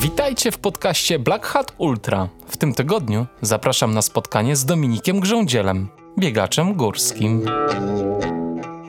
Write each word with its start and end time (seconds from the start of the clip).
Witajcie 0.00 0.52
w 0.52 0.58
podcaście 0.58 1.18
Black 1.18 1.46
Hat 1.46 1.72
Ultra. 1.78 2.28
W 2.46 2.56
tym 2.56 2.74
tygodniu 2.74 3.26
zapraszam 3.42 3.94
na 3.94 4.02
spotkanie 4.02 4.56
z 4.56 4.64
Dominikiem 4.64 5.20
Grządzielem, 5.20 5.88
biegaczem 6.18 6.74
górskim. 6.74 7.46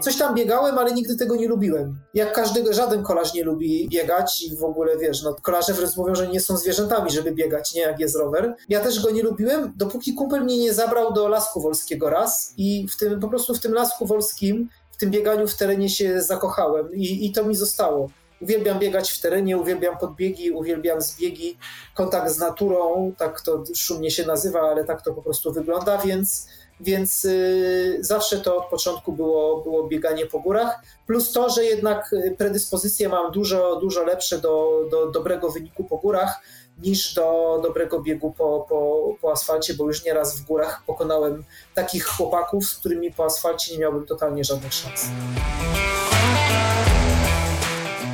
Coś 0.02 0.18
tam 0.18 0.36
biegałem, 0.36 0.78
ale 0.78 0.94
nigdy 0.94 1.16
tego 1.16 1.36
nie 1.36 1.48
lubiłem. 1.48 2.00
Jak 2.14 2.34
każdy, 2.34 2.74
żaden 2.74 3.04
kolarz 3.04 3.34
nie 3.34 3.44
lubi 3.44 3.90
biegać 3.90 4.44
i 4.44 4.58
w 4.58 4.64
ogóle 4.64 4.98
wiesz, 4.98 5.24
no 5.24 5.36
kolarze 5.42 5.74
wręcz 5.74 5.98
mówią, 5.98 6.16
że 6.16 6.28
nie 6.28 6.40
są 6.40 6.58
zwierzętami, 6.58 7.12
żeby 7.12 7.32
biegać, 7.32 7.74
nie 7.74 7.82
jak 7.82 8.00
jest 8.00 8.16
rower. 8.16 8.56
Ja 8.70 8.80
też 8.80 9.04
go 9.04 9.12
nie 9.12 9.24
lubiłem, 9.24 9.74
dopóki 9.76 10.14
kumpel 10.14 10.44
mnie 10.44 10.58
nie 10.58 10.74
zabrał 10.74 11.14
do 11.14 11.28
Lasku 11.28 11.62
Wolskiego 11.62 12.10
raz 12.10 12.54
i 12.58 12.88
w 12.88 12.98
tym, 12.98 13.20
po 13.20 13.28
prostu 13.28 13.54
w 13.54 13.60
tym 13.60 13.74
Lasku 13.74 14.06
Wolskim, 14.06 14.70
w 14.92 14.98
tym 14.98 15.12
bieganiu 15.12 15.48
w 15.48 15.58
terenie 15.58 15.90
się 15.90 16.22
zakochałem 16.22 16.94
i, 16.94 17.26
i 17.26 17.32
to 17.32 17.44
mi 17.44 17.56
zostało. 17.56 18.10
Uwielbiam 18.42 18.80
biegać 18.80 19.12
w 19.12 19.22
terenie, 19.22 19.58
uwielbiam 19.58 19.98
podbiegi, 19.98 20.52
uwielbiam 20.52 21.02
zbiegi, 21.02 21.58
kontakt 21.96 22.32
z 22.32 22.38
naturą, 22.38 23.14
tak 23.18 23.42
to 23.42 23.64
szumnie 23.76 24.12
się 24.12 24.26
nazywa, 24.26 24.62
ale 24.62 24.84
tak 24.84 25.02
to 25.02 25.14
po 25.14 25.22
prostu 25.22 25.54
wygląda, 25.54 25.98
więc, 25.98 26.48
więc 26.80 27.24
yy, 27.24 27.98
zawsze 28.00 28.40
to 28.40 28.58
od 28.58 28.66
początku 28.66 29.12
było, 29.12 29.62
było 29.62 29.88
bieganie 29.88 30.26
po 30.26 30.40
górach. 30.40 30.80
Plus 31.08 31.32
to, 31.32 31.50
że 31.50 31.66
jednak 31.66 32.16
predyspozycje 32.38 33.10
mam 33.10 33.32
dużo, 33.32 33.76
dużo 33.76 34.04
lepsze 34.04 34.38
do, 34.38 34.86
do 34.92 35.12
dobrego 35.12 35.50
wyniku 35.50 35.84
po 35.84 35.98
górach 35.98 36.42
niż 36.82 37.14
do 37.14 37.60
dobrego 37.64 38.02
biegu 38.02 38.34
po, 38.38 38.66
po, 38.70 39.02
po 39.22 39.32
asfalcie, 39.32 39.74
bo 39.74 39.88
już 39.88 40.06
nieraz 40.06 40.40
w 40.40 40.46
górach 40.46 40.84
pokonałem 40.86 41.44
takich 41.76 42.06
chłopaków, 42.06 42.66
z 42.66 42.76
którymi 42.76 43.12
po 43.12 43.26
asfalcie 43.26 43.74
nie 43.74 43.80
miałbym 43.80 44.06
totalnie 44.06 44.44
żadnych 44.44 44.74
szans. 44.74 45.06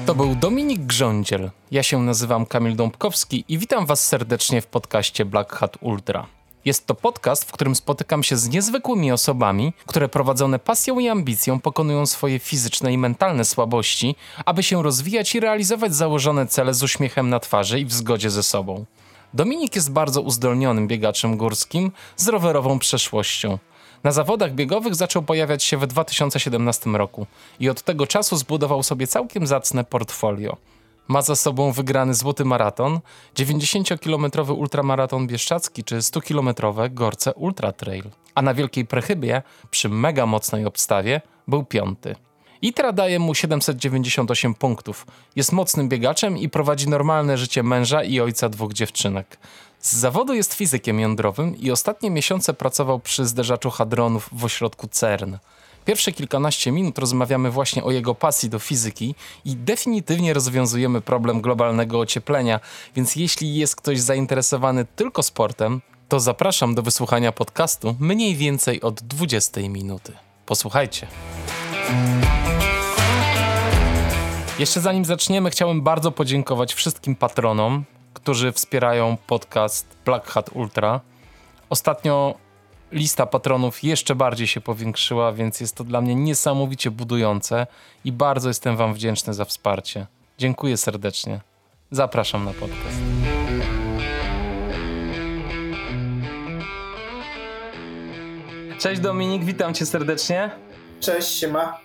To 0.05 0.15
był 0.15 0.35
Dominik 0.35 0.79
Grządziel. 0.79 1.51
Ja 1.71 1.83
się 1.83 1.99
nazywam 1.99 2.45
Kamil 2.45 2.75
Dąbkowski 2.75 3.45
i 3.47 3.57
witam 3.57 3.85
Was 3.85 4.07
serdecznie 4.07 4.61
w 4.61 4.67
podcaście 4.67 5.25
Black 5.25 5.53
Hat 5.53 5.77
Ultra. 5.81 6.25
Jest 6.65 6.87
to 6.87 6.95
podcast, 6.95 7.49
w 7.49 7.51
którym 7.51 7.75
spotykam 7.75 8.23
się 8.23 8.37
z 8.37 8.49
niezwykłymi 8.49 9.11
osobami, 9.11 9.73
które 9.85 10.09
prowadzone 10.09 10.59
pasją 10.59 10.99
i 10.99 11.09
ambicją 11.09 11.59
pokonują 11.59 12.05
swoje 12.05 12.39
fizyczne 12.39 12.93
i 12.93 12.97
mentalne 12.97 13.45
słabości, 13.45 14.15
aby 14.45 14.63
się 14.63 14.83
rozwijać 14.83 15.35
i 15.35 15.39
realizować 15.39 15.95
założone 15.95 16.47
cele 16.47 16.73
z 16.73 16.83
uśmiechem 16.83 17.29
na 17.29 17.39
twarzy 17.39 17.79
i 17.79 17.85
w 17.85 17.93
zgodzie 17.93 18.29
ze 18.29 18.43
sobą. 18.43 18.85
Dominik 19.33 19.75
jest 19.75 19.91
bardzo 19.91 20.21
uzdolnionym 20.21 20.87
biegaczem 20.87 21.37
górskim 21.37 21.91
z 22.15 22.27
rowerową 22.27 22.79
przeszłością. 22.79 23.57
Na 24.03 24.11
zawodach 24.11 24.53
biegowych 24.53 24.95
zaczął 24.95 25.21
pojawiać 25.21 25.63
się 25.63 25.77
w 25.77 25.87
2017 25.87 26.89
roku 26.89 27.27
i 27.59 27.69
od 27.69 27.81
tego 27.81 28.07
czasu 28.07 28.37
zbudował 28.37 28.83
sobie 28.83 29.07
całkiem 29.07 29.47
zacne 29.47 29.83
portfolio. 29.83 30.57
Ma 31.07 31.21
za 31.21 31.35
sobą 31.35 31.71
wygrany 31.71 32.13
złoty 32.13 32.45
maraton, 32.45 32.99
90-kilometrowy 33.35 34.53
ultramaraton 34.53 35.27
bieszczacki 35.27 35.83
czy 35.83 35.97
100-kilometrowe 35.97 36.93
Gorce 36.93 37.33
Ultra 37.33 37.71
Trail. 37.71 38.03
A 38.35 38.41
na 38.41 38.53
Wielkiej 38.53 38.85
Prechybie, 38.85 39.41
przy 39.71 39.89
mega 39.89 40.25
mocnej 40.25 40.65
obstawie, 40.65 41.21
był 41.47 41.65
piąty. 41.65 42.15
ITRA 42.61 42.91
daje 42.91 43.19
mu 43.19 43.35
798 43.35 44.53
punktów. 44.53 45.05
Jest 45.35 45.51
mocnym 45.51 45.89
biegaczem 45.89 46.37
i 46.37 46.49
prowadzi 46.49 46.89
normalne 46.89 47.37
życie 47.37 47.63
męża 47.63 48.03
i 48.03 48.19
ojca 48.19 48.49
dwóch 48.49 48.73
dziewczynek. 48.73 49.37
Z 49.83 49.95
zawodu 49.95 50.33
jest 50.33 50.53
fizykiem 50.53 50.99
jądrowym 50.99 51.57
i 51.57 51.71
ostatnie 51.71 52.11
miesiące 52.11 52.53
pracował 52.53 52.99
przy 52.99 53.25
zderzaczu 53.25 53.69
hadronów 53.69 54.29
w 54.31 54.45
ośrodku 54.45 54.87
CERN. 54.87 55.35
Pierwsze 55.85 56.11
kilkanaście 56.11 56.71
minut 56.71 56.97
rozmawiamy 56.97 57.51
właśnie 57.51 57.83
o 57.83 57.91
jego 57.91 58.15
pasji 58.15 58.49
do 58.49 58.59
fizyki 58.59 59.15
i 59.45 59.55
definitywnie 59.55 60.33
rozwiązujemy 60.33 61.01
problem 61.01 61.41
globalnego 61.41 61.99
ocieplenia, 61.99 62.59
więc 62.95 63.15
jeśli 63.15 63.55
jest 63.55 63.75
ktoś 63.75 63.99
zainteresowany 63.99 64.85
tylko 64.95 65.23
sportem, 65.23 65.81
to 66.09 66.19
zapraszam 66.19 66.75
do 66.75 66.81
wysłuchania 66.81 67.31
podcastu 67.31 67.95
mniej 67.99 68.35
więcej 68.35 68.81
od 68.81 69.01
20 69.01 69.61
minuty. 69.61 70.13
Posłuchajcie. 70.45 71.07
Jeszcze 74.59 74.81
zanim 74.81 75.05
zaczniemy, 75.05 75.49
chciałem 75.49 75.81
bardzo 75.81 76.11
podziękować 76.11 76.73
wszystkim 76.73 77.15
patronom, 77.15 77.85
którzy 78.13 78.51
wspierają 78.51 79.17
podcast 79.27 79.97
Black 80.05 80.27
Hat 80.27 80.49
Ultra. 80.53 81.01
Ostatnio 81.69 82.35
lista 82.91 83.25
patronów 83.25 83.83
jeszcze 83.83 84.15
bardziej 84.15 84.47
się 84.47 84.61
powiększyła, 84.61 85.31
więc 85.31 85.59
jest 85.59 85.75
to 85.75 85.83
dla 85.83 86.01
mnie 86.01 86.15
niesamowicie 86.15 86.91
budujące 86.91 87.67
i 88.05 88.11
bardzo 88.11 88.47
jestem 88.49 88.77
Wam 88.77 88.93
wdzięczny 88.93 89.33
za 89.33 89.45
wsparcie. 89.45 90.07
Dziękuję 90.37 90.77
serdecznie. 90.77 91.41
Zapraszam 91.91 92.45
na 92.45 92.53
podcast. 92.53 92.97
Cześć 98.79 99.01
Dominik, 99.01 99.43
witam 99.43 99.73
Cię 99.73 99.85
serdecznie. 99.85 100.51
Cześć, 100.99 101.39
siema. 101.39 101.79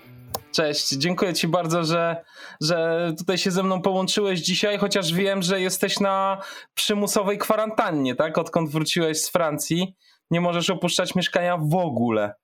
Cześć, 0.52 0.88
dziękuję 0.88 1.34
Ci 1.34 1.48
bardzo, 1.48 1.84
że, 1.84 2.24
że 2.60 3.10
tutaj 3.18 3.38
się 3.38 3.50
ze 3.50 3.62
mną 3.62 3.82
połączyłeś 3.82 4.40
dzisiaj, 4.40 4.78
chociaż 4.78 5.12
wiem, 5.12 5.42
że 5.42 5.60
jesteś 5.60 6.00
na 6.00 6.42
przymusowej 6.74 7.38
kwarantannie, 7.38 8.14
tak? 8.14 8.38
Odkąd 8.38 8.70
wróciłeś 8.70 9.22
z 9.22 9.30
Francji, 9.30 9.96
nie 10.30 10.40
możesz 10.40 10.70
opuszczać 10.70 11.14
mieszkania 11.14 11.58
w 11.58 11.74
ogóle. 11.74 12.34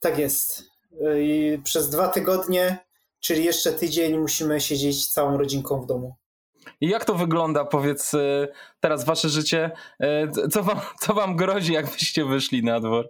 Tak 0.00 0.18
jest. 0.18 0.64
I 1.20 1.58
przez 1.64 1.90
dwa 1.90 2.08
tygodnie, 2.08 2.78
czyli 3.20 3.44
jeszcze 3.44 3.72
tydzień, 3.72 4.18
musimy 4.18 4.60
siedzieć 4.60 5.06
całą 5.08 5.38
rodzinką 5.38 5.80
w 5.80 5.86
domu. 5.86 6.16
I 6.80 6.88
jak 6.88 7.04
to 7.04 7.14
wygląda, 7.14 7.64
powiedz, 7.64 8.14
y, 8.14 8.48
teraz 8.80 9.04
wasze 9.04 9.28
życie? 9.28 9.70
Y, 10.02 10.48
co 10.48 10.62
wam, 10.62 10.80
co 11.00 11.14
wam 11.14 11.36
grozi, 11.36 11.72
jakbyście 11.72 12.24
wyszli 12.24 12.64
na 12.64 12.80
dwór? 12.80 13.08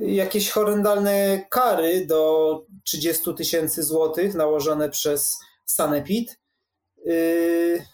Jakieś 0.00 0.50
horrendalne 0.50 1.46
kary 1.50 2.06
do 2.06 2.62
30 2.84 3.34
tysięcy 3.34 3.82
złotych 3.82 4.34
nałożone 4.34 4.90
przez 4.90 5.38
Sanepid. 5.64 6.38
Yy, 7.04 7.84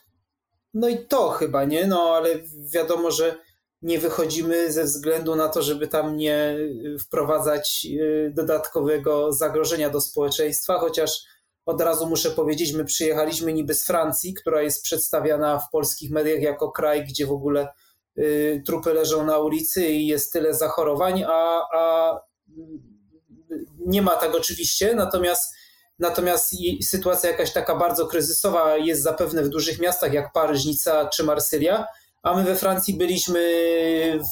no 0.75 0.89
i 0.89 1.07
to 1.07 1.29
chyba, 1.29 1.65
nie? 1.65 1.87
No 1.87 2.03
ale 2.03 2.29
wiadomo, 2.73 3.11
że 3.11 3.39
nie 3.83 3.99
wychodzimy 3.99 4.73
ze 4.73 4.85
względu 4.85 5.37
na 5.37 5.49
to, 5.49 5.62
żeby 5.62 5.89
tam 5.89 6.17
nie 6.17 6.57
wprowadzać 7.01 7.85
yy, 7.85 8.33
dodatkowego 8.35 9.33
zagrożenia 9.33 9.91
do 9.91 10.01
społeczeństwa, 10.01 10.79
chociaż 10.79 11.25
od 11.67 11.81
razu 11.81 12.07
muszę 12.07 12.31
powiedzieć, 12.31 12.73
my 12.73 12.85
przyjechaliśmy 12.85 13.53
niby 13.53 13.75
z 13.75 13.85
Francji, 13.85 14.35
która 14.35 14.62
jest 14.62 14.83
przedstawiana 14.83 15.59
w 15.59 15.71
polskich 15.71 16.11
mediach 16.11 16.41
jako 16.41 16.73
kraj, 16.73 17.05
gdzie 17.05 17.27
w 17.27 17.33
ogóle 17.33 17.69
trupy 18.67 18.95
leżą 18.95 19.27
na 19.27 19.39
ulicy 19.39 19.87
i 19.87 20.06
jest 20.06 20.33
tyle 20.33 20.55
zachorowań, 20.55 21.25
a, 21.28 21.61
a 21.75 22.19
nie 23.87 24.03
ma 24.03 24.17
tak 24.17 24.34
oczywiście, 24.34 24.95
natomiast 24.95 25.55
Natomiast 25.99 26.55
sytuacja 26.83 27.31
jakaś 27.31 27.53
taka 27.53 27.77
bardzo 27.77 28.06
kryzysowa 28.06 28.77
jest 28.77 29.03
zapewne 29.03 29.43
w 29.43 29.49
dużych 29.49 29.81
miastach 29.81 30.12
jak 30.12 30.33
Paryż, 30.33 30.65
Nica 30.65 31.09
czy 31.09 31.25
Marsylia, 31.25 31.87
a 32.23 32.37
my 32.37 32.45
we 32.45 32.56
Francji 32.56 32.95
byliśmy 32.95 33.41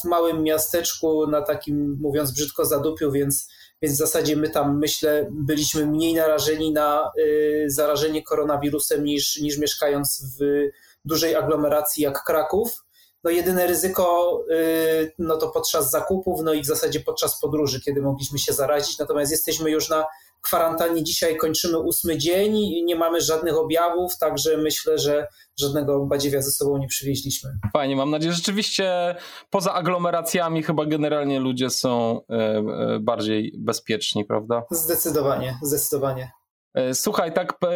w 0.02 0.08
małym 0.08 0.42
miasteczku 0.42 1.26
na 1.26 1.42
takim, 1.42 1.98
mówiąc 2.00 2.32
brzydko, 2.32 2.64
zadupiu, 2.64 3.12
więc, 3.12 3.48
więc 3.82 3.94
w 3.94 3.98
zasadzie 3.98 4.36
my 4.36 4.50
tam, 4.50 4.78
myślę, 4.78 5.28
byliśmy 5.30 5.86
mniej 5.86 6.14
narażeni 6.14 6.72
na 6.72 7.10
y, 7.18 7.64
zarażenie 7.66 8.22
koronawirusem 8.22 9.04
niż, 9.04 9.36
niż 9.36 9.58
mieszkając 9.58 10.22
w 10.41 10.68
dużej 11.04 11.34
aglomeracji 11.34 12.02
jak 12.02 12.24
Kraków 12.24 12.84
no 13.25 13.31
jedyne 13.31 13.66
ryzyko 13.66 14.38
y, 14.50 15.12
no 15.19 15.36
to 15.36 15.50
podczas 15.50 15.91
zakupów, 15.91 16.41
no 16.44 16.53
i 16.53 16.62
w 16.62 16.66
zasadzie 16.66 17.00
podczas 17.00 17.41
podróży, 17.41 17.81
kiedy 17.81 18.03
mogliśmy 18.03 18.38
się 18.38 18.53
zarazić. 18.53 18.98
Natomiast 18.98 19.32
jesteśmy 19.32 19.70
już 19.70 19.88
na 19.88 20.04
kwarantannie. 20.41 21.04
Dzisiaj 21.04 21.36
kończymy 21.36 21.78
ósmy 21.78 22.19
dzień 22.19 22.56
i 22.56 22.84
nie 22.84 22.97
mamy 22.97 23.20
żadnych 23.20 23.59
objawów, 23.59 24.18
także 24.18 24.56
myślę, 24.56 24.98
że 24.98 25.27
żadnego 25.59 26.06
badziewia 26.06 26.42
ze 26.42 26.50
sobą 26.50 26.78
nie 26.78 26.86
przywieźliśmy. 26.86 27.50
Fajnie, 27.72 27.97
mam 27.97 28.10
nadzieję, 28.10 28.33
że 28.33 28.36
rzeczywiście 28.39 29.16
poza 29.50 29.72
aglomeracjami 29.72 30.62
chyba 30.62 30.86
generalnie 30.86 31.41
ludzie 31.41 31.71
są 31.71 32.21
e, 32.30 32.34
e, 32.34 32.98
bardziej 33.00 33.53
bezpieczni, 33.59 34.24
prawda? 34.24 34.62
Zdecydowanie, 34.71 35.59
zdecydowanie. 35.62 36.30
E, 36.74 36.94
słuchaj, 36.94 37.32
tak 37.32 37.52
e, 37.64 37.66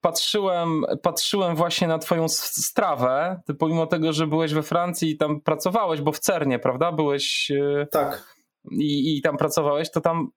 patrzyłem, 0.00 0.84
patrzyłem 1.02 1.56
właśnie 1.56 1.88
na 1.88 1.98
twoją 1.98 2.28
strawę, 2.28 3.40
ty 3.46 3.54
pomimo 3.54 3.86
tego, 3.86 4.12
że 4.12 4.26
byłeś 4.26 4.54
we 4.54 4.62
Francji 4.62 5.10
i 5.10 5.16
tam 5.16 5.40
pracowałeś, 5.40 6.00
bo 6.00 6.12
w 6.12 6.18
Cernie, 6.18 6.58
prawda? 6.58 6.92
Byłeś... 6.92 7.50
E, 7.50 7.86
tak. 7.90 8.34
I, 8.70 9.16
I 9.16 9.22
tam 9.22 9.36
pracowałeś, 9.36 9.90
to 9.90 10.00
tam 10.00 10.30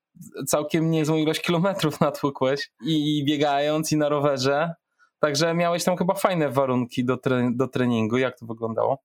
całkiem 0.48 0.92
niezłą 0.92 1.18
ilość 1.18 1.42
kilometrów 1.42 2.02
natłukłeś 2.02 2.72
i 2.86 3.24
biegając 3.28 3.92
i 3.92 3.98
na 3.98 4.10
rowerze. 4.10 4.74
Także 5.20 5.54
miałeś 5.54 5.84
tam 5.84 5.98
chyba 5.98 6.14
fajne 6.14 6.50
warunki 6.50 7.06
do, 7.06 7.18
tre 7.18 7.50
do 7.56 7.68
treningu. 7.68 8.18
Jak 8.18 8.40
to 8.40 8.46
wyglądało? 8.46 8.98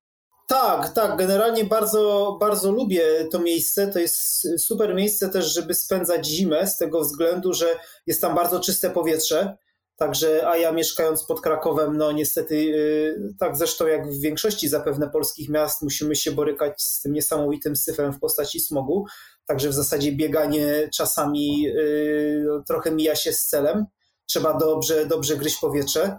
Tak, 0.48 0.92
tak. 0.92 1.16
Generalnie 1.16 1.64
bardzo, 1.64 2.36
bardzo 2.40 2.72
lubię 2.72 3.28
to 3.32 3.38
miejsce. 3.38 3.88
To 3.88 3.98
jest 3.98 4.48
super 4.58 4.94
miejsce 4.94 5.28
też, 5.28 5.54
żeby 5.54 5.74
spędzać 5.74 6.26
zimę, 6.26 6.66
z 6.66 6.78
tego 6.78 7.00
względu, 7.00 7.52
że 7.52 7.66
jest 8.06 8.20
tam 8.20 8.34
bardzo 8.34 8.60
czyste 8.60 8.90
powietrze. 8.90 9.56
Także, 9.96 10.48
a 10.48 10.56
ja 10.56 10.72
mieszkając 10.72 11.24
pod 11.24 11.40
Krakowem, 11.40 11.96
no 11.96 12.12
niestety, 12.12 12.64
yy, 12.64 13.34
tak 13.38 13.56
zresztą 13.56 13.86
jak 13.86 14.10
w 14.10 14.20
większości 14.20 14.68
zapewne 14.68 15.10
polskich 15.10 15.48
miast, 15.48 15.82
musimy 15.82 16.16
się 16.16 16.32
borykać 16.32 16.82
z 16.82 17.02
tym 17.02 17.12
niesamowitym 17.12 17.76
syfem 17.76 18.12
w 18.12 18.20
postaci 18.20 18.60
smogu. 18.60 19.06
Także 19.46 19.68
w 19.68 19.74
zasadzie 19.74 20.12
bieganie 20.12 20.88
czasami 20.94 21.62
yy, 21.62 22.62
trochę 22.66 22.90
mija 22.90 23.16
się 23.16 23.32
z 23.32 23.46
celem. 23.46 23.86
Trzeba 24.26 24.58
dobrze, 24.58 25.06
dobrze 25.06 25.36
gryźć 25.36 25.60
powietrze. 25.60 26.18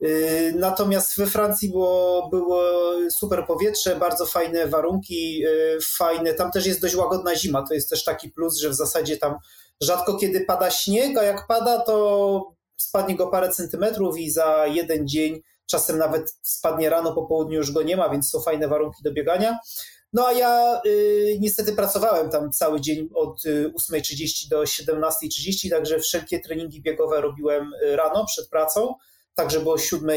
Yy, 0.00 0.52
natomiast 0.56 1.18
we 1.18 1.26
Francji 1.26 1.70
było, 1.70 2.28
było 2.28 2.62
super 3.10 3.46
powietrze, 3.46 3.96
bardzo 3.96 4.26
fajne 4.26 4.66
warunki, 4.66 5.38
yy, 5.38 5.78
fajne. 5.96 6.34
Tam 6.34 6.50
też 6.50 6.66
jest 6.66 6.80
dość 6.80 6.94
łagodna 6.94 7.36
zima. 7.36 7.66
To 7.68 7.74
jest 7.74 7.90
też 7.90 8.04
taki 8.04 8.28
plus, 8.30 8.58
że 8.58 8.68
w 8.68 8.74
zasadzie 8.74 9.16
tam 9.16 9.34
rzadko 9.80 10.16
kiedy 10.16 10.40
pada 10.40 10.70
śnieg, 10.70 11.18
a 11.18 11.22
jak 11.22 11.46
pada, 11.46 11.78
to 11.78 12.54
spadnie 12.76 13.16
go 13.16 13.26
parę 13.26 13.48
centymetrów 13.48 14.18
i 14.18 14.30
za 14.30 14.66
jeden 14.66 15.08
dzień, 15.08 15.40
czasem 15.66 15.98
nawet 15.98 16.34
spadnie 16.42 16.90
rano, 16.90 17.12
po 17.12 17.26
południu 17.26 17.58
już 17.58 17.72
go 17.72 17.82
nie 17.82 17.96
ma, 17.96 18.08
więc 18.08 18.30
są 18.30 18.40
fajne 18.40 18.68
warunki 18.68 19.02
do 19.02 19.12
biegania. 19.12 19.58
No 20.12 20.26
a 20.26 20.32
ja 20.32 20.80
y, 20.86 21.38
niestety 21.40 21.72
pracowałem 21.72 22.30
tam 22.30 22.52
cały 22.52 22.80
dzień 22.80 23.08
od 23.14 23.42
8.30 23.90 24.48
do 24.50 24.62
17.30, 24.62 25.70
także 25.70 25.98
wszelkie 25.98 26.40
treningi 26.40 26.82
biegowe 26.82 27.20
robiłem 27.20 27.72
rano 27.82 28.24
przed 28.26 28.48
pracą 28.48 28.94
tak 29.40 29.50
żeby 29.50 29.70
o 29.70 29.78
7, 29.78 30.10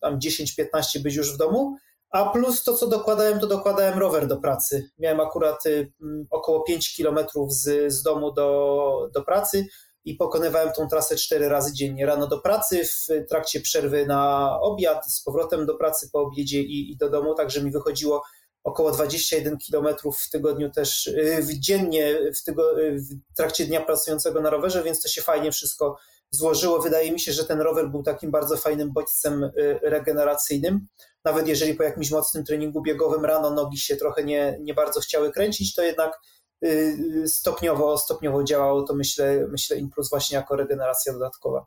tam 0.00 0.18
10-15 0.18 0.98
być 1.02 1.14
już 1.14 1.34
w 1.34 1.36
domu. 1.36 1.76
A 2.10 2.30
plus 2.30 2.64
to, 2.64 2.74
co 2.74 2.86
dokładałem, 2.86 3.40
to 3.40 3.46
dokładałem 3.46 3.98
rower 3.98 4.26
do 4.26 4.36
pracy. 4.36 4.90
Miałem 4.98 5.20
akurat 5.20 5.66
y, 5.66 5.92
około 6.30 6.62
5 6.62 6.94
kilometrów 6.94 7.52
z, 7.52 7.92
z 7.92 8.02
domu 8.02 8.32
do, 8.32 9.10
do 9.14 9.22
pracy 9.22 9.66
i 10.04 10.14
pokonywałem 10.14 10.72
tą 10.72 10.88
trasę 10.88 11.16
4 11.16 11.48
razy 11.48 11.74
dziennie. 11.74 12.06
Rano 12.06 12.26
do 12.26 12.38
pracy, 12.38 12.84
w 12.84 13.28
trakcie 13.28 13.60
przerwy 13.60 14.06
na 14.06 14.50
obiad, 14.60 15.06
z 15.12 15.22
powrotem 15.22 15.66
do 15.66 15.74
pracy 15.74 16.08
po 16.12 16.20
obiedzie 16.20 16.62
i, 16.62 16.90
i 16.92 16.96
do 16.96 17.10
domu, 17.10 17.34
także 17.34 17.62
mi 17.62 17.70
wychodziło 17.70 18.22
około 18.64 18.90
21 18.92 19.58
kilometrów 19.58 20.18
w 20.18 20.30
tygodniu 20.30 20.70
też, 20.70 21.06
y, 21.06 21.42
dziennie 21.60 22.18
w, 22.34 22.44
tygo, 22.44 22.80
y, 22.80 22.98
w 23.32 23.36
trakcie 23.36 23.66
dnia 23.66 23.80
pracującego 23.80 24.40
na 24.40 24.50
rowerze, 24.50 24.82
więc 24.82 25.02
to 25.02 25.08
się 25.08 25.22
fajnie 25.22 25.52
wszystko 25.52 25.96
złożyło. 26.30 26.78
Wydaje 26.78 27.12
mi 27.12 27.20
się, 27.20 27.32
że 27.32 27.44
ten 27.44 27.60
rower 27.60 27.90
był 27.90 28.02
takim 28.02 28.30
bardzo 28.30 28.56
fajnym 28.56 28.92
bodźcem 28.92 29.44
y, 29.44 29.50
regeneracyjnym. 29.82 30.86
Nawet 31.24 31.48
jeżeli 31.48 31.74
po 31.74 31.82
jakimś 31.82 32.10
mocnym 32.10 32.44
treningu 32.44 32.82
biegowym 32.82 33.24
rano 33.24 33.50
nogi 33.50 33.78
się 33.78 33.96
trochę 33.96 34.24
nie, 34.24 34.58
nie 34.60 34.74
bardzo 34.74 35.00
chciały 35.00 35.32
kręcić, 35.32 35.74
to 35.74 35.82
jednak 35.82 36.20
y, 36.64 37.24
stopniowo, 37.26 37.98
stopniowo 37.98 38.44
działało 38.44 38.82
to 38.82 38.94
myślę, 38.94 39.46
myślę 39.50 39.76
Impuls 39.76 40.10
właśnie 40.10 40.36
jako 40.36 40.56
regeneracja 40.56 41.12
dodatkowa. 41.12 41.66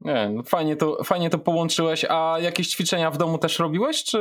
Nie, 0.00 0.30
no 0.34 0.42
fajnie, 0.42 0.76
to, 0.76 1.04
fajnie 1.04 1.30
to 1.30 1.38
połączyłeś. 1.38 2.06
A 2.08 2.36
jakieś 2.40 2.68
ćwiczenia 2.68 3.10
w 3.10 3.18
domu 3.18 3.38
też 3.38 3.58
robiłeś, 3.58 4.04
czy 4.04 4.18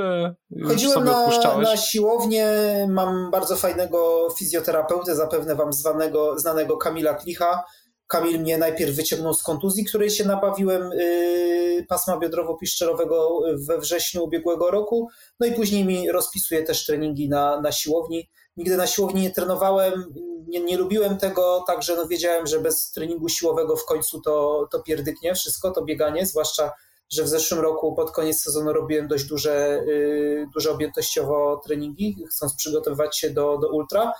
Chodziłem 0.67 0.93
sobie 0.93 1.11
na, 1.43 1.57
na 1.57 1.77
siłownię, 1.77 2.47
mam 2.89 3.31
bardzo 3.31 3.55
fajnego 3.55 4.27
fizjoterapeutę, 4.37 5.15
zapewne 5.15 5.55
wam 5.55 5.73
zwanego, 5.73 6.39
znanego 6.39 6.77
Kamila 6.77 7.13
Klicha, 7.13 7.63
Kamil 8.07 8.39
mnie 8.39 8.57
najpierw 8.57 8.95
wyciągnął 8.95 9.33
z 9.33 9.43
kontuzji, 9.43 9.85
której 9.85 10.09
się 10.09 10.25
nabawiłem 10.25 10.89
yy, 10.91 11.85
pasma 11.89 12.17
biodrowo-piszczelowego 12.17 13.39
we 13.67 13.79
wrześniu 13.79 14.23
ubiegłego 14.23 14.71
roku, 14.71 15.09
no 15.39 15.47
i 15.47 15.51
później 15.51 15.85
mi 15.85 16.11
rozpisuje 16.11 16.63
też 16.63 16.85
treningi 16.85 17.29
na, 17.29 17.61
na 17.61 17.71
siłowni. 17.71 18.29
Nigdy 18.57 18.77
na 18.77 18.87
siłowni 18.87 19.21
nie 19.21 19.31
trenowałem, 19.31 20.13
nie, 20.47 20.59
nie 20.59 20.77
lubiłem 20.77 21.17
tego, 21.17 21.63
także 21.67 21.95
no 21.95 22.07
wiedziałem, 22.07 22.47
że 22.47 22.59
bez 22.59 22.91
treningu 22.91 23.29
siłowego 23.29 23.75
w 23.75 23.85
końcu 23.85 24.21
to, 24.21 24.67
to 24.71 24.79
pierdyknie 24.79 25.35
wszystko, 25.35 25.71
to 25.71 25.85
bieganie, 25.85 26.25
zwłaszcza, 26.25 26.71
że 27.09 27.23
w 27.23 27.27
zeszłym 27.27 27.59
roku 27.59 27.95
pod 27.95 28.11
koniec 28.11 28.41
sezonu 28.41 28.73
robiłem 28.73 29.07
dość 29.07 29.25
duże, 29.25 29.83
yy, 29.87 30.47
duże 30.53 30.71
objętościowo 30.71 31.61
treningi, 31.65 32.15
chcąc 32.29 32.55
przygotowywać 32.55 33.17
się 33.17 33.29
do, 33.29 33.57
do 33.57 33.69
ultra. 33.69 34.13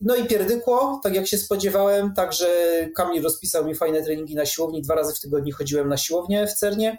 No 0.00 0.16
i 0.16 0.26
pierdykło, 0.26 1.00
tak 1.02 1.14
jak 1.14 1.26
się 1.26 1.38
spodziewałem, 1.38 2.14
także 2.14 2.48
Kamil 2.96 3.22
rozpisał 3.22 3.64
mi 3.64 3.74
fajne 3.74 4.02
treningi 4.02 4.34
na 4.34 4.46
siłowni, 4.46 4.82
dwa 4.82 4.94
razy 4.94 5.14
w 5.14 5.20
tygodniu 5.20 5.54
chodziłem 5.56 5.88
na 5.88 5.96
siłownię 5.96 6.46
w 6.46 6.52
Cernie. 6.52 6.98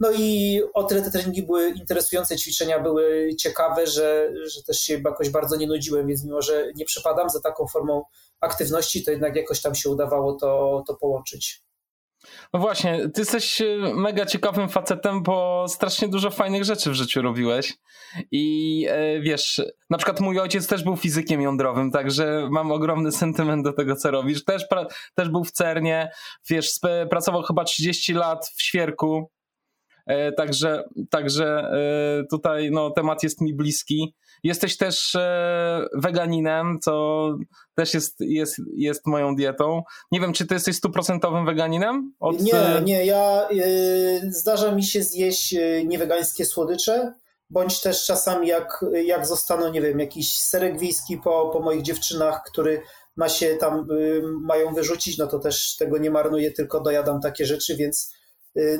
No 0.00 0.10
i 0.12 0.60
o 0.74 0.84
tyle 0.84 1.02
te 1.02 1.10
treningi 1.10 1.42
były 1.42 1.70
interesujące, 1.70 2.36
ćwiczenia 2.36 2.80
były 2.80 3.34
ciekawe, 3.38 3.86
że, 3.86 4.32
że 4.46 4.62
też 4.62 4.80
się 4.80 5.00
jakoś 5.04 5.30
bardzo 5.30 5.56
nie 5.56 5.66
nudziłem, 5.66 6.06
więc 6.06 6.24
mimo, 6.24 6.42
że 6.42 6.72
nie 6.74 6.84
przepadam 6.84 7.30
za 7.30 7.40
taką 7.40 7.66
formą 7.66 8.02
aktywności, 8.40 9.04
to 9.04 9.10
jednak 9.10 9.36
jakoś 9.36 9.60
tam 9.60 9.74
się 9.74 9.90
udawało 9.90 10.32
to, 10.32 10.82
to 10.86 10.94
połączyć. 10.94 11.62
No 12.52 12.60
właśnie, 12.60 13.08
ty 13.14 13.20
jesteś 13.20 13.60
e, 13.60 13.64
mega 13.94 14.26
ciekawym 14.26 14.68
facetem, 14.68 15.22
bo 15.22 15.64
strasznie 15.68 16.08
dużo 16.08 16.30
fajnych 16.30 16.64
rzeczy 16.64 16.90
w 16.90 16.94
życiu 16.94 17.22
robiłeś. 17.22 17.78
I 18.30 18.86
e, 18.90 19.20
wiesz, 19.20 19.62
na 19.90 19.98
przykład 19.98 20.20
mój 20.20 20.40
ojciec 20.40 20.66
też 20.66 20.84
był 20.84 20.96
fizykiem 20.96 21.40
jądrowym, 21.40 21.90
także 21.90 22.48
mam 22.50 22.72
ogromny 22.72 23.12
sentyment 23.12 23.64
do 23.64 23.72
tego, 23.72 23.96
co 23.96 24.10
robisz. 24.10 24.44
Też, 24.44 24.64
też 25.14 25.28
był 25.28 25.44
w 25.44 25.50
Cernie, 25.50 26.10
wiesz, 26.50 26.70
pracował 27.10 27.42
chyba 27.42 27.64
30 27.64 28.12
lat 28.12 28.46
w 28.56 28.62
Świerku. 28.62 29.30
E, 30.06 30.32
także, 30.32 30.84
także 31.10 31.70
tutaj 32.30 32.70
no, 32.70 32.90
temat 32.90 33.22
jest 33.22 33.40
mi 33.40 33.54
bliski. 33.54 34.14
Jesteś 34.42 34.76
też 34.76 35.14
e, 35.14 35.86
weganinem, 35.94 36.78
co 36.82 37.34
też 37.74 37.94
jest, 37.94 38.20
jest, 38.20 38.56
jest 38.76 39.06
moją 39.06 39.34
dietą. 39.34 39.82
Nie 40.12 40.20
wiem, 40.20 40.32
czy 40.32 40.46
ty 40.46 40.54
jesteś 40.54 40.76
stuprocentowym 40.76 41.46
weganinem? 41.46 42.12
Od... 42.20 42.40
Nie, 42.42 42.54
e, 42.54 42.82
nie, 42.82 43.06
ja 43.06 43.48
y, 43.52 44.32
zdarza 44.32 44.72
mi 44.72 44.84
się 44.84 45.02
zjeść 45.02 45.54
niewegańskie 45.84 46.44
słodycze, 46.44 47.14
bądź 47.50 47.80
też 47.80 48.04
czasami 48.04 48.48
jak, 48.48 48.84
jak 49.04 49.26
zostaną, 49.26 49.72
nie 49.72 49.80
wiem, 49.80 50.00
jakiś 50.00 50.38
serek 50.38 50.78
wiejski 50.78 51.18
po, 51.18 51.50
po 51.52 51.60
moich 51.60 51.82
dziewczynach, 51.82 52.42
który 52.46 52.82
ma 53.16 53.28
się 53.28 53.56
tam, 53.60 53.86
mają 54.40 54.74
wyrzucić, 54.74 55.18
no 55.18 55.26
to 55.26 55.38
też 55.38 55.76
tego 55.76 55.98
nie 55.98 56.10
marnuję, 56.10 56.50
tylko 56.50 56.80
dojadam 56.80 57.20
takie 57.20 57.46
rzeczy, 57.46 57.76
więc 57.76 58.12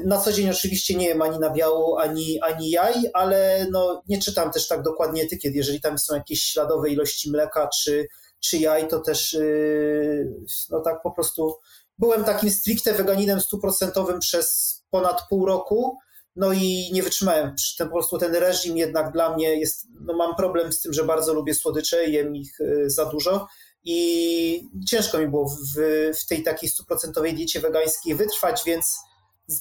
na 0.05 0.21
co 0.21 0.33
dzień 0.33 0.51
oczywiście 0.51 0.97
nie 0.97 1.07
jem 1.07 1.23
ani 1.23 1.39
nabiału, 1.39 1.97
ani, 1.97 2.41
ani 2.41 2.71
jaj, 2.71 2.95
ale 3.13 3.67
no, 3.71 4.03
nie 4.09 4.19
czytam 4.19 4.51
też 4.51 4.69
tak 4.69 4.83
dokładnie 4.83 5.23
etykiet. 5.23 5.55
Jeżeli 5.55 5.81
tam 5.81 5.99
są 5.99 6.15
jakieś 6.15 6.45
śladowe 6.45 6.91
ilości 6.91 7.31
mleka 7.31 7.69
czy, 7.69 8.07
czy 8.41 8.59
jaj, 8.59 8.89
to 8.89 9.01
też 9.01 9.33
y, 9.33 10.35
no 10.71 10.81
tak 10.81 11.03
po 11.03 11.11
prostu 11.11 11.55
byłem 11.99 12.25
takim 12.25 12.51
stricte 12.51 12.93
weganinem 12.95 13.41
stuprocentowym 13.41 14.19
przez 14.19 14.81
ponad 14.91 15.23
pół 15.29 15.47
roku. 15.47 15.99
No 16.37 16.53
i 16.53 16.91
nie 16.93 17.03
wytrzymałem. 17.03 17.55
Ten, 17.79 17.89
po 17.89 17.95
prostu 17.95 18.19
ten 18.19 18.35
reżim 18.35 18.77
jednak 18.77 19.13
dla 19.13 19.35
mnie 19.35 19.57
jest, 19.57 19.87
no 20.01 20.17
mam 20.17 20.37
problem 20.37 20.73
z 20.73 20.81
tym, 20.81 20.93
że 20.93 21.05
bardzo 21.05 21.35
lubię 21.35 21.55
słodycze, 21.55 22.05
jem 22.05 22.37
ich 22.37 22.61
y, 22.61 22.91
za 22.91 23.05
dużo 23.05 23.47
i 23.85 24.69
ciężko 24.89 25.19
mi 25.19 25.29
było 25.29 25.49
w, 25.49 25.81
w 26.23 26.27
tej 26.27 26.43
takiej 26.43 26.69
stuprocentowej 26.69 27.35
diecie 27.35 27.61
wegańskiej 27.61 28.15
wytrwać, 28.15 28.63
więc 28.67 28.99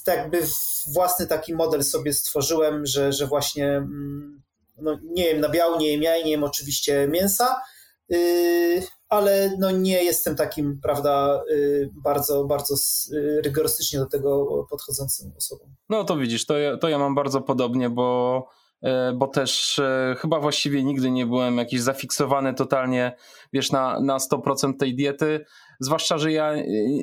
jakby 0.07 0.41
własny 0.93 1.27
taki 1.27 1.55
model 1.55 1.83
sobie 1.83 2.13
stworzyłem, 2.13 2.85
że, 2.85 3.13
że 3.13 3.27
właśnie 3.27 3.67
mm, 3.67 4.41
no, 4.81 4.99
nie 5.03 5.25
jem 5.25 5.39
nabiału, 5.39 5.79
nie 5.79 5.91
jem 5.91 6.01
jaj, 6.01 6.25
nie 6.25 6.31
jem 6.31 6.43
oczywiście 6.43 7.07
mięsa, 7.07 7.61
yy, 8.09 8.81
ale 9.09 9.55
no 9.59 9.71
nie 9.71 10.03
jestem 10.03 10.35
takim, 10.35 10.79
prawda, 10.83 11.43
yy, 11.49 11.89
bardzo, 12.03 12.45
bardzo 12.45 12.75
yy, 13.11 13.41
rygorystycznie 13.41 13.99
do 13.99 14.05
tego 14.05 14.47
podchodzącym 14.69 15.31
osobą. 15.37 15.65
No 15.89 16.03
to 16.03 16.17
widzisz, 16.17 16.45
to 16.45 16.57
ja, 16.57 16.77
to 16.77 16.89
ja 16.89 16.99
mam 16.99 17.15
bardzo 17.15 17.41
podobnie, 17.41 17.89
bo 17.89 18.47
yy, 18.81 18.91
bo 19.15 19.27
też 19.27 19.81
yy, 20.09 20.15
chyba 20.15 20.39
właściwie 20.39 20.83
nigdy 20.83 21.11
nie 21.11 21.25
byłem 21.25 21.57
jakiś 21.57 21.81
zafiksowany 21.81 22.53
totalnie, 22.53 23.15
wiesz, 23.53 23.71
na, 23.71 23.99
na 23.99 24.17
100% 24.17 24.77
tej 24.77 24.95
diety. 24.95 25.45
Zwłaszcza, 25.79 26.17
że 26.17 26.31
ja 26.31 26.53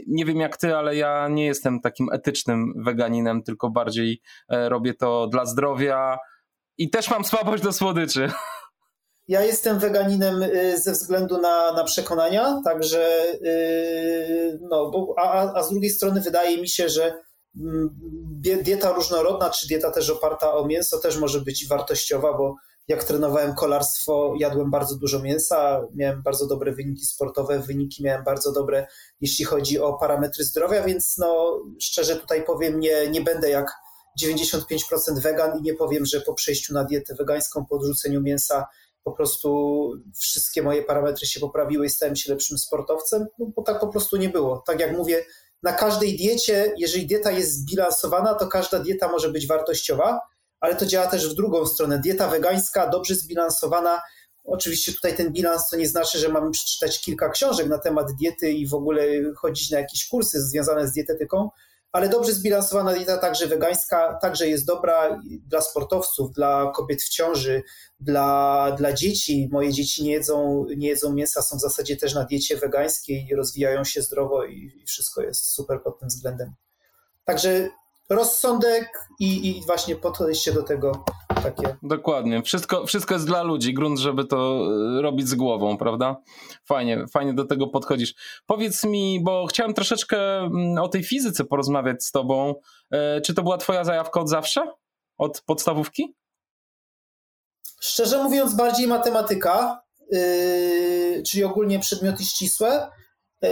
nie 0.06 0.25
wiem 0.25 0.40
jak 0.40 0.56
ty, 0.56 0.76
ale 0.76 0.97
ja 0.97 1.28
nie 1.28 1.47
jestem 1.47 1.80
takim 1.80 2.09
etycznym 2.12 2.73
weganinem, 2.87 3.42
tylko 3.42 3.71
bardziej 3.71 4.23
e, 4.49 4.68
robię 4.68 4.95
to 4.95 5.26
dla 5.26 5.47
zdrowia 5.47 6.18
i 6.78 6.90
też 6.90 7.11
mam 7.11 7.25
słabość 7.25 7.62
do 7.62 7.73
słodyczy. 7.73 8.30
Ja 9.28 9.45
jestem 9.45 9.78
weganinem 9.78 10.42
y, 10.42 10.78
ze 10.78 10.92
względu 10.92 11.40
na, 11.40 11.73
na 11.73 11.85
przekonania, 11.85 12.61
także 12.64 13.26
y, 13.45 14.59
no, 14.71 14.90
bo, 14.90 15.14
a, 15.18 15.52
a 15.54 15.62
z 15.62 15.71
drugiej 15.71 15.90
strony 15.90 16.21
wydaje 16.21 16.61
mi 16.61 16.68
się, 16.68 16.88
że 16.88 17.23
mm, 17.61 17.99
dieta 18.62 18.92
różnorodna, 18.92 19.50
czy 19.50 19.68
dieta 19.68 19.90
też 19.90 20.11
oparta 20.11 20.54
o 20.54 20.66
mięso 20.66 20.99
też 20.99 21.18
może 21.18 21.40
być 21.40 21.68
wartościowa, 21.68 22.33
bo 22.33 22.54
jak 22.88 23.05
trenowałem 23.05 23.55
kolarstwo, 23.55 24.35
jadłem 24.38 24.71
bardzo 24.71 24.97
dużo 24.97 25.23
mięsa, 25.23 25.87
miałem 25.95 26.23
bardzo 26.23 26.47
dobre 26.47 26.73
wyniki 26.73 27.07
sportowe, 27.07 27.59
wyniki 27.59 28.05
miałem 28.05 28.25
bardzo 28.25 28.52
dobre, 28.52 28.87
jeśli 29.21 29.45
chodzi 29.45 29.78
o 29.78 29.93
parametry 29.93 30.45
zdrowia, 30.45 30.83
więc 30.83 31.19
no 31.19 31.61
szczerze 31.81 32.16
tutaj 32.16 32.45
powiem, 32.45 32.81
nie, 32.81 33.11
nie 33.11 33.21
będę 33.21 33.50
jak 33.50 33.73
95% 34.25 34.62
wegan 35.23 35.59
i 35.59 35.62
nie 35.62 35.75
powiem, 35.75 36.07
że 36.07 36.21
po 36.21 36.35
przejściu 36.35 36.75
na 36.75 36.85
dietę 36.85 37.14
wegańską, 37.14 37.66
po 37.66 37.76
odrzuceniu 37.76 38.23
mięsa 38.23 38.66
po 39.05 39.12
prostu 39.12 39.90
wszystkie 40.21 40.62
moje 40.62 40.83
parametry 40.83 41.26
się 41.26 41.40
poprawiły 41.40 41.87
i 41.87 41.90
stałem 41.90 42.16
się 42.16 42.33
lepszym 42.33 42.59
sportowcem, 42.59 43.26
no 43.38 43.47
bo 43.57 43.62
tak 43.62 43.81
po 43.81 43.88
prostu 43.88 44.16
nie 44.16 44.28
było. 44.28 44.62
Tak 44.66 44.81
jak 44.81 44.97
mówię, 44.97 45.25
na 45.62 45.73
każdej 45.73 46.16
diecie, 46.16 46.75
jeżeli 46.76 47.07
dieta 47.07 47.31
jest 47.31 47.52
zbilansowana, 47.52 48.35
to 48.35 48.47
każda 48.47 48.78
dieta 48.78 49.09
może 49.09 49.28
być 49.28 49.47
wartościowa, 49.47 50.21
ale 50.66 50.76
to 50.76 50.87
działa 50.87 51.06
też 51.06 51.28
w 51.28 51.35
drugą 51.35 51.66
stronę. 51.66 51.99
Dieta 51.99 52.28
wegańska, 52.28 52.88
dobrze 52.88 53.14
zbilansowana. 53.14 54.02
Oczywiście 54.44 54.92
tutaj 54.92 55.16
ten 55.16 55.32
bilans 55.32 55.68
to 55.70 55.76
nie 55.76 55.88
znaczy, 55.88 56.18
że 56.18 56.28
mamy 56.28 56.50
przeczytać 56.50 57.00
kilka 57.00 57.28
książek 57.28 57.68
na 57.68 57.78
temat 57.78 58.12
diety 58.20 58.52
i 58.52 58.68
w 58.68 58.75
ogóle 58.75 59.02
chodzić 59.37 59.70
na 59.70 59.78
jakieś 59.78 60.08
kursy 60.08 60.40
związane 60.40 60.88
z 60.88 60.92
dietetyką, 60.92 61.50
ale 61.92 62.08
dobrze 62.08 62.32
zbilansowana 62.32 62.92
dieta, 62.92 63.18
także 63.18 63.46
wegańska, 63.46 64.18
także 64.23 64.49
jest 64.49 64.66
dobra 64.66 65.20
dla 65.46 65.61
sportowców, 65.61 66.32
dla 66.32 66.73
kobiet 66.75 67.02
w 67.02 67.08
ciąży, 67.08 67.62
dla, 68.00 68.70
dla 68.78 68.92
dzieci. 68.92 69.49
Moje 69.52 69.73
dzieci 69.73 70.04
nie 70.04 70.12
jedzą, 70.12 70.66
nie 70.76 70.88
jedzą 70.88 71.12
mięsa, 71.12 71.42
są 71.42 71.56
w 71.56 71.61
zasadzie 71.61 71.96
też 71.96 72.14
na 72.14 72.25
diecie 72.25 72.56
wegańskiej, 72.56 73.28
rozwijają 73.37 73.85
się 73.85 74.02
zdrowo 74.02 74.44
i, 74.44 74.73
i 74.82 74.87
wszystko 74.87 75.23
jest 75.23 75.44
super 75.44 75.82
pod 75.82 75.99
tym 75.99 76.08
względem. 76.08 76.54
Także 77.25 77.68
rozsądek 78.08 79.08
i, 79.20 79.48
i 79.48 79.62
właśnie 79.66 79.96
podejście 79.96 80.52
do 80.52 80.62
tego 80.62 81.04
takie. 81.42 81.76
Dokładnie. 81.82 82.42
Wszystko, 82.42 82.86
wszystko 82.86 83.14
jest 83.14 83.26
dla 83.26 83.42
ludzi. 83.42 83.75
Grunt, 83.75 83.98
żeby 83.98 84.25
to 84.25 84.68
e, 84.98 85.02
robić 85.02 85.28
z 85.28 85.34
głową, 85.34 85.78
prawda? 85.78 86.16
Fajnie, 86.64 87.04
fajnie 87.12 87.34
do 87.34 87.44
tego 87.44 87.66
podchodzisz. 87.66 88.14
Powiedz 88.46 88.84
mi, 88.84 89.20
bo 89.25 89.46
chciałem 89.46 89.75
troszeczkę 89.75 90.38
mm, 90.38 90.78
o 90.78 90.88
tej 90.88 91.04
fizyce 91.04 91.44
porozmawiać 91.44 92.04
z 92.04 92.10
tobą. 92.10 92.54
E, 92.90 93.20
czy 93.20 93.34
to 93.34 93.42
była 93.42 93.58
twoja 93.58 93.84
zajawka 93.84 94.20
od 94.20 94.28
zawsze? 94.28 94.60
Od 95.18 95.42
podstawówki? 95.46 96.14
Szczerze 97.80 98.22
mówiąc, 98.22 98.54
bardziej 98.54 98.86
matematyka, 98.86 99.82
yy, 100.10 101.22
czyli 101.26 101.44
ogólnie 101.44 101.78
przedmioty 101.78 102.25
ścisłe, 102.25 102.90
yy, 103.42 103.48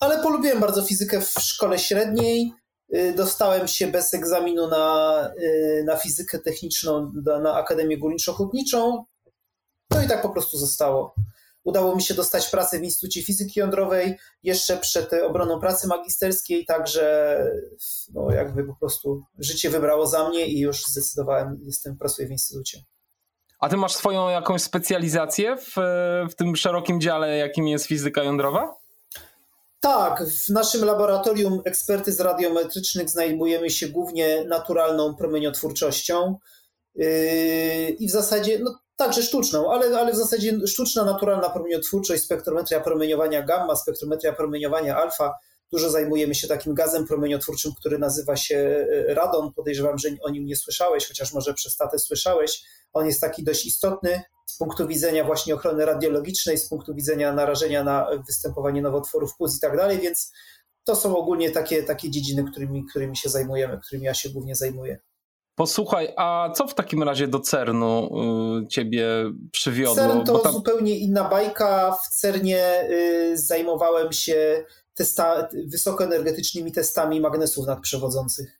ale 0.00 0.22
polubiłem 0.22 0.60
bardzo 0.60 0.82
fizykę 0.82 1.20
w 1.20 1.30
szkole 1.30 1.78
średniej. 1.78 2.52
Y, 2.94 3.12
dostałem 3.16 3.68
się 3.68 3.86
bez 3.86 4.14
egzaminu 4.14 4.68
na, 4.68 5.30
y, 5.42 5.84
na 5.86 5.96
fizykę 5.96 6.38
techniczną 6.38 7.12
na 7.42 7.54
Akademię 7.54 7.98
Górniczo-Hutniczą. 7.98 9.04
No 9.90 10.02
i 10.02 10.08
tak 10.08 10.22
po 10.22 10.28
prostu 10.28 10.58
zostało. 10.58 11.14
Udało 11.64 11.96
mi 11.96 12.02
się 12.02 12.14
dostać 12.14 12.48
pracę 12.48 12.78
w 12.78 12.82
Instytucie 12.82 13.22
Fizyki 13.22 13.60
Jądrowej 13.60 14.18
jeszcze 14.42 14.76
przed 14.76 15.12
obroną 15.12 15.60
pracy 15.60 15.88
magisterskiej, 15.88 16.64
także 16.64 17.38
no 18.14 18.30
jakby 18.30 18.64
po 18.64 18.74
prostu 18.74 19.22
życie 19.38 19.70
wybrało 19.70 20.06
za 20.06 20.28
mnie 20.28 20.46
i 20.46 20.60
już 20.60 20.86
zdecydowałem, 20.86 21.60
jestem, 21.62 21.98
pracuję 21.98 22.28
w 22.28 22.30
instytucie. 22.30 22.82
A 23.60 23.68
ty 23.68 23.76
masz 23.76 23.94
swoją 23.94 24.28
jakąś 24.28 24.62
specjalizację 24.62 25.56
w, 25.56 25.74
w 26.30 26.34
tym 26.34 26.56
szerokim 26.56 27.00
dziale, 27.00 27.36
jakim 27.36 27.68
jest 27.68 27.86
fizyka 27.86 28.22
jądrowa? 28.22 28.74
Tak, 29.80 30.24
w 30.24 30.48
naszym 30.48 30.84
laboratorium 30.84 31.60
ekspertyz 31.64 32.20
radiometrycznych 32.20 33.10
zajmujemy 33.10 33.70
się 33.70 33.88
głównie 33.88 34.44
naturalną 34.44 35.14
promieniotwórczością 35.14 36.36
yy, 36.94 37.06
i 37.90 38.08
w 38.08 38.10
zasadzie, 38.10 38.58
no 38.58 38.78
także 38.96 39.22
sztuczną, 39.22 39.72
ale, 39.72 39.98
ale 39.98 40.12
w 40.12 40.16
zasadzie 40.16 40.66
sztuczna, 40.66 41.04
naturalna 41.04 41.50
promieniotwórczość, 41.50 42.22
spektrometria 42.22 42.80
promieniowania 42.80 43.42
gamma, 43.42 43.76
spektrometria 43.76 44.32
promieniowania 44.32 44.96
alfa. 44.96 45.34
Dużo 45.72 45.90
zajmujemy 45.90 46.34
się 46.34 46.48
takim 46.48 46.74
gazem 46.74 47.06
promieniotwórczym, 47.06 47.72
który 47.80 47.98
nazywa 47.98 48.36
się 48.36 48.86
yy, 48.90 49.14
radon. 49.14 49.52
Podejrzewam, 49.52 49.98
że 49.98 50.08
o 50.22 50.30
nim 50.30 50.46
nie 50.46 50.56
słyszałeś, 50.56 51.08
chociaż 51.08 51.32
może 51.32 51.54
przez 51.54 51.76
tatę 51.76 51.98
słyszałeś. 51.98 52.64
On 52.92 53.06
jest 53.06 53.20
taki 53.20 53.44
dość 53.44 53.66
istotny 53.66 54.22
z 54.50 54.58
punktu 54.58 54.86
widzenia 54.86 55.24
właśnie 55.24 55.54
ochrony 55.54 55.86
radiologicznej, 55.86 56.58
z 56.58 56.68
punktu 56.68 56.94
widzenia 56.94 57.32
narażenia 57.32 57.84
na 57.84 58.06
występowanie 58.26 58.82
nowotworów 58.82 59.36
płuc 59.36 59.56
i 59.56 59.60
tak 59.60 59.76
dalej, 59.76 59.98
więc 59.98 60.32
to 60.84 60.96
są 60.96 61.16
ogólnie 61.16 61.50
takie, 61.50 61.82
takie 61.82 62.10
dziedziny, 62.10 62.44
którymi, 62.50 62.84
którymi 62.90 63.16
się 63.16 63.28
zajmujemy, 63.28 63.80
którymi 63.86 64.04
ja 64.04 64.14
się 64.14 64.30
głównie 64.30 64.54
zajmuję. 64.54 64.98
Posłuchaj, 65.54 66.12
a 66.16 66.50
co 66.54 66.66
w 66.66 66.74
takim 66.74 67.02
razie 67.02 67.28
do 67.28 67.40
CERN-u 67.40 68.10
y, 68.64 68.68
ciebie 68.68 69.08
przywiodło? 69.52 69.94
CERN 69.94 70.24
to 70.24 70.38
tam... 70.38 70.52
zupełnie 70.52 70.98
inna 70.98 71.28
bajka. 71.28 71.96
W 72.04 72.08
CERNie 72.08 72.90
y, 72.90 73.38
zajmowałem 73.38 74.12
się 74.12 74.64
testa, 74.94 75.48
wysokoenergetycznymi 75.66 76.72
testami 76.72 77.20
magnesów 77.20 77.66
nadprzewodzących. 77.66 78.57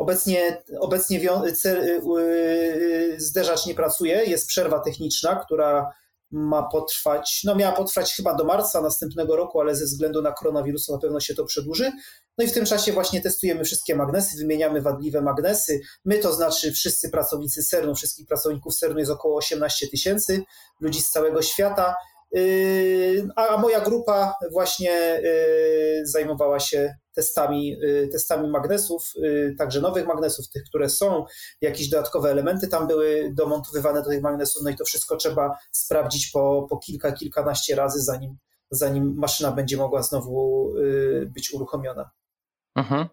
Obecnie, 0.00 0.62
obecnie 0.78 1.20
y, 1.44 1.70
y, 2.18 3.14
zderzacz 3.18 3.66
nie 3.66 3.74
pracuje, 3.74 4.24
jest 4.24 4.48
przerwa 4.48 4.80
techniczna, 4.80 5.36
która 5.36 5.92
ma 6.30 6.62
potrwać, 6.62 7.40
no 7.44 7.54
miała 7.54 7.76
potrwać 7.76 8.14
chyba 8.14 8.34
do 8.34 8.44
marca 8.44 8.80
następnego 8.80 9.36
roku, 9.36 9.60
ale 9.60 9.74
ze 9.74 9.84
względu 9.84 10.22
na 10.22 10.32
koronawirusa 10.32 10.92
na 10.92 10.98
pewno 10.98 11.20
się 11.20 11.34
to 11.34 11.44
przedłuży. 11.44 11.92
No 12.38 12.44
i 12.44 12.48
w 12.48 12.52
tym 12.52 12.64
czasie 12.64 12.92
właśnie 12.92 13.20
testujemy 13.20 13.64
wszystkie 13.64 13.96
magnesy, 13.96 14.36
wymieniamy 14.38 14.80
wadliwe 14.82 15.22
magnesy. 15.22 15.80
My, 16.04 16.18
to 16.18 16.32
znaczy 16.32 16.72
wszyscy 16.72 17.10
pracownicy 17.10 17.64
CERN-u, 17.64 17.94
wszystkich 17.94 18.26
pracowników 18.26 18.76
CERN-u 18.76 18.98
jest 18.98 19.10
około 19.10 19.36
18 19.36 19.88
tysięcy 19.88 20.42
ludzi 20.80 21.00
z 21.00 21.10
całego 21.10 21.42
świata. 21.42 21.94
Yy, 22.32 23.28
a 23.36 23.56
moja 23.56 23.80
grupa 23.80 24.34
właśnie 24.52 24.90
yy, 24.90 26.06
zajmowała 26.06 26.60
się 26.60 26.94
testami, 27.14 27.68
yy, 27.68 28.08
testami 28.12 28.50
magnesów, 28.50 29.12
także 29.58 29.80
nowych 29.80 30.06
magnesów, 30.06 30.50
tych, 30.50 30.62
które 30.64 30.88
są, 30.88 31.24
jakieś 31.60 31.88
dodatkowe 31.88 32.30
elementy 32.30 32.68
tam 32.68 32.86
były 32.86 33.32
domontowywane 33.34 34.02
do 34.02 34.10
tych 34.10 34.22
magnesów, 34.22 34.62
no 34.62 34.70
i 34.70 34.76
to 34.76 34.84
wszystko 34.84 35.16
trzeba 35.16 35.58
sprawdzić 35.72 36.30
po, 36.30 36.66
po 36.70 36.78
kilka, 36.78 37.12
kilkanaście 37.12 37.76
razy, 37.76 38.00
zanim, 38.00 38.36
zanim 38.70 39.14
maszyna 39.16 39.52
będzie 39.52 39.76
mogła 39.76 40.02
znowu 40.02 40.72
być 41.26 41.52
uruchomiona. 41.54 42.10
Mhm. 42.76 43.06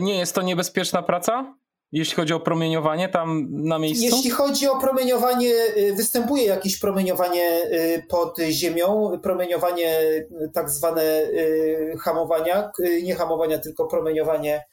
Nie 0.00 0.18
jest 0.18 0.34
to 0.34 0.42
niebezpieczna 0.42 1.02
praca? 1.02 1.54
Jeśli 1.92 2.16
chodzi 2.16 2.34
o 2.34 2.40
promieniowanie 2.40 3.08
tam 3.08 3.46
na 3.50 3.78
miejscu? 3.78 4.04
Jeśli 4.04 4.30
chodzi 4.30 4.68
o 4.68 4.80
promieniowanie, 4.80 5.54
y, 5.76 5.94
występuje 5.94 6.44
jakieś 6.44 6.78
promieniowanie 6.78 7.62
y, 7.72 8.02
pod 8.08 8.38
ziemią, 8.38 9.18
promieniowanie 9.22 10.00
y, 10.00 10.50
tak 10.54 10.70
zwane 10.70 11.28
hamowania, 12.00 12.70
nie 13.02 13.14
hamowania, 13.14 13.58
tylko 13.58 13.86
promieniowanie 13.86 14.64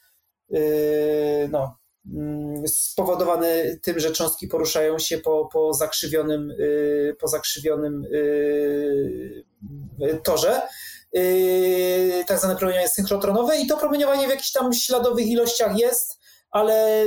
no, 1.50 1.78
mm, 2.14 2.68
spowodowane 2.68 3.78
tym, 3.82 4.00
że 4.00 4.12
cząstki 4.12 4.48
poruszają 4.48 5.00
się 5.00 5.18
po, 5.18 5.50
po 5.54 5.74
zakrzywionym, 5.74 6.54
po 7.20 7.28
zakrzywionym 7.28 8.04
torze 10.24 10.62
tak 12.28 12.40
zwane 12.40 12.56
promieniowanie 12.56 12.90
synchrotronowe 12.90 13.58
i 13.58 13.68
to 13.68 13.78
promieniowanie 13.78 14.28
w 14.28 14.30
jakichś 14.30 14.52
tam 14.52 14.74
śladowych 14.74 15.28
ilościach 15.28 15.80
jest 15.80 16.25
ale 16.56 17.06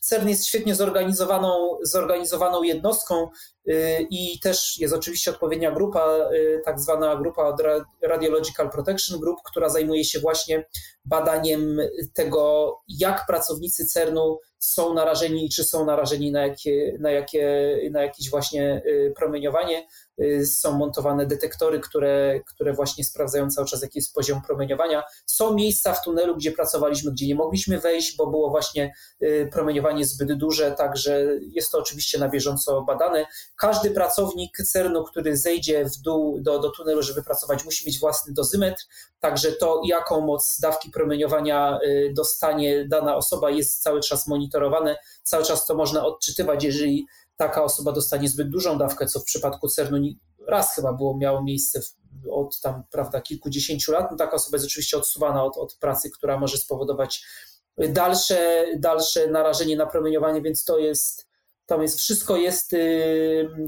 CERN 0.00 0.28
jest 0.28 0.46
świetnie 0.46 0.74
zorganizowaną, 0.74 1.78
zorganizowaną 1.82 2.62
jednostką 2.62 3.28
y, 3.68 4.06
i 4.10 4.40
też 4.40 4.78
jest 4.78 4.94
oczywiście 4.94 5.30
odpowiednia 5.30 5.72
grupa, 5.72 6.30
y, 6.32 6.62
tak 6.64 6.80
zwana 6.80 7.16
grupa 7.16 7.56
Radiological 8.02 8.70
Protection 8.70 9.20
Group, 9.20 9.38
która 9.44 9.68
zajmuje 9.68 10.04
się 10.04 10.20
właśnie 10.20 10.66
badaniem 11.04 11.80
tego, 12.14 12.72
jak 12.88 13.26
pracownicy 13.26 13.86
CERN-u 13.86 14.38
są 14.58 14.94
narażeni 14.94 15.46
i 15.46 15.50
czy 15.50 15.64
są 15.64 15.84
narażeni 15.84 16.32
na, 16.32 16.46
jakie, 16.46 16.96
na, 17.00 17.10
jakie, 17.10 17.76
na 17.90 18.02
jakieś 18.02 18.30
właśnie 18.30 18.82
y, 18.86 19.12
promieniowanie. 19.16 19.86
Y, 20.20 20.46
są 20.46 20.78
montowane 20.78 21.26
detektory, 21.26 21.80
które, 21.80 22.40
które 22.46 22.72
właśnie 22.72 23.04
sprawdzają 23.04 23.50
cały 23.50 23.66
czas, 23.66 23.82
jaki 23.82 23.98
jest 23.98 24.14
poziom 24.14 24.42
promieniowania. 24.42 25.02
Są 25.26 25.54
miejsca 25.54 25.92
w 25.92 26.04
tunelu, 26.04 26.36
gdzie 26.36 26.52
pracowaliśmy, 26.52 27.12
gdzie 27.12 27.26
nie 27.26 27.34
mogliśmy 27.34 27.80
wejść, 27.80 28.16
bo 28.16 28.26
było 28.26 28.50
właśnie 28.50 28.94
y, 29.22 29.48
promieniowanie 29.52 30.04
zbyt 30.04 30.32
duże, 30.32 30.72
także 30.72 31.26
jest 31.40 31.72
to 31.72 31.78
oczywiście 31.78 32.18
na 32.18 32.28
bieżąco 32.28 32.82
badane. 32.82 33.26
Każdy 33.56 33.90
pracownik 33.90 34.56
CERN-u, 34.56 35.04
który 35.04 35.36
zejdzie 35.36 35.84
w 35.84 35.96
dół 35.96 36.40
do, 36.40 36.58
do 36.58 36.70
tunelu, 36.70 37.02
żeby 37.02 37.22
pracować, 37.22 37.64
musi 37.64 37.86
mieć 37.86 38.00
własny 38.00 38.34
dozymetr, 38.34 38.82
także 39.20 39.52
to, 39.52 39.80
jaką 39.84 40.20
moc 40.20 40.58
dawki 40.60 40.90
promieniowania 40.90 41.78
y, 41.84 42.12
dostanie 42.16 42.88
dana 42.88 43.16
osoba, 43.16 43.50
jest 43.50 43.82
cały 43.82 44.00
czas 44.00 44.26
monitorowane. 44.26 44.96
Cały 45.22 45.44
czas 45.44 45.66
to 45.66 45.74
można 45.74 46.04
odczytywać, 46.04 46.64
jeżeli 46.64 47.06
taka 47.36 47.64
osoba 47.64 47.92
dostanie 47.92 48.28
zbyt 48.28 48.50
dużą 48.50 48.78
dawkę, 48.78 49.06
co 49.06 49.20
w 49.20 49.24
przypadku 49.24 49.68
CERN-u 49.68 49.98
raz 50.46 50.74
chyba 50.74 50.92
było, 50.92 51.16
miało 51.16 51.42
miejsce 51.42 51.80
od 52.30 52.60
tam, 52.60 52.82
prawda, 52.90 53.20
kilkudziesięciu 53.20 53.92
lat. 53.92 54.10
No, 54.10 54.16
taka 54.16 54.36
osoba 54.36 54.56
jest 54.56 54.66
oczywiście 54.66 54.96
odsuwana 54.96 55.44
od, 55.44 55.56
od 55.56 55.74
pracy, 55.74 56.10
która 56.10 56.38
może 56.38 56.58
spowodować 56.58 57.24
dalsze, 57.88 58.64
dalsze 58.76 59.26
narażenie 59.26 59.76
na 59.76 59.86
promieniowanie, 59.86 60.42
więc 60.42 60.64
to 60.64 60.78
jest, 60.78 61.28
tam 61.66 61.82
jest, 61.82 61.98
wszystko 61.98 62.36
jest 62.36 62.72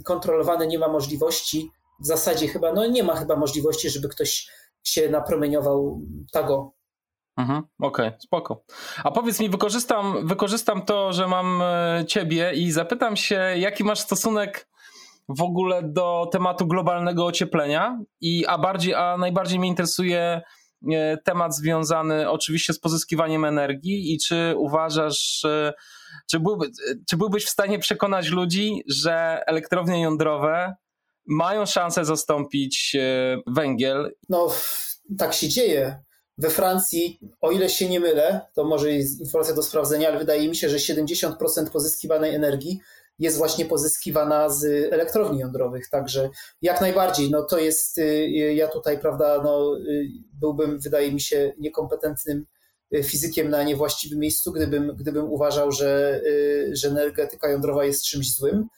kontrolowane, 0.04 0.66
nie 0.66 0.78
ma 0.78 0.88
możliwości, 0.88 1.70
w 2.00 2.06
zasadzie 2.06 2.48
chyba, 2.48 2.72
no 2.72 2.86
nie 2.86 3.02
ma 3.02 3.16
chyba 3.16 3.36
możliwości, 3.36 3.90
żeby 3.90 4.08
ktoś 4.08 4.48
się 4.84 5.08
napromieniował 5.08 6.00
tego 6.32 6.72
Mhm, 7.38 7.62
Okej, 7.80 8.06
okay, 8.06 8.20
spoko. 8.20 8.64
A 9.04 9.10
powiedz 9.10 9.40
mi, 9.40 9.48
wykorzystam, 9.48 10.26
wykorzystam 10.26 10.82
to, 10.82 11.12
że 11.12 11.26
mam 11.26 11.62
e, 11.62 12.04
ciebie 12.06 12.52
i 12.54 12.72
zapytam 12.72 13.16
się, 13.16 13.40
jaki 13.56 13.84
masz 13.84 14.00
stosunek 14.00 14.68
w 15.28 15.42
ogóle 15.42 15.82
do 15.82 16.28
tematu 16.32 16.66
globalnego 16.66 17.26
ocieplenia 17.26 18.00
i 18.20 18.46
a 18.46 18.58
bardziej, 18.58 18.94
a 18.94 19.16
najbardziej 19.16 19.58
mnie 19.58 19.68
interesuje 19.68 20.42
temat 21.24 21.56
związany 21.56 22.30
oczywiście 22.30 22.72
z 22.72 22.80
pozyskiwaniem 22.80 23.44
energii 23.44 24.14
i 24.14 24.18
czy 24.18 24.54
uważasz, 24.56 25.46
czy, 26.30 26.40
byłby, 26.40 26.70
czy 27.08 27.16
byłbyś 27.16 27.44
w 27.44 27.50
stanie 27.50 27.78
przekonać 27.78 28.28
ludzi, 28.28 28.82
że 28.86 29.42
elektrownie 29.46 30.02
jądrowe 30.02 30.74
mają 31.26 31.66
szansę 31.66 32.04
zastąpić 32.04 32.96
węgiel? 33.46 34.14
No, 34.28 34.48
tak 35.18 35.34
się 35.34 35.48
dzieje. 35.48 36.07
We 36.38 36.50
Francji, 36.50 37.20
o 37.40 37.50
ile 37.50 37.68
się 37.68 37.88
nie 37.88 38.00
mylę, 38.00 38.40
to 38.54 38.64
może 38.64 38.92
jest 38.92 39.20
informacja 39.20 39.54
do 39.54 39.62
sprawdzenia, 39.62 40.08
ale 40.08 40.18
wydaje 40.18 40.48
mi 40.48 40.56
się, 40.56 40.68
że 40.68 40.76
70% 40.76 41.70
pozyskiwanej 41.72 42.34
energii 42.34 42.80
jest 43.18 43.38
właśnie 43.38 43.64
pozyskiwana 43.64 44.48
z 44.48 44.92
elektrowni 44.92 45.38
jądrowych. 45.38 45.88
Także 45.88 46.30
jak 46.62 46.80
najbardziej, 46.80 47.30
no 47.30 47.42
to 47.42 47.58
jest, 47.58 47.98
y, 47.98 48.30
ja 48.54 48.68
tutaj, 48.68 48.98
prawda, 48.98 49.40
no, 49.44 49.78
y, 49.78 50.08
byłbym, 50.32 50.78
wydaje 50.78 51.12
mi 51.12 51.20
się, 51.20 51.52
niekompetentnym 51.58 52.46
y, 52.94 53.02
fizykiem 53.02 53.50
na 53.50 53.62
niewłaściwym 53.62 54.18
miejscu, 54.18 54.52
gdybym, 54.52 54.96
gdybym 54.96 55.32
uważał, 55.32 55.72
że, 55.72 56.20
że 56.72 56.88
energetyka 56.88 57.50
jądrowa 57.50 57.84
jest 57.84 58.04
czymś 58.04 58.34
złym. 58.34 58.68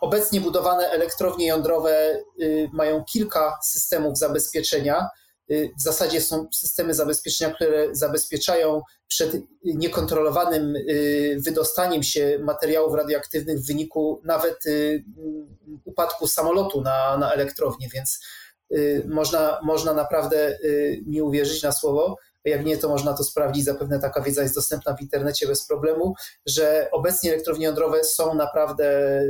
Obecnie 0.00 0.40
budowane 0.40 0.90
elektrownie 0.90 1.46
jądrowe 1.46 2.22
mają 2.72 3.04
kilka 3.04 3.58
systemów 3.62 4.18
zabezpieczenia 4.18 5.08
Y, 5.29 5.29
w 5.50 5.82
zasadzie 5.82 6.20
są 6.20 6.48
systemy 6.52 6.94
zabezpieczenia, 6.94 7.54
które 7.54 7.88
zabezpieczają 7.92 8.82
przed 9.08 9.36
niekontrolowanym 9.64 10.76
y, 10.76 11.36
wydostaniem 11.44 12.02
się 12.02 12.38
materiałów 12.42 12.94
radioaktywnych 12.94 13.58
w 13.58 13.66
wyniku 13.66 14.20
nawet 14.24 14.66
y, 14.66 15.04
upadku 15.84 16.26
samolotu 16.26 16.80
na, 16.80 17.18
na 17.18 17.32
elektrownię, 17.32 17.88
więc 17.94 18.20
można, 19.06 19.60
można 19.62 19.94
naprawdę 19.94 20.58
mi 21.06 21.22
uwierzyć 21.22 21.62
na 21.62 21.72
słowo. 21.72 22.16
Jak 22.44 22.64
nie, 22.64 22.76
to 22.76 22.88
można 22.88 23.16
to 23.16 23.24
sprawdzić. 23.24 23.64
Zapewne 23.64 24.00
taka 24.00 24.22
wiedza 24.22 24.42
jest 24.42 24.54
dostępna 24.54 24.96
w 24.96 25.00
internecie 25.00 25.46
bez 25.46 25.66
problemu, 25.66 26.14
że 26.46 26.88
obecnie 26.92 27.32
elektrownie 27.32 27.66
jądrowe 27.66 28.04
są 28.04 28.34
naprawdę 28.34 29.20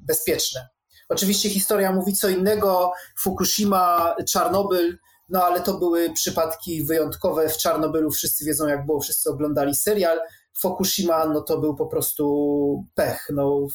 bezpieczne. 0.00 0.68
Oczywiście 1.08 1.50
historia 1.50 1.92
mówi 1.92 2.12
co 2.12 2.28
innego. 2.28 2.92
Fukushima, 3.18 4.14
Czarnobyl, 4.28 4.98
no 5.28 5.44
ale 5.44 5.60
to 5.60 5.78
były 5.78 6.12
przypadki 6.12 6.84
wyjątkowe. 6.84 7.48
W 7.48 7.56
Czarnobylu 7.56 8.10
wszyscy 8.10 8.44
wiedzą, 8.44 8.66
jak 8.66 8.86
było, 8.86 9.00
wszyscy 9.00 9.30
oglądali 9.30 9.74
serial. 9.74 10.20
Fukushima, 10.60 11.26
no 11.26 11.40
to 11.40 11.58
był 11.58 11.76
po 11.76 11.86
prostu 11.86 12.84
pech. 12.94 13.26
No, 13.32 13.66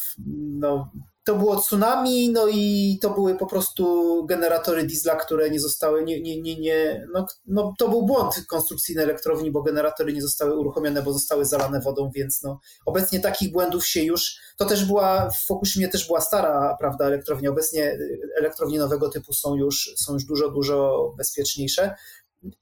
no 0.60 0.92
to 1.30 1.36
było 1.36 1.56
tsunami, 1.56 2.30
no 2.30 2.48
i 2.48 2.98
to 3.02 3.10
były 3.10 3.38
po 3.38 3.48
prostu 3.48 4.26
generatory 4.26 4.84
diesla, 4.84 5.16
które 5.16 5.50
nie 5.50 5.60
zostały, 5.60 6.04
nie, 6.04 6.22
nie, 6.22 6.42
nie, 6.42 6.60
nie 6.60 7.08
no, 7.14 7.26
no 7.46 7.74
to 7.78 7.90
był 7.90 8.06
błąd 8.06 8.36
konstrukcyjny 8.48 9.04
elektrowni, 9.04 9.52
bo 9.52 9.62
generatory 9.62 10.14
nie 10.14 10.22
zostały 10.22 10.56
uruchomione, 10.56 11.02
bo 11.02 11.14
zostały 11.14 11.46
zalane 11.46 11.82
wodą, 11.82 12.12
więc 12.16 12.44
no, 12.44 12.60
obecnie 12.86 13.20
takich 13.20 13.52
błędów 13.52 13.88
się 13.88 14.04
już, 14.04 14.38
to 14.58 14.66
też 14.66 14.86
była, 14.86 15.30
w 15.30 15.46
Fukushimie 15.46 15.88
też 15.88 16.08
była 16.08 16.22
stara, 16.22 16.78
prawda, 16.80 17.06
elektrownia, 17.06 17.50
obecnie 17.50 17.98
elektrownie 18.40 18.80
nowego 18.80 19.10
typu 19.10 19.34
są 19.34 19.56
już, 19.56 19.94
są 19.98 20.14
już 20.14 20.26
dużo, 20.26 20.50
dużo 20.50 21.10
bezpieczniejsze. 21.18 21.96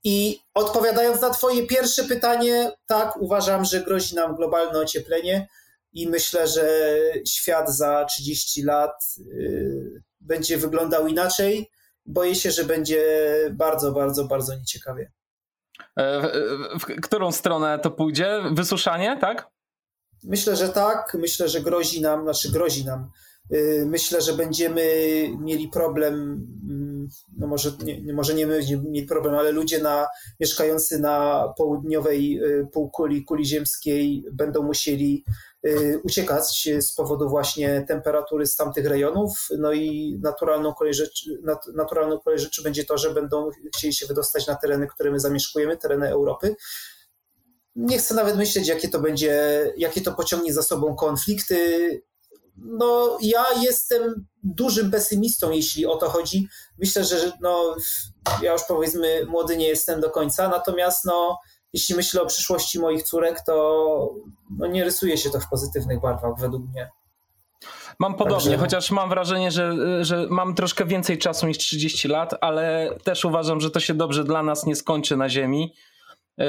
I 0.03 0.39
odpowiadając 0.53 1.21
na 1.21 1.29
Twoje 1.29 1.67
pierwsze 1.67 2.03
pytanie, 2.03 2.71
tak, 2.87 3.17
uważam, 3.21 3.65
że 3.65 3.83
grozi 3.83 4.15
nam 4.15 4.35
globalne 4.35 4.79
ocieplenie 4.79 5.47
i 5.97 6.09
myślę, 6.09 6.47
że 6.47 6.89
świat 7.27 7.69
za 7.69 8.05
30 8.05 8.63
lat 8.63 9.15
y, 9.19 10.01
będzie 10.19 10.57
wyglądał 10.57 11.07
inaczej. 11.07 11.71
Boję 12.05 12.35
się, 12.35 12.51
że 12.51 12.63
będzie 12.63 13.03
bardzo, 13.51 13.91
bardzo, 13.91 14.25
bardzo 14.25 14.55
nieciekawie. 14.55 15.11
E, 15.97 16.21
w, 16.79 16.81
w 16.81 17.01
którą 17.01 17.31
stronę 17.31 17.79
to 17.79 17.91
pójdzie? 17.91 18.41
Wysuszanie, 18.51 19.17
tak? 19.21 19.49
Myślę, 20.23 20.55
że 20.55 20.69
tak. 20.69 21.17
Myślę, 21.19 21.49
że 21.49 21.61
grozi 21.61 22.01
nam, 22.01 22.23
znaczy 22.23 22.51
grozi 22.51 22.85
nam. 22.85 23.11
Y, 23.53 23.85
myślę, 23.85 24.21
że 24.21 24.33
będziemy 24.33 24.83
mieli 25.39 25.69
problem, 25.69 26.13
mm, 26.69 27.07
no 27.37 27.47
może 27.47 27.71
nie, 27.83 28.13
może 28.13 28.33
nie 28.33 28.47
my 28.47 28.59
mieli 28.89 29.07
problem, 29.07 29.35
ale 29.35 29.51
ludzie 29.51 29.81
na, 29.81 30.07
mieszkający 30.39 30.99
na 30.99 31.47
południowej 31.57 32.43
y, 32.43 32.67
półkuli, 32.73 33.25
kuli 33.25 33.45
ziemskiej 33.45 34.25
będą 34.31 34.63
musieli 34.63 35.23
uciekać 36.03 36.69
z 36.79 36.93
powodu 36.93 37.29
właśnie 37.29 37.85
temperatury 37.87 38.47
z 38.47 38.55
tamtych 38.55 38.85
rejonów. 38.85 39.47
No 39.57 39.73
i 39.73 40.19
naturalną 40.23 40.73
kolej 40.73 40.93
rzeczy, 40.93 41.41
naturalną 41.75 42.19
kolej 42.19 42.39
rzeczy 42.39 42.63
będzie 42.63 42.85
to, 42.85 42.97
że 42.97 43.13
będą 43.13 43.49
chcieli 43.75 43.93
się 43.93 44.05
wydostać 44.05 44.47
na 44.47 44.55
tereny, 44.55 44.87
które 44.87 45.11
my 45.11 45.19
zamieszkujemy, 45.19 45.77
tereny 45.77 46.09
Europy. 46.09 46.55
Nie 47.75 47.97
chcę 47.97 48.15
nawet 48.15 48.37
myśleć, 48.37 48.67
jakie 48.67 48.89
to 48.89 48.99
będzie, 48.99 49.65
jakie 49.77 50.01
to 50.01 50.13
pociągnie 50.13 50.53
za 50.53 50.63
sobą 50.63 50.95
konflikty. 50.95 52.01
No, 52.57 53.17
ja 53.21 53.45
jestem 53.61 54.25
dużym 54.43 54.91
pesymistą, 54.91 55.51
jeśli 55.51 55.85
o 55.85 55.95
to 55.95 56.09
chodzi. 56.09 56.47
Myślę, 56.79 57.03
że 57.03 57.31
no, 57.41 57.75
ja 58.41 58.53
już 58.53 58.61
powiedzmy 58.67 59.25
młody 59.25 59.57
nie 59.57 59.67
jestem 59.67 60.01
do 60.01 60.09
końca, 60.09 60.49
natomiast 60.49 61.05
no, 61.05 61.37
jeśli 61.73 61.95
myślę 61.95 62.21
o 62.21 62.25
przyszłości 62.25 62.79
moich 62.79 63.03
córek, 63.03 63.41
to 63.45 64.09
no 64.57 64.67
nie 64.67 64.83
rysuje 64.83 65.17
się 65.17 65.29
to 65.29 65.39
w 65.39 65.49
pozytywnych 65.49 66.01
barwach 66.01 66.39
według 66.39 66.63
mnie. 66.69 66.89
Mam 67.99 68.15
podobnie, 68.15 68.45
Także... 68.45 68.57
chociaż 68.57 68.91
mam 68.91 69.09
wrażenie, 69.09 69.51
że, 69.51 69.73
że 70.05 70.27
mam 70.29 70.55
troszkę 70.55 70.85
więcej 70.85 71.17
czasu 71.17 71.47
niż 71.47 71.57
30 71.57 72.07
lat, 72.07 72.35
ale 72.41 72.89
też 73.03 73.25
uważam, 73.25 73.61
że 73.61 73.71
to 73.71 73.79
się 73.79 73.93
dobrze 73.93 74.23
dla 74.23 74.43
nas 74.43 74.65
nie 74.65 74.75
skończy 74.75 75.17
na 75.17 75.29
Ziemi. 75.29 75.73
Y, 76.41 76.43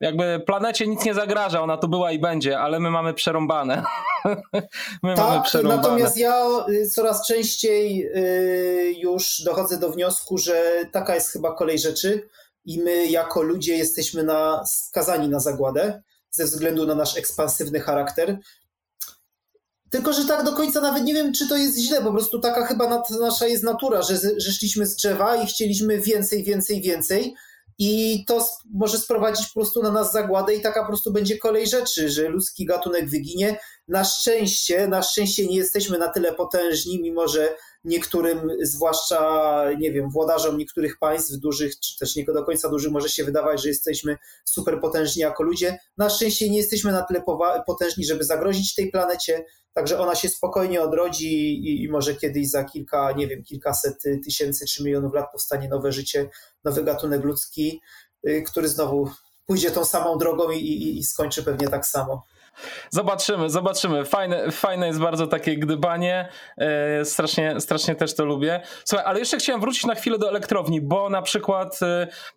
jakby 0.00 0.42
planecie 0.46 0.86
nic 0.86 1.04
nie 1.04 1.14
zagraża, 1.14 1.62
ona 1.62 1.76
tu 1.76 1.88
była 1.88 2.12
i 2.12 2.18
będzie, 2.18 2.58
ale 2.58 2.80
my 2.80 2.90
mamy 2.90 3.14
przerąbane. 3.14 3.82
my 5.02 5.14
tak, 5.14 5.18
mamy 5.18 5.42
przerąbane. 5.42 5.82
natomiast 5.82 6.16
ja 6.16 6.46
y, 6.68 6.90
coraz 6.90 7.26
częściej 7.26 8.06
y, 8.16 8.94
już 8.98 9.42
dochodzę 9.44 9.78
do 9.78 9.90
wniosku, 9.90 10.38
że 10.38 10.84
taka 10.92 11.14
jest 11.14 11.30
chyba 11.30 11.54
kolej 11.54 11.78
rzeczy, 11.78 12.28
i 12.64 12.82
my 12.82 13.06
jako 13.06 13.42
ludzie 13.42 13.76
jesteśmy 13.76 14.22
na, 14.22 14.64
skazani 14.66 15.28
na 15.28 15.40
zagładę 15.40 16.02
ze 16.30 16.44
względu 16.44 16.86
na 16.86 16.94
nasz 16.94 17.16
ekspansywny 17.16 17.80
charakter. 17.80 18.38
Tylko, 19.90 20.12
że 20.12 20.24
tak 20.24 20.44
do 20.44 20.52
końca 20.52 20.80
nawet 20.80 21.04
nie 21.04 21.14
wiem, 21.14 21.32
czy 21.32 21.48
to 21.48 21.56
jest 21.56 21.78
źle, 21.78 22.02
po 22.02 22.12
prostu 22.12 22.40
taka 22.40 22.66
chyba 22.66 23.02
nasza 23.20 23.46
jest 23.46 23.64
natura, 23.64 24.02
że, 24.02 24.18
że 24.36 24.52
szliśmy 24.52 24.86
z 24.86 24.96
drzewa 24.96 25.36
i 25.36 25.46
chcieliśmy 25.46 26.00
więcej, 26.00 26.44
więcej, 26.44 26.80
więcej 26.80 27.34
i 27.82 28.24
to 28.24 28.48
może 28.74 28.98
sprowadzić 28.98 29.46
po 29.46 29.60
prostu 29.60 29.82
na 29.82 29.90
nas 29.90 30.12
zagładę 30.12 30.54
i 30.54 30.60
taka 30.60 30.80
po 30.80 30.86
prostu 30.86 31.12
będzie 31.12 31.38
kolej 31.38 31.66
rzeczy, 31.66 32.10
że 32.10 32.28
ludzki 32.28 32.66
gatunek 32.66 33.10
wyginie. 33.10 33.58
Na 33.88 34.04
szczęście, 34.04 34.88
na 34.88 35.02
szczęście 35.02 35.46
nie 35.46 35.56
jesteśmy 35.56 35.98
na 35.98 36.08
tyle 36.08 36.34
potężni, 36.34 37.02
mimo 37.02 37.28
że 37.28 37.56
niektórym, 37.84 38.50
zwłaszcza, 38.62 39.64
nie 39.78 39.92
wiem, 39.92 40.10
włodarzom 40.10 40.58
niektórych 40.58 40.98
państw 40.98 41.32
dużych, 41.32 41.80
czy 41.80 41.98
też 41.98 42.16
nie 42.16 42.24
do 42.24 42.44
końca 42.44 42.68
dużych, 42.68 42.92
może 42.92 43.08
się 43.08 43.24
wydawać, 43.24 43.62
że 43.62 43.68
jesteśmy 43.68 44.16
super 44.44 44.80
potężni 44.80 45.22
jako 45.22 45.42
ludzie. 45.42 45.78
Na 45.98 46.10
szczęście 46.10 46.50
nie 46.50 46.56
jesteśmy 46.56 46.92
na 46.92 47.02
tyle 47.02 47.22
potężni, 47.66 48.04
żeby 48.04 48.24
zagrozić 48.24 48.74
tej 48.74 48.90
planecie, 48.90 49.44
także 49.72 49.98
ona 49.98 50.14
się 50.14 50.28
spokojnie 50.28 50.82
odrodzi 50.82 51.34
i, 51.52 51.84
i 51.84 51.88
może 51.88 52.14
kiedyś 52.14 52.50
za 52.50 52.64
kilka, 52.64 53.12
nie 53.12 53.26
wiem, 53.26 53.42
kilkaset 53.42 54.02
tysięcy 54.24 54.66
czy 54.66 54.84
milionów 54.84 55.14
lat 55.14 55.26
powstanie 55.32 55.68
nowe 55.68 55.92
życie, 55.92 56.30
nowy 56.64 56.84
gatunek 56.84 57.24
ludzki, 57.24 57.80
y, 58.28 58.42
który 58.42 58.68
znowu 58.68 59.10
pójdzie 59.46 59.70
tą 59.70 59.84
samą 59.84 60.18
drogą 60.18 60.50
i, 60.50 60.58
i, 60.58 60.98
i 60.98 61.04
skończy 61.04 61.42
pewnie 61.42 61.68
tak 61.68 61.86
samo. 61.86 62.26
Zobaczymy, 62.90 63.50
zobaczymy. 63.50 64.04
Fajne, 64.04 64.50
fajne 64.50 64.86
jest 64.86 65.00
bardzo 65.00 65.26
takie 65.26 65.56
gdybanie. 65.56 66.28
E, 66.58 67.04
strasznie, 67.04 67.60
strasznie 67.60 67.94
też 67.94 68.14
to 68.14 68.24
lubię. 68.24 68.60
Słuchaj, 68.84 69.06
ale 69.06 69.18
jeszcze 69.18 69.36
chciałem 69.36 69.60
wrócić 69.60 69.86
na 69.86 69.94
chwilę 69.94 70.18
do 70.18 70.28
elektrowni, 70.28 70.80
bo 70.80 71.10
na 71.10 71.22
przykład 71.22 71.80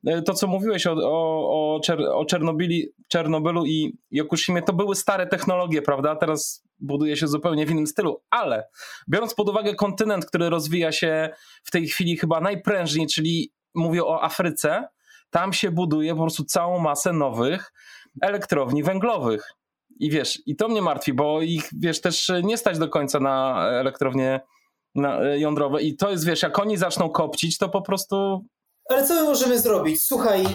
e, 0.06 0.22
to, 0.22 0.34
co 0.34 0.48
mówiłeś 0.48 0.88
o, 0.88 0.92
o, 0.92 1.76
o, 1.76 1.80
Czer 1.80 2.02
o 2.02 2.26
Czernobylu 3.10 3.66
i 3.66 3.98
Yokushimie, 4.12 4.62
to 4.62 4.74
były 4.74 4.96
stare 4.96 5.28
technologie, 5.28 5.82
prawda? 5.82 6.16
Teraz 6.16 6.64
buduje 6.80 7.18
się 7.18 7.28
zupełnie 7.28 7.66
w 7.66 7.72
innym 7.72 7.88
stylu, 7.88 8.22
ale 8.30 8.68
biorąc 9.10 9.34
pod 9.34 9.50
uwagę 9.50 9.76
kontynent, 9.76 10.26
który 10.26 10.50
rozwija 10.50 10.92
się 10.92 11.30
w 11.64 11.72
tej 11.72 11.88
chwili 11.88 12.18
chyba 12.18 12.42
najprężniej, 12.42 13.08
czyli 13.08 13.54
mówię 13.76 14.06
o 14.06 14.24
Afryce, 14.24 14.88
tam 15.30 15.54
się 15.54 15.72
buduje 15.72 16.16
po 16.16 16.22
prostu 16.22 16.44
całą 16.44 16.80
masę 16.80 17.14
nowych 17.14 17.74
elektrowni 18.22 18.84
węglowych. 18.84 19.50
I 20.04 20.10
wiesz, 20.10 20.42
i 20.46 20.56
to 20.56 20.68
mnie 20.68 20.82
martwi, 20.82 21.14
bo 21.14 21.42
ich, 21.42 21.70
wiesz, 21.80 22.02
też 22.02 22.32
nie 22.44 22.58
stać 22.58 22.80
do 22.80 22.90
końca 22.90 23.20
na 23.20 23.68
elektrownie 23.70 24.42
na 24.96 25.22
e, 25.22 25.40
jądrowe. 25.40 25.82
I 25.82 25.96
to 25.96 26.12
jest, 26.12 26.26
wiesz, 26.26 26.42
jak 26.42 26.60
oni 26.60 26.78
zaczną 26.78 27.10
kopcić, 27.10 27.58
to 27.58 27.70
po 27.70 27.82
prostu. 27.82 28.46
Ale 28.90 29.08
co 29.08 29.14
my 29.14 29.24
możemy 29.24 29.60
zrobić? 29.60 30.02
Słuchaj, 30.02 30.46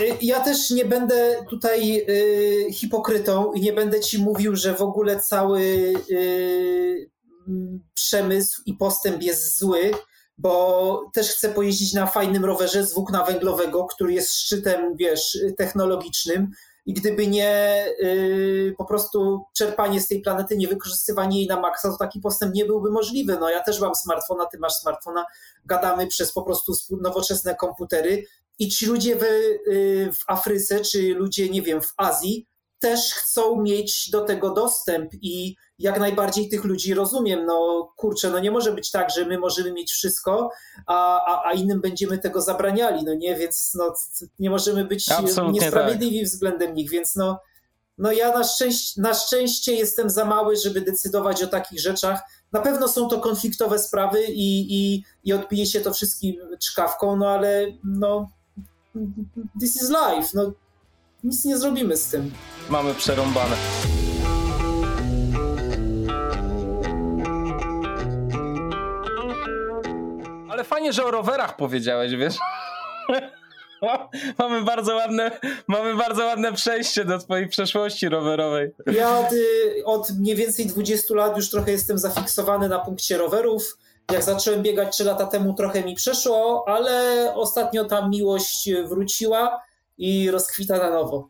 y, 0.00 0.16
ja 0.22 0.40
też 0.40 0.70
nie 0.70 0.84
będę 0.84 1.44
tutaj 1.50 2.04
y, 2.08 2.72
hipokrytą 2.72 3.52
i 3.52 3.60
nie 3.60 3.72
będę 3.72 4.00
ci 4.00 4.18
mówił, 4.18 4.56
że 4.56 4.74
w 4.74 4.82
ogóle 4.82 5.20
cały 5.20 5.60
y, 6.10 7.10
przemysł 7.94 8.62
i 8.66 8.74
postęp 8.74 9.22
jest 9.22 9.58
zły, 9.58 9.90
bo 10.38 11.10
też 11.14 11.30
chcę 11.30 11.48
pojeździć 11.48 11.92
na 11.92 12.06
fajnym 12.06 12.44
rowerze 12.44 12.86
z 12.86 12.94
włókna 12.94 13.24
węglowego, 13.24 13.84
który 13.84 14.12
jest 14.12 14.34
szczytem, 14.34 14.96
wiesz, 14.96 15.38
technologicznym 15.58 16.50
i 16.86 16.94
gdyby 16.94 17.26
nie 17.26 17.84
yy, 18.00 18.74
po 18.78 18.84
prostu 18.84 19.44
czerpanie 19.54 20.00
z 20.00 20.08
tej 20.08 20.20
planety, 20.20 20.56
nie 20.56 20.68
wykorzystywanie 20.68 21.38
jej 21.38 21.46
na 21.46 21.60
maksa, 21.60 21.90
to 21.90 21.96
taki 21.96 22.20
postęp 22.20 22.54
nie 22.54 22.64
byłby 22.64 22.90
możliwy. 22.90 23.36
No 23.40 23.50
ja 23.50 23.62
też 23.62 23.80
mam 23.80 23.94
smartfona, 23.94 24.46
ty 24.46 24.58
masz 24.58 24.74
smartfona, 24.74 25.24
gadamy 25.64 26.06
przez 26.06 26.32
po 26.32 26.42
prostu 26.42 26.72
nowoczesne 27.00 27.54
komputery 27.54 28.24
i 28.58 28.68
ci 28.68 28.86
ludzie 28.86 29.16
w, 29.16 29.22
yy, 29.22 30.12
w 30.12 30.24
Afryce, 30.26 30.80
czy 30.80 31.14
ludzie, 31.14 31.48
nie 31.48 31.62
wiem, 31.62 31.82
w 31.82 31.94
Azji 31.96 32.46
też 32.78 33.14
chcą 33.14 33.62
mieć 33.62 34.10
do 34.10 34.20
tego 34.20 34.50
dostęp 34.50 35.10
i 35.14 35.56
jak 35.82 36.00
najbardziej 36.00 36.48
tych 36.48 36.64
ludzi 36.64 36.94
rozumiem. 36.94 37.46
No 37.46 37.88
kurczę, 37.96 38.30
no 38.30 38.38
nie 38.38 38.50
może 38.50 38.72
być 38.72 38.90
tak, 38.90 39.10
że 39.10 39.24
my 39.24 39.38
możemy 39.38 39.72
mieć 39.72 39.92
wszystko, 39.92 40.50
a, 40.86 41.24
a, 41.24 41.48
a 41.48 41.52
innym 41.52 41.80
będziemy 41.80 42.18
tego 42.18 42.40
zabraniali, 42.40 43.04
no 43.04 43.14
nie, 43.14 43.36
więc 43.36 43.72
no, 43.74 43.94
nie 44.38 44.50
możemy 44.50 44.84
być 44.84 45.10
Absolutnie 45.10 45.60
niesprawiedliwi 45.60 46.18
tak. 46.18 46.26
względem 46.26 46.74
nich, 46.74 46.90
więc 46.90 47.16
no, 47.16 47.40
no 47.98 48.12
ja 48.12 48.38
na 48.38 48.44
szczęście, 48.44 49.02
na 49.02 49.14
szczęście 49.14 49.72
jestem 49.72 50.10
za 50.10 50.24
mały, 50.24 50.56
żeby 50.56 50.80
decydować 50.80 51.42
o 51.42 51.46
takich 51.46 51.80
rzeczach. 51.80 52.20
Na 52.52 52.60
pewno 52.60 52.88
są 52.88 53.08
to 53.08 53.20
konfliktowe 53.20 53.78
sprawy 53.78 54.24
i, 54.24 54.76
i, 54.76 55.04
i 55.24 55.32
odbije 55.32 55.66
się 55.66 55.80
to 55.80 55.94
wszystkim 55.94 56.36
czkawką, 56.60 57.16
no 57.16 57.28
ale 57.28 57.66
no 57.84 58.30
this 59.60 59.76
is 59.76 59.90
life, 59.90 60.28
no 60.34 60.52
nic 61.24 61.44
nie 61.44 61.58
zrobimy 61.58 61.96
z 61.96 62.08
tym. 62.08 62.32
Mamy 62.70 62.94
przerąbane. 62.94 63.56
Ale 70.62 70.68
fajnie, 70.68 70.92
że 70.92 71.04
o 71.04 71.10
rowerach 71.10 71.56
powiedziałeś, 71.56 72.16
wiesz? 72.16 72.34
mamy 74.38 74.62
bardzo 74.62 74.94
ładne, 74.94 75.30
mamy 75.68 75.94
bardzo 75.94 76.24
ładne 76.24 76.52
przejście 76.52 77.04
do 77.04 77.18
twojej 77.18 77.48
przeszłości 77.48 78.08
rowerowej. 78.08 78.70
Ja 78.92 79.18
od, 79.18 79.26
od 79.84 80.10
mniej 80.18 80.36
więcej 80.36 80.66
20 80.66 81.14
lat 81.14 81.36
już 81.36 81.50
trochę 81.50 81.70
jestem 81.70 81.98
zafiksowany 81.98 82.68
na 82.68 82.78
punkcie 82.78 83.18
rowerów. 83.18 83.78
Jak 84.12 84.22
zacząłem 84.22 84.62
biegać 84.62 84.94
3 84.94 85.04
lata 85.04 85.26
temu, 85.26 85.54
trochę 85.54 85.84
mi 85.84 85.94
przeszło, 85.94 86.64
ale 86.66 87.32
ostatnio 87.34 87.84
ta 87.84 88.08
miłość 88.08 88.70
wróciła 88.84 89.62
i 89.98 90.30
rozkwita 90.30 90.78
na 90.78 90.90
nowo. 90.90 91.28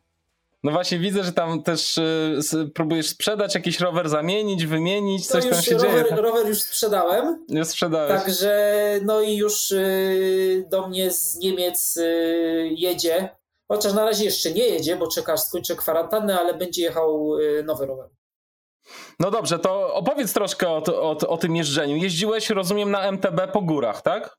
No 0.64 0.72
właśnie 0.72 0.98
widzę, 0.98 1.24
że 1.24 1.32
tam 1.32 1.62
też 1.62 1.98
y, 1.98 2.70
próbujesz 2.74 3.08
sprzedać 3.08 3.54
jakiś 3.54 3.80
rower, 3.80 4.08
zamienić, 4.08 4.66
wymienić, 4.66 5.26
coś 5.26 5.46
tam 5.46 5.62
się 5.62 5.76
rower, 5.76 6.04
dzieje. 6.08 6.22
Rower 6.22 6.46
już 6.46 6.62
sprzedałem. 6.62 7.44
Już 7.48 7.68
sprzedałeś. 7.68 8.22
Także 8.22 8.74
no 9.04 9.20
i 9.20 9.36
już 9.36 9.70
y, 9.70 10.66
do 10.70 10.88
mnie 10.88 11.10
z 11.10 11.36
Niemiec 11.36 11.96
y, 11.96 12.68
jedzie. 12.76 13.28
Chociaż 13.68 13.92
na 13.92 14.04
razie 14.04 14.24
jeszcze 14.24 14.52
nie 14.52 14.68
jedzie, 14.68 14.96
bo 14.96 15.08
czekasz, 15.08 15.40
skończę 15.40 15.76
kwarantannę, 15.76 16.40
ale 16.40 16.54
będzie 16.54 16.82
jechał 16.82 17.36
nowy 17.64 17.86
rower. 17.86 18.08
No 19.20 19.30
dobrze, 19.30 19.58
to 19.58 19.94
opowiedz 19.94 20.32
troszkę 20.32 20.68
o, 20.68 20.82
o, 20.86 21.28
o 21.28 21.36
tym 21.36 21.56
jeżdżeniu. 21.56 21.96
Jeździłeś, 21.96 22.50
rozumiem, 22.50 22.90
na 22.90 23.08
MTB 23.12 23.52
po 23.52 23.62
górach, 23.62 24.02
tak? 24.02 24.36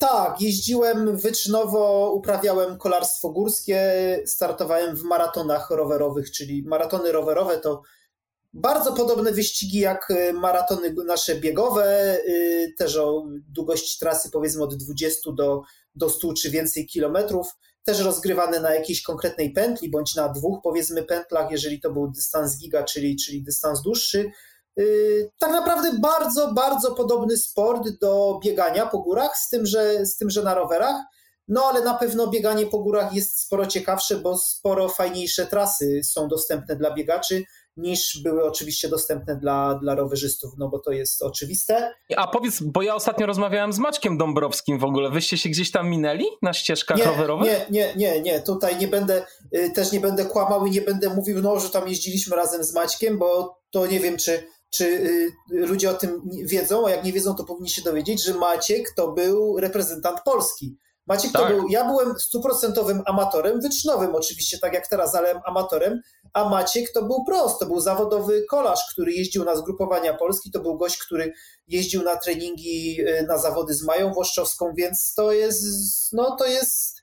Tak, 0.00 0.40
jeździłem 0.40 1.16
wyczynowo, 1.16 2.12
uprawiałem 2.14 2.78
kolarstwo 2.78 3.30
górskie, 3.30 3.82
startowałem 4.26 4.96
w 4.96 5.02
maratonach 5.02 5.70
rowerowych, 5.70 6.30
czyli 6.30 6.62
maratony 6.62 7.12
rowerowe 7.12 7.58
to 7.58 7.82
bardzo 8.52 8.92
podobne 8.92 9.32
wyścigi 9.32 9.78
jak 9.78 10.10
y, 10.10 10.32
maratony 10.32 10.94
nasze 11.06 11.34
biegowe, 11.34 12.18
y, 12.28 12.74
też 12.78 12.96
o 12.96 13.26
długości 13.48 13.98
trasy 13.98 14.30
powiedzmy 14.30 14.62
od 14.62 14.74
20 14.74 15.32
do, 15.32 15.62
do 15.94 16.10
100 16.10 16.32
czy 16.34 16.50
więcej 16.50 16.86
kilometrów, 16.86 17.46
też 17.84 18.00
rozgrywane 18.00 18.60
na 18.60 18.74
jakiejś 18.74 19.02
konkretnej 19.02 19.52
pętli 19.52 19.90
bądź 19.90 20.14
na 20.14 20.28
dwóch 20.28 20.60
powiedzmy 20.62 21.02
pętlach, 21.02 21.50
jeżeli 21.50 21.80
to 21.80 21.90
był 21.90 22.10
dystans 22.10 22.58
giga, 22.58 22.84
czyli, 22.84 23.16
czyli 23.16 23.42
dystans 23.42 23.82
dłuższy. 23.82 24.30
Y, 24.80 25.30
tak 25.38 25.50
naprawdę 25.52 25.92
bardzo, 26.00 26.52
bardzo 26.52 26.94
podobny 26.94 27.36
sport 27.36 27.88
do 28.00 28.40
biegania 28.44 28.86
po 28.86 28.98
górach, 28.98 29.36
z 29.38 29.48
tym, 29.48 29.66
że, 29.66 30.06
z 30.06 30.16
tym, 30.16 30.30
że 30.30 30.42
na 30.42 30.54
rowerach. 30.54 30.96
No 31.48 31.64
ale 31.64 31.84
na 31.84 31.94
pewno 31.94 32.26
bieganie 32.26 32.66
po 32.66 32.78
górach 32.78 33.14
jest 33.14 33.40
sporo 33.40 33.66
ciekawsze, 33.66 34.16
bo 34.16 34.38
sporo 34.38 34.88
fajniejsze 34.88 35.46
trasy 35.46 36.00
są 36.04 36.28
dostępne 36.28 36.76
dla 36.76 36.94
biegaczy 36.94 37.44
niż 37.76 38.22
były 38.22 38.44
oczywiście 38.44 38.88
dostępne 38.88 39.36
dla, 39.36 39.74
dla 39.74 39.94
rowerzystów, 39.94 40.52
no 40.58 40.68
bo 40.68 40.78
to 40.78 40.92
jest 40.92 41.22
oczywiste. 41.22 41.94
A 42.16 42.26
powiedz, 42.26 42.62
bo 42.62 42.82
ja 42.82 42.94
ostatnio 42.94 43.26
rozmawiałem 43.26 43.72
z 43.72 43.78
Maćkiem 43.78 44.18
Dąbrowskim 44.18 44.78
w 44.78 44.84
ogóle, 44.84 45.10
wyście 45.10 45.38
się 45.38 45.48
gdzieś 45.48 45.70
tam 45.70 45.90
minęli 45.90 46.24
na 46.42 46.52
ścieżkach 46.52 46.98
nie, 46.98 47.04
rowerowych? 47.04 47.46
Nie, 47.46 47.66
nie, 47.70 47.94
nie, 47.96 48.20
nie, 48.20 48.40
tutaj 48.40 48.78
nie 48.78 48.88
będę, 48.88 49.26
y, 49.56 49.70
też 49.70 49.92
nie 49.92 50.00
będę 50.00 50.24
kłamał 50.24 50.66
i 50.66 50.70
nie 50.70 50.82
będę 50.82 51.14
mówił, 51.14 51.42
no, 51.42 51.60
że 51.60 51.70
tam 51.70 51.88
jeździliśmy 51.88 52.36
razem 52.36 52.64
z 52.64 52.74
Maćkiem, 52.74 53.18
bo 53.18 53.60
to 53.70 53.86
nie 53.86 54.00
wiem, 54.00 54.16
czy 54.16 54.46
czy 54.70 54.84
y, 54.84 55.32
ludzie 55.50 55.90
o 55.90 55.94
tym 55.94 56.22
wiedzą, 56.44 56.86
a 56.86 56.90
jak 56.90 57.04
nie 57.04 57.12
wiedzą, 57.12 57.34
to 57.34 57.44
powinni 57.44 57.70
się 57.70 57.82
dowiedzieć, 57.82 58.24
że 58.24 58.34
Maciek 58.34 58.94
to 58.96 59.12
był 59.12 59.60
reprezentant 59.60 60.18
Polski. 60.24 60.76
Maciek 61.06 61.32
tak. 61.32 61.42
to 61.42 61.48
był, 61.48 61.68
ja 61.68 61.84
byłem 61.84 62.18
stuprocentowym 62.18 63.02
amatorem, 63.06 63.60
wyczynowym 63.60 64.14
oczywiście, 64.14 64.58
tak 64.58 64.74
jak 64.74 64.88
teraz, 64.88 65.14
ale 65.14 65.40
amatorem, 65.44 66.00
a 66.32 66.48
Maciek 66.48 66.92
to 66.92 67.02
był 67.02 67.24
prost, 67.24 67.58
to 67.58 67.66
był 67.66 67.80
zawodowy 67.80 68.44
kolarz, 68.50 68.80
który 68.92 69.12
jeździł 69.12 69.44
na 69.44 69.56
zgrupowania 69.56 70.14
Polski, 70.14 70.50
to 70.50 70.60
był 70.60 70.76
gość, 70.76 70.98
który 70.98 71.32
jeździł 71.68 72.02
na 72.02 72.16
treningi, 72.16 73.00
y, 73.00 73.26
na 73.28 73.38
zawody 73.38 73.74
z 73.74 73.82
Mają 73.82 74.12
Włoszczowską, 74.12 74.72
więc 74.76 75.14
to 75.14 75.32
jest, 75.32 75.62
no 76.12 76.36
to 76.36 76.46
jest 76.46 76.99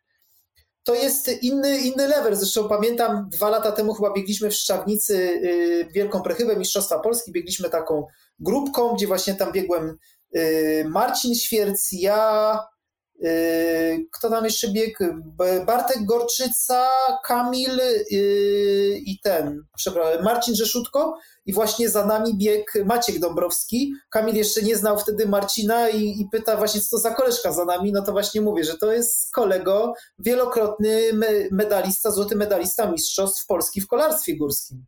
to 0.87 0.95
jest 0.95 1.43
inny, 1.43 1.77
inny 1.77 2.07
level. 2.07 2.35
Zresztą 2.35 2.69
pamiętam, 2.69 3.29
dwa 3.29 3.49
lata 3.49 3.71
temu 3.71 3.93
chyba 3.93 4.13
biegliśmy 4.13 4.49
w 4.49 4.53
Szczawnicy 4.53 5.15
y, 5.15 5.87
Wielką 5.93 6.21
Prechybę 6.21 6.55
Mistrzostwa 6.55 6.99
Polski. 6.99 7.31
Biegliśmy 7.31 7.69
taką 7.69 8.05
grupką, 8.39 8.93
gdzie 8.95 9.07
właśnie 9.07 9.35
tam 9.35 9.51
biegłem 9.51 9.97
y, 10.35 10.85
Marcin 10.89 11.35
Świerc, 11.35 11.91
ja, 11.91 12.59
kto 14.11 14.29
tam 14.29 14.45
jeszcze 14.45 14.71
biegł? 14.71 15.03
Bartek 15.65 16.05
Gorczyca, 16.05 16.87
Kamil 17.23 17.79
i 19.05 19.19
ten, 19.23 19.63
przepraszam, 19.75 20.23
Marcin 20.23 20.55
Rzeszutko 20.55 21.17
i 21.45 21.53
właśnie 21.53 21.89
za 21.89 22.05
nami 22.05 22.37
biegł 22.37 22.85
Maciek 22.85 23.19
Dąbrowski. 23.19 23.93
Kamil 24.09 24.35
jeszcze 24.35 24.61
nie 24.61 24.75
znał 24.75 24.99
wtedy 24.99 25.27
Marcina 25.27 25.89
i, 25.89 26.03
i, 26.03 26.27
pyta 26.31 26.57
właśnie, 26.57 26.81
co 26.81 26.87
to 26.91 26.97
za 26.97 27.11
koleżka 27.11 27.51
za 27.51 27.65
nami. 27.65 27.91
No 27.91 28.01
to 28.01 28.11
właśnie 28.11 28.41
mówię, 28.41 28.63
że 28.63 28.77
to 28.77 28.91
jest 28.91 29.33
kolego, 29.33 29.93
wielokrotny 30.19 31.01
medalista, 31.51 32.11
złoty 32.11 32.35
medalista 32.35 32.91
mistrzostw 32.91 33.45
Polski 33.45 33.81
w 33.81 33.87
kolarstwie 33.87 34.37
górskim. 34.37 34.85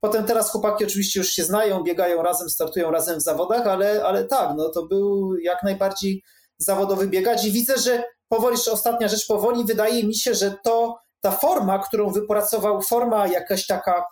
Potem 0.00 0.24
teraz 0.24 0.50
chłopaki 0.50 0.84
oczywiście 0.84 1.20
już 1.20 1.28
się 1.28 1.44
znają, 1.44 1.82
biegają 1.82 2.22
razem, 2.22 2.50
startują 2.50 2.90
razem 2.90 3.18
w 3.18 3.22
zawodach, 3.22 3.66
ale, 3.66 4.04
ale 4.04 4.24
tak, 4.24 4.50
no 4.56 4.68
to 4.68 4.86
był 4.86 5.36
jak 5.36 5.62
najbardziej 5.62 6.22
zawodowy 6.64 7.08
biegacz 7.08 7.44
i 7.44 7.52
widzę, 7.52 7.78
że 7.78 8.04
powoli, 8.28 8.56
jeszcze 8.56 8.72
ostatnia 8.72 9.08
rzecz, 9.08 9.26
powoli 9.26 9.64
wydaje 9.64 10.04
mi 10.04 10.14
się, 10.14 10.34
że 10.34 10.54
to 10.64 10.98
ta 11.20 11.30
forma, 11.30 11.78
którą 11.78 12.10
wypracował, 12.10 12.82
forma 12.82 13.26
jakaś 13.26 13.66
taka 13.66 14.04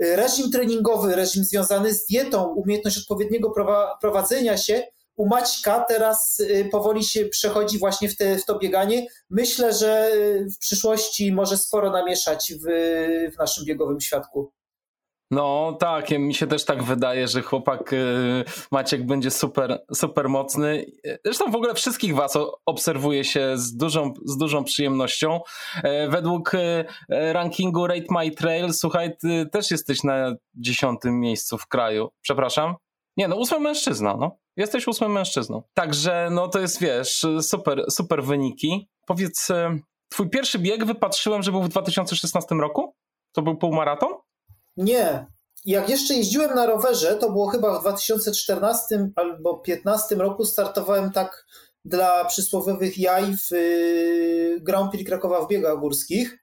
reżim 0.00 0.50
treningowy, 0.50 1.16
reżim 1.16 1.44
związany 1.44 1.94
z 1.94 2.06
dietą, 2.06 2.44
umiejętność 2.44 2.98
odpowiedniego 2.98 3.52
prowadzenia 4.00 4.56
się, 4.56 4.82
u 5.18 5.28
Maćka 5.28 5.84
teraz 5.88 6.40
y, 6.40 6.68
powoli 6.72 7.04
się 7.04 7.24
przechodzi 7.24 7.78
właśnie 7.78 8.08
w, 8.08 8.16
te, 8.16 8.38
w 8.38 8.44
to 8.44 8.58
bieganie. 8.58 9.06
Myślę, 9.30 9.72
że 9.72 10.10
w 10.54 10.58
przyszłości 10.58 11.32
może 11.32 11.56
sporo 11.56 11.90
namieszać 11.90 12.52
w, 12.54 12.66
w 13.34 13.38
naszym 13.38 13.64
biegowym 13.64 14.00
świadku. 14.00 14.52
No 15.30 15.76
tak, 15.80 16.10
mi 16.10 16.34
się 16.34 16.46
też 16.46 16.64
tak 16.64 16.82
wydaje, 16.82 17.28
że 17.28 17.42
chłopak 17.42 17.92
y, 17.92 18.44
Maciek 18.72 19.06
będzie 19.06 19.30
super, 19.30 19.84
super 19.94 20.28
mocny. 20.28 20.86
Zresztą 21.24 21.50
w 21.50 21.56
ogóle 21.56 21.74
wszystkich 21.74 22.14
was 22.14 22.38
obserwuje 22.66 23.24
się 23.24 23.52
z 23.58 23.76
dużą, 23.76 24.14
z 24.24 24.36
dużą 24.36 24.64
przyjemnością. 24.64 25.40
E, 25.82 26.08
według 26.08 26.54
y, 26.54 26.84
rankingu 27.08 27.86
Rate 27.86 28.06
My 28.10 28.30
Trail, 28.30 28.72
słuchaj, 28.72 29.16
ty 29.16 29.46
też 29.52 29.70
jesteś 29.70 30.02
na 30.02 30.34
dziesiątym 30.54 31.20
miejscu 31.20 31.58
w 31.58 31.66
kraju. 31.66 32.08
Przepraszam? 32.20 32.74
Nie, 33.16 33.28
no 33.28 33.36
ósmy 33.36 33.60
mężczyzna, 33.60 34.16
no. 34.16 34.36
Jesteś 34.56 34.88
ósmym 34.88 35.12
mężczyzną. 35.12 35.62
Także 35.74 36.28
no 36.30 36.48
to 36.48 36.58
jest, 36.60 36.80
wiesz, 36.80 37.26
super, 37.40 37.84
super 37.90 38.24
wyniki. 38.24 38.88
Powiedz, 39.06 39.50
y, 39.50 39.80
twój 40.08 40.30
pierwszy 40.30 40.58
bieg 40.58 40.84
wypatrzyłem, 40.84 41.42
że 41.42 41.52
był 41.52 41.62
w 41.62 41.68
2016 41.68 42.54
roku? 42.54 42.94
To 43.32 43.42
był 43.42 43.56
półmaraton? 43.56 44.10
Nie. 44.78 45.26
Jak 45.64 45.88
jeszcze 45.88 46.14
jeździłem 46.14 46.54
na 46.54 46.66
rowerze, 46.66 47.14
to 47.14 47.30
było 47.30 47.46
chyba 47.46 47.78
w 47.78 47.80
2014 47.80 49.10
albo 49.16 49.52
2015 49.52 50.14
roku, 50.14 50.44
startowałem 50.44 51.12
tak 51.12 51.46
dla 51.84 52.24
przysłowiowych 52.24 52.98
jaj 52.98 53.36
w 53.36 53.52
y, 53.52 54.60
Grand 54.60 54.90
Prix 54.90 55.08
Krakowa 55.08 55.40
w 55.40 55.48
biegach 55.48 55.78
górskich. 55.78 56.38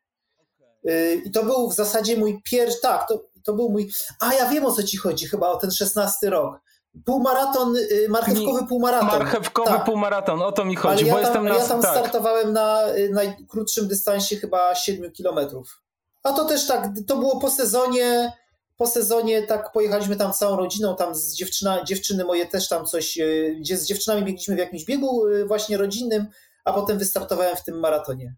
Y, 0.89 1.21
I 1.25 1.31
to 1.31 1.43
był 1.43 1.69
w 1.69 1.75
zasadzie 1.75 2.17
mój 2.17 2.41
pierwszy, 2.43 2.81
tak, 2.81 3.07
to, 3.07 3.25
to 3.43 3.53
był 3.53 3.69
mój, 3.69 3.91
a 4.19 4.33
ja 4.33 4.49
wiem 4.49 4.65
o 4.65 4.71
co 4.71 4.83
ci 4.83 4.97
chodzi, 4.97 5.27
chyba 5.27 5.49
o 5.49 5.57
ten 5.57 5.71
16 5.71 6.29
rok. 6.29 6.59
Półmaraton, 7.05 7.75
y, 7.75 8.07
marchewkowy 8.09 8.67
półmaraton. 8.67 9.19
Marchewkowy 9.19 9.69
tak. 9.69 9.85
półmaraton, 9.85 10.41
o 10.41 10.51
to 10.51 10.65
mi 10.65 10.75
chodzi, 10.75 11.03
Ale 11.03 11.13
bo 11.13 11.19
ja 11.19 11.33
tam, 11.33 11.45
jestem 11.45 11.57
na... 11.57 11.63
Ja 11.63 11.67
tam 11.67 11.81
tak. 11.81 11.91
startowałem 11.91 12.53
na 12.53 12.79
najkrótszym 13.11 13.87
dystansie 13.87 14.35
chyba 14.35 14.75
7 14.75 15.11
kilometrów. 15.11 15.84
A 16.25 16.33
to 16.33 16.45
też 16.45 16.67
tak, 16.67 16.89
to 17.07 17.17
było 17.17 17.39
po 17.39 17.49
sezonie, 17.49 18.31
po 18.77 18.87
sezonie 18.87 19.43
tak 19.43 19.71
pojechaliśmy 19.71 20.15
tam 20.15 20.33
całą 20.33 20.57
rodziną, 20.57 20.95
tam 20.95 21.15
z 21.15 21.35
dziewczyna, 21.35 21.83
dziewczyny 21.83 22.23
moje 22.25 22.45
też 22.45 22.67
tam 22.67 22.85
coś, 22.85 23.17
y, 23.17 23.57
gdzie 23.59 23.77
z 23.77 23.85
dziewczynami 23.85 24.25
biegliśmy 24.25 24.55
w 24.55 24.59
jakimś 24.59 24.85
biegu 24.85 25.23
właśnie 25.47 25.77
rodzinnym, 25.77 26.27
a 26.65 26.73
potem 26.73 26.97
wystartowałem 26.97 27.55
w 27.55 27.63
tym 27.63 27.79
maratonie. 27.79 28.35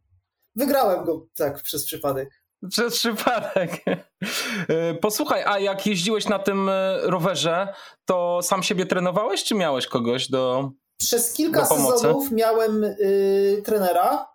Wygrałem 0.56 1.06
go 1.06 1.26
tak 1.38 1.62
przez 1.63 1.86
przypadek. 1.86 2.30
Przez 2.69 2.93
przypadek. 2.93 3.71
E, 4.69 4.93
posłuchaj, 4.93 5.43
a 5.45 5.60
jak 5.60 5.86
jeździłeś 5.86 6.28
na 6.28 6.39
tym 6.39 6.69
e, 6.69 6.97
rowerze, 7.04 7.73
to 8.06 8.39
sam 8.43 8.63
siebie 8.63 8.86
trenowałeś, 8.86 9.43
czy 9.43 9.56
miałeś 9.56 9.88
kogoś 9.88 10.30
do. 10.30 10.71
Przez 10.97 11.34
kilka 11.34 11.62
do 11.62 11.67
sezonów 11.67 12.32
miałem 12.32 12.84
y, 12.84 13.62
trenera, 13.65 14.28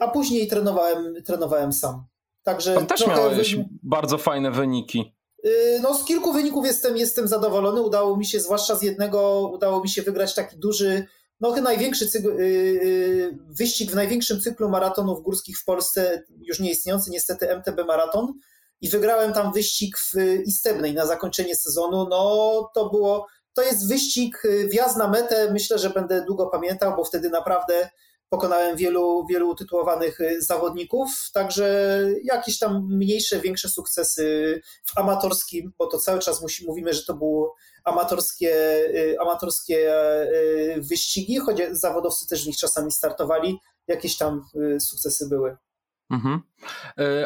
a 0.00 0.08
później 0.08 0.48
trenowałem, 0.48 1.14
trenowałem 1.24 1.72
sam. 1.72 2.04
Także 2.42 2.74
Tam 2.74 2.86
też 2.86 3.06
miałeś 3.06 3.56
wy... 3.56 3.64
bardzo 3.82 4.18
fajne 4.18 4.50
wyniki. 4.50 5.16
Y, 5.46 5.80
no, 5.82 5.94
z 5.94 6.04
kilku 6.04 6.32
wyników 6.32 6.66
jestem, 6.66 6.96
jestem 6.96 7.28
zadowolony. 7.28 7.82
Udało 7.82 8.16
mi 8.16 8.26
się, 8.26 8.40
zwłaszcza 8.40 8.74
z 8.74 8.82
jednego, 8.82 9.50
udało 9.54 9.80
mi 9.80 9.88
się 9.88 10.02
wygrać 10.02 10.34
taki 10.34 10.58
duży 10.58 11.06
no 11.40 11.52
chyba 11.52 11.64
największy 11.64 12.06
cykl, 12.06 12.28
y, 12.28 12.42
y, 12.42 13.38
wyścig 13.48 13.90
w 13.90 13.94
największym 13.94 14.40
cyklu 14.40 14.68
maratonów 14.68 15.22
górskich 15.22 15.58
w 15.58 15.64
Polsce, 15.64 16.22
już 16.38 16.60
nie 16.60 16.70
istniejący 16.70 17.10
niestety 17.10 17.50
MTB 17.50 17.84
Maraton 17.86 18.32
i 18.80 18.88
wygrałem 18.88 19.32
tam 19.32 19.52
wyścig 19.52 19.98
w 19.98 20.14
Istebnej 20.46 20.94
na 20.94 21.06
zakończenie 21.06 21.56
sezonu, 21.56 22.06
no 22.10 22.70
to 22.74 22.90
było, 22.90 23.26
to 23.54 23.62
jest 23.62 23.88
wyścig, 23.88 24.42
wjazd 24.68 24.96
na 24.96 25.08
metę, 25.08 25.52
myślę, 25.52 25.78
że 25.78 25.90
będę 25.90 26.24
długo 26.24 26.46
pamiętał, 26.46 26.96
bo 26.96 27.04
wtedy 27.04 27.30
naprawdę 27.30 27.90
pokonałem 28.28 28.76
wielu, 28.76 29.26
wielu 29.30 29.48
utytułowanych 29.48 30.18
zawodników, 30.38 31.08
także 31.32 32.00
jakieś 32.24 32.58
tam 32.58 32.86
mniejsze, 32.90 33.40
większe 33.40 33.68
sukcesy 33.68 34.60
w 34.84 34.98
amatorskim, 34.98 35.72
bo 35.78 35.86
to 35.86 35.98
cały 35.98 36.18
czas 36.18 36.42
musi, 36.42 36.66
mówimy, 36.66 36.94
że 36.94 37.02
to 37.04 37.14
był 37.14 37.50
amatorskie, 37.84 38.54
y, 38.94 39.16
amatorskie 39.20 39.94
y, 40.76 40.80
wyścigi, 40.80 41.38
choć 41.38 41.56
zawodowcy 41.70 42.28
też 42.28 42.44
w 42.44 42.46
nich 42.46 42.56
czasami 42.56 42.92
startowali, 42.92 43.58
jakieś 43.88 44.16
tam 44.16 44.42
y, 44.76 44.80
sukcesy 44.80 45.28
były. 45.28 45.56
Mhm. 46.10 46.42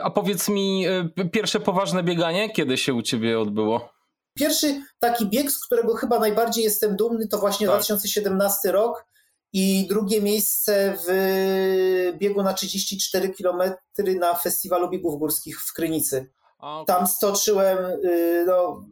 A 0.03 0.11
powiedz 0.11 0.49
mi, 0.49 0.87
pierwsze 1.33 1.61
poważne 1.61 2.03
bieganie, 2.03 2.51
kiedy 2.51 2.77
się 2.77 2.95
u 2.95 3.03
ciebie 3.03 3.41
odbyło? 3.41 3.93
Pierwszy 4.35 4.83
taki 4.99 5.27
bieg, 5.27 5.53
z 5.53 5.67
którego 5.67 5.95
chyba 5.95 6.19
najbardziej 6.19 6.65
jestem 6.65 6.97
dumny, 6.97 7.29
to 7.29 7.39
właśnie 7.39 7.67
tak. 7.67 7.77
2017 7.77 8.73
rok 8.73 9.05
i 9.53 9.87
drugie 9.89 10.23
miejsce 10.23 10.97
w 11.07 12.13
biegu 12.19 12.43
na 12.43 12.55
34 12.55 13.35
km 13.35 13.63
na 14.19 14.35
Festiwalu 14.35 14.91
Biegów 14.91 15.19
Górskich 15.19 15.61
w 15.61 15.73
Krynicy. 15.73 16.31
Okay. 16.59 16.85
Tam 16.87 17.07
stoczyłem 17.07 17.79
no, 18.47 18.85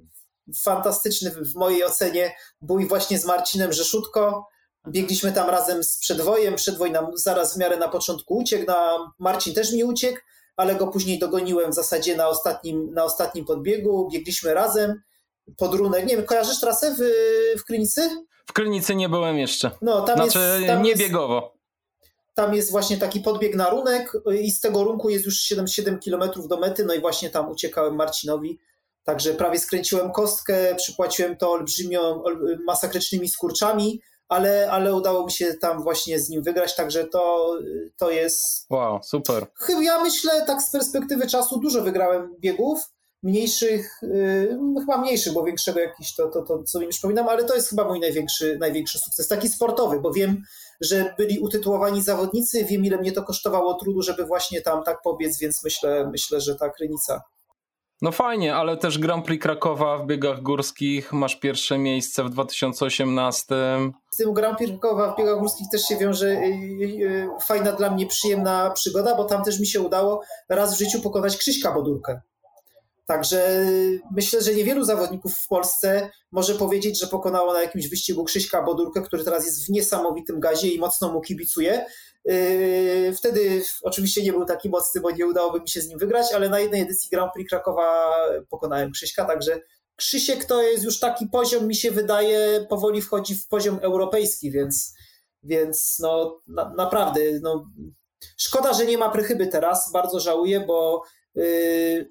fantastyczny 0.56 1.30
w 1.30 1.54
mojej 1.54 1.84
ocenie 1.84 2.34
bój 2.60 2.88
właśnie 2.88 3.18
z 3.18 3.24
Marcinem 3.24 3.72
Rzeszutko. 3.72 4.46
Biegliśmy 4.88 5.32
tam 5.32 5.50
razem 5.50 5.84
z 5.84 5.98
Przedwojem. 5.98 6.54
Przedwoj 6.54 6.90
nam 6.90 7.06
zaraz 7.14 7.54
w 7.54 7.58
miarę 7.58 7.76
na 7.76 7.88
początku 7.88 8.36
uciekł. 8.36 8.66
Na 8.66 9.12
Marcin 9.18 9.54
też 9.54 9.72
mi 9.72 9.84
uciekł, 9.84 10.20
ale 10.56 10.74
go 10.74 10.86
później 10.86 11.18
dogoniłem 11.18 11.70
w 11.70 11.74
zasadzie 11.74 12.16
na 12.16 12.28
ostatnim, 12.28 12.94
na 12.94 13.04
ostatnim 13.04 13.44
podbiegu. 13.44 14.08
Biegliśmy 14.12 14.54
razem. 14.54 15.02
Podrunek, 15.56 16.06
nie 16.06 16.16
wiem, 16.16 16.26
kojarzysz 16.26 16.60
trasę 16.60 16.94
w, 16.94 17.00
w 17.60 17.64
Krynicy? 17.64 18.10
W 18.48 18.52
Krynicy 18.52 18.94
nie 18.94 19.08
byłem 19.08 19.38
jeszcze. 19.38 19.70
No, 19.82 20.02
tam 20.02 20.16
znaczy 20.16 20.38
jest, 20.38 20.66
tam 20.66 20.82
nie 20.82 20.96
biegowo. 20.96 21.54
Tam 22.34 22.54
jest 22.54 22.70
właśnie 22.70 22.96
taki 22.96 23.20
podbieg 23.20 23.54
na 23.54 23.70
runek 23.70 24.12
i 24.42 24.50
z 24.50 24.60
tego 24.60 24.84
runku 24.84 25.10
jest 25.10 25.24
już 25.24 25.40
7, 25.40 25.66
7 25.66 25.98
km 26.04 26.48
do 26.48 26.56
mety, 26.56 26.84
no 26.84 26.94
i 26.94 27.00
właśnie 27.00 27.30
tam 27.30 27.50
uciekałem 27.50 27.96
Marcinowi 27.96 28.58
Także 29.08 29.34
prawie 29.34 29.58
skręciłem 29.58 30.12
kostkę, 30.12 30.74
przypłaciłem 30.74 31.36
to 31.36 31.50
olbrzymią, 31.50 32.22
masakrycznymi 32.66 33.28
skurczami, 33.28 34.02
ale, 34.28 34.70
ale 34.70 34.94
udało 34.94 35.24
mi 35.24 35.32
się 35.32 35.54
tam 35.54 35.82
właśnie 35.82 36.20
z 36.20 36.28
nim 36.28 36.42
wygrać, 36.42 36.76
także 36.76 37.04
to, 37.04 37.54
to 37.96 38.10
jest... 38.10 38.66
Wow, 38.70 39.00
super. 39.02 39.46
Chyba 39.54 39.82
ja 39.82 40.02
myślę, 40.02 40.46
tak 40.46 40.62
z 40.62 40.70
perspektywy 40.70 41.26
czasu 41.26 41.60
dużo 41.60 41.82
wygrałem 41.82 42.36
biegów, 42.40 42.92
mniejszych, 43.22 43.98
yy, 44.02 44.58
chyba 44.80 44.98
mniejszych, 44.98 45.32
bo 45.32 45.44
większego 45.44 45.80
jakiś 45.80 46.14
to, 46.14 46.28
to, 46.28 46.42
to 46.42 46.62
co 46.62 46.80
mi 46.80 46.88
przypominam, 46.88 47.28
ale 47.28 47.44
to 47.44 47.54
jest 47.54 47.70
chyba 47.70 47.88
mój 47.88 48.00
największy, 48.00 48.56
największy 48.60 48.98
sukces, 48.98 49.28
taki 49.28 49.48
sportowy, 49.48 50.00
bo 50.00 50.12
wiem, 50.12 50.42
że 50.80 51.14
byli 51.18 51.38
utytułowani 51.38 52.02
zawodnicy, 52.02 52.64
wiem 52.64 52.84
ile 52.84 52.98
mnie 52.98 53.12
to 53.12 53.22
kosztowało 53.22 53.74
trudu, 53.74 54.02
żeby 54.02 54.24
właśnie 54.24 54.62
tam 54.62 54.84
tak 54.84 55.02
pobiec, 55.02 55.38
więc 55.38 55.64
myślę, 55.64 56.08
myślę 56.12 56.40
że 56.40 56.56
ta 56.56 56.70
krynica 56.70 57.22
no 58.02 58.12
fajnie, 58.12 58.54
ale 58.54 58.76
też 58.76 58.98
Grand 58.98 59.24
Prix 59.24 59.42
Krakowa 59.42 59.98
w 59.98 60.06
biegach 60.06 60.42
górskich 60.42 61.12
masz 61.12 61.36
pierwsze 61.36 61.78
miejsce 61.78 62.24
w 62.24 62.30
2018. 62.30 63.54
Z 64.10 64.16
tym 64.16 64.32
Grand 64.32 64.58
Prix 64.58 64.70
Krakowa 64.70 65.14
w 65.14 65.18
biegach 65.18 65.38
górskich 65.38 65.66
też 65.72 65.82
się 65.82 65.96
wiąże 65.96 66.26
y, 66.26 66.32
y, 66.32 66.84
y, 66.84 67.28
fajna 67.46 67.72
dla 67.72 67.90
mnie, 67.90 68.06
przyjemna 68.06 68.70
przygoda, 68.70 69.14
bo 69.14 69.24
tam 69.24 69.44
też 69.44 69.60
mi 69.60 69.66
się 69.66 69.80
udało 69.80 70.22
raz 70.48 70.74
w 70.74 70.78
życiu 70.78 71.00
pokonać 71.00 71.36
Krzyśka 71.36 71.72
Bodurkę. 71.72 72.20
Także 73.08 73.66
myślę, 74.10 74.42
że 74.42 74.54
niewielu 74.54 74.84
zawodników 74.84 75.34
w 75.34 75.48
Polsce 75.48 76.10
może 76.32 76.54
powiedzieć, 76.54 77.00
że 77.00 77.06
pokonało 77.06 77.52
na 77.52 77.62
jakimś 77.62 77.88
wyścigu 77.88 78.24
Krzyśka 78.24 78.62
Bodurkę, 78.62 79.02
który 79.02 79.24
teraz 79.24 79.46
jest 79.46 79.66
w 79.66 79.68
niesamowitym 79.68 80.40
gazie 80.40 80.68
i 80.68 80.78
mocno 80.78 81.12
mu 81.12 81.20
kibicuje. 81.20 81.86
Yy, 82.24 83.14
wtedy 83.16 83.62
oczywiście 83.82 84.22
nie 84.22 84.32
był 84.32 84.44
taki 84.44 84.68
mocny, 84.68 85.00
bo 85.00 85.10
nie 85.10 85.26
udałoby 85.26 85.60
mi 85.60 85.68
się 85.68 85.80
z 85.80 85.88
nim 85.88 85.98
wygrać, 85.98 86.32
ale 86.32 86.48
na 86.48 86.60
jednej 86.60 86.80
edycji 86.80 87.10
Grand 87.10 87.32
Prix 87.32 87.50
Krakowa 87.50 88.14
pokonałem 88.50 88.92
Krzyśka, 88.92 89.24
także 89.24 89.60
Krzysiek 89.96 90.44
to 90.44 90.62
jest 90.62 90.84
już 90.84 91.00
taki 91.00 91.26
poziom, 91.26 91.66
mi 91.66 91.74
się 91.74 91.90
wydaje, 91.90 92.66
powoli 92.68 93.02
wchodzi 93.02 93.34
w 93.34 93.48
poziom 93.48 93.78
europejski, 93.82 94.50
więc, 94.50 94.94
więc 95.42 95.98
no 96.00 96.40
na, 96.46 96.74
naprawdę, 96.76 97.20
no, 97.42 97.70
szkoda, 98.36 98.72
że 98.72 98.86
nie 98.86 98.98
ma 98.98 99.10
prychyby 99.10 99.46
teraz, 99.46 99.92
bardzo 99.92 100.20
żałuję, 100.20 100.60
bo 100.60 101.02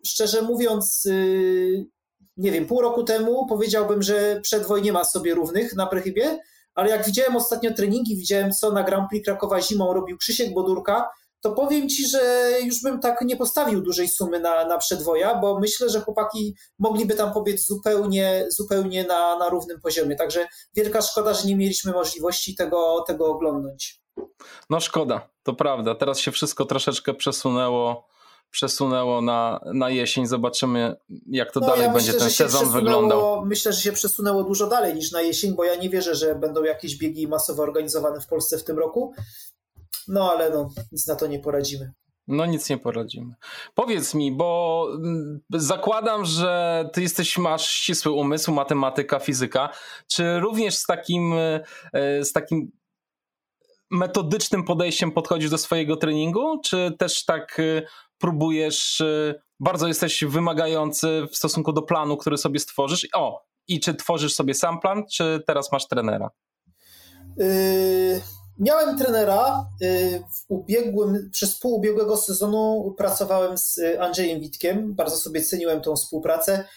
szczerze 0.05 0.41
mówiąc, 0.41 1.05
yy, 1.05 1.85
nie 2.37 2.51
wiem, 2.51 2.65
pół 2.65 2.81
roku 2.81 3.03
temu 3.03 3.47
powiedziałbym, 3.47 4.01
że 4.01 4.39
przedwoj 4.41 4.81
nie 4.81 4.93
ma 4.93 5.03
sobie 5.03 5.35
równych 5.35 5.75
na 5.75 5.87
prychybie, 5.87 6.39
ale 6.75 6.89
jak 6.89 7.05
widziałem 7.05 7.35
ostatnio 7.35 7.73
treningi, 7.73 8.17
widziałem 8.17 8.51
co 8.51 8.71
na 8.71 8.83
Grand 8.83 9.09
Prix 9.09 9.25
Krakowa 9.25 9.61
zimą 9.61 9.93
robił 9.93 10.17
Krzysiek 10.17 10.53
Bodurka, 10.53 11.09
to 11.41 11.51
powiem 11.51 11.89
Ci, 11.89 12.07
że 12.07 12.51
już 12.63 12.81
bym 12.81 12.99
tak 12.99 13.21
nie 13.21 13.37
postawił 13.37 13.81
dużej 13.81 14.07
sumy 14.07 14.39
na, 14.39 14.65
na 14.65 14.77
przedwoja, 14.77 15.35
bo 15.35 15.59
myślę, 15.59 15.89
że 15.89 16.01
chłopaki 16.01 16.55
mogliby 16.79 17.15
tam 17.15 17.33
pobiec 17.33 17.65
zupełnie, 17.65 18.45
zupełnie 18.49 19.03
na, 19.03 19.37
na 19.37 19.49
równym 19.49 19.81
poziomie. 19.81 20.15
Także 20.15 20.47
wielka 20.75 21.01
szkoda, 21.01 21.33
że 21.33 21.47
nie 21.47 21.55
mieliśmy 21.55 21.91
możliwości 21.91 22.55
tego, 22.55 23.03
tego 23.07 23.25
oglądnąć. 23.25 24.01
No 24.69 24.79
szkoda, 24.79 25.29
to 25.43 25.53
prawda. 25.53 25.95
Teraz 25.95 26.19
się 26.19 26.31
wszystko 26.31 26.65
troszeczkę 26.65 27.13
przesunęło 27.13 28.07
przesunęło 28.51 29.21
na, 29.21 29.60
na 29.73 29.89
jesień. 29.89 30.27
Zobaczymy, 30.27 30.95
jak 31.27 31.51
to 31.51 31.60
no, 31.60 31.67
dalej 31.67 31.81
ja 31.81 31.93
będzie 31.93 32.13
myślę, 32.13 32.19
ten 32.19 32.29
sezon 32.29 32.69
wyglądał. 32.69 33.45
Myślę, 33.45 33.73
że 33.73 33.81
się 33.81 33.91
przesunęło 33.91 34.43
dużo 34.43 34.67
dalej 34.67 34.95
niż 34.95 35.12
na 35.12 35.21
jesień, 35.21 35.55
bo 35.55 35.63
ja 35.63 35.75
nie 35.75 35.89
wierzę, 35.89 36.15
że 36.15 36.36
będą 36.36 36.63
jakieś 36.63 36.97
biegi 36.97 37.27
masowo 37.27 37.63
organizowane 37.63 38.21
w 38.21 38.27
Polsce 38.27 38.57
w 38.57 38.63
tym 38.63 38.79
roku. 38.79 39.13
No 40.07 40.31
ale 40.31 40.49
no, 40.49 40.69
nic 40.91 41.07
na 41.07 41.15
to 41.15 41.27
nie 41.27 41.39
poradzimy. 41.39 41.93
No 42.27 42.45
nic 42.45 42.69
nie 42.69 42.77
poradzimy. 42.77 43.36
Powiedz 43.75 44.13
mi, 44.13 44.31
bo 44.31 44.88
mm, 44.95 45.39
zakładam, 45.53 46.25
że 46.25 46.83
ty 46.93 47.01
jesteś, 47.01 47.38
masz 47.38 47.71
ścisły 47.71 48.12
umysł, 48.12 48.51
matematyka, 48.51 49.19
fizyka. 49.19 49.69
Czy 50.07 50.39
również 50.39 50.75
z 50.75 50.86
takim, 50.86 51.33
e, 51.93 52.25
z 52.25 52.33
takim 52.33 52.71
metodycznym 53.91 54.63
podejściem 54.63 55.12
podchodzisz 55.12 55.49
do 55.49 55.57
swojego 55.57 55.95
treningu, 55.95 56.60
czy 56.63 56.95
też 56.99 57.25
tak 57.25 57.60
e, 57.60 57.81
próbujesz, 58.17 59.01
y, 59.01 59.41
bardzo 59.60 59.88
jesteś 59.88 60.23
wymagający 60.23 61.27
w 61.32 61.38
stosunku 61.38 61.73
do 61.73 61.82
planu, 61.82 62.17
który 62.17 62.38
sobie 62.38 62.60
stworzysz. 62.60 63.08
O, 63.13 63.45
i 63.67 63.80
czy 63.80 63.93
tworzysz 63.93 64.34
sobie 64.34 64.53
sam 64.53 64.80
plan, 64.80 65.03
czy 65.12 65.43
teraz 65.47 65.71
masz 65.71 65.88
trenera? 65.88 66.30
Yy, 67.38 68.21
miałem 68.60 68.97
trenera. 68.97 69.65
Yy, 69.82 70.19
w 70.19 70.45
ubiegłym, 70.47 71.30
przez 71.32 71.60
pół 71.60 71.75
ubiegłego 71.75 72.17
sezonu 72.17 72.93
pracowałem 72.97 73.58
z 73.58 73.80
Andrzejem 73.99 74.39
Witkiem. 74.39 74.95
Bardzo 74.95 75.15
sobie 75.17 75.41
ceniłem 75.41 75.82
tą 75.82 75.95
współpracę. 75.95 76.67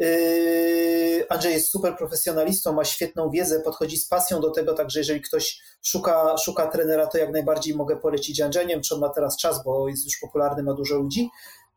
Yy, 0.00 1.26
Andrzej 1.28 1.52
jest 1.52 1.70
super 1.70 1.96
profesjonalistą, 1.96 2.72
ma 2.72 2.84
świetną 2.84 3.30
wiedzę, 3.30 3.60
podchodzi 3.60 3.96
z 3.96 4.08
pasją 4.08 4.40
do 4.40 4.50
tego, 4.50 4.74
także 4.74 5.00
jeżeli 5.00 5.20
ktoś 5.20 5.60
szuka, 5.82 6.36
szuka 6.38 6.66
trenera, 6.66 7.06
to 7.06 7.18
jak 7.18 7.32
najbardziej 7.32 7.74
mogę 7.74 7.96
polecić 7.96 8.40
Andrzej. 8.40 8.66
Nie 8.66 8.74
wiem, 8.74 8.82
czy 8.82 8.94
on 8.94 9.00
ma 9.00 9.08
teraz 9.08 9.36
czas, 9.36 9.64
bo 9.64 9.88
jest 9.88 10.04
już 10.04 10.18
popularny, 10.20 10.62
ma 10.62 10.74
dużo 10.74 10.96
ludzi. 10.96 11.30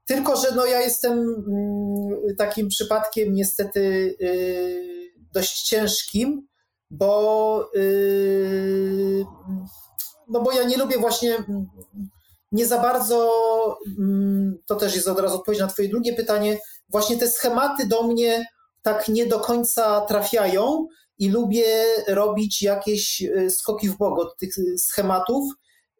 Tylko, 0.05 0.35
że 0.35 0.47
no 0.55 0.65
ja 0.65 0.81
jestem 0.81 1.13
mm, 1.19 2.35
takim 2.37 2.67
przypadkiem 2.67 3.33
niestety 3.33 4.15
yy, 4.19 5.11
dość 5.33 5.61
ciężkim, 5.61 6.47
bo 6.89 7.69
yy, 7.73 9.25
no 10.27 10.41
bo 10.41 10.51
ja 10.51 10.63
nie 10.63 10.77
lubię 10.77 10.97
właśnie 10.97 11.43
nie 12.51 12.67
za 12.67 12.79
bardzo, 12.79 13.29
mm, 13.99 14.57
to 14.65 14.75
też 14.75 14.95
jest 14.95 15.07
od 15.07 15.19
razu 15.19 15.35
odpowiedź 15.35 15.59
na 15.59 15.67
twoje 15.67 15.89
drugie 15.89 16.13
pytanie, 16.13 16.57
właśnie 16.93 17.17
te 17.17 17.29
schematy 17.29 17.87
do 17.87 18.03
mnie 18.03 18.45
tak 18.81 19.07
nie 19.07 19.25
do 19.25 19.39
końca 19.39 20.01
trafiają 20.01 20.87
i 21.17 21.29
lubię 21.29 21.85
robić 22.07 22.61
jakieś 22.61 23.21
y, 23.21 23.49
skoki 23.49 23.89
w 23.89 23.97
bok 23.97 24.19
od 24.19 24.37
tych 24.37 24.53
schematów, 24.77 25.53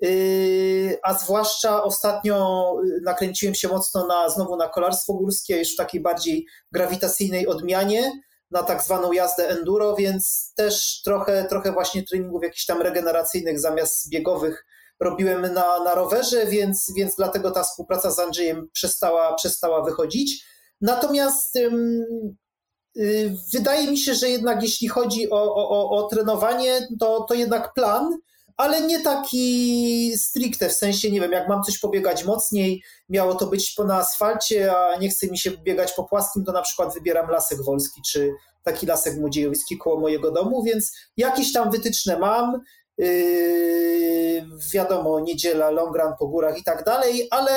y, 0.04 0.98
a 1.04 1.14
zwłaszcza 1.14 1.84
ostatnio 1.84 2.68
y, 2.86 3.02
nakręciłem 3.04 3.56
się 3.56 3.68
mocno 3.68 4.08
na, 4.08 4.30
znowu 4.30 4.56
na 4.56 4.70
kolarstwo 4.70 5.14
górskie, 5.14 5.60
już 5.60 5.74
w 5.74 5.78
takiej 5.78 6.02
bardziej 6.02 6.46
grawitacyjnej 6.72 7.48
odmianie, 7.48 8.12
na 8.52 8.64
tak 8.64 8.84
zwaną 8.84 9.12
jazdę 9.12 9.50
enduro, 9.50 9.96
więc 9.96 10.54
też 10.56 11.02
trochę, 11.02 11.46
trochę 11.50 11.72
właśnie 11.72 12.04
treningów 12.04 12.44
jakichś 12.44 12.66
tam 12.66 12.82
regeneracyjnych 12.82 13.60
zamiast 13.60 14.10
biegowych 14.10 14.66
robiłem 15.00 15.42
na, 15.54 15.84
na 15.84 15.96
rowerze, 15.96 16.46
więc, 16.46 16.94
więc 16.98 17.16
dlatego 17.16 17.52
ta 17.52 17.64
współpraca 17.64 18.12
z 18.12 18.20
Andrzejem 18.20 18.70
przestała, 18.74 19.36
przestała 19.36 19.84
wychodzić. 19.84 20.46
Natomiast 20.82 21.56
y, 21.56 23.36
wydaje 23.54 23.92
mi 23.92 23.98
się, 23.98 24.16
że 24.16 24.30
jednak 24.30 24.62
jeśli 24.64 24.88
chodzi 24.88 25.30
o, 25.30 25.56
o, 25.56 25.90
o 25.90 26.08
trenowanie, 26.08 26.88
to, 27.00 27.26
to 27.30 27.34
jednak 27.34 27.74
plan, 27.74 28.18
ale 28.58 28.82
nie 28.82 29.02
taki 29.02 30.18
stricte, 30.18 30.70
w 30.70 30.74
sensie, 30.74 31.12
nie 31.12 31.22
wiem, 31.22 31.32
jak 31.32 31.50
mam 31.50 31.64
coś 31.64 31.80
pobiegać 31.80 32.26
mocniej, 32.26 32.84
miało 33.10 33.36
to 33.36 33.48
być 33.48 33.78
na 33.78 33.98
asfalcie, 33.98 34.78
a 34.78 34.98
nie 34.98 35.10
chce 35.10 35.28
mi 35.28 35.38
się 35.38 35.52
biegać 35.52 35.94
po 35.94 36.04
płaskim, 36.04 36.44
to 36.46 36.52
na 36.52 36.62
przykład 36.62 36.94
wybieram 36.94 37.30
Lasek 37.30 37.64
Wolski, 37.64 38.02
czy 38.12 38.32
taki 38.64 38.86
Lasek 38.86 39.18
Młodziejowski 39.18 39.78
koło 39.78 40.00
mojego 40.00 40.32
domu, 40.32 40.64
więc 40.64 40.92
jakieś 41.18 41.54
tam 41.54 41.72
wytyczne 41.72 42.20
mam, 42.20 42.62
Yy, 42.98 44.44
wiadomo, 44.74 45.20
niedziela, 45.20 45.70
long 45.70 45.96
run 45.98 46.14
po 46.20 46.28
górach 46.28 46.58
i 46.58 46.64
tak 46.64 46.84
dalej, 46.84 47.28
ale 47.32 47.52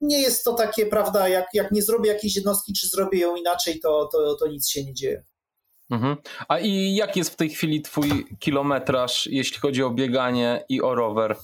nie 0.00 0.20
jest 0.20 0.44
to 0.44 0.52
takie, 0.52 0.86
prawda, 0.86 1.28
jak, 1.28 1.46
jak 1.54 1.72
nie 1.72 1.82
zrobię 1.82 2.12
jakiejś 2.12 2.36
jednostki, 2.36 2.72
czy 2.72 2.88
zrobię 2.88 3.18
ją 3.18 3.36
inaczej, 3.36 3.80
to, 3.80 4.08
to, 4.12 4.34
to 4.34 4.46
nic 4.46 4.68
się 4.68 4.84
nie 4.84 4.94
dzieje. 4.94 5.24
Mhm. 5.90 6.16
A 6.48 6.58
i 6.58 6.94
jaki 6.94 7.18
jest 7.18 7.30
w 7.30 7.36
tej 7.36 7.50
chwili 7.50 7.82
twój 7.82 8.26
kilometraż, 8.38 9.26
jeśli 9.26 9.58
chodzi 9.58 9.82
o 9.82 9.90
bieganie 9.90 10.64
i 10.68 10.82
o 10.82 10.94
rower? 10.94 11.36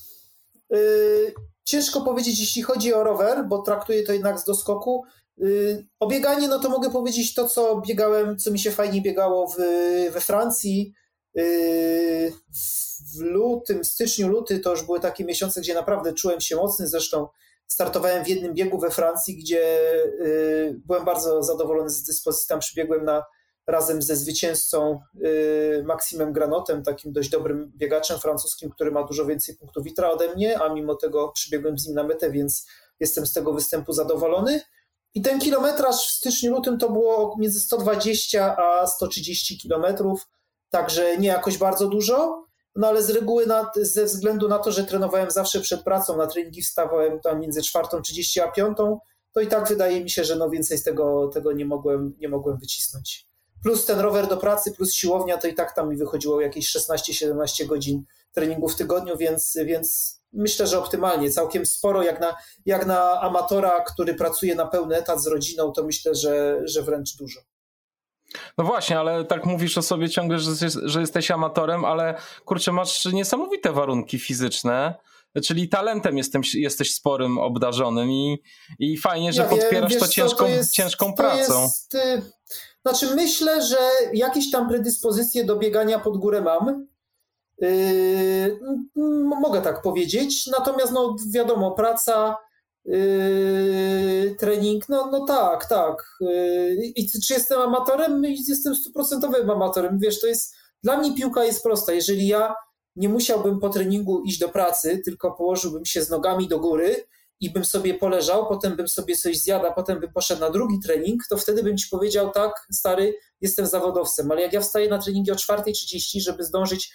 Yy, 0.70 1.34
ciężko 1.64 2.00
powiedzieć, 2.00 2.40
jeśli 2.40 2.62
chodzi 2.62 2.94
o 2.94 3.04
rower, 3.04 3.44
bo 3.48 3.62
traktuję 3.62 4.02
to 4.02 4.12
jednak 4.12 4.38
z 4.38 4.44
doskoku. 4.44 5.04
Yy, 5.36 5.86
o 6.00 6.06
bieganie, 6.06 6.48
no 6.48 6.58
to 6.58 6.68
mogę 6.68 6.90
powiedzieć 6.90 7.34
to, 7.34 7.48
co 7.48 7.82
biegałem, 7.86 8.38
co 8.38 8.50
mi 8.50 8.58
się 8.58 8.70
fajnie 8.70 9.02
biegało 9.02 9.46
w, 9.46 9.56
we 10.12 10.20
Francji, 10.20 10.92
w 13.14 13.20
lutym, 13.20 13.84
styczniu, 13.84 14.28
luty 14.28 14.58
to 14.58 14.70
już 14.70 14.82
były 14.82 15.00
takie 15.00 15.24
miesiące, 15.24 15.60
gdzie 15.60 15.74
naprawdę 15.74 16.12
czułem 16.12 16.40
się 16.40 16.56
mocny. 16.56 16.86
Zresztą 16.86 17.28
startowałem 17.66 18.24
w 18.24 18.28
jednym 18.28 18.54
biegu 18.54 18.78
we 18.78 18.90
Francji, 18.90 19.36
gdzie 19.36 19.78
yy, 20.20 20.80
byłem 20.86 21.04
bardzo 21.04 21.42
zadowolony 21.42 21.90
z 21.90 22.02
dyspozycji. 22.02 22.48
Tam 22.48 22.60
przybiegłem 22.60 23.04
na, 23.04 23.24
razem 23.66 24.02
ze 24.02 24.16
zwycięzcą 24.16 25.00
yy, 25.14 25.82
Maximem 25.86 26.32
Granotem, 26.32 26.82
takim 26.82 27.12
dość 27.12 27.28
dobrym 27.28 27.72
biegaczem 27.76 28.18
francuskim, 28.18 28.70
który 28.70 28.90
ma 28.90 29.02
dużo 29.02 29.26
więcej 29.26 29.56
punktów 29.56 29.84
witra 29.84 30.10
ode 30.10 30.34
mnie, 30.34 30.60
a 30.60 30.74
mimo 30.74 30.94
tego 30.94 31.28
przybiegłem 31.28 31.78
z 31.78 31.86
nim 31.86 31.94
na 31.94 32.02
metę, 32.02 32.30
więc 32.30 32.66
jestem 33.00 33.26
z 33.26 33.32
tego 33.32 33.52
występu 33.52 33.92
zadowolony. 33.92 34.60
I 35.14 35.22
ten 35.22 35.40
kilometraż 35.40 35.96
w 35.96 36.10
styczniu, 36.10 36.52
lutym 36.52 36.78
to 36.78 36.90
było 36.90 37.36
między 37.38 37.60
120 37.60 38.56
a 38.56 38.86
130 38.86 39.58
kilometrów 39.58 40.28
także 40.70 41.18
nie 41.18 41.28
jakoś 41.28 41.58
bardzo 41.58 41.88
dużo, 41.88 42.46
no 42.76 42.86
ale 42.86 43.02
z 43.02 43.10
reguły 43.10 43.46
na, 43.46 43.70
ze 43.76 44.04
względu 44.04 44.48
na 44.48 44.58
to, 44.58 44.72
że 44.72 44.84
trenowałem 44.84 45.30
zawsze 45.30 45.60
przed 45.60 45.82
pracą, 45.82 46.16
na 46.16 46.26
treningi 46.26 46.62
wstawałem 46.62 47.20
tam 47.20 47.40
między 47.40 47.62
czwartą, 47.62 48.02
30 48.02 48.40
a 48.40 48.48
piątą, 48.48 48.98
to 49.32 49.40
i 49.40 49.46
tak 49.46 49.68
wydaje 49.68 50.04
mi 50.04 50.10
się, 50.10 50.24
że 50.24 50.36
no 50.36 50.50
więcej 50.50 50.78
z 50.78 50.82
tego, 50.82 51.28
tego 51.34 51.52
nie, 51.52 51.64
mogłem, 51.64 52.14
nie 52.18 52.28
mogłem 52.28 52.58
wycisnąć. 52.58 53.26
Plus 53.62 53.86
ten 53.86 54.00
rower 54.00 54.28
do 54.28 54.36
pracy, 54.36 54.72
plus 54.72 54.94
siłownia, 54.94 55.38
to 55.38 55.48
i 55.48 55.54
tak 55.54 55.74
tam 55.74 55.88
mi 55.88 55.96
wychodziło 55.96 56.40
jakieś 56.40 56.76
16-17 56.76 57.66
godzin 57.66 58.04
treningu 58.32 58.68
w 58.68 58.76
tygodniu, 58.76 59.16
więc, 59.16 59.58
więc 59.64 60.16
myślę, 60.32 60.66
że 60.66 60.78
optymalnie, 60.78 61.30
całkiem 61.30 61.66
sporo, 61.66 62.02
jak 62.02 62.20
na, 62.20 62.36
jak 62.66 62.86
na 62.86 63.20
amatora, 63.20 63.80
który 63.80 64.14
pracuje 64.14 64.54
na 64.54 64.66
pełny 64.66 64.96
etat 64.96 65.22
z 65.22 65.26
rodziną, 65.26 65.72
to 65.72 65.84
myślę, 65.84 66.14
że, 66.14 66.60
że 66.64 66.82
wręcz 66.82 67.16
dużo. 67.16 67.40
No 68.58 68.64
właśnie, 68.64 68.98
ale 68.98 69.24
tak 69.24 69.46
mówisz 69.46 69.78
o 69.78 69.82
sobie 69.82 70.08
ciągle, 70.08 70.38
że, 70.38 70.52
że 70.84 71.00
jesteś 71.00 71.30
amatorem, 71.30 71.84
ale 71.84 72.14
kurczę, 72.44 72.72
masz 72.72 73.04
niesamowite 73.04 73.72
warunki 73.72 74.18
fizyczne. 74.18 74.94
Czyli 75.44 75.68
talentem 75.68 76.18
jestem, 76.18 76.42
jesteś 76.54 76.94
sporym, 76.94 77.38
obdarzonym 77.38 78.10
i, 78.10 78.42
i 78.78 78.98
fajnie, 78.98 79.32
że 79.32 79.42
ja 79.42 79.48
podpierasz 79.48 79.90
wiem, 79.90 80.00
to 80.00 80.08
ciężką, 80.08 80.36
to 80.36 80.46
jest, 80.46 80.72
ciężką 80.72 81.12
pracą. 81.14 81.62
Jest, 81.62 81.94
y, 81.94 82.22
znaczy, 82.82 83.14
myślę, 83.14 83.62
że 83.62 83.78
jakieś 84.12 84.50
tam 84.50 84.68
predyspozycje 84.68 85.44
do 85.44 85.56
biegania 85.56 85.98
pod 85.98 86.16
górę 86.16 86.40
mam. 86.40 86.86
Yy, 87.58 88.60
mogę 89.40 89.62
tak 89.62 89.82
powiedzieć. 89.82 90.46
Natomiast, 90.46 90.92
no, 90.92 91.16
wiadomo, 91.32 91.70
praca, 91.70 92.36
trening, 94.38 94.88
no, 94.88 95.10
no 95.10 95.24
tak, 95.24 95.68
tak. 95.68 96.16
Yy, 96.20 96.76
I 96.96 97.08
czy 97.26 97.34
jestem 97.34 97.60
amatorem? 97.60 98.22
Jestem 98.24 98.74
stuprocentowym 98.74 99.50
amatorem. 99.50 99.98
Wiesz, 99.98 100.20
to 100.20 100.26
jest, 100.26 100.54
dla 100.82 100.98
mnie 100.98 101.14
piłka 101.14 101.44
jest 101.44 101.62
prosta. 101.62 101.92
Jeżeli 101.92 102.26
ja 102.26 102.54
nie 102.96 103.08
musiałbym 103.08 103.60
po 103.60 103.68
treningu 103.68 104.22
iść 104.22 104.38
do 104.38 104.48
pracy, 104.48 105.00
tylko 105.04 105.32
położyłbym 105.32 105.84
się 105.84 106.02
z 106.02 106.10
nogami 106.10 106.48
do 106.48 106.60
góry 106.60 107.06
i 107.40 107.50
bym 107.50 107.64
sobie 107.64 107.94
poleżał, 107.94 108.48
potem 108.48 108.76
bym 108.76 108.88
sobie 108.88 109.16
coś 109.16 109.38
zjadł, 109.38 109.66
potem 109.74 110.00
bym 110.00 110.12
poszedł 110.12 110.40
na 110.40 110.50
drugi 110.50 110.80
trening, 110.80 111.22
to 111.30 111.36
wtedy 111.36 111.62
bym 111.62 111.76
ci 111.76 111.88
powiedział, 111.90 112.30
tak, 112.30 112.52
stary, 112.72 113.14
jestem 113.40 113.66
zawodowcem. 113.66 114.30
Ale 114.30 114.42
jak 114.42 114.52
ja 114.52 114.60
wstaję 114.60 114.88
na 114.88 114.98
treningi 114.98 115.30
o 115.32 115.34
4.30, 115.34 116.20
żeby 116.20 116.44
zdążyć 116.44 116.92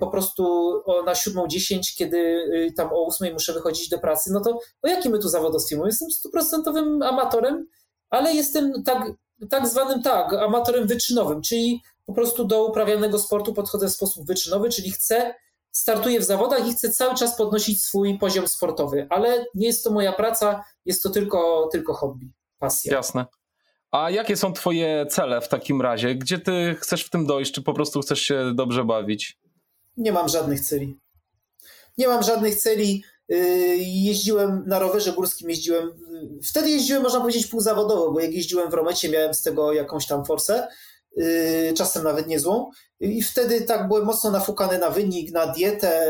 po 0.00 0.06
prostu 0.06 0.72
na 1.06 1.12
7.10, 1.12 1.96
kiedy 1.96 2.16
y, 2.18 2.72
tam 2.76 2.88
o 2.92 3.06
8 3.06 3.32
muszę 3.32 3.52
wychodzić 3.52 3.88
do 3.88 3.98
pracy, 3.98 4.30
no 4.32 4.40
to 4.40 4.58
o 4.82 4.88
jakim 4.88 5.12
my 5.12 5.18
tu 5.18 5.28
zawodowstwie 5.28 5.76
mówimy? 5.76 5.90
Jestem 5.90 6.10
stuprocentowym 6.10 7.02
amatorem, 7.02 7.66
ale 8.10 8.34
jestem 8.34 8.82
tak, 8.84 9.12
tak 9.50 9.68
zwanym 9.68 10.02
tak, 10.02 10.32
amatorem 10.32 10.86
wyczynowym, 10.86 11.42
czyli 11.42 11.82
po 12.06 12.14
prostu 12.14 12.44
do 12.44 12.64
uprawianego 12.64 13.18
sportu 13.18 13.54
podchodzę 13.54 13.88
w 13.88 13.92
sposób 13.92 14.26
wyczynowy, 14.26 14.68
czyli 14.68 14.90
chcę, 14.90 15.34
startuję 15.72 16.20
w 16.20 16.24
zawodach 16.24 16.68
i 16.68 16.72
chcę 16.72 16.90
cały 16.90 17.14
czas 17.14 17.36
podnosić 17.36 17.84
swój 17.84 18.18
poziom 18.18 18.48
sportowy, 18.48 19.06
ale 19.10 19.44
nie 19.54 19.66
jest 19.66 19.84
to 19.84 19.90
moja 19.90 20.12
praca, 20.12 20.64
jest 20.84 21.02
to 21.02 21.10
tylko, 21.10 21.68
tylko 21.72 21.94
hobby, 21.94 22.32
pasja. 22.58 22.92
Jasne. 22.92 23.26
A 23.90 24.10
jakie 24.10 24.36
są 24.36 24.52
Twoje 24.52 25.06
cele 25.10 25.40
w 25.40 25.48
takim 25.48 25.82
razie? 25.82 26.14
Gdzie 26.14 26.38
Ty 26.38 26.76
chcesz 26.80 27.04
w 27.04 27.10
tym 27.10 27.26
dojść? 27.26 27.52
Czy 27.52 27.62
po 27.62 27.74
prostu 27.74 28.00
chcesz 28.00 28.20
się 28.20 28.52
dobrze 28.54 28.84
bawić? 28.84 29.38
Nie 30.00 30.12
mam 30.12 30.28
żadnych 30.28 30.60
celi. 30.60 30.98
Nie 31.98 32.08
mam 32.08 32.22
żadnych 32.22 32.56
celi. 32.56 33.04
Y, 33.32 33.36
jeździłem 33.78 34.64
na 34.66 34.78
rowerze 34.78 35.12
górskim, 35.12 35.50
jeździłem. 35.50 35.88
Y, 35.88 36.44
wtedy 36.44 36.70
jeździłem, 36.70 37.02
można 37.02 37.20
powiedzieć, 37.20 37.46
półzawodowo, 37.46 38.12
bo 38.12 38.20
jak 38.20 38.32
jeździłem 38.32 38.70
w 38.70 38.74
Romecie, 38.74 39.08
miałem 39.08 39.34
z 39.34 39.42
tego 39.42 39.72
jakąś 39.72 40.06
tam 40.06 40.24
forsę, 40.24 40.68
y, 41.18 41.72
czasem 41.76 42.04
nawet 42.04 42.26
niezłą. 42.26 42.70
I 43.00 43.22
wtedy 43.22 43.60
tak 43.60 43.88
byłem 43.88 44.04
mocno 44.04 44.30
nafukany 44.30 44.78
na 44.78 44.90
wynik, 44.90 45.32
na 45.32 45.46
dietę. 45.46 46.06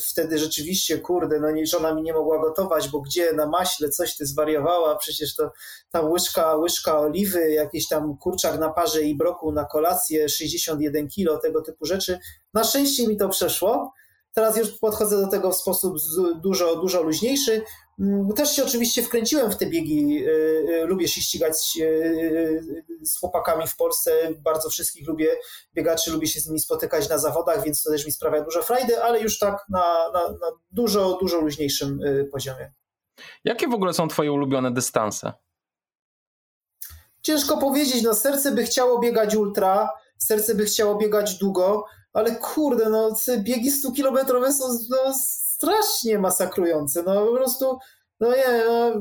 Wtedy 0.00 0.38
rzeczywiście, 0.38 0.98
kurde, 0.98 1.40
no 1.40 1.48
żona 1.64 1.94
mi 1.94 2.02
nie 2.02 2.12
mogła 2.12 2.38
gotować, 2.38 2.88
bo 2.88 3.00
gdzie 3.00 3.32
na 3.32 3.46
maśle 3.46 3.88
coś 3.88 4.16
ty 4.16 4.26
zwariowała, 4.26 4.96
przecież 4.96 5.34
to 5.34 5.50
tam 5.90 6.10
łyżka, 6.10 6.56
łyżka 6.56 7.00
oliwy, 7.00 7.50
jakiś 7.50 7.88
tam 7.88 8.16
kurczak 8.18 8.58
na 8.58 8.70
parze 8.70 9.02
i 9.02 9.16
broku 9.16 9.52
na 9.52 9.64
kolację, 9.64 10.28
61 10.28 11.08
kilo, 11.08 11.38
tego 11.38 11.62
typu 11.62 11.86
rzeczy. 11.86 12.18
Na 12.56 12.64
szczęście 12.64 13.08
mi 13.08 13.16
to 13.16 13.28
przeszło. 13.28 13.92
Teraz 14.32 14.56
już 14.56 14.78
podchodzę 14.78 15.20
do 15.20 15.26
tego 15.26 15.52
w 15.52 15.56
sposób 15.56 15.96
dużo, 16.42 16.76
dużo 16.76 17.02
luźniejszy. 17.02 17.62
Mm, 18.00 18.32
też 18.32 18.56
się 18.56 18.64
oczywiście 18.64 19.02
wkręciłem 19.02 19.50
w 19.52 19.56
te 19.56 19.66
biegi. 19.66 20.24
Y, 20.26 20.30
y, 20.30 20.86
lubię 20.86 21.08
się 21.08 21.20
ścigać 21.20 21.78
y, 21.80 22.82
z 23.02 23.18
chłopakami 23.18 23.66
w 23.66 23.76
Polsce. 23.76 24.10
Bardzo 24.38 24.68
wszystkich 24.70 25.08
lubię 25.08 25.36
biegaczy, 25.74 26.10
lubię 26.10 26.26
się 26.26 26.40
z 26.40 26.46
nimi 26.46 26.60
spotykać 26.60 27.08
na 27.08 27.18
zawodach, 27.18 27.64
więc 27.64 27.82
to 27.82 27.90
też 27.90 28.06
mi 28.06 28.12
sprawia 28.12 28.40
dużo 28.40 28.62
frajdy, 28.62 29.02
ale 29.02 29.20
już 29.20 29.38
tak 29.38 29.64
na, 29.68 30.10
na, 30.12 30.28
na 30.28 30.46
dużo, 30.70 31.18
dużo 31.20 31.40
luźniejszym 31.40 32.00
poziomie. 32.32 32.72
Jakie 33.44 33.68
w 33.68 33.74
ogóle 33.74 33.94
są 33.94 34.08
Twoje 34.08 34.32
ulubione 34.32 34.70
dystanse? 34.70 35.32
Ciężko 37.22 37.58
powiedzieć. 37.58 38.02
No, 38.02 38.14
serce 38.14 38.52
by 38.52 38.64
chciało 38.64 38.98
biegać 38.98 39.36
ultra, 39.36 39.90
serce 40.18 40.54
by 40.54 40.64
chciało 40.64 40.94
biegać 40.94 41.38
długo, 41.38 41.84
ale 42.16 42.36
kurde, 42.36 42.90
no 42.90 43.14
te 43.26 43.38
biegi 43.38 43.72
100-kilometrowe 43.72 44.52
są 44.52 44.64
no, 44.90 45.14
strasznie 45.14 46.18
masakrujące. 46.18 47.02
No 47.02 47.26
po 47.26 47.36
prostu, 47.36 47.78
no 48.20 48.28
nie, 48.28 48.64
no, 48.68 48.92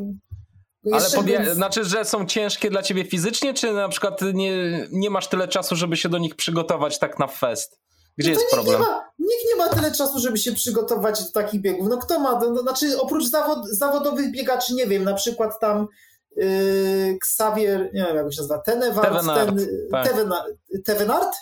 No 0.83 0.97
Ale 0.97 1.05
podja- 1.09 1.53
znaczy, 1.53 1.85
że 1.85 2.05
są 2.05 2.25
ciężkie 2.25 2.69
dla 2.69 2.81
ciebie 2.81 3.05
fizycznie, 3.05 3.53
czy 3.53 3.73
na 3.73 3.89
przykład 3.89 4.21
nie, 4.33 4.87
nie 4.91 5.09
masz 5.09 5.27
tyle 5.27 5.47
czasu, 5.47 5.75
żeby 5.75 5.97
się 5.97 6.09
do 6.09 6.17
nich 6.17 6.35
przygotować 6.35 6.99
tak 6.99 7.19
na 7.19 7.27
fest? 7.27 7.79
Gdzie 8.17 8.33
no 8.33 8.39
jest 8.39 8.51
problem? 8.51 8.81
Nie 8.81 8.87
ma, 8.87 9.09
nikt 9.19 9.45
nie 9.47 9.55
ma 9.55 9.69
tyle 9.69 9.91
czasu, 9.91 10.19
żeby 10.19 10.37
się 10.37 10.53
przygotować 10.53 11.23
do 11.23 11.31
takich 11.31 11.61
biegów. 11.61 11.87
No 11.89 11.97
kto 11.97 12.19
ma? 12.19 12.39
No, 12.39 12.61
znaczy 12.61 13.01
oprócz 13.01 13.25
zawod, 13.25 13.67
zawodowych 13.69 14.31
biegaczy, 14.31 14.73
nie 14.73 14.87
wiem, 14.87 15.03
na 15.03 15.13
przykład 15.13 15.59
tam 15.59 15.87
yy, 16.35 16.47
Xavier, 17.15 17.89
nie 17.93 18.03
wiem 18.03 18.15
jak 18.15 18.33
się 18.33 18.41
nazywa, 18.41 18.57
Tenewart, 18.57 19.07
Tevenard, 19.07 19.57
ten, 19.57 19.67
tak. 19.91 20.07
Tevenard? 20.85 21.35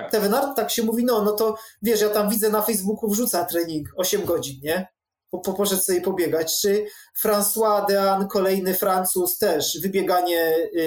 Tak. 0.00 0.10
Tevenard, 0.10 0.56
tak 0.56 0.70
się 0.70 0.82
mówi, 0.82 1.04
no, 1.04 1.22
no 1.22 1.32
to 1.32 1.56
wiesz, 1.82 2.00
ja 2.00 2.08
tam 2.08 2.30
widzę 2.30 2.50
na 2.50 2.62
Facebooku 2.62 3.10
wrzuca 3.10 3.44
trening 3.44 3.88
8 3.96 4.24
godzin, 4.24 4.60
nie? 4.62 4.88
Po, 5.30 5.38
po, 5.38 5.52
poszedł 5.52 5.82
sobie 5.82 6.00
pobiegać. 6.00 6.60
Czy 6.60 6.86
François 7.24 7.86
Dean, 7.86 8.28
kolejny 8.28 8.74
Francuz, 8.74 9.38
też 9.38 9.78
wybieganie 9.82 10.56
y, 10.74 10.80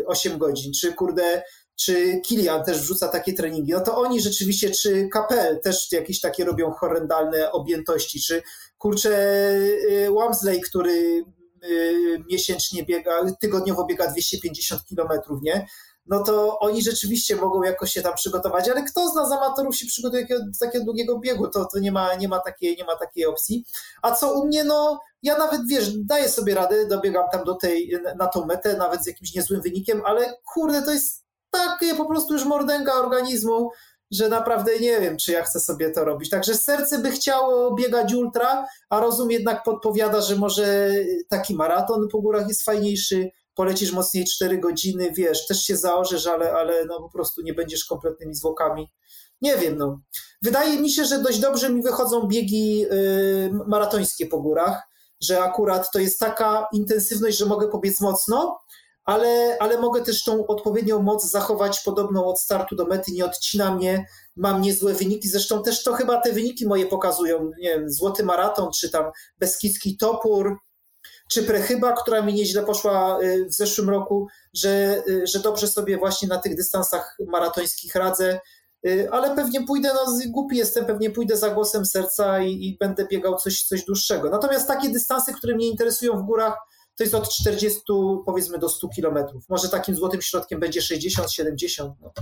y, 0.00 0.04
8 0.06 0.38
godzin. 0.38 0.72
Czy 0.80 0.92
kurde, 0.92 1.42
czy 1.76 2.20
Kilian 2.24 2.64
też 2.64 2.80
wrzuca 2.80 3.08
takie 3.08 3.32
treningi. 3.32 3.72
No 3.72 3.80
to 3.80 3.96
oni 3.96 4.20
rzeczywiście, 4.20 4.70
czy 4.70 5.08
Kapel 5.08 5.60
też 5.60 5.92
jakieś 5.92 6.20
takie 6.20 6.44
robią 6.44 6.70
horrendalne 6.72 7.52
objętości, 7.52 8.20
czy 8.20 8.42
kurczę 8.78 9.10
y, 9.90 10.08
Wamsley, 10.14 10.60
który 10.60 11.24
y, 11.64 12.18
miesięcznie 12.30 12.84
biega, 12.84 13.12
tygodniowo 13.40 13.86
biega 13.86 14.06
250 14.06 14.84
kilometrów, 14.84 15.42
nie? 15.42 15.66
No 16.06 16.24
to 16.24 16.58
oni 16.58 16.82
rzeczywiście 16.82 17.36
mogą 17.36 17.62
jakoś 17.62 17.92
się 17.92 18.02
tam 18.02 18.14
przygotować, 18.14 18.68
ale 18.68 18.82
kto 18.82 19.08
z 19.08 19.14
nas 19.14 19.32
amatorów 19.32 19.76
się 19.76 19.86
przygotuje 19.86 20.26
do 20.28 20.66
takiego 20.66 20.84
długiego 20.84 21.18
biegu, 21.18 21.48
to, 21.48 21.64
to 21.64 21.78
nie, 21.78 21.92
ma, 21.92 22.14
nie, 22.14 22.28
ma 22.28 22.38
takiej, 22.38 22.76
nie 22.76 22.84
ma 22.84 22.96
takiej 22.96 23.26
opcji. 23.26 23.64
A 24.02 24.12
co 24.14 24.34
u 24.34 24.46
mnie, 24.46 24.64
no 24.64 25.00
ja 25.22 25.38
nawet, 25.38 25.60
wiesz, 25.66 25.98
daję 25.98 26.28
sobie 26.28 26.54
radę, 26.54 26.86
dobiegam 26.86 27.24
tam 27.32 27.44
do 27.44 27.54
tej, 27.54 27.98
na 28.18 28.26
tą 28.26 28.46
metę, 28.46 28.76
nawet 28.76 29.04
z 29.04 29.06
jakimś 29.06 29.34
niezłym 29.34 29.60
wynikiem, 29.60 30.02
ale 30.04 30.34
kurde, 30.54 30.82
to 30.82 30.90
jest 30.90 31.24
takie 31.50 31.94
po 31.94 32.04
prostu 32.04 32.32
już 32.32 32.44
mordęga 32.44 32.92
organizmu, 32.92 33.70
że 34.10 34.28
naprawdę 34.28 34.78
nie 34.78 35.00
wiem, 35.00 35.16
czy 35.16 35.32
ja 35.32 35.42
chcę 35.42 35.60
sobie 35.60 35.90
to 35.90 36.04
robić. 36.04 36.30
Także 36.30 36.54
serce 36.54 36.98
by 36.98 37.10
chciało 37.10 37.74
biegać 37.74 38.14
ultra, 38.14 38.66
a 38.90 39.00
rozum 39.00 39.30
jednak 39.30 39.62
podpowiada, 39.62 40.20
że 40.20 40.36
może 40.36 40.90
taki 41.28 41.54
maraton 41.54 42.08
po 42.08 42.20
górach 42.20 42.48
jest 42.48 42.64
fajniejszy, 42.64 43.30
polecisz 43.60 43.92
mocniej 43.92 44.24
4 44.24 44.58
godziny, 44.58 45.12
wiesz, 45.16 45.46
też 45.46 45.62
się 45.62 45.76
zaorzesz, 45.76 46.26
ale, 46.26 46.52
ale 46.52 46.84
no 46.84 47.00
po 47.00 47.10
prostu 47.10 47.42
nie 47.42 47.54
będziesz 47.54 47.84
kompletnymi 47.84 48.34
zwłokami. 48.34 48.90
Nie 49.40 49.56
wiem, 49.56 49.76
no. 49.76 50.00
Wydaje 50.42 50.80
mi 50.80 50.90
się, 50.90 51.04
że 51.04 51.22
dość 51.22 51.38
dobrze 51.38 51.70
mi 51.70 51.82
wychodzą 51.82 52.26
biegi 52.28 52.84
y, 52.92 53.50
maratońskie 53.66 54.26
po 54.26 54.40
górach, 54.40 54.82
że 55.22 55.42
akurat 55.42 55.90
to 55.92 55.98
jest 55.98 56.18
taka 56.18 56.68
intensywność, 56.72 57.38
że 57.38 57.46
mogę 57.46 57.68
pobiec 57.68 58.00
mocno, 58.00 58.60
ale, 59.04 59.56
ale 59.60 59.80
mogę 59.80 60.02
też 60.02 60.24
tą 60.24 60.46
odpowiednią 60.46 61.02
moc 61.02 61.30
zachować 61.30 61.80
podobną 61.80 62.24
od 62.24 62.40
startu 62.40 62.76
do 62.76 62.84
mety, 62.84 63.12
nie 63.12 63.24
odcina 63.24 63.74
mnie, 63.74 64.06
mam 64.36 64.60
niezłe 64.60 64.94
wyniki, 64.94 65.28
zresztą 65.28 65.62
też 65.62 65.82
to 65.82 65.92
chyba 65.92 66.20
te 66.20 66.32
wyniki 66.32 66.66
moje 66.66 66.86
pokazują, 66.86 67.50
nie 67.58 67.68
wiem, 67.68 67.90
złoty 67.90 68.24
maraton, 68.24 68.70
czy 68.80 68.90
tam 68.90 69.04
Beskidzki 69.38 69.96
Topór, 69.96 70.56
czy 71.32 71.42
Prechyba, 71.42 71.92
która 71.92 72.22
mi 72.22 72.34
nieźle 72.34 72.62
poszła 72.62 73.20
y, 73.22 73.44
w 73.44 73.54
zeszłym 73.54 73.90
roku, 73.90 74.26
że, 74.54 75.02
y, 75.08 75.26
że 75.26 75.38
dobrze 75.38 75.68
sobie 75.68 75.98
właśnie 75.98 76.28
na 76.28 76.38
tych 76.38 76.56
dystansach 76.56 77.16
maratońskich 77.26 77.94
radzę, 77.94 78.40
y, 78.86 79.08
ale 79.10 79.36
pewnie 79.36 79.66
pójdę, 79.66 79.90
no 79.94 80.18
głupi 80.28 80.56
jestem, 80.56 80.84
pewnie 80.84 81.10
pójdę 81.10 81.36
za 81.36 81.50
głosem 81.50 81.86
serca 81.86 82.42
i, 82.42 82.50
i 82.50 82.76
będę 82.80 83.06
biegał 83.06 83.36
coś, 83.36 83.62
coś 83.62 83.84
dłuższego. 83.84 84.30
Natomiast 84.30 84.68
takie 84.68 84.88
dystanse, 84.88 85.32
które 85.32 85.54
mnie 85.54 85.68
interesują 85.68 86.18
w 86.18 86.22
górach, 86.22 86.54
to 86.96 87.04
jest 87.04 87.14
od 87.14 87.28
40 87.28 87.80
powiedzmy 88.26 88.58
do 88.58 88.68
100 88.68 88.88
kilometrów. 88.88 89.44
Może 89.48 89.68
takim 89.68 89.94
złotym 89.94 90.22
środkiem 90.22 90.60
będzie 90.60 90.80
60-70. 90.80 91.92
No. 92.00 92.12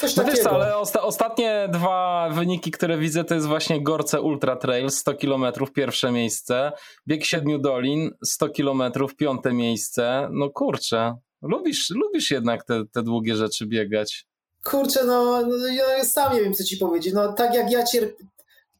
Coś 0.00 0.16
no 0.16 0.24
wiesz, 0.24 0.46
ale 0.46 0.76
osta 0.76 1.02
ostatnie 1.02 1.68
dwa 1.72 2.28
wyniki, 2.32 2.70
które 2.70 2.98
widzę, 2.98 3.24
to 3.24 3.34
jest 3.34 3.46
właśnie 3.46 3.82
Gorce 3.82 4.20
Ultra 4.20 4.56
Trail 4.56 4.90
100 4.90 5.14
km, 5.14 5.46
pierwsze 5.74 6.12
miejsce, 6.12 6.72
Bieg 7.08 7.24
Siedmiu 7.24 7.58
Dolin 7.58 8.10
100 8.24 8.48
km, 8.48 8.82
piąte 9.16 9.52
miejsce. 9.52 10.28
No 10.32 10.50
kurczę, 10.50 11.16
lubisz, 11.42 11.90
lubisz 11.90 12.30
jednak 12.30 12.64
te, 12.64 12.82
te 12.92 13.02
długie 13.02 13.36
rzeczy 13.36 13.66
biegać. 13.66 14.26
Kurczę, 14.64 15.04
no, 15.04 15.42
no 15.46 15.66
ja 15.66 16.04
sam 16.04 16.34
nie 16.34 16.40
wiem, 16.40 16.54
co 16.54 16.64
ci 16.64 16.76
powiedzieć. 16.76 17.14
No 17.14 17.32
tak 17.32 17.54
jak 17.54 17.70
ja 17.70 17.84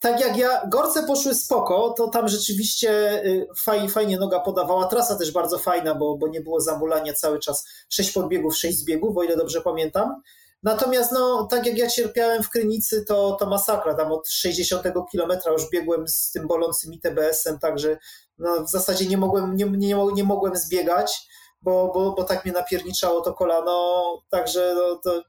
tak 0.01 0.21
jak 0.21 0.37
ja, 0.37 0.67
Gorce 0.67 1.07
poszły 1.07 1.35
spoko, 1.35 1.95
to 1.97 2.09
tam 2.09 2.29
rzeczywiście 2.29 3.23
y, 3.25 3.47
fajnie, 3.57 3.89
fajnie 3.89 4.19
noga 4.19 4.41
podawała. 4.41 4.87
Trasa 4.87 5.17
też 5.17 5.33
bardzo 5.33 5.59
fajna, 5.59 5.95
bo, 5.95 6.17
bo 6.17 6.29
nie 6.29 6.41
było 6.41 6.61
zamulania 6.61 7.13
cały 7.13 7.39
czas. 7.39 7.65
Sześć 7.89 8.13
podbiegów, 8.13 8.57
sześć 8.57 8.79
zbiegów, 8.79 9.17
o 9.17 9.23
ile 9.23 9.37
dobrze 9.37 9.61
pamiętam. 9.61 10.23
Natomiast 10.65 11.13
no, 11.13 11.47
tak 11.51 11.67
jak 11.67 11.79
ja 11.79 11.91
cierpiałem 11.91 12.43
w 12.43 12.51
Krynicy, 12.51 13.05
to, 13.05 13.37
to 13.41 13.47
masakra. 13.47 13.95
Tam 13.95 14.13
od 14.13 14.29
60 14.29 14.83
kilometra 15.13 15.53
już 15.53 15.71
biegłem 15.71 16.09
z 16.09 16.31
tym 16.31 16.47
bolącym 16.47 16.93
ITBS-em, 16.93 17.59
także 17.59 17.99
no, 18.39 18.65
w 18.65 18.71
zasadzie 18.71 19.07
nie 19.07 19.17
mogłem, 19.17 19.57
nie, 19.57 19.65
nie, 19.65 19.97
nie 20.15 20.25
mogłem 20.25 20.57
zbiegać, 20.57 21.29
bo, 21.63 21.91
bo, 21.95 22.13
bo 22.13 22.25
tak 22.25 22.45
mnie 22.45 22.55
napierniczało 22.55 23.21
to 23.21 23.35
kolano. 23.35 24.05
Także 24.31 24.75
no, 24.77 25.01
to 25.05 25.23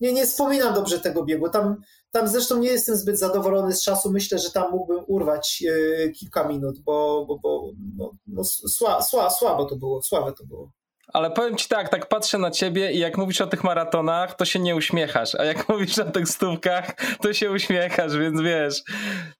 nie, 0.00 0.12
nie 0.12 0.26
wspominam 0.26 0.74
dobrze 0.74 1.00
tego 1.00 1.24
biegu. 1.24 1.48
Tam, 1.48 1.76
tam 2.10 2.28
zresztą 2.28 2.58
nie 2.58 2.68
jestem 2.68 2.96
zbyt 2.96 3.18
zadowolony 3.18 3.72
z 3.72 3.82
czasu. 3.82 4.10
Myślę, 4.10 4.38
że 4.38 4.50
tam 4.50 4.70
mógłbym 4.70 5.04
urwać 5.06 5.60
yy, 5.60 6.12
kilka 6.20 6.48
minut, 6.48 6.78
bo, 6.80 7.24
bo, 7.28 7.38
bo 7.38 7.70
no, 7.96 8.10
no, 8.26 8.44
sła, 8.44 9.02
sła, 9.02 9.30
słabo 9.30 9.64
to 9.64 9.76
było, 9.76 10.02
słabe 10.02 10.32
to 10.32 10.44
było. 10.46 10.70
Ale 11.14 11.30
powiem 11.30 11.56
ci 11.56 11.68
tak, 11.68 11.88
tak 11.88 12.08
patrzę 12.08 12.38
na 12.38 12.50
ciebie 12.50 12.92
i 12.92 12.98
jak 12.98 13.18
mówisz 13.18 13.40
o 13.40 13.46
tych 13.46 13.64
maratonach, 13.64 14.36
to 14.36 14.44
się 14.44 14.58
nie 14.58 14.76
uśmiechasz, 14.76 15.34
a 15.34 15.44
jak 15.44 15.68
mówisz 15.68 15.98
o 15.98 16.10
tych 16.10 16.28
stówkach, 16.28 16.94
to 17.22 17.32
się 17.32 17.50
uśmiechasz, 17.50 18.18
więc 18.18 18.40
wiesz, 18.40 18.82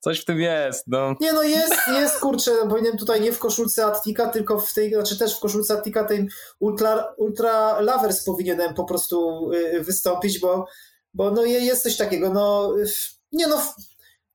coś 0.00 0.20
w 0.20 0.24
tym 0.24 0.40
jest, 0.40 0.84
no. 0.86 1.14
Nie 1.20 1.32
no, 1.32 1.42
jest, 1.42 1.74
jest, 1.88 2.20
kurczę, 2.20 2.50
no, 2.62 2.70
powinienem 2.70 2.98
tutaj 2.98 3.20
nie 3.20 3.32
w 3.32 3.38
koszulce 3.38 3.86
Attika, 3.86 4.28
tylko 4.28 4.60
w 4.60 4.72
tej, 4.72 4.94
znaczy 4.94 5.18
też 5.18 5.36
w 5.36 5.40
koszulce 5.40 5.74
Attika 5.74 6.04
tej 6.04 6.28
Ultra, 6.60 7.14
ultra 7.16 7.80
Lovers 7.80 8.24
powinienem 8.24 8.74
po 8.74 8.84
prostu 8.84 9.50
y, 9.52 9.80
wystąpić, 9.80 10.40
bo, 10.40 10.66
bo 11.14 11.30
no 11.30 11.44
jest 11.44 11.82
coś 11.82 11.96
takiego, 11.96 12.30
no, 12.30 12.74
nie 13.32 13.46
no, 13.46 13.62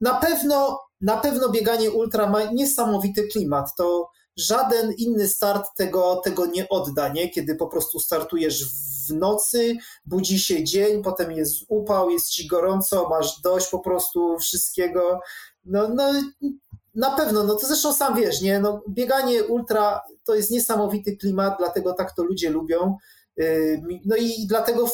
na 0.01 0.13
pewno, 0.13 0.79
na 1.01 1.17
pewno 1.17 1.49
bieganie 1.49 1.91
ultra 1.91 2.29
ma 2.29 2.43
niesamowity 2.43 3.27
klimat, 3.27 3.75
to 3.77 4.09
żaden 4.39 4.93
inny 4.97 5.27
start 5.27 5.75
tego, 5.75 6.21
tego 6.23 6.45
nie 6.45 6.69
odda, 6.69 7.07
nie? 7.07 7.29
Kiedy 7.29 7.55
po 7.55 7.67
prostu 7.67 7.99
startujesz 7.99 8.65
w 8.65 9.13
nocy, 9.13 9.77
budzi 10.05 10.39
się 10.39 10.63
dzień, 10.63 11.03
potem 11.03 11.31
jest 11.31 11.55
upał, 11.67 12.09
jest 12.09 12.29
ci 12.29 12.47
gorąco, 12.47 13.09
masz 13.09 13.41
dość 13.41 13.67
po 13.67 13.79
prostu 13.79 14.37
wszystkiego. 14.39 15.19
No, 15.65 15.87
no 15.87 16.13
na 16.95 17.11
pewno, 17.11 17.43
no 17.43 17.55
to 17.55 17.67
zresztą 17.67 17.93
sam 17.93 18.15
wiesz, 18.15 18.41
nie? 18.41 18.59
No, 18.59 18.81
bieganie 18.89 19.43
ultra 19.43 20.01
to 20.23 20.35
jest 20.35 20.51
niesamowity 20.51 21.17
klimat, 21.17 21.55
dlatego 21.59 21.93
tak 21.93 22.15
to 22.15 22.23
ludzie 22.23 22.49
lubią. 22.49 22.97
Yy, 23.37 23.81
no 24.05 24.15
i 24.15 24.47
dlatego 24.47 24.87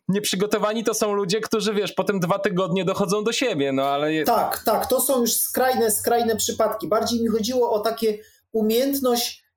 Nieprzygotowani 0.08 0.84
to 0.84 0.94
są 0.94 1.12
ludzie, 1.12 1.40
którzy, 1.40 1.74
wiesz, 1.74 1.92
potem 1.92 2.20
dwa 2.20 2.38
tygodnie 2.38 2.84
dochodzą 2.84 3.24
do 3.24 3.32
siebie, 3.32 3.72
no 3.72 3.82
ale... 3.86 4.24
Tak, 4.24 4.62
tak, 4.64 4.86
to 4.86 5.00
są 5.00 5.20
już 5.20 5.32
skrajne, 5.32 5.90
skrajne 5.90 6.36
przypadki. 6.36 6.88
Bardziej 6.88 7.22
mi 7.22 7.28
chodziło 7.28 7.72
o 7.72 7.80
takie 7.80 8.18
umiejętność 8.52 9.47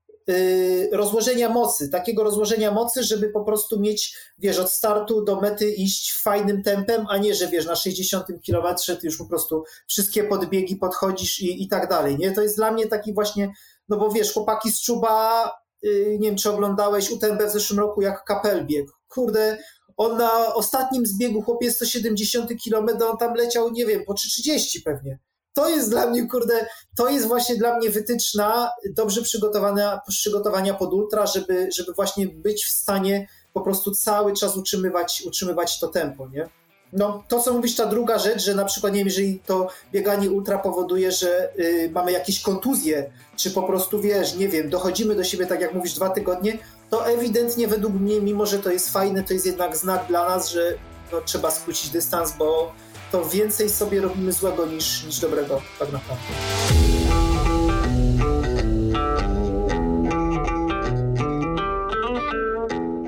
rozłożenia 0.91 1.49
mocy, 1.49 1.89
takiego 1.89 2.23
rozłożenia 2.23 2.71
mocy, 2.71 3.03
żeby 3.03 3.29
po 3.29 3.43
prostu 3.43 3.79
mieć, 3.79 4.17
wiesz, 4.37 4.59
od 4.59 4.71
startu 4.71 5.23
do 5.23 5.41
mety 5.41 5.71
iść 5.71 6.13
fajnym 6.13 6.63
tempem, 6.63 7.05
a 7.09 7.17
nie, 7.17 7.35
że 7.35 7.47
wiesz, 7.47 7.65
na 7.65 7.75
60 7.75 8.25
kilometrze 8.41 8.97
ty 8.97 9.07
już 9.07 9.17
po 9.17 9.25
prostu 9.25 9.63
wszystkie 9.87 10.23
podbiegi 10.23 10.75
podchodzisz 10.75 11.39
i, 11.39 11.63
i 11.63 11.67
tak 11.67 11.89
dalej, 11.89 12.17
nie? 12.17 12.31
To 12.31 12.41
jest 12.41 12.55
dla 12.55 12.71
mnie 12.71 12.87
taki 12.87 13.13
właśnie, 13.13 13.53
no 13.89 13.97
bo 13.97 14.11
wiesz, 14.11 14.33
chłopaki 14.33 14.71
z 14.71 14.81
Czuba, 14.81 15.51
yy, 15.81 16.17
nie 16.19 16.27
wiem, 16.27 16.37
czy 16.37 16.51
oglądałeś 16.51 17.11
UTMB 17.11 17.43
w 17.47 17.51
zeszłym 17.51 17.79
roku, 17.79 18.01
jak 18.01 18.23
kapel 18.23 18.65
biegł. 18.65 18.91
Kurde, 19.07 19.57
on 19.97 20.17
na 20.17 20.53
ostatnim 20.53 21.05
zbiegu, 21.05 21.41
chłopie 21.41 21.71
170 21.71 22.49
km, 22.63 22.89
on 23.11 23.17
tam 23.17 23.35
leciał, 23.35 23.71
nie 23.71 23.85
wiem, 23.85 24.05
po 24.05 24.13
330 24.13 24.81
pewnie 24.81 25.19
to 25.53 25.69
jest 25.69 25.89
dla 25.89 26.07
mnie, 26.07 26.27
kurde, 26.27 26.67
to 26.95 27.09
jest 27.09 27.27
właśnie 27.27 27.55
dla 27.55 27.77
mnie 27.77 27.89
wytyczna 27.89 28.71
dobrze 28.95 29.21
przygotowania, 29.21 30.01
przygotowania 30.07 30.73
pod 30.73 30.93
ultra, 30.93 31.25
żeby, 31.25 31.69
żeby 31.77 31.93
właśnie 31.93 32.27
być 32.27 32.65
w 32.65 32.71
stanie 32.71 33.27
po 33.53 33.61
prostu 33.61 33.91
cały 33.91 34.33
czas 34.33 34.57
utrzymywać, 34.57 35.23
utrzymywać 35.25 35.79
to 35.79 35.87
tempo, 35.87 36.27
nie? 36.27 36.49
No, 36.93 37.23
to 37.27 37.39
co 37.39 37.53
mówisz, 37.53 37.75
ta 37.75 37.85
druga 37.85 38.19
rzecz, 38.19 38.41
że 38.43 38.55
na 38.55 38.65
przykład, 38.65 38.93
nie 38.93 38.99
wiem, 38.99 39.07
jeżeli 39.07 39.39
to 39.39 39.67
bieganie 39.91 40.31
ultra 40.31 40.57
powoduje, 40.57 41.11
że 41.11 41.59
y, 41.59 41.89
mamy 41.93 42.11
jakieś 42.11 42.41
kontuzje, 42.41 43.11
czy 43.35 43.51
po 43.51 43.63
prostu, 43.63 44.01
wiesz, 44.01 44.35
nie 44.35 44.47
wiem, 44.49 44.69
dochodzimy 44.69 45.15
do 45.15 45.23
siebie, 45.23 45.45
tak 45.45 45.61
jak 45.61 45.73
mówisz, 45.73 45.93
dwa 45.93 46.09
tygodnie, 46.09 46.57
to 46.89 47.07
ewidentnie 47.07 47.67
według 47.67 47.93
mnie, 47.93 48.21
mimo 48.21 48.45
że 48.45 48.59
to 48.59 48.71
jest 48.71 48.93
fajne, 48.93 49.23
to 49.23 49.33
jest 49.33 49.45
jednak 49.45 49.77
znak 49.77 50.07
dla 50.07 50.29
nas, 50.29 50.49
że 50.49 50.73
no, 51.11 51.21
trzeba 51.21 51.51
skrócić 51.51 51.89
dystans, 51.89 52.31
bo 52.37 52.71
to 53.11 53.25
więcej 53.25 53.69
sobie 53.69 54.01
robimy 54.01 54.31
złego 54.31 54.65
niż, 54.65 55.03
niż 55.05 55.19
dobrego, 55.19 55.61
tak 55.79 55.91
naprawdę. 55.91 56.23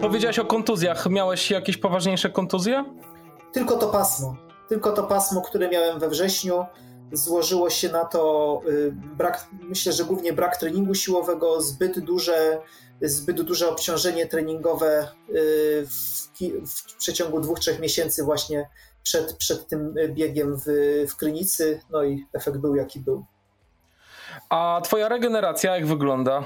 Powiedziałeś 0.01 0.39
o 0.39 0.45
kontuzjach. 0.45 1.09
Miałeś 1.09 1.51
jakieś 1.51 1.77
poważniejsze 1.77 2.29
kontuzje? 2.29 2.85
Tylko 3.53 3.77
to 3.77 3.87
pasmo. 3.87 4.35
Tylko 4.69 4.91
to 4.91 5.03
pasmo, 5.03 5.41
które 5.41 5.69
miałem 5.69 5.99
we 5.99 6.09
wrześniu. 6.09 6.65
Złożyło 7.11 7.69
się 7.69 7.89
na 7.89 8.05
to 8.05 8.61
y, 8.67 8.91
brak, 8.91 9.47
myślę, 9.61 9.93
że 9.93 10.03
głównie 10.03 10.33
brak 10.33 10.57
treningu 10.57 10.95
siłowego, 10.95 11.61
zbyt 11.61 11.99
duże, 11.99 12.61
zbyt 13.01 13.41
duże 13.41 13.69
obciążenie 13.69 14.25
treningowe 14.25 15.07
y, 15.29 15.87
w, 15.87 16.27
w 16.67 16.97
przeciągu 16.97 17.39
dwóch, 17.39 17.59
trzech 17.59 17.79
miesięcy 17.79 18.23
właśnie 18.23 18.69
przed, 19.03 19.33
przed 19.37 19.67
tym 19.67 19.95
biegiem 20.09 20.57
w, 20.57 20.63
w 21.09 21.15
Krynicy, 21.15 21.81
no 21.89 22.03
i 22.03 22.27
efekt 22.33 22.57
był 22.57 22.75
jaki 22.75 22.99
był. 22.99 23.25
A 24.49 24.81
twoja 24.83 25.09
regeneracja 25.09 25.75
jak 25.75 25.85
wygląda? 25.85 26.45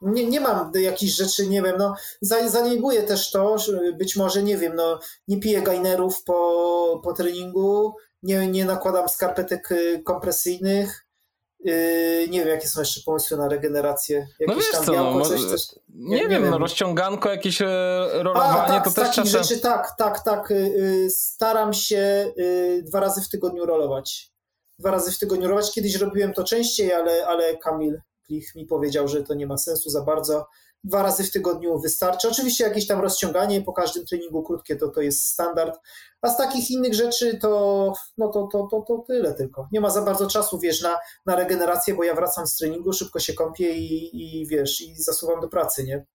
Nie, 0.00 0.26
nie 0.26 0.40
mam 0.40 0.72
jakichś 0.74 1.16
rzeczy, 1.16 1.48
nie 1.48 1.62
wiem, 1.62 1.76
no 1.78 1.94
zaniedbuję 2.22 3.02
też 3.02 3.30
to, 3.30 3.56
być 3.98 4.16
może, 4.16 4.42
nie 4.42 4.56
wiem, 4.56 4.74
no 4.74 4.98
nie 5.28 5.40
piję 5.40 5.62
gainerów 5.62 6.24
po, 6.24 7.00
po 7.04 7.12
treningu, 7.12 7.94
nie, 8.22 8.46
nie 8.46 8.64
nakładam 8.64 9.08
skarpetek 9.08 9.72
y, 9.72 10.02
kompresyjnych, 10.04 11.03
nie 12.28 12.40
wiem, 12.40 12.48
jakie 12.48 12.68
są 12.68 12.80
jeszcze 12.80 13.00
pomysły 13.06 13.36
na 13.36 13.48
regenerację. 13.48 14.28
Jakieś 14.40 14.56
no 14.56 14.62
wiesz 14.62 14.70
tam 14.70 14.84
co, 14.84 14.92
białko, 14.92 15.18
no, 15.18 15.24
coś, 15.24 15.44
coś, 15.44 15.60
nie, 15.88 16.16
nie, 16.16 16.28
wiem, 16.28 16.42
wiem, 16.42 16.50
no 16.50 16.58
rozciąganko, 16.58 17.30
jakieś 17.30 17.62
e, 17.62 17.66
rolowanie, 18.12 18.62
A, 18.62 18.68
tak, 18.68 18.84
to 18.84 18.90
też 18.90 19.16
czasem... 19.16 19.42
rzeczy, 19.42 19.60
tak, 19.60 19.94
tak, 19.98 20.24
tak, 20.24 20.50
yy, 20.50 21.10
staram 21.10 21.72
się 21.72 22.32
yy, 22.36 22.82
dwa 22.82 23.00
razy 23.00 23.20
w 23.20 23.28
tygodniu 23.28 23.66
rolować. 23.66 24.32
Dwa 24.78 24.90
razy 24.90 25.12
w 25.12 25.18
tygodniu 25.18 25.48
rolować, 25.48 25.72
kiedyś 25.72 25.94
robiłem 25.94 26.32
to 26.32 26.44
częściej, 26.44 26.92
ale, 26.92 27.26
ale 27.26 27.56
Kamil 27.56 28.00
Klich 28.26 28.54
mi 28.54 28.66
powiedział, 28.66 29.08
że 29.08 29.22
to 29.22 29.34
nie 29.34 29.46
ma 29.46 29.58
sensu 29.58 29.90
za 29.90 30.02
bardzo. 30.02 30.46
Dwa 30.84 31.02
razy 31.02 31.24
w 31.24 31.30
tygodniu 31.30 31.78
wystarczy. 31.78 32.28
Oczywiście 32.28 32.64
jakieś 32.64 32.86
tam 32.86 33.00
rozciąganie 33.00 33.62
po 33.62 33.72
każdym 33.72 34.06
treningu 34.06 34.42
krótkie 34.42 34.76
to, 34.76 34.88
to 34.88 35.00
jest 35.00 35.26
standard, 35.26 35.80
a 36.22 36.28
z 36.28 36.36
takich 36.36 36.70
innych 36.70 36.94
rzeczy 36.94 37.38
to, 37.38 37.92
no 38.18 38.28
to, 38.28 38.48
to, 38.52 38.68
to, 38.70 38.84
to 38.88 39.04
tyle 39.06 39.34
tylko. 39.34 39.68
Nie 39.72 39.80
ma 39.80 39.90
za 39.90 40.02
bardzo 40.02 40.26
czasu, 40.26 40.58
wiesz, 40.58 40.82
na, 40.82 40.96
na 41.26 41.36
regenerację, 41.36 41.94
bo 41.94 42.04
ja 42.04 42.14
wracam 42.14 42.46
z 42.46 42.56
treningu, 42.56 42.92
szybko 42.92 43.20
się 43.20 43.34
kąpię 43.34 43.76
i, 43.76 44.40
i 44.40 44.46
wiesz, 44.46 44.80
i 44.80 45.02
zasuwam 45.02 45.40
do 45.40 45.48
pracy, 45.48 45.84
nie? 45.84 46.06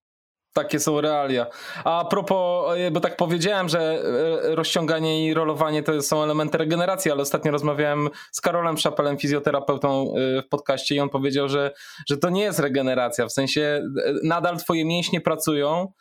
Takie 0.53 0.79
są 0.79 1.01
realia. 1.01 1.47
A 1.83 2.05
propos, 2.05 2.77
e, 2.77 2.91
bo 2.91 2.99
tak 2.99 3.17
powiedziałem, 3.17 3.69
że 3.69 3.79
e, 3.81 4.55
rozciąganie 4.55 5.27
i 5.27 5.33
rolowanie 5.33 5.83
to 5.83 6.01
są 6.01 6.23
elementy 6.23 6.57
regeneracji, 6.57 7.11
ale 7.11 7.21
ostatnio 7.21 7.51
rozmawiałem 7.51 8.09
z 8.31 8.41
Karolem 8.41 8.77
Szapelem, 8.77 9.17
fizjoterapeutą 9.17 10.13
e, 10.15 10.41
w 10.41 10.47
podcaście 10.47 10.95
i 10.95 10.99
on 10.99 11.09
powiedział, 11.09 11.49
że, 11.49 11.71
że 12.09 12.17
to 12.17 12.29
nie 12.29 12.41
jest 12.41 12.59
regeneracja, 12.59 13.27
w 13.27 13.31
sensie 13.31 13.83
nadal 14.23 14.57
twoje 14.57 14.85
mięśnie 14.85 15.21
pracują 15.21 15.93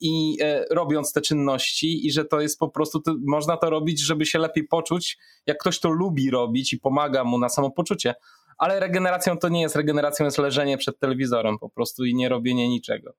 i 0.00 0.38
robiąc 0.70 1.12
te 1.12 1.20
czynności 1.20 2.06
i 2.06 2.12
że 2.12 2.24
to 2.24 2.40
jest 2.40 2.58
po 2.58 2.68
prostu, 2.68 3.02
można 3.26 3.56
to 3.56 3.70
robić, 3.70 4.00
żeby 4.00 4.26
się 4.26 4.38
lepiej 4.38 4.64
poczuć, 4.64 5.18
jak 5.46 5.58
ktoś 5.58 5.80
to 5.80 5.90
lubi 5.90 6.30
robić 6.30 6.72
i 6.72 6.78
pomaga 6.78 7.24
mu 7.24 7.38
na 7.38 7.48
samopoczucie, 7.48 8.14
ale 8.58 8.80
regeneracją 8.80 9.38
to 9.38 9.48
nie 9.48 9.60
jest, 9.60 9.76
regeneracją 9.76 10.24
jest 10.24 10.38
leżenie 10.38 10.78
przed 10.78 10.98
telewizorem 10.98 11.58
po 11.58 11.68
prostu 11.68 12.04
i 12.04 12.14
nie 12.14 12.28
robienie 12.28 12.68
niczego. 12.68 13.14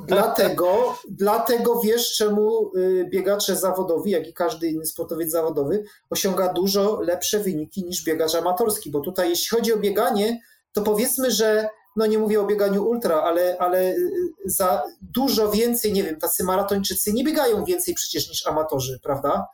Dlatego, 0.00 0.98
dlatego 1.08 1.80
wiesz, 1.80 2.16
czemu 2.16 2.70
y, 2.76 3.08
biegacze 3.10 3.56
zawodowi, 3.56 4.10
jak 4.10 4.28
i 4.28 4.34
każdy 4.34 4.68
inny 4.68 4.86
sportowiec 4.86 5.30
zawodowy, 5.30 5.84
osiąga 6.10 6.52
dużo 6.52 7.00
lepsze 7.00 7.40
wyniki 7.40 7.84
niż 7.84 8.04
biegacz 8.04 8.34
amatorski, 8.34 8.90
bo 8.90 9.00
tutaj 9.00 9.28
jeśli 9.28 9.56
chodzi 9.56 9.72
o 9.72 9.76
bieganie, 9.76 10.40
to 10.72 10.82
powiedzmy, 10.82 11.30
że 11.30 11.68
no 11.96 12.06
nie 12.06 12.18
mówię 12.18 12.40
o 12.40 12.46
bieganiu 12.46 12.84
ultra, 12.84 13.22
ale, 13.22 13.56
ale 13.58 13.92
y, 13.92 14.10
za 14.44 14.82
dużo 15.00 15.50
więcej, 15.50 15.92
nie 15.92 16.02
wiem, 16.04 16.20
tacy 16.20 16.44
maratończycy 16.44 17.12
nie 17.12 17.24
biegają 17.24 17.64
więcej 17.64 17.94
przecież 17.94 18.28
niż 18.28 18.46
amatorzy, 18.46 19.00
prawda? 19.02 19.46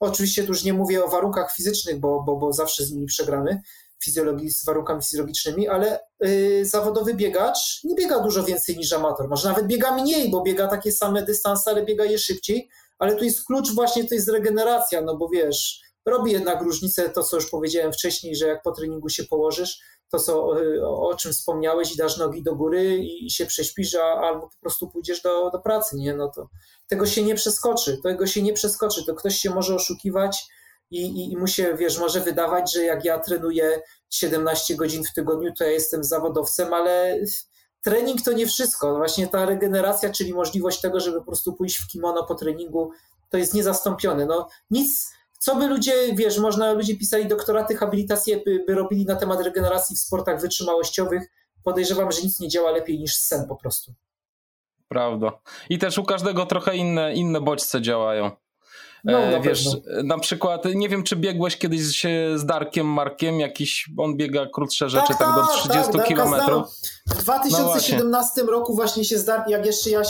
Oczywiście 0.00 0.42
tu 0.42 0.48
już 0.48 0.64
nie 0.64 0.72
mówię 0.72 1.04
o 1.04 1.08
warunkach 1.08 1.54
fizycznych, 1.54 2.00
bo, 2.00 2.22
bo, 2.22 2.36
bo 2.36 2.52
zawsze 2.52 2.84
z 2.84 2.92
nimi 2.92 3.06
przegramy, 3.06 3.60
fizjologii, 4.04 4.50
z 4.50 4.64
warunkami 4.64 5.02
fizjologicznymi, 5.02 5.68
ale 5.68 6.00
yy, 6.20 6.64
zawodowy 6.64 7.14
biegacz 7.14 7.84
nie 7.84 7.94
biega 7.94 8.20
dużo 8.20 8.44
więcej 8.44 8.76
niż 8.76 8.92
amator. 8.92 9.28
Może 9.28 9.48
nawet 9.48 9.66
biega 9.66 9.94
mniej, 9.94 10.30
bo 10.30 10.42
biega 10.42 10.68
takie 10.68 10.92
same 10.92 11.22
dystanse, 11.22 11.70
ale 11.70 11.84
biega 11.84 12.04
je 12.04 12.18
szybciej. 12.18 12.68
Ale 12.98 13.16
tu 13.16 13.24
jest 13.24 13.46
klucz 13.46 13.74
właśnie, 13.74 14.08
to 14.08 14.14
jest 14.14 14.28
regeneracja, 14.28 15.00
no 15.00 15.16
bo 15.16 15.28
wiesz, 15.28 15.80
robi 16.06 16.32
jednak 16.32 16.62
różnicę 16.62 17.10
to, 17.10 17.22
co 17.22 17.36
już 17.36 17.50
powiedziałem 17.50 17.92
wcześniej, 17.92 18.36
że 18.36 18.46
jak 18.46 18.62
po 18.62 18.72
treningu 18.72 19.08
się 19.08 19.24
położysz, 19.24 19.78
to 20.10 20.18
co, 20.18 20.46
o, 20.82 21.08
o 21.08 21.16
czym 21.16 21.32
wspomniałeś 21.32 21.94
i 21.94 21.96
dasz 21.96 22.18
nogi 22.18 22.42
do 22.42 22.56
góry 22.56 22.96
i, 22.96 23.26
i 23.26 23.30
się 23.30 23.46
prześpisz, 23.46 23.94
a, 23.94 24.04
albo 24.04 24.40
po 24.40 24.60
prostu 24.60 24.88
pójdziesz 24.88 25.22
do, 25.22 25.50
do 25.50 25.58
pracy, 25.58 25.96
nie? 25.96 26.14
No 26.14 26.30
to 26.34 26.48
tego 26.88 27.06
się 27.06 27.22
nie 27.22 27.34
przeskoczy, 27.34 27.98
tego 28.02 28.26
się 28.26 28.42
nie 28.42 28.52
przeskoczy, 28.52 29.04
to 29.04 29.14
ktoś 29.14 29.36
się 29.36 29.50
może 29.50 29.74
oszukiwać, 29.74 30.46
i, 30.90 31.00
i, 31.00 31.32
i 31.32 31.36
mu 31.36 31.46
się, 31.46 31.74
wiesz, 31.74 31.98
może 31.98 32.20
wydawać, 32.20 32.72
że 32.72 32.84
jak 32.84 33.04
ja 33.04 33.18
trenuję 33.18 33.80
17 34.10 34.76
godzin 34.76 35.04
w 35.04 35.12
tygodniu, 35.12 35.52
to 35.58 35.64
ja 35.64 35.70
jestem 35.70 36.04
zawodowcem, 36.04 36.74
ale 36.74 37.18
trening 37.82 38.22
to 38.22 38.32
nie 38.32 38.46
wszystko. 38.46 38.96
Właśnie 38.96 39.26
ta 39.26 39.46
regeneracja, 39.46 40.12
czyli 40.12 40.34
możliwość 40.34 40.80
tego, 40.80 41.00
żeby 41.00 41.18
po 41.18 41.26
prostu 41.26 41.52
pójść 41.52 41.76
w 41.76 41.86
kimono 41.86 42.24
po 42.24 42.34
treningu, 42.34 42.90
to 43.30 43.38
jest 43.38 43.54
niezastąpione. 43.54 44.26
No 44.26 44.48
nic, 44.70 45.12
co 45.38 45.56
by 45.56 45.66
ludzie, 45.66 45.92
wiesz, 46.14 46.38
można, 46.38 46.72
ludzie 46.72 46.96
pisali 46.96 47.28
doktoraty, 47.28 47.76
habilitacje, 47.76 48.36
by, 48.36 48.64
by 48.66 48.74
robili 48.74 49.04
na 49.04 49.16
temat 49.16 49.40
regeneracji 49.40 49.96
w 49.96 50.00
sportach 50.00 50.40
wytrzymałościowych. 50.40 51.22
Podejrzewam, 51.64 52.12
że 52.12 52.22
nic 52.22 52.40
nie 52.40 52.48
działa 52.48 52.70
lepiej 52.70 52.98
niż 52.98 53.16
sen 53.16 53.48
po 53.48 53.56
prostu. 53.56 53.92
Prawda. 54.88 55.32
I 55.70 55.78
też 55.78 55.98
u 55.98 56.04
każdego 56.04 56.46
trochę 56.46 56.76
inne, 56.76 57.14
inne 57.14 57.40
bodźce 57.40 57.82
działają. 57.82 58.30
No, 59.06 59.18
e, 59.18 59.30
na 59.30 59.40
Wiesz, 59.40 59.64
pewno. 59.64 60.02
na 60.02 60.18
przykład, 60.18 60.64
nie 60.74 60.88
wiem, 60.88 61.02
czy 61.02 61.16
biegłeś 61.16 61.56
kiedyś 61.56 61.80
z 62.34 62.46
Darkiem 62.46 62.86
Markiem, 62.86 63.40
jakiś, 63.40 63.90
on 63.98 64.16
biega 64.16 64.46
krótsze 64.54 64.88
rzeczy, 64.88 65.08
tak, 65.08 65.18
tak 65.18 65.34
do 65.34 65.46
30 65.46 65.92
tak, 65.92 66.06
kilometrów. 66.06 66.66
W 67.06 67.22
2017 67.22 68.42
no 68.44 68.50
roku 68.50 68.74
właśnie 68.74 69.04
się 69.04 69.18
z 69.18 69.24
Darkiem, 69.24 69.52
jak 69.52 69.66
jeszcze 69.66 69.90
ja, 69.90 70.02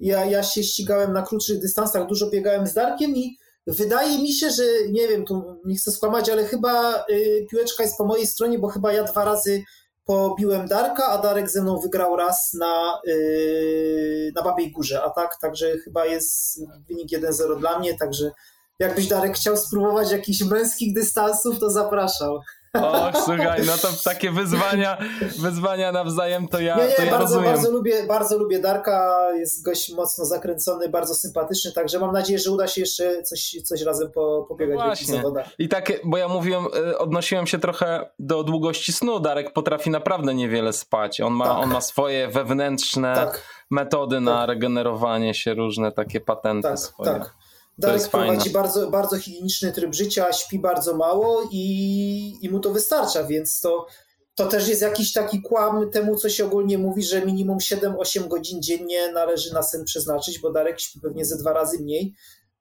ja, 0.00 0.24
ja 0.24 0.42
się 0.42 0.62
ścigałem 0.62 1.12
na 1.12 1.22
krótszych 1.22 1.58
dystansach, 1.58 2.06
dużo 2.06 2.30
biegałem 2.30 2.66
z 2.66 2.74
Darkiem 2.74 3.16
i 3.16 3.36
wydaje 3.66 4.18
mi 4.18 4.32
się, 4.32 4.50
że, 4.50 4.62
nie 4.90 5.08
wiem, 5.08 5.24
tu 5.24 5.60
nie 5.64 5.76
chcę 5.76 5.90
skłamać, 5.90 6.30
ale 6.30 6.44
chyba 6.44 7.04
y, 7.10 7.46
piłeczka 7.50 7.82
jest 7.82 7.98
po 7.98 8.04
mojej 8.04 8.26
stronie, 8.26 8.58
bo 8.58 8.68
chyba 8.68 8.92
ja 8.92 9.04
dwa 9.04 9.24
razy 9.24 9.62
pobiłem 10.06 10.68
Darka, 10.68 11.06
a 11.06 11.18
Darek 11.18 11.50
ze 11.50 11.62
mną 11.62 11.80
wygrał 11.80 12.16
raz 12.16 12.54
na, 12.54 13.00
yy, 13.06 14.32
na 14.34 14.42
Babiej 14.42 14.72
Górze, 14.72 15.02
a 15.02 15.10
tak, 15.10 15.36
także 15.40 15.78
chyba 15.78 16.06
jest 16.06 16.60
wynik 16.88 17.08
1-0 17.10 17.58
dla 17.58 17.78
mnie, 17.78 17.98
także 17.98 18.30
jakbyś 18.78 19.08
Darek 19.08 19.34
chciał 19.34 19.56
spróbować 19.56 20.12
jakichś 20.12 20.42
męskich 20.42 20.94
dystansów, 20.94 21.58
to 21.58 21.70
zapraszał. 21.70 22.40
O, 22.82 23.12
słuchaj, 23.24 23.60
no 23.66 23.72
to 23.82 23.88
takie 24.04 24.30
wyzwania, 24.30 24.98
wyzwania 25.38 25.92
nawzajem 25.92 26.48
to 26.48 26.60
ja, 26.60 26.76
nie, 26.76 26.86
nie, 26.86 26.94
to 26.94 27.02
ja 27.02 27.10
bardzo, 27.10 27.24
rozumiem. 27.26 27.52
Bardzo 27.52 27.70
lubię, 27.70 28.06
bardzo 28.06 28.38
lubię 28.38 28.58
Darka, 28.58 29.28
jest 29.34 29.64
gość 29.64 29.92
mocno 29.92 30.24
zakręcony, 30.24 30.88
bardzo 30.88 31.14
sympatyczny, 31.14 31.72
także 31.72 31.98
mam 31.98 32.12
nadzieję, 32.12 32.38
że 32.38 32.50
uda 32.50 32.68
się 32.68 32.80
jeszcze 32.80 33.22
coś, 33.22 33.56
coś 33.64 33.82
razem 33.82 34.10
po, 34.10 34.46
pobiegać 34.48 34.78
no 34.78 34.94
w 34.94 35.16
zawodach. 35.16 35.46
I 35.58 35.68
tak, 35.68 35.92
bo 36.04 36.16
ja 36.16 36.28
mówiłem, 36.28 36.64
y, 36.90 36.98
odnosiłem 36.98 37.46
się 37.46 37.58
trochę 37.58 38.10
do 38.18 38.44
długości 38.44 38.92
snu. 38.92 39.20
Darek 39.20 39.52
potrafi 39.52 39.90
naprawdę 39.90 40.34
niewiele 40.34 40.72
spać. 40.72 41.20
On 41.20 41.32
ma, 41.32 41.44
tak. 41.44 41.58
on 41.58 41.70
ma 41.70 41.80
swoje 41.80 42.28
wewnętrzne 42.28 43.14
tak. 43.14 43.42
metody 43.70 44.20
na 44.20 44.38
tak. 44.38 44.48
regenerowanie 44.48 45.34
się, 45.34 45.54
różne 45.54 45.92
takie 45.92 46.20
patenty 46.20 46.68
tak, 46.68 46.78
swoje. 46.78 47.10
Tak. 47.10 47.45
Darek 47.78 48.08
prowadzi 48.08 48.50
bardzo, 48.50 48.90
bardzo 48.90 49.18
higieniczny 49.18 49.72
tryb 49.72 49.94
życia, 49.94 50.32
śpi 50.32 50.58
bardzo 50.58 50.96
mało 50.96 51.48
i, 51.50 52.38
i 52.42 52.50
mu 52.50 52.60
to 52.60 52.70
wystarcza, 52.70 53.24
więc 53.24 53.60
to, 53.60 53.86
to 54.34 54.46
też 54.46 54.68
jest 54.68 54.82
jakiś 54.82 55.12
taki 55.12 55.42
kłam 55.42 55.90
temu, 55.90 56.16
co 56.16 56.28
się 56.28 56.46
ogólnie 56.46 56.78
mówi, 56.78 57.02
że 57.02 57.26
minimum 57.26 57.58
7-8 57.58 58.28
godzin 58.28 58.62
dziennie 58.62 59.12
należy 59.12 59.54
na 59.54 59.62
sen 59.62 59.84
przeznaczyć, 59.84 60.38
bo 60.38 60.52
Darek 60.52 60.80
śpi 60.80 61.00
pewnie 61.00 61.24
ze 61.24 61.38
dwa 61.38 61.52
razy 61.52 61.78
mniej. 61.78 62.14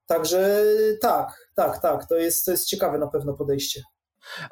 Także 0.05 0.63
tak, 1.01 1.49
tak, 1.55 1.81
tak, 1.81 2.05
to 2.09 2.15
jest, 2.15 2.45
to 2.45 2.51
jest 2.51 2.65
ciekawe 2.65 2.97
na 2.97 3.07
pewno 3.07 3.33
podejście. 3.33 3.81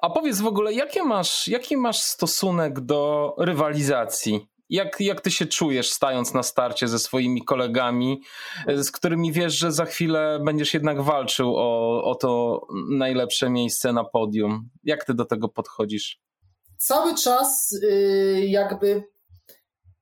A 0.01 0.09
powiedz 0.09 0.41
w 0.41 0.47
ogóle, 0.47 0.73
jakie 0.73 1.03
masz, 1.03 1.47
jaki 1.47 1.77
masz 1.77 1.99
stosunek 1.99 2.79
do 2.79 3.33
rywalizacji? 3.39 4.52
Jak, 4.73 4.99
jak 4.99 5.21
ty 5.21 5.31
się 5.31 5.45
czujesz, 5.45 5.91
stając 5.91 6.33
na 6.33 6.43
starcie 6.43 6.87
ze 6.87 6.99
swoimi 6.99 7.45
kolegami, 7.45 8.21
z 8.67 8.91
którymi 8.91 9.31
wiesz, 9.31 9.53
że 9.53 9.71
za 9.71 9.85
chwilę 9.85 10.39
będziesz 10.45 10.73
jednak 10.73 11.01
walczył 11.01 11.55
o, 11.55 12.03
o 12.03 12.15
to 12.15 12.61
najlepsze 12.89 13.49
miejsce 13.49 13.93
na 13.93 14.03
podium? 14.03 14.69
Jak 14.83 15.05
ty 15.05 15.13
do 15.13 15.25
tego 15.25 15.49
podchodzisz? 15.49 16.19
Cały 16.77 17.15
czas 17.15 17.75
yy, 17.81 18.45
jakby 18.47 19.03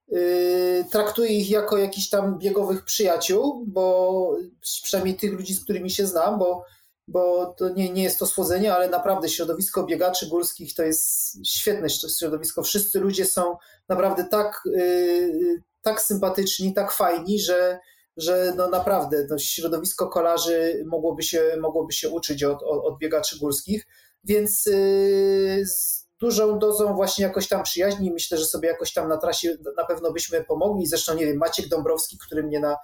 yy, 0.08 0.86
traktuję 0.92 1.30
ich 1.30 1.50
jako 1.50 1.78
jakichś 1.78 2.10
tam 2.10 2.38
biegowych 2.38 2.84
przyjaciół, 2.84 3.66
bo 3.68 4.38
przynajmniej 4.84 5.16
tych 5.16 5.32
ludzi, 5.34 5.54
z 5.54 5.64
którymi 5.64 5.90
się 5.90 6.08
znam, 6.08 6.40
bo 6.40 6.64
bo 7.12 7.54
to 7.58 7.70
nie, 7.70 7.90
nie 7.90 8.04
jest 8.04 8.20
to 8.20 8.26
słodzenie, 8.26 8.74
ale 8.74 8.90
naprawdę 8.90 9.30
środowisko 9.30 9.84
biegaczy 9.84 10.28
górskich 10.28 10.76
to 10.76 10.84
jest 10.84 11.38
świetne 11.48 11.90
środowisko. 11.90 12.64
Wszyscy 12.64 13.00
ludzie 13.00 13.26
są 13.26 13.58
naprawdę 13.90 14.24
tak, 14.32 14.62
yy, 14.66 15.64
tak 15.82 16.02
sympatyczni, 16.02 16.74
tak 16.74 16.92
fajni, 16.92 17.40
że, 17.40 17.80
że 18.18 18.54
no 18.58 18.70
naprawdę 18.70 19.28
no 19.30 19.38
środowisko 19.38 20.08
kolarzy 20.08 20.84
mogłoby 20.88 21.24
się, 21.24 21.58
mogłoby 21.62 21.94
się 21.94 22.10
uczyć 22.10 22.44
od, 22.44 22.64
od, 22.64 22.86
od 22.86 22.98
biegaczy 22.98 23.40
górskich, 23.40 23.88
więc 24.24 24.66
yy, 24.66 25.66
z 25.66 26.02
dużą 26.20 26.60
dozą 26.60 26.94
właśnie 26.96 27.26
jakoś 27.26 27.48
tam 27.48 27.64
przyjaźni 27.64 28.12
myślę, 28.12 28.38
że 28.38 28.46
sobie 28.46 28.68
jakoś 28.68 28.94
tam 28.94 29.10
na 29.10 29.18
trasie 29.18 29.58
na 29.78 29.86
pewno 29.86 30.12
byśmy 30.12 30.44
pomogli. 30.44 30.86
Zresztą 30.86 31.16
nie 31.16 31.26
wiem, 31.26 31.38
Maciek 31.38 31.68
Dąbrowski, 31.68 32.18
który 32.18 32.44
mnie 32.44 32.60
na 32.60 32.78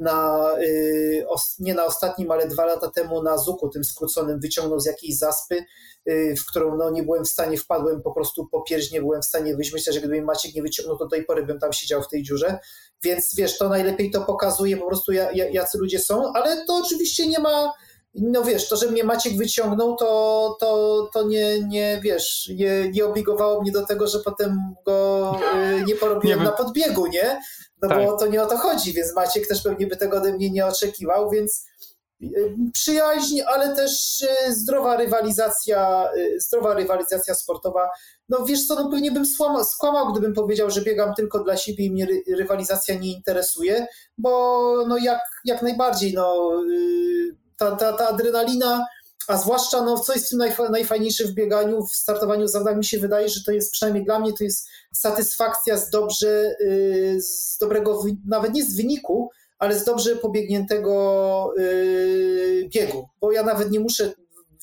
na, 0.00 0.48
y, 0.62 1.26
nie 1.58 1.74
na 1.74 1.84
ostatnim, 1.84 2.30
ale 2.30 2.48
dwa 2.48 2.66
lata 2.66 2.90
temu 2.90 3.22
na 3.22 3.38
Zuku, 3.38 3.68
tym 3.68 3.84
skróconym, 3.84 4.40
wyciągnął 4.40 4.80
z 4.80 4.86
jakiejś 4.86 5.18
zaspy, 5.18 5.64
y, 6.08 6.34
w 6.38 6.46
którą 6.46 6.76
no, 6.76 6.90
nie 6.90 7.02
byłem 7.02 7.24
w 7.24 7.28
stanie, 7.28 7.58
wpadłem 7.58 8.02
po 8.02 8.12
prostu 8.12 8.46
po 8.46 8.62
pierś, 8.62 8.90
nie 8.90 9.00
byłem 9.00 9.22
w 9.22 9.26
stanie 9.26 9.56
wyjść. 9.56 9.72
Myślę, 9.72 9.92
że 9.92 10.00
gdyby 10.00 10.22
Maciek 10.22 10.54
nie 10.54 10.62
wyciągnął, 10.62 10.98
to 10.98 11.04
do 11.04 11.10
tej 11.10 11.24
pory 11.24 11.46
bym 11.46 11.58
tam 11.58 11.72
siedział 11.72 12.02
w 12.02 12.08
tej 12.08 12.22
dziurze. 12.22 12.58
Więc 13.02 13.34
wiesz, 13.36 13.58
to 13.58 13.68
najlepiej 13.68 14.10
to 14.10 14.20
pokazuje 14.20 14.76
po 14.76 14.86
prostu, 14.86 15.12
jacy 15.32 15.78
ludzie 15.78 15.98
są, 15.98 16.32
ale 16.34 16.64
to 16.66 16.76
oczywiście 16.84 17.26
nie 17.28 17.38
ma 17.38 17.72
no 18.14 18.44
wiesz, 18.44 18.68
to, 18.68 18.76
że 18.76 18.90
mnie 18.90 19.04
Maciek 19.04 19.36
wyciągnął, 19.36 19.96
to, 19.96 20.56
to, 20.60 21.10
to 21.14 21.22
nie, 21.22 21.60
nie 21.60 22.00
wiesz, 22.02 22.50
nie, 22.54 22.90
nie 22.90 23.04
obligowało 23.04 23.62
mnie 23.62 23.72
do 23.72 23.86
tego, 23.86 24.06
że 24.06 24.18
potem 24.18 24.74
go 24.86 25.36
y, 25.54 25.84
nie 25.84 25.94
porobiłem 25.94 26.38
nie 26.38 26.44
na 26.44 26.52
podbiegu, 26.52 27.06
nie? 27.06 27.40
No 27.82 27.88
tak. 27.88 28.04
bo 28.04 28.16
to 28.16 28.26
nie 28.26 28.42
o 28.42 28.46
to 28.46 28.56
chodzi, 28.56 28.92
więc 28.92 29.14
Maciek 29.14 29.46
też 29.48 29.62
pewnie 29.62 29.86
by 29.86 29.96
tego 29.96 30.16
ode 30.16 30.32
mnie 30.32 30.50
nie 30.50 30.66
oczekiwał, 30.66 31.30
więc 31.30 31.66
y, 32.22 32.54
przyjaźń, 32.72 33.40
ale 33.46 33.76
też 33.76 34.20
y, 34.20 34.54
zdrowa 34.54 34.96
rywalizacja, 34.96 36.10
zdrowa 36.38 36.74
rywalizacja 36.74 37.34
sportowa. 37.34 37.90
No 38.28 38.44
wiesz 38.44 38.66
co, 38.66 38.74
no 38.74 38.90
pewnie 38.90 39.12
bym 39.12 39.26
skłamał, 39.26 39.64
skłamał, 39.64 40.12
gdybym 40.12 40.34
powiedział, 40.34 40.70
że 40.70 40.82
biegam 40.82 41.14
tylko 41.14 41.44
dla 41.44 41.56
siebie 41.56 41.84
i 41.84 41.90
mnie 41.90 42.06
rywalizacja 42.36 42.94
nie 42.94 43.12
interesuje, 43.12 43.86
bo 44.18 44.84
no 44.88 44.98
jak, 44.98 45.20
jak 45.44 45.62
najbardziej, 45.62 46.14
no 46.14 46.50
ta, 47.56 47.76
ta, 47.76 47.92
ta 47.92 48.08
adrenalina, 48.08 48.86
a 49.28 49.36
zwłaszcza 49.36 49.84
no, 49.84 49.98
co 49.98 50.12
jest 50.12 50.28
tym 50.28 50.42
najfajniejsze 50.70 51.24
w 51.24 51.32
bieganiu, 51.32 51.86
w 51.86 51.94
startowaniu 51.94 52.46
w 52.46 52.50
zawodach, 52.50 52.76
mi 52.76 52.84
się 52.84 52.98
wydaje, 52.98 53.28
że 53.28 53.40
to 53.46 53.52
jest 53.52 53.72
przynajmniej 53.72 54.04
dla 54.04 54.18
mnie 54.18 54.32
to 54.32 54.44
jest 54.44 54.68
satysfakcja 54.94 55.76
z 55.76 55.90
dobrze, 55.90 56.54
y, 56.60 57.18
z 57.22 57.58
dobrego, 57.58 58.02
nawet 58.26 58.54
nie 58.54 58.64
z 58.64 58.76
wyniku, 58.76 59.30
ale 59.58 59.78
z 59.78 59.84
dobrze 59.84 60.16
pobiegniętego 60.16 61.52
y, 61.58 62.68
biegu, 62.74 63.08
bo 63.20 63.32
ja 63.32 63.42
nawet 63.42 63.70
nie 63.70 63.80
muszę 63.80 64.12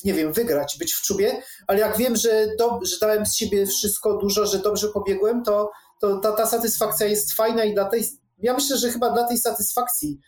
nie 0.04 0.14
wiem, 0.14 0.32
wygrać, 0.32 0.76
być 0.78 0.92
w 0.92 1.02
czubie, 1.02 1.42
ale 1.66 1.78
jak 1.78 1.96
wiem, 1.96 2.16
że, 2.16 2.46
że 2.82 2.96
dałem 3.00 3.26
z 3.26 3.34
siebie 3.34 3.66
wszystko 3.66 4.16
dużo, 4.16 4.46
że 4.46 4.58
dobrze 4.58 4.88
pobiegłem, 4.88 5.42
to, 5.42 5.70
to 6.00 6.18
ta, 6.18 6.32
ta 6.32 6.46
satysfakcja 6.46 7.06
jest 7.06 7.32
fajna 7.32 7.64
i 7.64 7.74
dla 7.74 7.84
tej, 7.84 8.04
ja 8.38 8.54
myślę, 8.54 8.76
że 8.76 8.90
chyba 8.90 9.10
dla 9.10 9.28
tej 9.28 9.38
satysfakcji 9.38 10.18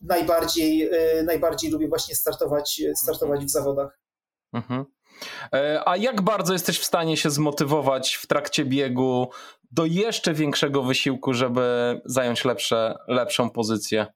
najbardziej, 0.00 0.88
e, 0.92 1.22
najbardziej 1.22 1.70
lubię 1.70 1.88
właśnie 1.88 2.14
startować, 2.14 2.82
startować 2.94 3.44
w 3.44 3.50
zawodach. 3.50 3.98
Mhm. 4.52 4.84
E, 5.54 5.82
a 5.86 5.96
jak 5.96 6.22
bardzo 6.22 6.52
jesteś 6.52 6.78
w 6.78 6.84
stanie 6.84 7.16
się 7.16 7.30
zmotywować 7.30 8.14
w 8.14 8.26
trakcie 8.26 8.64
biegu 8.64 9.28
do 9.70 9.84
jeszcze 9.84 10.34
większego 10.34 10.82
wysiłku, 10.82 11.34
żeby 11.34 12.00
zająć 12.04 12.44
lepsze, 12.44 12.94
lepszą 13.08 13.50
pozycję? 13.50 14.06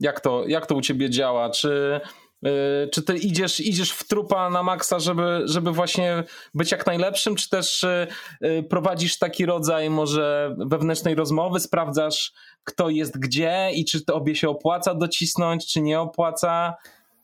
Jak 0.00 0.20
to, 0.20 0.44
jak 0.46 0.66
to 0.66 0.74
u 0.74 0.80
ciebie 0.80 1.10
działa? 1.10 1.50
Czy 1.50 2.00
czy 2.92 3.02
ty 3.02 3.16
idziesz, 3.16 3.60
idziesz 3.60 3.92
w 3.92 4.08
trupa 4.08 4.50
na 4.50 4.62
maksa, 4.62 4.98
żeby, 4.98 5.42
żeby 5.44 5.72
właśnie 5.72 6.24
być 6.54 6.72
jak 6.72 6.86
najlepszym, 6.86 7.36
czy 7.36 7.50
też 7.50 7.84
y, 7.84 8.06
y, 8.44 8.62
prowadzisz 8.62 9.18
taki 9.18 9.46
rodzaj 9.46 9.90
może 9.90 10.56
wewnętrznej 10.58 11.14
rozmowy, 11.14 11.60
sprawdzasz 11.60 12.32
kto 12.64 12.88
jest 12.88 13.18
gdzie 13.18 13.70
i 13.74 13.84
czy 13.84 14.04
to 14.04 14.14
obie 14.14 14.36
się 14.36 14.48
opłaca 14.48 14.94
docisnąć, 14.94 15.72
czy 15.72 15.80
nie 15.80 16.00
opłaca? 16.00 16.74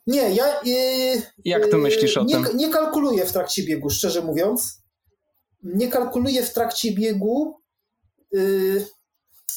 Nie, 0.06 0.30
ja. 0.30 0.60
Yy, 0.64 1.22
Jak 1.44 1.70
ty 1.70 1.76
myślisz 1.76 2.16
o 2.16 2.24
nie, 2.24 2.34
tym? 2.34 2.46
Nie 2.56 2.68
kalkuluję 2.68 3.26
w 3.26 3.32
trakcie 3.32 3.62
biegu, 3.62 3.90
szczerze 3.90 4.22
mówiąc. 4.22 4.82
Nie 5.62 5.88
kalkuluję 5.88 6.42
w 6.42 6.52
trakcie 6.52 6.92
biegu. 6.92 7.60
Yy, 8.32 8.86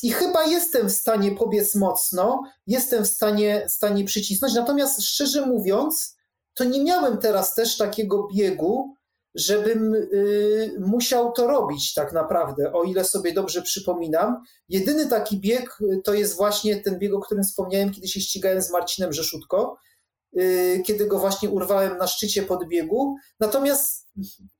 i 0.01 0.11
chyba 0.11 0.45
jestem 0.45 0.89
w 0.89 0.93
stanie 0.93 1.31
pobiec 1.31 1.75
mocno, 1.75 2.43
jestem 2.67 3.03
w 3.03 3.07
stanie, 3.07 3.65
stanie 3.69 4.05
przycisnąć. 4.05 4.53
Natomiast 4.53 5.03
szczerze 5.03 5.45
mówiąc, 5.45 6.15
to 6.53 6.63
nie 6.63 6.83
miałem 6.83 7.17
teraz 7.17 7.55
też 7.55 7.77
takiego 7.77 8.27
biegu, 8.35 8.95
żebym 9.35 9.93
y, 9.93 10.75
musiał 10.79 11.31
to 11.31 11.47
robić 11.47 11.93
tak 11.93 12.13
naprawdę, 12.13 12.73
o 12.73 12.83
ile 12.83 13.05
sobie 13.05 13.33
dobrze 13.33 13.61
przypominam. 13.61 14.43
Jedyny 14.69 15.07
taki 15.07 15.39
bieg 15.39 15.77
y, 15.81 16.01
to 16.03 16.13
jest 16.13 16.37
właśnie 16.37 16.81
ten 16.81 16.99
bieg, 16.99 17.13
o 17.13 17.19
którym 17.19 17.43
wspomniałem, 17.43 17.93
kiedy 17.93 18.07
się 18.07 18.21
ścigałem 18.21 18.61
z 18.61 18.71
Marcinem 18.71 19.13
Rzeszutko, 19.13 19.77
y, 20.39 20.83
kiedy 20.85 21.05
go 21.07 21.19
właśnie 21.19 21.49
urwałem 21.49 21.97
na 21.97 22.07
szczycie 22.07 22.43
podbiegu. 22.43 23.15
Natomiast 23.39 24.07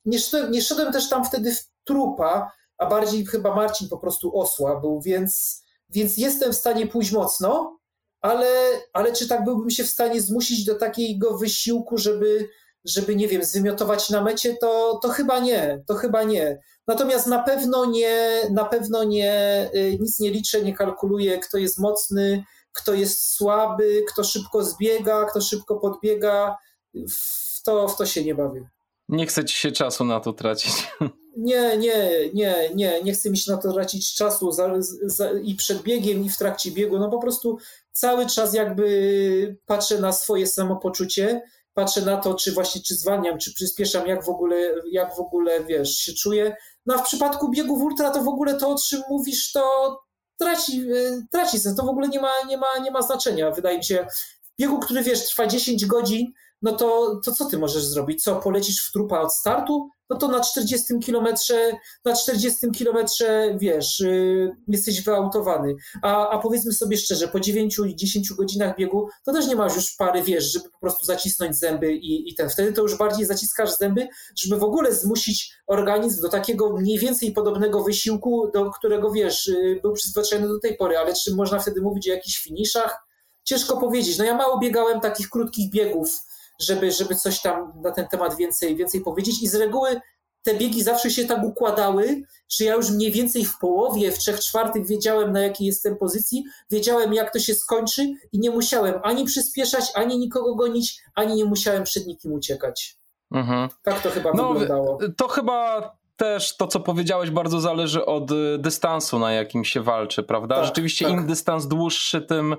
nie 0.06 0.20
nie 0.50 0.62
szedłem 0.62 0.94
też 0.94 1.10
tam 1.10 1.26
wtedy 1.26 1.56
w 1.56 1.70
trupa, 1.84 2.52
a 2.82 2.86
bardziej 2.86 3.26
chyba 3.26 3.56
Marcin 3.56 3.90
po 3.90 3.98
prostu 3.98 4.40
osła 4.40 4.80
był, 4.80 5.02
więc, 5.02 5.64
więc 5.90 6.18
jestem 6.18 6.54
w 6.54 6.56
stanie 6.56 6.88
pójść 6.88 7.12
mocno, 7.12 7.80
ale, 8.22 8.48
ale 8.94 9.14
czy 9.14 9.28
tak 9.28 9.44
byłbym 9.44 9.70
się 9.70 9.84
w 9.84 9.90
stanie 9.90 10.22
zmusić 10.22 10.66
do 10.66 10.76
takiego 10.76 11.38
wysiłku, 11.38 11.98
żeby, 11.98 12.50
żeby 12.86 13.16
nie 13.16 13.28
wiem, 13.28 13.44
zwymiotować 13.44 14.10
na 14.10 14.22
mecie, 14.22 14.58
to, 14.62 15.00
to 15.04 15.10
chyba 15.10 15.40
nie, 15.40 15.84
to 15.88 15.96
chyba 15.96 16.24
nie. 16.24 16.60
Natomiast 16.88 17.28
na 17.28 17.44
pewno 17.44 17.86
nie, 17.86 18.42
na 18.52 18.66
pewno 18.66 19.04
nie, 19.04 19.70
y, 19.76 19.98
nic 20.00 20.20
nie 20.20 20.32
liczę, 20.32 20.62
nie 20.62 20.74
kalkuluję, 20.74 21.40
kto 21.40 21.58
jest 21.58 21.80
mocny, 21.80 22.44
kto 22.72 22.94
jest 22.94 23.36
słaby, 23.36 24.04
kto 24.14 24.24
szybko 24.24 24.64
zbiega, 24.64 25.26
kto 25.26 25.42
szybko 25.42 25.76
podbiega. 25.76 26.58
W 26.94 27.64
to, 27.64 27.88
w 27.88 27.98
to 27.98 28.06
się 28.06 28.24
nie 28.24 28.36
bawię. 28.36 28.70
Nie 29.10 29.28
chcę 29.28 29.46
ci 29.46 29.56
się 29.56 29.72
czasu 29.72 30.06
na 30.06 30.20
to 30.20 30.34
tracić. 30.34 30.74
Nie, 31.38 31.78
nie, 31.78 32.10
nie, 32.34 32.70
nie, 32.76 33.04
nie 33.04 33.14
chcę 33.14 33.30
mi 33.30 33.38
się 33.38 33.52
na 33.52 33.58
to 33.58 33.74
tracić 33.74 34.16
czasu 34.16 34.52
za, 34.52 34.74
za, 35.04 35.32
i 35.32 35.56
przed 35.56 35.82
biegiem, 35.82 36.26
i 36.26 36.30
w 36.30 36.38
trakcie 36.38 36.72
biegu. 36.72 37.00
No 37.00 37.10
po 37.10 37.20
prostu 37.20 37.58
cały 37.92 38.26
czas 38.26 38.54
jakby 38.54 39.58
patrzę 39.66 40.00
na 40.00 40.14
swoje 40.14 40.48
samopoczucie, 40.48 41.42
patrzę 41.74 42.02
na 42.02 42.18
to, 42.18 42.34
czy 42.34 42.52
właśnie 42.52 42.82
czy 42.82 42.96
zwalniam, 42.96 43.38
czy 43.38 43.54
przyspieszam, 43.54 44.08
jak 44.08 44.26
w 44.26 44.30
ogóle, 44.30 44.76
jak 44.92 45.16
w 45.16 45.20
ogóle 45.20 45.64
wiesz, 45.64 45.98
się 45.98 46.14
czuję. 46.14 46.56
No 46.86 46.96
a 46.96 46.98
w 46.98 47.04
przypadku 47.04 47.50
biegu 47.50 47.78
w 47.78 47.82
ultra 47.82 48.12
to 48.12 48.24
w 48.24 48.28
ogóle 48.28 48.54
to, 48.58 48.70
o 48.70 48.76
czym 48.78 49.02
mówisz, 49.10 49.52
to 49.52 49.98
traci, 50.40 50.86
traci 51.32 51.60
sens. 51.60 51.76
To 51.76 51.84
w 51.84 51.90
ogóle 51.90 52.08
nie 52.08 52.20
ma, 52.20 52.32
nie 52.48 52.58
ma, 52.58 52.78
nie 52.84 52.92
ma 52.92 53.02
znaczenia. 53.02 53.52
Wydaje 53.52 53.78
mi 53.78 53.84
się, 53.84 54.08
w 54.44 54.62
biegu, 54.62 54.80
który 54.80 55.04
wiesz, 55.04 55.28
trwa 55.28 55.48
10 55.48 55.86
godzin, 55.86 56.34
no 56.62 56.72
to, 56.72 57.20
to 57.26 57.32
co 57.32 57.46
ty 57.46 57.58
możesz 57.58 57.86
zrobić? 57.86 58.24
Co, 58.24 58.36
polecisz 58.36 58.88
w 58.88 58.92
trupa 58.92 59.20
od 59.20 59.34
startu? 59.34 59.90
No 60.10 60.18
to 60.18 60.28
na 60.28 60.40
40 60.40 61.00
kilometrze, 61.00 61.72
na 62.06 62.16
40 62.16 62.72
kilometrze, 62.72 63.56
wiesz, 63.58 64.00
yy, 64.00 64.56
jesteś 64.68 65.04
wyautowany. 65.04 65.76
A, 66.02 66.30
a 66.30 66.40
powiedzmy 66.40 66.74
sobie 66.74 66.98
szczerze, 66.98 67.28
po 67.28 67.38
9-10 67.38 68.36
godzinach 68.38 68.78
biegu, 68.78 69.08
to 69.26 69.34
też 69.34 69.48
nie 69.48 69.56
masz 69.56 69.76
już 69.76 69.96
pary, 69.96 70.24
wiesz, 70.24 70.54
żeby 70.54 70.70
po 70.70 70.80
prostu 70.80 71.06
zacisnąć 71.06 71.56
zęby 71.56 71.94
i, 71.94 72.30
i 72.30 72.36
ten. 72.36 72.50
Wtedy 72.50 72.74
to 72.74 72.82
już 72.82 72.98
bardziej 72.98 73.26
zaciskasz 73.26 73.78
zęby, 73.78 74.08
żeby 74.38 74.60
w 74.60 74.64
ogóle 74.64 74.96
zmusić 74.96 75.54
organizm 75.68 76.22
do 76.22 76.30
takiego 76.30 76.78
mniej 76.78 77.00
więcej 77.00 77.32
podobnego 77.32 77.84
wysiłku, 77.84 78.52
do 78.54 78.72
którego, 78.72 79.12
wiesz, 79.12 79.48
yy, 79.48 79.80
był 79.82 79.94
przyzwyczajony 79.94 80.48
do 80.48 80.60
tej 80.60 80.78
pory. 80.78 80.98
Ale 80.98 81.14
czy 81.14 81.36
można 81.36 81.60
wtedy 81.60 81.82
mówić 81.82 82.10
o 82.10 82.14
jakichś 82.14 82.44
finiszach? 82.44 83.12
Ciężko 83.44 83.78
powiedzieć. 83.78 84.18
No 84.18 84.26
ja 84.26 84.36
mało 84.36 84.60
biegałem 84.60 85.00
takich 85.00 85.30
krótkich 85.30 85.72
biegów, 85.72 86.22
żeby, 86.62 86.92
żeby 86.92 87.16
coś 87.16 87.42
tam 87.42 87.74
na 87.84 87.92
ten 87.92 88.08
temat 88.08 88.36
więcej, 88.38 88.76
więcej 88.76 89.02
powiedzieć. 89.02 89.44
I 89.44 89.48
z 89.48 89.56
reguły 89.56 90.02
te 90.44 90.54
biegi 90.54 90.84
zawsze 90.84 91.12
się 91.12 91.26
tak 91.26 91.44
układały, 91.44 92.24
że 92.50 92.66
ja 92.66 92.76
już 92.76 92.90
mniej 92.90 93.12
więcej 93.12 93.46
w 93.46 93.58
połowie, 93.58 94.12
w 94.12 94.18
trzech 94.18 94.40
czwartych 94.40 94.88
wiedziałem, 94.88 95.32
na 95.32 95.40
jakiej 95.40 95.68
jestem 95.68 95.98
pozycji, 95.98 96.44
wiedziałem, 96.72 97.14
jak 97.14 97.34
to 97.34 97.40
się 97.40 97.56
skończy 97.56 98.14
i 98.32 98.40
nie 98.40 98.52
musiałem 98.52 98.94
ani 99.04 99.26
przyspieszać, 99.26 99.92
ani 99.96 100.20
nikogo 100.20 100.56
gonić, 100.56 101.02
ani 101.16 101.36
nie 101.36 101.46
musiałem 101.46 101.84
przed 101.84 102.08
nikim 102.08 102.34
uciekać. 102.34 102.98
Mhm. 103.32 103.70
Tak 103.84 104.02
to 104.02 104.10
chyba 104.10 104.32
no, 104.36 104.54
wyglądało. 104.54 105.00
To 105.18 105.28
chyba 105.28 105.92
też 106.16 106.58
to, 106.58 106.68
co 106.68 106.80
powiedziałeś, 106.80 107.32
bardzo 107.32 107.60
zależy 107.60 108.06
od 108.06 108.32
y, 108.32 108.58
dystansu, 108.60 109.20
na 109.20 109.32
jakim 109.32 109.66
się 109.66 109.82
walczy, 109.82 110.24
prawda? 110.24 110.56
Tak, 110.56 110.66
Rzeczywiście 110.66 111.06
tak. 111.06 111.14
im 111.14 111.28
dystans 111.28 111.68
dłuższy, 111.68 112.22
tym, 112.22 112.56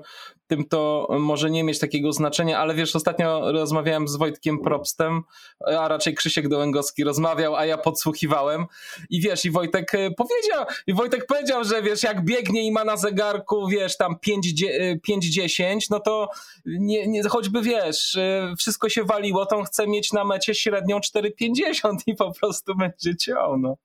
tym 0.47 0.65
to 0.67 1.07
może 1.19 1.51
nie 1.51 1.63
mieć 1.63 1.79
takiego 1.79 2.13
znaczenia, 2.13 2.59
ale 2.59 2.73
wiesz, 2.73 2.95
ostatnio 2.95 3.51
rozmawiałem 3.51 4.07
z 4.07 4.15
Wojtkiem 4.15 4.59
Probstem, 4.59 5.21
a 5.67 5.87
raczej 5.87 6.13
Krzysiek 6.13 6.47
Dołęgowski 6.47 7.03
rozmawiał, 7.03 7.55
a 7.55 7.65
ja 7.65 7.77
podsłuchiwałem 7.77 8.65
i 9.09 9.21
wiesz, 9.21 9.45
i 9.45 9.51
Wojtek 9.51 9.93
y, 9.93 10.11
powiedział, 10.17 10.65
i 10.87 10.93
Wojtek 10.93 11.25
powiedział, 11.25 11.63
że 11.63 11.81
wiesz, 11.81 12.03
jak 12.03 12.25
biegnie 12.25 12.63
i 12.63 12.71
ma 12.71 12.83
na 12.83 12.97
zegarku, 12.97 13.67
wiesz, 13.67 13.97
tam 13.97 14.15
5-10, 15.07 15.79
no 15.89 15.99
to 15.99 16.29
nie, 16.65 17.07
nie, 17.07 17.23
choćby 17.23 17.61
wiesz, 17.61 18.15
y, 18.15 18.53
wszystko 18.57 18.89
się 18.89 19.03
waliło, 19.03 19.45
to 19.45 19.57
on 19.57 19.65
chce 19.65 19.87
mieć 19.87 20.13
na 20.13 20.25
mecie 20.25 20.55
średnią 20.55 20.99
4,50 20.99 21.95
i 22.07 22.15
po 22.15 22.33
prostu 22.33 22.75
będzie 22.75 23.15
ciął, 23.15 23.57
no. 23.57 23.77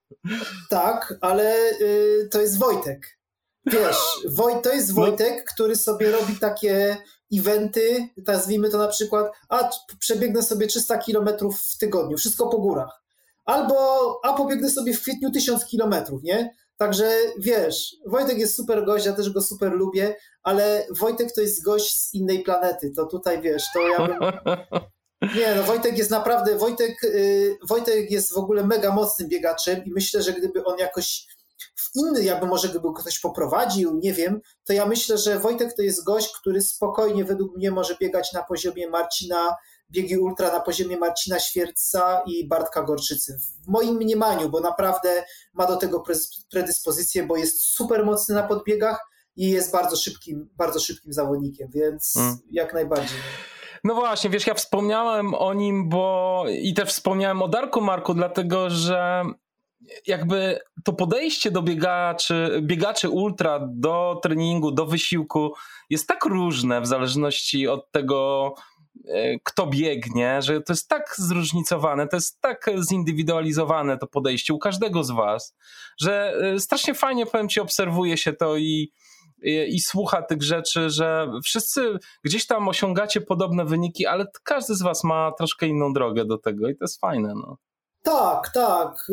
Tak, 0.70 1.14
ale 1.20 1.54
y, 1.80 2.28
to 2.32 2.40
jest 2.40 2.58
Wojtek 2.58 3.17
wiesz, 3.66 3.96
Woj, 4.28 4.52
to 4.62 4.72
jest 4.72 4.88
no. 4.88 4.94
Wojtek, 4.94 5.36
no. 5.36 5.52
który 5.54 5.76
sobie 5.76 6.10
robi 6.10 6.36
takie 6.36 6.96
eventy, 7.32 8.08
nazwijmy 8.26 8.70
to 8.70 8.78
na 8.78 8.88
przykład, 8.88 9.32
a 9.48 9.70
przebiegnę 9.98 10.42
sobie 10.42 10.66
300 10.66 10.98
kilometrów 10.98 11.60
w 11.60 11.78
tygodniu, 11.78 12.16
wszystko 12.16 12.48
po 12.48 12.58
górach. 12.58 13.02
Albo, 13.44 14.20
a 14.24 14.32
pobiegnę 14.32 14.70
sobie 14.70 14.94
w 14.94 15.00
kwietniu 15.00 15.30
1000 15.30 15.64
kilometrów, 15.64 16.22
nie? 16.22 16.54
Także 16.76 17.10
wiesz, 17.38 17.96
Wojtek 18.06 18.38
jest 18.38 18.56
super 18.56 18.84
gość, 18.84 19.06
ja 19.06 19.12
też 19.12 19.30
go 19.30 19.42
super 19.42 19.72
lubię, 19.72 20.16
ale 20.42 20.86
Wojtek 20.90 21.32
to 21.34 21.40
jest 21.40 21.64
gość 21.64 22.00
z 22.00 22.14
innej 22.14 22.42
planety. 22.42 22.90
To 22.96 23.06
tutaj 23.06 23.42
wiesz, 23.42 23.62
to 23.74 23.88
ja 23.88 24.06
bym. 24.06 24.18
Nie, 25.36 25.54
no 25.54 25.62
Wojtek 25.62 25.98
jest 25.98 26.10
naprawdę, 26.10 26.58
Wojtek, 26.58 27.02
yy, 27.02 27.58
Wojtek 27.68 28.10
jest 28.10 28.34
w 28.34 28.38
ogóle 28.38 28.66
mega 28.66 28.94
mocnym 28.94 29.28
biegaczem 29.28 29.84
i 29.84 29.90
myślę, 29.90 30.22
że 30.22 30.32
gdyby 30.32 30.64
on 30.64 30.78
jakoś 30.78 31.26
inny, 31.94 32.24
jakby 32.24 32.46
może 32.46 32.68
gdyby 32.68 32.88
ktoś 32.96 33.20
poprowadził, 33.20 33.98
nie 34.02 34.12
wiem, 34.12 34.40
to 34.64 34.72
ja 34.72 34.86
myślę, 34.86 35.18
że 35.18 35.38
Wojtek 35.38 35.74
to 35.76 35.82
jest 35.82 36.04
gość, 36.04 36.32
który 36.40 36.60
spokojnie 36.60 37.24
według 37.24 37.56
mnie 37.56 37.70
może 37.70 37.96
biegać 38.00 38.32
na 38.32 38.42
poziomie 38.42 38.90
Marcina, 38.90 39.54
biegi 39.90 40.18
ultra 40.18 40.52
na 40.52 40.60
poziomie 40.60 40.96
Marcina 40.96 41.38
Świerca 41.38 42.22
i 42.26 42.48
Bartka 42.48 42.82
Gorczycy. 42.82 43.38
W 43.64 43.68
moim 43.68 43.96
mniemaniu, 43.96 44.48
bo 44.48 44.60
naprawdę 44.60 45.24
ma 45.52 45.66
do 45.66 45.76
tego 45.76 46.02
predyspozycję, 46.50 47.26
bo 47.26 47.36
jest 47.36 47.62
super 47.62 48.04
mocny 48.04 48.34
na 48.34 48.42
podbiegach 48.42 49.06
i 49.36 49.50
jest 49.50 49.72
bardzo 49.72 49.96
szybkim, 49.96 50.48
bardzo 50.56 50.80
szybkim 50.80 51.12
zawodnikiem, 51.12 51.68
więc 51.74 52.12
hmm. 52.14 52.38
jak 52.50 52.74
najbardziej. 52.74 53.18
No 53.84 53.94
właśnie, 53.94 54.30
wiesz, 54.30 54.46
ja 54.46 54.54
wspomniałem 54.54 55.34
o 55.34 55.54
nim, 55.54 55.88
bo 55.88 56.44
i 56.48 56.74
też 56.74 56.88
wspomniałem 56.88 57.42
o 57.42 57.48
Darku 57.48 57.80
Marku, 57.80 58.14
dlatego 58.14 58.70
że 58.70 59.24
jakby 60.06 60.58
to 60.84 60.92
podejście 60.92 61.50
do 61.50 61.62
biegaczy, 61.62 62.60
biegaczy 62.62 63.08
ultra, 63.08 63.60
do 63.72 64.20
treningu, 64.22 64.72
do 64.72 64.86
wysiłku 64.86 65.54
jest 65.90 66.08
tak 66.08 66.24
różne 66.24 66.80
w 66.80 66.86
zależności 66.86 67.68
od 67.68 67.90
tego, 67.90 68.54
e, 69.08 69.38
kto 69.44 69.66
biegnie, 69.66 70.42
że 70.42 70.60
to 70.60 70.72
jest 70.72 70.88
tak 70.88 71.14
zróżnicowane, 71.18 72.08
to 72.08 72.16
jest 72.16 72.40
tak 72.40 72.70
zindywidualizowane 72.88 73.98
to 73.98 74.06
podejście 74.06 74.54
u 74.54 74.58
każdego 74.58 75.04
z 75.04 75.10
was, 75.10 75.56
że 76.00 76.32
e, 76.54 76.60
strasznie 76.60 76.94
fajnie, 76.94 77.26
powiem 77.26 77.48
ci, 77.48 77.60
obserwuje 77.60 78.16
się 78.16 78.32
to 78.32 78.56
i, 78.56 78.92
i, 79.42 79.66
i 79.68 79.80
słucha 79.80 80.22
tych 80.22 80.42
rzeczy, 80.42 80.90
że 80.90 81.30
wszyscy 81.44 81.98
gdzieś 82.24 82.46
tam 82.46 82.68
osiągacie 82.68 83.20
podobne 83.20 83.64
wyniki, 83.64 84.06
ale 84.06 84.26
każdy 84.44 84.74
z 84.74 84.82
was 84.82 85.04
ma 85.04 85.32
troszkę 85.32 85.66
inną 85.66 85.92
drogę 85.92 86.24
do 86.24 86.38
tego 86.38 86.68
i 86.68 86.76
to 86.76 86.84
jest 86.84 87.00
fajne. 87.00 87.34
No. 87.34 87.56
Tak, 88.02 88.52
tak. 88.54 89.06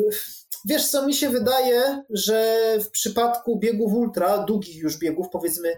Wiesz 0.66 0.88
co, 0.88 1.08
mi 1.08 1.14
się 1.14 1.30
wydaje, 1.30 2.04
że 2.10 2.58
w 2.80 2.90
przypadku 2.90 3.60
biegów 3.60 3.94
ultra, 3.94 4.38
długich 4.38 4.76
już 4.76 4.98
biegów, 4.98 5.28
powiedzmy, 5.32 5.78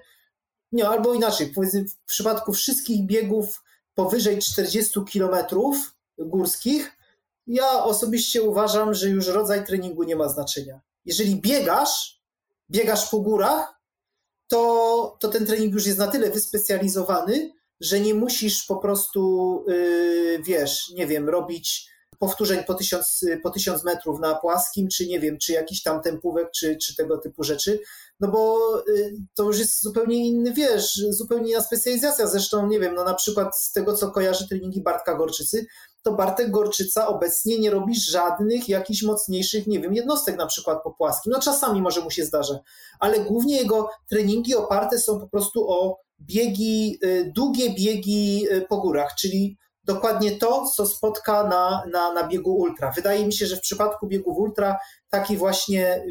nie, 0.71 0.89
albo 0.89 1.13
inaczej, 1.13 1.47
powiedzmy 1.47 1.85
w 1.87 2.05
przypadku 2.05 2.53
wszystkich 2.53 3.05
biegów 3.05 3.63
powyżej 3.95 4.39
40 4.39 4.99
kilometrów 5.09 5.95
górskich, 6.17 6.97
ja 7.47 7.83
osobiście 7.83 8.41
uważam, 8.41 8.93
że 8.93 9.09
już 9.09 9.27
rodzaj 9.27 9.65
treningu 9.65 10.03
nie 10.03 10.15
ma 10.15 10.29
znaczenia. 10.29 10.81
Jeżeli 11.05 11.41
biegasz, 11.41 12.21
biegasz 12.69 13.09
po 13.09 13.19
górach, 13.19 13.81
to, 14.47 15.17
to 15.19 15.27
ten 15.27 15.45
trening 15.45 15.73
już 15.73 15.85
jest 15.85 15.99
na 15.99 16.07
tyle 16.07 16.31
wyspecjalizowany, 16.31 17.51
że 17.79 17.99
nie 17.99 18.13
musisz 18.13 18.65
po 18.65 18.75
prostu, 18.75 19.63
yy, 19.67 20.43
wiesz, 20.43 20.89
nie 20.95 21.07
wiem, 21.07 21.29
robić 21.29 21.89
powtórzeń 22.19 22.63
po 22.63 22.73
tysiąc, 22.73 23.25
po 23.43 23.49
tysiąc 23.49 23.83
metrów 23.83 24.19
na 24.19 24.35
płaskim, 24.35 24.87
czy 24.87 25.07
nie 25.07 25.19
wiem, 25.19 25.37
czy 25.37 25.53
jakiś 25.53 25.83
tam 25.83 26.01
tempówek, 26.01 26.51
czy, 26.51 26.77
czy 26.77 26.95
tego 26.95 27.17
typu 27.17 27.43
rzeczy, 27.43 27.79
no 28.19 28.27
bo 28.27 28.57
y, 28.89 29.17
to 29.35 29.43
już 29.43 29.59
jest 29.59 29.81
zupełnie 29.81 30.27
inny, 30.27 30.53
wiesz, 30.53 31.01
zupełnie 31.09 31.51
inna 31.51 31.61
specjalizacja. 31.61 32.27
Zresztą, 32.27 32.67
nie 32.67 32.79
wiem, 32.79 32.95
no 32.95 33.03
na 33.03 33.13
przykład 33.13 33.59
z 33.59 33.71
tego, 33.71 33.93
co 33.93 34.11
kojarzy 34.11 34.47
treningi 34.47 34.81
Bartka 34.81 35.15
Gorczycy, 35.15 35.65
to 36.01 36.13
Bartek 36.13 36.51
Gorczyca 36.51 37.07
obecnie 37.07 37.59
nie 37.59 37.69
robi 37.69 37.99
żadnych 37.99 38.69
jakichś 38.69 39.03
mocniejszych, 39.03 39.67
nie 39.67 39.79
wiem, 39.79 39.93
jednostek 39.93 40.37
na 40.37 40.47
przykład 40.47 40.83
po 40.83 40.91
płaskim. 40.91 41.31
No 41.31 41.39
czasami 41.39 41.81
może 41.81 42.01
mu 42.01 42.11
się 42.11 42.25
zdarza, 42.25 42.59
ale 42.99 43.19
głównie 43.19 43.57
jego 43.57 43.89
treningi 44.09 44.55
oparte 44.55 44.99
są 44.99 45.19
po 45.19 45.27
prostu 45.27 45.69
o 45.69 45.99
biegi, 46.21 46.99
y, 47.03 47.31
długie 47.35 47.73
biegi 47.73 48.47
y, 48.51 48.65
po 48.69 48.77
górach, 48.77 49.15
czyli 49.19 49.57
dokładnie 49.87 50.37
to, 50.37 50.65
co 50.75 50.85
spotka 50.85 51.43
na, 51.43 51.83
na, 51.91 52.13
na 52.13 52.27
biegu 52.27 52.55
ultra. 52.55 52.91
Wydaje 52.95 53.25
mi 53.25 53.33
się, 53.33 53.45
że 53.45 53.55
w 53.55 53.61
przypadku 53.61 54.07
biegów 54.07 54.37
ultra 54.37 54.77
taki 55.09 55.37
właśnie 55.37 56.05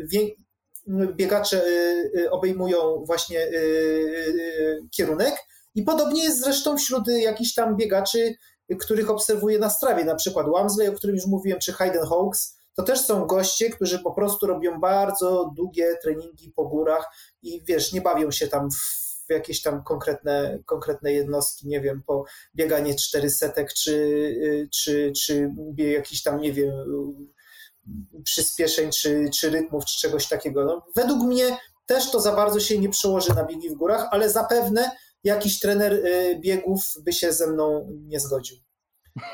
biegacze 1.16 1.66
y, 1.66 2.12
y, 2.18 2.30
obejmują 2.30 3.04
właśnie 3.06 3.40
y, 3.46 4.80
kierunek. 4.90 5.34
I 5.74 5.82
podobnie 5.82 6.24
jest 6.24 6.40
zresztą 6.40 6.76
wśród 6.76 7.08
jakichś 7.08 7.54
tam 7.54 7.76
biegaczy, 7.76 8.34
których 8.80 9.10
obserwuję 9.10 9.58
na 9.58 9.70
strawie, 9.70 10.04
na 10.04 10.14
przykład 10.14 10.46
Wamsley, 10.48 10.88
o 10.88 10.92
którym 10.92 11.16
już 11.16 11.26
mówiłem, 11.26 11.60
czy 11.60 11.72
Hayden 11.72 12.06
Hawks, 12.06 12.56
to 12.74 12.82
też 12.82 13.00
są 13.00 13.26
goście, 13.26 13.70
którzy 13.70 13.98
po 13.98 14.12
prostu 14.12 14.46
robią 14.46 14.80
bardzo 14.80 15.50
długie 15.56 15.96
treningi 16.02 16.52
po 16.56 16.64
górach 16.64 17.06
i 17.42 17.62
wiesz, 17.64 17.92
nie 17.92 18.00
bawią 18.00 18.30
się 18.30 18.48
tam 18.48 18.68
w 18.70 19.05
w 19.28 19.32
jakieś 19.32 19.62
tam 19.62 19.84
konkretne, 19.84 20.58
konkretne 20.66 21.12
jednostki, 21.12 21.68
nie 21.68 21.80
wiem, 21.80 22.02
po 22.06 22.24
bieganie 22.54 22.94
cztery 22.94 23.30
setek, 23.30 23.72
czy, 23.72 24.68
czy, 24.72 25.12
czy 25.16 25.50
jakiś 25.76 26.22
tam, 26.22 26.40
nie 26.40 26.52
wiem, 26.52 26.72
przyspieszeń, 28.24 28.90
czy, 28.90 29.30
czy 29.40 29.50
rytmów, 29.50 29.84
czy 29.84 29.98
czegoś 29.98 30.28
takiego. 30.28 30.64
No, 30.64 30.86
według 30.96 31.22
mnie 31.22 31.56
też 31.86 32.10
to 32.10 32.20
za 32.20 32.32
bardzo 32.32 32.60
się 32.60 32.78
nie 32.78 32.88
przełoży 32.88 33.34
na 33.34 33.44
biegi 33.44 33.70
w 33.70 33.74
górach, 33.74 34.08
ale 34.10 34.30
zapewne 34.30 34.90
jakiś 35.24 35.58
trener 35.58 35.92
y, 35.92 36.38
biegów 36.40 36.94
by 37.04 37.12
się 37.12 37.32
ze 37.32 37.46
mną 37.46 37.88
nie 37.90 38.20
zgodził. 38.20 38.56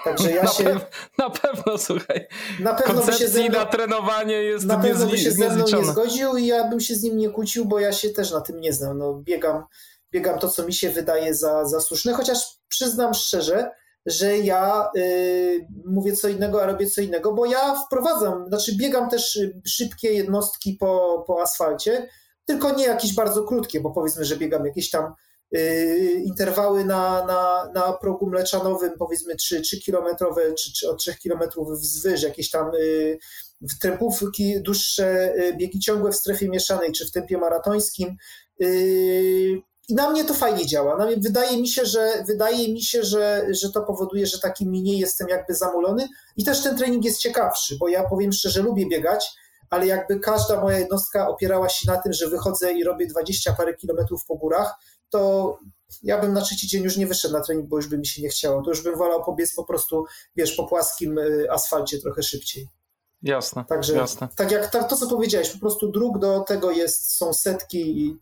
Także 0.05 0.31
ja 0.31 0.43
na 0.43 0.49
się. 0.49 0.81
Na 1.19 1.31
pewno, 1.31 1.79
słuchaj. 1.79 2.27
Na 2.61 2.75
pewno 2.75 3.03
by 3.03 3.13
się 3.13 3.29
ze 3.29 3.49
mną, 3.49 3.59
na 3.59 3.67
trenowanie 3.67 4.35
jest 4.35 4.65
Na 4.65 4.79
pewno 4.79 5.07
by 5.07 5.19
się 5.19 5.31
ze 5.31 5.51
mną 5.51 5.65
nie 5.79 5.85
zgodził 5.85 6.37
i 6.37 6.47
ja 6.47 6.69
bym 6.69 6.81
się 6.81 6.95
z 6.95 7.03
nim 7.03 7.17
nie 7.17 7.31
kłócił, 7.31 7.65
bo 7.65 7.79
ja 7.81 7.93
się 7.93 8.11
też 8.11 8.33
na 8.33 8.41
tym 8.41 8.61
nie 8.61 8.73
znam. 8.73 8.99
No, 8.99 9.15
biegam, 9.15 9.65
biegam 10.13 10.39
to, 10.39 10.49
co 10.49 10.67
mi 10.67 10.75
się 10.75 10.91
wydaje 10.91 11.35
za, 11.35 11.65
za 11.65 11.81
słuszne, 11.81 12.13
chociaż 12.13 12.39
przyznam 12.69 13.15
szczerze, 13.15 13.71
że 14.07 14.39
ja 14.39 14.91
y, 14.97 15.67
mówię 15.87 16.17
co 16.17 16.29
innego, 16.29 16.63
a 16.63 16.67
robię 16.67 16.87
co 16.87 17.01
innego, 17.01 17.33
bo 17.33 17.47
ja 17.47 17.75
wprowadzam, 17.75 18.49
znaczy 18.49 18.77
biegam 18.77 19.11
też 19.11 19.39
szybkie 19.67 20.13
jednostki 20.13 20.77
po, 20.81 21.25
po 21.27 21.43
asfalcie, 21.43 22.09
tylko 22.45 22.75
nie 22.75 22.85
jakieś 22.85 23.15
bardzo 23.15 23.45
krótkie, 23.45 23.81
bo 23.81 23.91
powiedzmy, 23.91 24.25
że 24.25 24.37
biegam 24.37 24.67
jakieś 24.67 24.91
tam 24.91 25.05
Y, 25.05 25.32
interwały 26.25 26.85
na, 26.85 27.27
na, 27.27 27.71
na 27.75 27.93
progu 27.93 28.27
mleczanowym, 28.27 28.93
powiedzmy 28.99 29.37
3, 29.37 29.61
3 29.61 29.81
kilometrowe, 29.81 30.55
czy, 30.55 30.73
czy 30.73 30.91
od 30.91 30.99
3 30.99 31.15
kilometrów 31.15 31.69
wzwyż, 31.71 32.23
jakieś 32.23 32.51
tam 32.51 32.71
y, 32.75 33.19
tempówki, 33.81 34.63
dłuższe 34.63 35.35
y, 35.37 35.57
biegi 35.57 35.81
ciągłe 35.81 36.13
w 36.13 36.17
strefie 36.17 36.49
mieszanej, 36.49 36.93
czy 36.93 37.07
w 37.07 37.11
tempie 37.11 37.39
maratońskim. 37.39 38.17
I 39.89 39.95
na 39.95 40.11
mnie 40.11 40.25
to 40.25 40.35
fajnie 40.35 40.67
działa. 40.67 40.97
Na 40.97 41.07
mnie, 41.07 41.17
wydaje 41.17 41.61
mi 41.61 41.69
się, 41.69 41.87
że 41.87 42.25
wydaje 42.27 42.73
mi 42.73 42.83
się, 42.83 43.03
że, 43.03 43.47
że 43.51 43.73
to 43.73 43.83
powoduje, 43.83 44.27
że 44.27 44.39
taki 44.39 44.67
mniej 44.67 44.99
jestem 44.99 45.29
jakby 45.29 45.55
zamulony 45.55 46.09
i 46.37 46.45
też 46.45 46.63
ten 46.63 46.77
trening 46.77 47.05
jest 47.05 47.19
ciekawszy, 47.19 47.77
bo 47.81 47.89
ja 47.89 48.09
powiem 48.09 48.33
szczerze, 48.33 48.63
lubię 48.63 48.89
biegać, 48.89 49.31
ale 49.71 49.87
jakby 49.87 50.21
każda 50.21 50.61
moja 50.61 50.79
jednostka 50.79 51.29
opierała 51.29 51.69
się 51.69 51.93
na 51.93 51.99
tym, 51.99 52.13
że 52.13 52.29
wychodzę 52.29 52.73
i 52.73 52.85
robię 52.85 53.07
20 53.07 53.53
parę 53.53 53.75
kilometrów 53.75 54.25
po 54.27 54.37
górach, 54.37 54.75
to 55.13 55.59
ja 56.03 56.21
bym 56.21 56.33
na 56.33 56.41
trzeci 56.41 56.69
dzień 56.69 56.83
już 56.85 56.97
nie 56.97 57.07
wyszedł 57.07 57.35
na 57.35 57.41
trening, 57.41 57.69
bo 57.69 57.77
już 57.77 57.87
by 57.87 57.99
mi 57.99 58.07
się 58.07 58.23
nie 58.23 58.29
chciało. 58.29 58.63
To 58.63 58.71
już 58.71 58.83
bym 58.83 58.99
wolał 58.99 59.25
pobiec 59.25 59.55
po 59.55 59.65
prostu, 59.65 60.05
wiesz, 60.37 60.53
po 60.53 60.67
płaskim 60.67 61.19
y, 61.19 61.47
asfalcie 61.51 61.99
trochę 61.99 62.23
szybciej. 62.23 62.69
Jasne, 63.23 63.65
Także 63.65 63.93
jasne. 63.95 64.29
tak 64.37 64.51
jak 64.51 64.71
tak, 64.71 64.89
to, 64.89 64.97
co 64.97 65.09
powiedziałeś, 65.09 65.51
po 65.51 65.59
prostu 65.59 65.93
dróg 65.93 66.19
do 66.19 66.41
tego 66.41 66.71
jest, 66.71 67.17
są 67.17 67.33
setki 67.33 68.01
i 68.01 68.17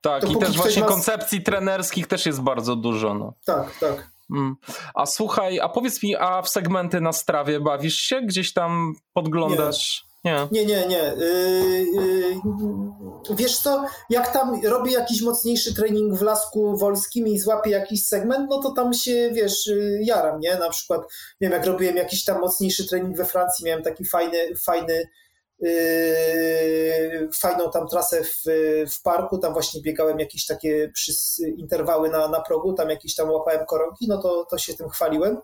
tak, 0.00 0.30
i 0.30 0.36
też 0.36 0.56
właśnie 0.56 0.82
koncepcji 0.82 1.42
trenerskich 1.42 2.06
też 2.06 2.26
jest 2.26 2.40
bardzo 2.40 2.76
dużo. 2.76 3.14
No. 3.14 3.34
Tak, 3.44 3.78
tak. 3.78 4.10
Mm. 4.30 4.56
A 4.94 5.06
słuchaj, 5.06 5.60
a 5.60 5.68
powiedz 5.68 6.02
mi, 6.02 6.16
a 6.16 6.42
w 6.42 6.48
segmenty 6.48 7.00
na 7.00 7.12
strawie 7.12 7.60
bawisz 7.60 7.96
się? 7.96 8.22
Gdzieś 8.22 8.52
tam 8.52 8.94
podglądasz? 9.12 10.09
Nie, 10.24 10.48
nie, 10.52 10.64
nie. 10.66 10.86
nie. 10.86 11.14
Yy, 11.18 11.86
yy, 11.94 13.36
wiesz 13.36 13.58
co, 13.58 13.84
jak 14.10 14.32
tam 14.32 14.60
robię 14.64 14.92
jakiś 14.92 15.22
mocniejszy 15.22 15.74
trening 15.74 16.18
w 16.18 16.22
Lasku 16.22 16.76
Wolskim 16.76 17.26
i 17.26 17.38
złapię 17.38 17.70
jakiś 17.70 18.06
segment, 18.06 18.50
no 18.50 18.62
to 18.62 18.70
tam 18.70 18.92
się, 18.92 19.30
wiesz, 19.32 19.66
yy, 19.66 19.98
jaram, 20.02 20.40
nie? 20.40 20.56
Na 20.56 20.70
przykład, 20.70 21.00
wiem, 21.40 21.52
jak 21.52 21.66
robiłem 21.66 21.96
jakiś 21.96 22.24
tam 22.24 22.40
mocniejszy 22.40 22.88
trening 22.88 23.16
we 23.16 23.24
Francji, 23.24 23.66
miałem 23.66 23.82
taki 23.82 24.04
fajny, 24.04 24.38
fajny 24.64 25.04
Yy, 25.62 27.28
fajną 27.40 27.70
tam 27.70 27.88
trasę 27.88 28.24
w, 28.24 28.42
w 28.96 29.02
parku, 29.02 29.38
tam 29.38 29.52
właśnie 29.52 29.82
biegałem 29.82 30.18
jakieś 30.18 30.46
takie 30.46 30.92
interwały 31.56 32.10
na, 32.10 32.28
na 32.28 32.40
progu, 32.40 32.72
tam 32.72 32.90
jakieś 32.90 33.14
tam 33.14 33.30
łapałem 33.30 33.66
koronki, 33.66 34.08
no 34.08 34.22
to, 34.22 34.46
to 34.50 34.58
się 34.58 34.74
tym 34.74 34.88
chwaliłem. 34.88 35.38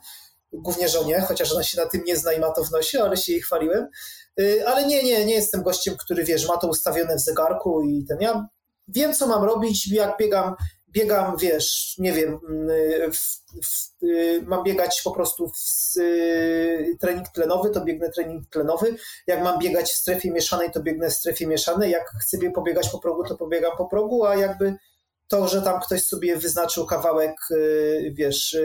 Głównie 0.63 0.89
żonie, 0.89 1.21
chociaż 1.21 1.53
ona 1.53 1.63
się 1.63 1.81
na 1.81 1.87
tym 1.87 2.05
nie 2.05 2.17
zna 2.17 2.33
i 2.33 2.41
ma 2.41 2.51
to 2.51 2.65
w 2.65 2.71
nosie, 2.71 3.03
ale 3.03 3.17
się 3.17 3.33
jej 3.33 3.41
chwaliłem. 3.41 3.89
Yy, 4.37 4.69
ale 4.69 4.87
nie, 4.87 5.03
nie, 5.03 5.25
nie 5.25 5.35
jestem 5.35 5.63
gościem, 5.63 5.97
który 5.97 6.25
wiesz, 6.25 6.49
ma 6.49 6.57
to 6.57 6.69
ustawione 6.69 7.17
w 7.17 7.21
zegarku 7.21 7.83
i 7.83 8.05
ten. 8.05 8.21
Ja 8.21 8.49
wiem, 8.89 9.15
co 9.15 9.27
mam 9.27 9.45
robić, 9.45 9.93
jak 9.93 10.19
biegam 10.19 10.55
biegam, 10.97 11.37
wiesz, 11.37 11.95
nie 11.99 12.13
wiem, 12.13 12.39
mm, 12.49 13.13
w, 13.13 13.19
w, 13.67 14.05
y, 14.05 14.43
mam 14.47 14.65
biegać 14.65 15.03
po 15.05 15.11
prostu 15.11 15.49
w 15.49 15.99
y, 16.01 16.97
trening 17.01 17.29
tlenowy, 17.29 17.71
to 17.71 17.85
biegnę 17.85 18.11
trening 18.11 18.49
tlenowy. 18.51 18.97
Jak 19.27 19.43
mam 19.43 19.59
biegać 19.59 19.91
w 19.91 19.97
strefie 19.97 20.31
mieszanej, 20.31 20.71
to 20.71 20.83
biegnę 20.83 21.11
w 21.11 21.15
strefie 21.15 21.47
mieszanej. 21.47 21.91
Jak 21.91 22.11
chcę 22.23 22.39
pobiegać 22.51 22.89
po 22.89 22.99
progu, 22.99 23.25
to 23.25 23.37
pobiegam 23.37 23.77
po 23.77 23.87
progu, 23.87 24.25
a 24.25 24.37
jakby 24.37 24.77
to, 25.29 25.49
że 25.49 25.63
tam 25.63 25.81
ktoś 25.81 26.05
sobie 26.05 26.37
wyznaczył 26.37 26.87
kawałek, 26.87 27.37
y, 27.51 28.13
wiesz, 28.15 28.57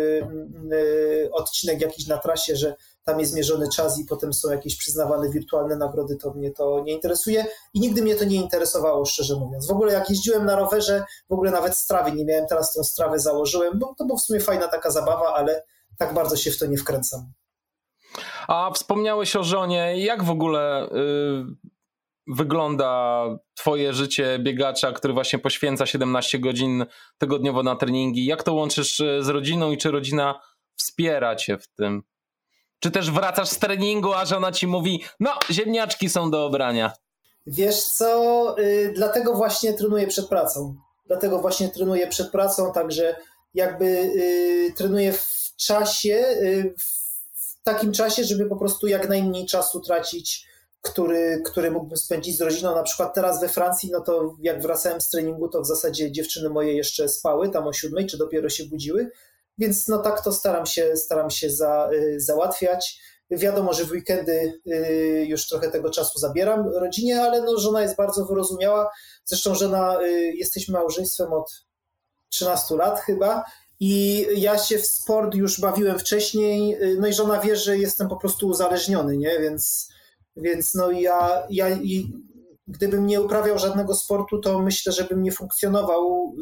odcinek 1.32 1.82
jakiś 1.82 2.08
na 2.08 2.18
trasie, 2.18 2.56
że 2.56 2.76
tam 3.04 3.20
jest 3.20 3.36
mierzony 3.36 3.70
czas 3.76 4.00
i 4.00 4.06
potem 4.06 4.34
są 4.34 4.52
jakieś 4.52 4.78
przyznawane 4.78 5.30
wirtualne 5.30 5.76
nagrody, 5.76 6.16
to 6.16 6.34
mnie 6.34 6.52
to 6.52 6.84
nie 6.86 6.94
interesuje 6.94 7.46
i 7.74 7.80
nigdy 7.80 8.02
mnie 8.02 8.16
to 8.16 8.26
nie 8.26 8.36
interesowało, 8.36 9.06
szczerze 9.06 9.36
mówiąc. 9.36 9.68
W 9.68 9.72
ogóle 9.72 9.94
jak 9.94 10.10
jeździłem 10.10 10.46
na 10.46 10.56
rowerze, 10.56 11.04
w 11.30 11.34
ogóle 11.34 11.52
nawet 11.52 11.78
strawy 11.78 12.12
nie 12.12 12.26
miałem, 12.26 12.48
teraz 12.48 12.74
tą 12.74 12.84
strawę 12.84 13.20
założyłem, 13.20 13.80
bo 13.80 13.96
to 13.98 14.06
była 14.06 14.20
w 14.20 14.22
sumie 14.22 14.40
fajna 14.40 14.68
taka 14.68 14.92
zabawa, 14.92 15.34
ale 15.34 15.64
tak 15.98 16.14
bardzo 16.14 16.36
się 16.36 16.52
w 16.52 16.58
to 16.58 16.66
nie 16.66 16.78
wkręcam. 16.78 17.32
A 18.48 18.72
wspomniałeś 18.74 19.36
o 19.36 19.44
żonie, 19.44 20.06
jak 20.06 20.24
w 20.24 20.30
ogóle 20.30 20.90
wygląda 22.36 23.24
twoje 23.54 23.94
życie 23.94 24.40
biegacza, 24.40 24.92
który 24.92 25.14
właśnie 25.14 25.40
poświęca 25.40 25.86
17 25.86 26.40
godzin 26.40 26.86
tygodniowo 27.18 27.64
na 27.64 27.76
treningi? 27.76 28.26
Jak 28.26 28.44
to 28.44 28.54
łączysz 28.54 29.00
y, 29.00 29.24
z 29.24 29.30
rodziną 29.30 29.72
i 29.72 29.78
czy 29.78 29.92
rodzina 29.92 30.40
wspiera 30.76 31.36
cię 31.36 31.58
w 31.58 31.68
tym? 31.68 32.04
Czy 32.80 32.92
też 32.92 33.12
wracasz 33.12 33.50
z 33.50 33.60
treningu, 33.60 34.14
a 34.14 34.26
żona 34.26 34.52
ci 34.52 34.68
mówi, 34.68 35.04
no, 35.20 35.32
ziemniaczki 35.52 36.10
są 36.10 36.32
do 36.32 36.46
obrania? 36.46 36.92
Wiesz 37.48 37.84
co, 37.84 38.56
yy, 38.58 38.94
dlatego 38.96 39.34
właśnie 39.34 39.74
trenuję 39.74 40.08
przed 40.08 40.28
pracą. 40.28 40.76
Dlatego 41.08 41.40
właśnie 41.40 41.70
trenuję 41.70 42.08
przed 42.08 42.32
pracą, 42.32 42.74
także 42.74 43.16
jakby 43.54 43.86
yy, 43.86 44.74
trenuję 44.74 45.14
w 45.14 45.54
czasie, 45.58 46.24
yy, 46.42 46.74
w 47.36 47.64
takim 47.64 47.92
czasie, 47.92 48.24
żeby 48.24 48.46
po 48.46 48.56
prostu 48.56 48.88
jak 48.88 49.10
najmniej 49.10 49.46
czasu 49.46 49.80
tracić, 49.80 50.51
który, 50.82 51.42
który 51.46 51.72
mógłbym 51.72 51.98
spędzić 51.98 52.38
z 52.38 52.42
rodziną. 52.42 52.76
Na 52.76 52.84
przykład 52.84 53.14
teraz 53.14 53.42
we 53.42 53.50
Francji, 53.50 53.90
no 53.92 54.02
to 54.02 54.36
jak 54.40 54.62
wracałem 54.62 55.02
z 55.02 55.10
treningu, 55.10 55.48
to 55.48 55.62
w 55.62 55.68
zasadzie 55.68 56.12
dziewczyny 56.12 56.50
moje 56.50 56.74
jeszcze 56.74 57.10
spały 57.10 57.50
tam 57.50 57.68
o 57.68 57.74
siódmej, 57.74 58.08
czy 58.08 58.18
dopiero 58.18 58.50
się 58.50 58.66
budziły, 58.66 59.12
więc 59.58 59.88
no 59.88 59.98
tak 59.98 60.24
to 60.24 60.32
staram 60.32 60.66
się, 60.66 60.98
staram 60.98 61.30
się 61.30 61.50
za, 61.50 61.90
y, 61.94 62.20
załatwiać. 62.20 63.02
Wiadomo, 63.32 63.74
że 63.74 63.86
w 63.86 63.92
weekendy 63.92 64.62
y, 64.68 65.26
już 65.28 65.48
trochę 65.48 65.72
tego 65.72 65.90
czasu 65.90 66.20
zabieram 66.20 66.68
rodzinie, 66.68 67.22
ale 67.22 67.42
no, 67.42 67.58
żona 67.58 67.82
jest 67.82 67.96
bardzo 67.96 68.26
wyrozumiała. 68.26 68.92
Zresztą 69.26 69.56
żona, 69.56 70.02
y, 70.02 70.34
jesteśmy 70.36 70.74
małżeństwem 70.74 71.34
od 71.34 71.52
13 72.30 72.76
lat 72.76 73.00
chyba 73.00 73.44
i 73.80 74.26
ja 74.36 74.58
się 74.58 74.78
w 74.78 74.86
sport 74.86 75.36
już 75.36 75.60
bawiłem 75.60 76.00
wcześniej, 76.00 76.78
no 77.00 77.08
i 77.08 77.14
żona 77.14 77.40
wie, 77.40 77.56
że 77.56 77.78
jestem 77.78 78.10
po 78.10 78.18
prostu 78.18 78.48
uzależniony, 78.48 79.18
nie? 79.18 79.40
Więc, 79.40 79.90
więc 80.36 80.76
no 80.76 80.92
ja, 80.92 81.44
ja 81.50 81.68
gdybym 82.68 83.06
nie 83.06 83.22
uprawiał 83.22 83.60
żadnego 83.60 83.96
sportu, 83.96 84.40
to 84.40 84.60
myślę, 84.60 84.92
że 84.94 85.04
bym 85.04 85.24
nie 85.24 85.32
funkcjonował. 85.32 86.36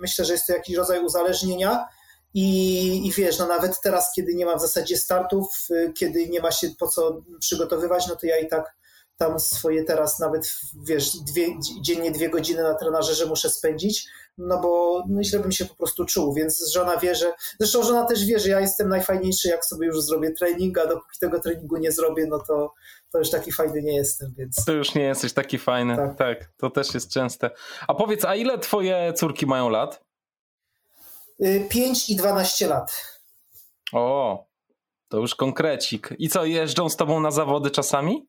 Myślę, 0.00 0.24
że 0.24 0.32
jest 0.32 0.46
to 0.46 0.52
jakiś 0.52 0.76
rodzaj 0.76 1.04
uzależnienia 1.04 1.86
i, 2.34 3.06
I 3.06 3.12
wiesz, 3.12 3.38
no 3.38 3.46
nawet 3.46 3.80
teraz, 3.82 4.12
kiedy 4.16 4.34
nie 4.34 4.46
ma 4.46 4.56
w 4.56 4.60
zasadzie 4.60 4.96
startów, 4.96 5.46
y, 5.70 5.92
kiedy 5.92 6.28
nie 6.28 6.40
ma 6.40 6.50
się 6.50 6.68
po 6.78 6.88
co 6.88 7.22
przygotowywać, 7.40 8.08
no 8.08 8.16
to 8.16 8.26
ja 8.26 8.38
i 8.38 8.48
tak 8.48 8.76
tam 9.18 9.40
swoje 9.40 9.84
teraz 9.84 10.18
nawet, 10.18 10.52
wiesz, 10.82 11.16
dwie, 11.16 11.48
dziennie 11.80 12.10
dwie 12.10 12.30
godziny 12.30 12.62
na 12.62 12.74
trenażerze 12.74 13.26
muszę 13.26 13.50
spędzić, 13.50 14.08
no 14.38 14.60
bo 14.60 15.02
no 15.08 15.22
źle 15.22 15.40
bym 15.40 15.52
się 15.52 15.64
po 15.64 15.74
prostu 15.74 16.04
czuł, 16.04 16.34
więc 16.34 16.72
żona 16.72 16.96
wie, 16.96 17.14
że, 17.14 17.32
zresztą 17.60 17.82
żona 17.82 18.04
też 18.04 18.24
wie, 18.24 18.38
że 18.38 18.48
ja 18.48 18.60
jestem 18.60 18.88
najfajniejszy, 18.88 19.48
jak 19.48 19.64
sobie 19.64 19.86
już 19.86 20.02
zrobię 20.02 20.30
trening, 20.30 20.78
a 20.78 20.86
dopóki 20.86 21.18
tego 21.20 21.40
treningu 21.40 21.76
nie 21.76 21.92
zrobię, 21.92 22.26
no 22.26 22.38
to, 22.38 22.74
to 23.12 23.18
już 23.18 23.30
taki 23.30 23.52
fajny 23.52 23.82
nie 23.82 23.96
jestem, 23.96 24.34
więc... 24.38 24.64
To 24.64 24.72
już 24.72 24.94
nie 24.94 25.02
jesteś 25.02 25.32
taki 25.32 25.58
fajny, 25.58 25.96
tak, 25.96 26.16
tak 26.18 26.50
to 26.56 26.70
też 26.70 26.94
jest 26.94 27.12
częste. 27.12 27.50
A 27.88 27.94
powiedz, 27.94 28.24
a 28.24 28.34
ile 28.34 28.58
twoje 28.58 29.12
córki 29.12 29.46
mają 29.46 29.68
lat? 29.68 30.04
5 31.68 32.10
y, 32.10 32.12
i 32.12 32.16
12 32.16 32.66
lat. 32.66 33.04
O, 33.92 34.44
to 35.08 35.18
już 35.18 35.34
konkrecik. 35.34 36.14
I 36.18 36.28
co, 36.28 36.44
jeżdżą 36.44 36.88
z 36.88 36.96
tobą 36.96 37.20
na 37.20 37.30
zawody 37.30 37.70
czasami? 37.70 38.28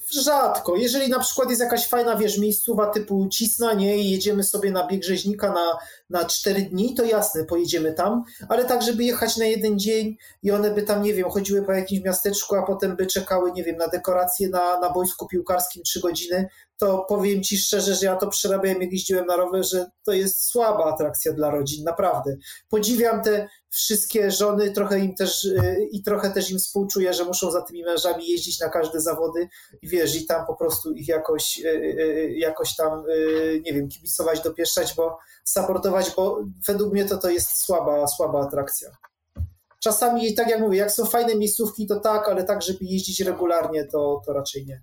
Rzadko. 0.13 0.75
Jeżeli 0.75 1.09
na 1.09 1.19
przykład 1.19 1.49
jest 1.49 1.61
jakaś 1.61 1.87
fajna, 1.87 2.15
wiesz, 2.15 2.37
miejscowa 2.37 2.87
typu 2.87 3.27
Cisna, 3.31 3.73
nie, 3.73 3.97
i 3.97 4.11
jedziemy 4.11 4.43
sobie 4.43 4.71
na 4.71 4.87
bieg 4.87 5.03
rzeźnika 5.03 5.53
na, 5.53 5.77
na 6.09 6.25
4 6.25 6.61
dni, 6.61 6.95
to 6.95 7.03
jasne, 7.03 7.45
pojedziemy 7.45 7.93
tam, 7.93 8.23
ale 8.49 8.65
tak, 8.65 8.81
żeby 8.81 9.03
jechać 9.03 9.37
na 9.37 9.45
jeden 9.45 9.79
dzień 9.79 10.17
i 10.43 10.51
one 10.51 10.71
by 10.71 10.83
tam, 10.83 11.03
nie 11.03 11.13
wiem, 11.13 11.29
chodziły 11.29 11.63
po 11.63 11.71
jakimś 11.71 12.03
miasteczku, 12.03 12.55
a 12.55 12.63
potem 12.63 12.95
by 12.95 13.07
czekały, 13.07 13.51
nie 13.51 13.63
wiem, 13.63 13.77
na 13.77 13.87
dekoracje 13.87 14.49
na, 14.49 14.79
na 14.79 14.89
boisku 14.89 15.27
piłkarskim 15.27 15.83
3 15.83 15.99
godziny, 15.99 16.49
to 16.81 17.05
powiem 17.09 17.43
ci 17.43 17.57
szczerze, 17.57 17.95
że 17.95 18.05
ja 18.05 18.15
to 18.15 18.27
przerabiałem, 18.27 18.81
jak 18.81 18.91
jeździłem 18.91 19.25
na 19.25 19.35
rowerze, 19.35 19.91
to 20.03 20.13
jest 20.13 20.45
słaba 20.45 20.85
atrakcja 20.85 21.33
dla 21.33 21.49
rodzin, 21.49 21.83
naprawdę. 21.83 22.37
Podziwiam 22.69 23.23
te 23.23 23.47
wszystkie 23.69 24.31
żony, 24.31 24.71
trochę 24.71 24.99
im 24.99 25.15
też 25.15 25.43
y, 25.43 25.87
i 25.91 26.03
trochę 26.03 26.31
też 26.31 26.51
im 26.51 26.59
współczuję, 26.59 27.13
że 27.13 27.25
muszą 27.25 27.51
za 27.51 27.61
tymi 27.61 27.83
mężami 27.83 28.27
jeździć 28.27 28.59
na 28.59 28.69
każde 28.69 29.01
zawody 29.01 29.49
i 29.81 29.87
i 30.05 30.25
tam 30.25 30.45
po 30.45 30.55
prostu 30.55 30.91
ich 30.91 31.07
jakoś, 31.07 31.59
y, 31.65 31.67
y, 31.67 32.33
jakoś 32.37 32.75
tam, 32.75 33.03
nie 33.65 33.73
wiem, 33.73 33.89
kibicować, 33.89 34.41
dopieszczać, 34.41 34.93
bo 34.95 35.17
supportować, 35.43 36.11
bo 36.15 36.43
według 36.67 36.93
mnie 36.93 37.05
to 37.05 37.17
to 37.17 37.29
jest 37.29 37.57
słaba, 37.57 38.07
słaba 38.07 38.41
atrakcja. 38.41 38.89
Czasami, 39.79 40.33
tak 40.33 40.49
jak 40.49 40.59
mówię, 40.59 40.77
jak 40.77 40.91
są 40.91 41.05
fajne 41.05 41.35
miejscówki, 41.35 41.87
to 41.87 41.99
tak, 41.99 42.29
ale 42.29 42.43
tak, 42.43 42.61
żeby 42.61 42.85
jeździć 42.85 43.19
regularnie, 43.19 43.85
to, 43.85 44.21
to 44.25 44.33
raczej 44.33 44.65
nie. 44.65 44.81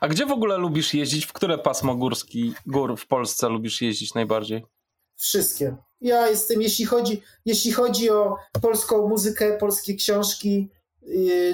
A 0.00 0.08
gdzie 0.08 0.26
w 0.26 0.32
ogóle 0.32 0.56
lubisz 0.56 0.94
jeździć? 0.94 1.26
W 1.26 1.32
które 1.32 1.58
pasmo 1.58 1.94
górski, 1.94 2.54
gór 2.66 2.96
w 2.96 3.06
Polsce 3.06 3.48
lubisz 3.48 3.82
jeździć 3.82 4.14
najbardziej? 4.14 4.64
Wszystkie. 5.16 5.76
Ja 6.00 6.28
jestem, 6.28 6.62
jeśli 6.62 6.84
chodzi, 6.84 7.22
jeśli 7.44 7.72
chodzi 7.72 8.10
o 8.10 8.36
polską 8.62 9.08
muzykę, 9.08 9.58
polskie 9.58 9.94
książki, 9.94 10.70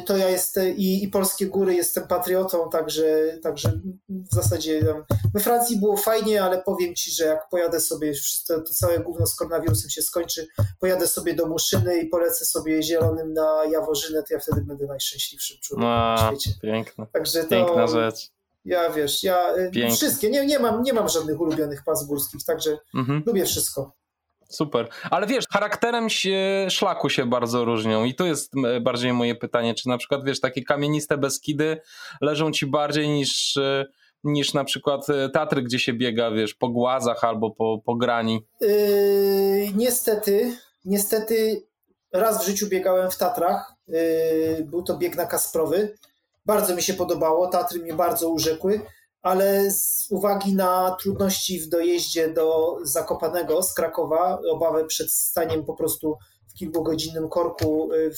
to 0.06 0.16
ja 0.16 0.28
jestem 0.28 0.76
i, 0.76 1.04
i 1.04 1.08
polskie 1.08 1.46
góry 1.46 1.74
jestem 1.74 2.06
patriotą, 2.08 2.70
także, 2.70 3.38
także 3.42 3.72
w 4.08 4.34
zasadzie 4.34 4.80
we 5.34 5.40
Francji 5.40 5.76
było 5.76 5.96
fajnie, 5.96 6.42
ale 6.42 6.62
powiem 6.62 6.94
ci, 6.94 7.10
że 7.10 7.24
jak 7.24 7.48
pojadę 7.48 7.80
sobie, 7.80 8.12
to, 8.48 8.60
to 8.60 8.74
całe 8.74 8.98
gówno 8.98 9.26
z 9.26 9.36
koronawirusem 9.36 9.90
się 9.90 10.02
skończy, 10.02 10.46
pojadę 10.80 11.06
sobie 11.06 11.34
do 11.34 11.46
Muszyny 11.46 11.98
i 11.98 12.06
polecę 12.06 12.44
sobie 12.44 12.82
zielonym 12.82 13.32
na 13.32 13.64
Jaworzynę, 13.70 14.22
to 14.22 14.34
ja 14.34 14.40
wtedy 14.40 14.60
będę 14.60 14.86
najszczęśliwszym 14.86 15.56
człowiekiem 15.62 15.90
A, 15.90 16.14
na 16.14 16.28
świecie. 16.28 16.58
Piękne. 16.62 17.06
Także 17.12 17.42
to, 17.42 17.48
Piękna 17.48 17.86
rzecz. 17.86 18.30
Ja 18.64 18.90
wiesz, 18.90 19.22
ja 19.22 19.56
y, 19.56 19.70
Piękne. 19.70 19.96
wszystkie, 19.96 20.30
nie, 20.30 20.46
nie, 20.46 20.58
mam, 20.58 20.82
nie 20.82 20.92
mam 20.92 21.08
żadnych 21.08 21.40
ulubionych 21.40 21.84
pas 21.84 22.06
górskich, 22.06 22.44
także 22.44 22.78
mhm. 22.94 23.22
lubię 23.26 23.44
wszystko. 23.44 23.92
Super. 24.48 24.88
Ale 25.10 25.26
wiesz, 25.26 25.44
charakterem 25.52 26.10
się, 26.10 26.66
szlaku 26.70 27.08
się 27.08 27.26
bardzo 27.26 27.64
różnią 27.64 28.04
i 28.04 28.14
to 28.14 28.26
jest 28.26 28.52
bardziej 28.80 29.12
moje 29.12 29.34
pytanie, 29.34 29.74
czy 29.74 29.88
na 29.88 29.98
przykład 29.98 30.24
wiesz, 30.24 30.40
takie 30.40 30.62
kamieniste 30.62 31.18
Beskidy 31.18 31.80
leżą 32.20 32.52
ci 32.52 32.66
bardziej 32.66 33.08
niż, 33.08 33.56
y, 33.56 33.86
niż 34.24 34.54
na 34.54 34.64
przykład 34.64 35.08
y, 35.08 35.30
Tatry, 35.30 35.62
gdzie 35.62 35.78
się 35.78 35.92
biega, 35.92 36.30
wiesz, 36.30 36.54
po 36.54 36.68
głazach 36.68 37.24
albo 37.24 37.50
po, 37.50 37.78
po 37.84 37.96
grani? 37.96 38.46
Yy, 38.60 38.68
niestety, 39.74 40.56
niestety 40.84 41.62
raz 42.12 42.44
w 42.44 42.46
życiu 42.46 42.68
biegałem 42.68 43.10
w 43.10 43.16
Tatrach, 43.16 43.74
yy, 43.88 44.64
był 44.64 44.82
to 44.82 44.96
bieg 44.96 45.16
na 45.16 45.26
Kasprowy 45.26 45.94
Bardzo 46.46 46.76
mi 46.76 46.82
się 46.82 46.94
podobało, 46.94 47.46
Tatry 47.46 47.80
mnie 47.80 47.94
bardzo 47.94 48.28
urzekły, 48.28 48.80
ale 49.24 49.70
z 49.70 50.06
uwagi 50.10 50.54
na 50.54 50.96
trudności 51.00 51.60
w 51.60 51.68
dojeździe 51.68 52.28
do 52.28 52.78
Zakopanego 52.82 53.62
z 53.62 53.74
Krakowa, 53.74 54.38
obawę 54.50 54.84
przed 54.84 55.12
staniem 55.12 55.64
po 55.64 55.74
prostu 55.74 56.16
w 56.50 56.58
kilkugodzinnym 56.58 57.28
korku 57.28 57.92
y, 57.92 58.10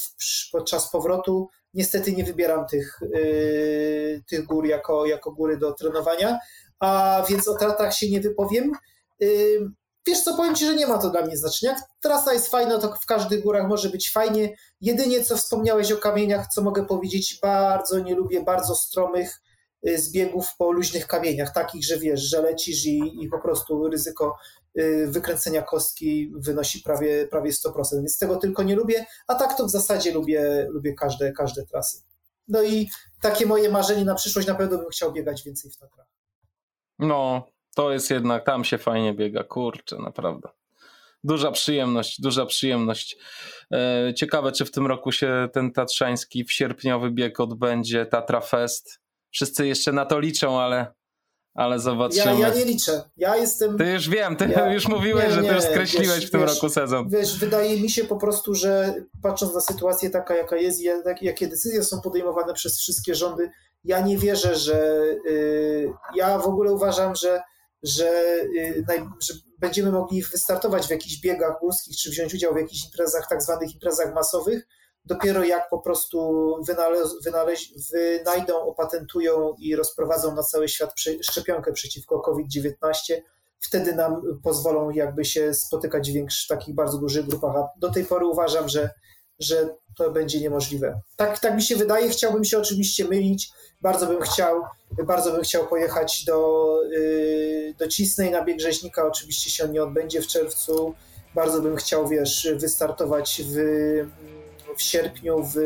podczas 0.53 0.91
powrotu, 0.91 1.49
niestety 1.75 2.13
nie 2.13 2.25
wybieram 2.25 2.67
tych, 2.67 2.99
yy, 3.15 4.23
tych 4.31 4.47
gór 4.47 4.67
jako, 4.67 5.07
jako 5.07 5.33
góry 5.33 5.57
do 5.57 5.73
trenowania, 5.73 6.39
a 6.79 7.23
więc 7.29 7.49
o 7.49 7.55
tratach 7.55 7.95
się 7.95 8.11
nie 8.11 8.21
wypowiem. 8.21 8.73
Yy, 9.21 9.71
wiesz 10.07 10.21
co, 10.21 10.37
powiem 10.37 10.55
Ci, 10.55 10.67
że 10.67 10.75
nie 10.75 10.87
ma 10.87 10.99
to 10.99 11.11
dla 11.11 11.23
mnie 11.23 11.37
znaczenia. 11.37 11.77
Trasa 12.03 12.33
jest 12.33 12.49
fajna, 12.49 12.79
to 12.79 12.93
w 13.03 13.07
każdych 13.07 13.43
górach 13.43 13.69
może 13.69 13.89
być 13.89 14.13
fajnie. 14.13 14.57
Jedynie 14.81 15.25
co 15.25 15.37
wspomniałeś 15.37 15.93
o 15.93 15.97
kamieniach, 15.97 16.47
co 16.47 16.63
mogę 16.63 16.87
powiedzieć, 16.87 17.39
bardzo 17.43 17.99
nie 17.99 18.15
lubię 18.15 18.43
bardzo 18.43 18.75
stromych 18.75 19.41
y, 19.89 19.99
zbiegów 19.99 20.47
po 20.59 20.73
luźnych 20.73 21.07
kamieniach, 21.07 21.55
takich, 21.55 21.85
że 21.85 21.99
wiesz, 21.99 22.21
że 22.21 22.43
lecisz 22.43 22.87
i, 22.87 23.25
i 23.25 23.29
po 23.29 23.39
prostu 23.39 23.89
ryzyko 23.89 24.37
y, 24.79 25.07
wykręcenia 25.11 25.63
kostki 25.63 26.33
wynosi 26.37 26.81
prawie, 26.81 27.29
prawie 27.29 27.51
100%, 27.51 27.73
więc 27.93 28.19
tego 28.19 28.37
tylko 28.37 28.63
nie 28.63 28.77
lubię, 28.77 29.07
a 29.27 29.35
tak 29.35 29.57
to 29.57 29.67
w 29.67 29.71
zasadzie 29.71 30.13
lubię, 30.13 30.67
lubię 30.71 30.95
każde, 30.95 31.33
każde 31.33 31.67
trasy. 31.67 32.03
No 32.49 32.63
i 32.63 32.89
takie 33.21 33.47
moje 33.47 33.71
marzenie 33.71 34.05
na 34.05 34.15
przyszłość, 34.15 34.49
na 34.49 34.55
pewno 34.55 34.79
bym 34.79 34.89
chciał 34.89 35.13
biegać 35.13 35.43
więcej 35.43 35.71
w 35.71 35.77
Tatrach. 35.77 36.07
No, 36.99 37.47
to 37.75 37.93
jest 37.93 38.11
jednak, 38.11 38.45
tam 38.45 38.65
się 38.65 38.79
fajnie 38.79 39.15
biega, 39.15 39.45
kurczę, 39.45 39.97
naprawdę. 39.97 40.49
Duża 41.25 41.51
przyjemność, 41.51 42.21
duża 42.21 42.47
przyjemność. 42.47 43.17
E, 43.73 44.15
ciekawe, 44.17 44.53
czy 44.53 44.65
w 44.65 44.71
tym 44.71 44.87
roku 44.87 45.13
się 45.13 45.49
ten 45.53 45.73
tatrzański 45.73 46.45
w 46.45 46.53
sierpniowy 46.53 47.11
bieg 47.11 47.41
odbędzie, 47.41 48.07
Tatra 48.07 48.41
Fest. 48.41 49.01
Wszyscy 49.37 49.67
jeszcze 49.67 49.93
na 49.93 50.07
to 50.07 50.21
liczą, 50.21 50.61
ale, 50.61 50.95
ale 51.55 51.79
zobaczymy. 51.79 52.25
Ja, 52.25 52.49
ja 52.49 52.55
nie 52.55 52.65
liczę. 52.65 53.11
Ja 53.17 53.37
jestem. 53.37 53.79
Ty 53.79 53.93
już 53.93 54.09
wiem, 54.09 54.37
ty 54.37 54.49
ja... 54.49 54.73
już 54.73 54.89
mówiłeś, 54.89 55.25
nie, 55.25 55.33
że 55.33 55.43
ty 55.43 55.55
już 55.55 55.65
skreśliłeś 55.65 56.21
wiesz, 56.21 56.27
w 56.27 56.31
tym 56.31 56.41
wiesz, 56.41 56.55
roku 56.55 56.69
sezon. 56.69 57.09
Wiesz, 57.09 57.39
wydaje 57.39 57.81
mi 57.81 57.91
się 57.91 58.05
po 58.05 58.17
prostu, 58.17 58.55
że 58.55 58.95
patrząc 59.23 59.55
na 59.55 59.61
sytuację 59.61 60.11
taka, 60.11 60.37
jaka 60.37 60.57
jest, 60.57 60.81
jak, 60.81 61.23
jakie 61.23 61.49
decyzje 61.49 61.85
są 61.85 62.01
podejmowane 62.01 62.55
przez 62.55 62.79
wszystkie 62.79 63.15
rządy, 63.15 63.51
ja 63.85 64.01
nie 64.01 64.19
wierzę, 64.19 64.57
że. 64.57 65.05
Yy, 65.25 65.93
ja 66.15 66.39
w 66.39 66.47
ogóle 66.47 66.73
uważam, 66.73 67.15
że 67.15 67.43
że, 67.83 68.11
y, 68.57 68.85
że 69.23 69.35
będziemy 69.59 69.93
mogli 69.93 70.23
wystartować 70.23 70.87
w 70.87 70.91
jakichś 70.91 71.21
biegach 71.21 71.61
górskich, 71.61 71.97
czy 71.97 72.11
wziąć 72.11 72.35
udział 72.35 72.55
w 72.55 72.57
jakichś 72.57 72.85
imprezach, 72.85 73.27
tak 73.29 73.43
zwanych 73.43 73.75
imprezach 73.75 74.15
masowych, 74.15 74.67
dopiero 75.07 75.45
jak 75.45 75.69
po 75.69 75.79
prostu 75.79 76.31
wynaleź, 76.67 77.09
wynaleź, 77.25 77.73
wynajdą, 77.93 78.61
opatentują 78.61 79.55
i 79.59 79.77
rozprowadzą 79.77 80.35
na 80.35 80.43
cały 80.43 80.69
świat 80.69 80.95
szczepionkę 81.23 81.73
przeciwko 81.73 82.21
COVID-19, 82.21 82.73
wtedy 83.61 83.95
nam 83.95 84.23
pozwolą 84.43 84.91
jakby 84.91 85.25
się 85.25 85.55
spotykać 85.55 86.11
w 86.11 86.15
większych, 86.15 86.49
takich 86.49 86.75
bardzo 86.75 86.99
dużych 86.99 87.27
grupach. 87.27 87.57
A 87.57 87.69
do 87.77 87.91
tej 87.91 88.05
pory 88.05 88.27
uważam, 88.27 88.69
że, 88.69 88.91
że 89.39 89.69
to 89.97 90.11
będzie 90.11 90.41
niemożliwe. 90.41 91.01
Tak, 91.17 91.39
tak 91.39 91.55
mi 91.55 91.63
się 91.63 91.77
wydaje, 91.77 92.09
chciałbym 92.09 92.45
się 92.45 92.59
oczywiście 92.59 93.05
mylić, 93.05 93.51
bardzo 93.83 94.07
bym 94.07 94.21
chciał, 94.21 94.63
bardzo 95.07 95.33
bym 95.33 95.43
chciał 95.43 95.67
pojechać 95.67 96.25
do, 96.25 96.67
yy, 96.91 97.75
do 97.79 97.89
Cisnej 97.89 98.31
na 98.31 98.45
bieg 98.45 98.61
rzeźnika. 98.61 99.07
Oczywiście 99.07 99.51
się 99.51 99.65
on 99.65 99.73
nie 99.73 99.83
odbędzie 99.83 100.23
w 100.23 100.27
czerwcu. 100.27 100.95
Bardzo 101.35 101.61
bym 101.61 101.77
chciał, 101.77 102.09
wiesz, 102.09 102.49
wystartować 102.57 103.43
w, 103.45 103.57
w 104.77 104.83
sierpniu 104.83 105.51
w, 105.55 105.57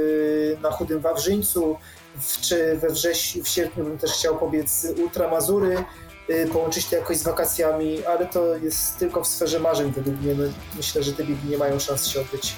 na 0.62 0.70
Chudym 0.70 1.00
Wawrzyńcu, 1.00 1.76
w, 2.18 2.40
czy 2.40 2.76
we 2.76 2.88
wrześ, 2.88 3.38
w 3.44 3.48
sierpniu 3.48 3.84
bym 3.84 3.98
też 3.98 4.12
chciał 4.12 4.38
pobiec 4.38 4.86
Ultramazury, 5.02 5.84
yy, 6.28 6.46
połączyć 6.46 6.86
to 6.86 6.96
jakoś 6.96 7.16
z 7.16 7.22
wakacjami, 7.22 8.04
ale 8.04 8.26
to 8.26 8.56
jest 8.56 8.98
tylko 8.98 9.24
w 9.24 9.26
sferze 9.26 9.60
marzeń 9.60 9.92
według 9.92 10.20
mnie. 10.20 10.34
No, 10.34 10.44
myślę, 10.76 11.02
że 11.02 11.12
te 11.12 11.24
biegi 11.24 11.48
nie 11.48 11.58
mają 11.58 11.78
szans 11.78 12.06
się 12.06 12.20
odbyć. 12.20 12.54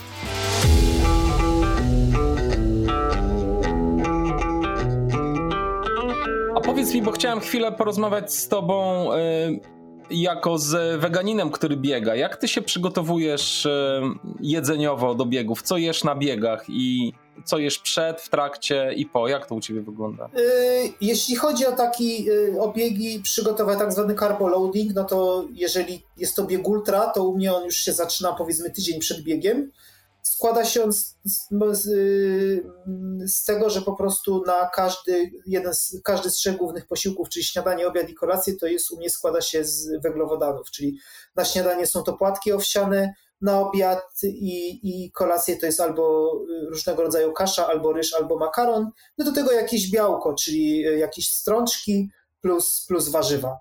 powiedz 6.63 6.95
mi, 6.95 7.03
bo 7.03 7.13
chciałem 7.13 7.41
chwilę 7.41 7.73
porozmawiać 7.73 8.35
z 8.35 8.49
tobą 8.49 9.09
y, 9.13 9.61
jako 10.13 10.59
z 10.59 11.01
weganinem, 11.01 11.51
który 11.51 11.77
biega. 11.77 12.15
Jak 12.15 12.37
ty 12.37 12.49
się 12.49 12.63
przygotowujesz 12.63 13.67
y, 13.67 14.01
jedzeniowo 14.41 15.15
do 15.15 15.27
biegów? 15.27 15.63
Co 15.63 15.77
jesz 15.77 16.05
na 16.05 16.15
biegach 16.15 16.65
i 16.69 17.13
co 17.45 17.59
jesz 17.59 17.79
przed, 17.79 18.21
w 18.21 18.29
trakcie 18.29 18.93
i 18.97 19.07
po? 19.07 19.29
Jak 19.29 19.47
to 19.47 19.55
u 19.55 19.61
ciebie 19.61 19.81
wygląda? 19.81 20.27
Y, 20.27 20.93
jeśli 21.01 21.37
chodzi 21.37 21.67
o 21.67 21.73
taki 21.73 22.27
o 22.61 22.73
biegi 22.73 23.21
przygotować 23.23 23.79
tak 23.79 23.93
zwany 23.93 24.15
carbo 24.15 24.49
loading, 24.49 24.95
no 24.95 25.05
to 25.05 25.45
jeżeli 25.53 26.03
jest 26.17 26.37
to 26.37 26.45
bieg 26.45 26.69
ultra, 26.69 27.07
to 27.07 27.25
u 27.25 27.37
mnie 27.37 27.55
on 27.55 27.65
już 27.65 27.77
się 27.77 27.93
zaczyna 27.93 28.33
powiedzmy 28.33 28.71
tydzień 28.71 29.01
przed 29.01 29.21
biegiem 29.23 29.71
składa 30.43 30.65
się 30.65 30.85
on 30.85 30.93
z, 30.93 31.17
z, 31.25 31.49
z, 33.27 33.45
tego, 33.45 33.71
że 33.71 33.83
po 33.83 33.97
prostu 33.97 34.43
na 34.47 34.69
każdy, 34.75 35.31
jeden 35.47 35.75
z, 35.75 35.97
każdy 36.05 36.31
z 36.31 36.35
trzech 36.35 36.57
głównych 36.57 36.87
posiłków, 36.87 37.29
czyli 37.29 37.45
śniadanie, 37.45 37.87
obiad 37.87 38.11
i 38.11 38.15
kolację, 38.15 38.57
to 38.57 38.67
jest 38.67 38.91
u 38.91 38.97
mnie 38.97 39.11
składa 39.11 39.41
się 39.41 39.65
z 39.65 40.03
węglowodanów, 40.03 40.71
czyli 40.71 40.99
na 41.37 41.45
śniadanie 41.45 41.87
są 41.87 42.03
to 42.03 42.13
płatki 42.13 42.53
owsiane, 42.53 43.15
na 43.41 43.61
obiad 43.61 44.03
i, 44.25 44.81
i 44.83 45.13
kolację 45.13 45.57
to 45.57 45.67
jest 45.67 45.81
albo 45.81 46.33
różnego 46.71 47.03
rodzaju 47.03 47.33
kasza, 47.33 47.67
albo 47.67 47.93
ryż, 47.93 48.15
albo 48.15 48.39
makaron, 48.39 48.91
no 49.19 49.25
do 49.25 49.33
tego 49.33 49.53
jakieś 49.53 49.91
białko, 49.91 50.35
czyli 50.35 50.81
jakieś 50.81 51.29
strączki 51.31 52.11
plus, 52.41 52.85
plus 52.89 53.09
warzywa. 53.09 53.59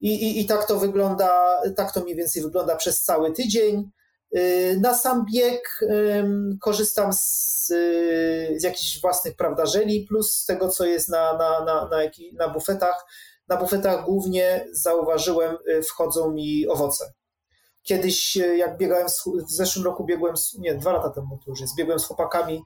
I, 0.00 0.14
i, 0.14 0.40
I 0.40 0.46
tak 0.46 0.66
to 0.66 0.78
wygląda, 0.78 1.60
tak 1.76 1.92
to 1.92 2.00
mniej 2.00 2.16
więcej 2.16 2.42
wygląda 2.42 2.76
przez 2.76 3.02
cały 3.02 3.32
tydzień. 3.32 3.90
Y, 4.36 4.78
na 4.80 4.94
sam 4.94 5.26
bieg 5.32 5.80
korzystam 6.60 7.12
z, 7.12 7.70
y, 7.70 8.54
z 8.56 8.62
jakichś 8.62 9.00
własnych 9.00 9.36
prawda, 9.36 9.66
żeli, 9.66 10.06
plus 10.08 10.32
z 10.32 10.44
tego, 10.44 10.68
co 10.68 10.84
jest 10.84 11.08
na, 11.08 11.32
na, 11.32 11.64
na, 11.64 11.88
na, 11.88 11.98
na 12.32 12.48
bufetach. 12.48 13.06
Na 13.48 13.56
bufetach 13.56 14.04
głównie 14.04 14.66
zauważyłem, 14.72 15.56
y, 15.68 15.82
wchodzą 15.82 16.30
mi 16.30 16.68
owoce. 16.68 17.12
Kiedyś, 17.82 18.36
jak 18.36 18.78
biegałem, 18.78 19.06
w 19.48 19.52
zeszłym 19.52 19.84
roku 19.84 20.04
biegłem, 20.04 20.34
nie, 20.58 20.74
dwa 20.74 20.92
lata 20.92 21.10
temu 21.10 21.38
to 21.44 21.50
już 21.50 21.60
jest, 21.60 21.76
biegłem 21.76 21.98
z 21.98 22.04
chłopakami 22.04 22.62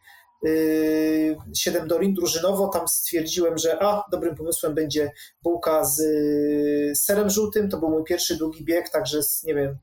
7 1.54 1.88
do 1.88 1.98
ring 1.98 2.16
drużynowo, 2.16 2.68
tam 2.68 2.88
stwierdziłem, 2.88 3.58
że 3.58 3.82
a, 3.82 4.04
dobrym 4.10 4.34
pomysłem 4.34 4.74
będzie 4.74 5.12
bułka 5.42 5.84
z 5.84 5.98
serem 6.98 7.30
żółtym, 7.30 7.70
to 7.70 7.78
był 7.78 7.90
mój 7.90 8.04
pierwszy 8.04 8.36
długi 8.36 8.64
bieg, 8.64 8.88
także 8.88 9.20
nie 9.44 9.54
wiem, 9.54 9.78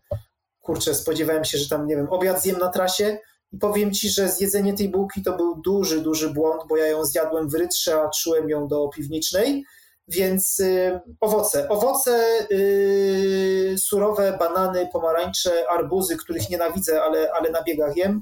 kurczę, 0.64 0.96
spodziewałem 0.96 1.46
się, 1.46 1.58
że 1.58 1.70
tam, 1.70 1.88
nie 1.88 1.96
wiem, 1.96 2.08
obiad 2.10 2.42
zjem 2.42 2.58
na 2.58 2.70
trasie 2.70 3.18
i 3.52 3.58
powiem 3.58 3.94
ci, 3.94 4.10
że 4.10 4.30
zjedzenie 4.30 4.74
tej 4.74 4.90
bułki 4.90 5.24
to 5.24 5.38
był 5.38 5.62
duży, 5.62 6.02
duży 6.02 6.30
błąd, 6.30 6.62
bo 6.70 6.78
ja 6.78 6.88
ją 6.88 7.06
zjadłem 7.06 7.50
w 7.50 7.54
rytrze, 7.54 8.02
a 8.02 8.10
czułem 8.10 8.50
ją 8.50 8.68
do 8.68 8.88
piwnicznej, 8.88 9.66
więc 10.08 10.60
y, 10.60 11.00
owoce. 11.22 11.70
Owoce, 11.70 12.26
y, 12.52 13.76
surowe, 13.78 14.38
banany, 14.40 14.90
pomarańcze, 14.94 15.70
arbuzy, 15.70 16.18
których 16.18 16.50
nienawidzę, 16.50 17.04
ale, 17.04 17.32
ale 17.32 17.52
na 17.52 17.64
biegach 17.64 17.98
jem, 17.98 18.22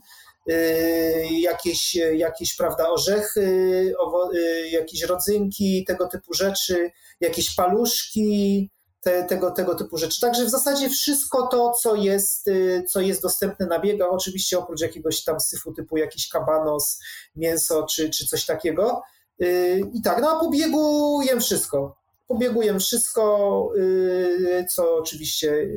y, 0.52 1.28
jakieś, 1.32 1.96
jakieś, 1.96 2.56
prawda, 2.56 2.89
orzechy, 2.89 3.94
owo, 4.00 4.34
y, 4.34 4.70
jakieś 4.70 5.04
rodzynki, 5.04 5.86
tego 5.88 6.08
typu 6.08 6.34
rzeczy, 6.34 6.92
jakieś 7.20 7.56
paluszki, 7.56 8.70
te, 9.02 9.24
tego, 9.24 9.52
tego 9.52 9.76
typu 9.76 9.97
rzeczy. 9.97 10.22
Także 10.22 10.45
w 10.45 10.49
zasadzie 10.49 10.89
wszystko 10.89 11.47
to, 11.47 11.72
co 11.72 11.95
jest, 11.95 12.47
y, 12.47 12.84
co 12.89 13.02
jest 13.02 13.22
dostępne 13.22 13.66
na 13.66 13.80
biegach, 13.80 14.10
oczywiście 14.12 14.60
oprócz 14.60 14.82
jakiegoś 14.82 15.24
tam 15.24 15.39
syfu 15.39 15.74
typu 15.74 15.97
jakiś 15.97 16.30
kabanos, 16.30 16.99
mięso 17.36 17.84
czy, 17.84 18.10
czy 18.10 18.28
coś 18.28 18.45
takiego. 18.45 19.02
Y, 19.41 19.84
I 19.93 20.02
tak, 20.02 20.22
no 20.22 20.32
a 20.32 20.39
po 20.39 20.49
biegu 20.49 21.22
jem 21.22 21.41
wszystko. 21.41 21.95
Po 22.28 22.38
biegu 22.38 22.62
jem 22.62 22.80
wszystko, 22.80 23.70
y, 23.78 24.66
co 24.70 24.95
oczywiście 24.95 25.68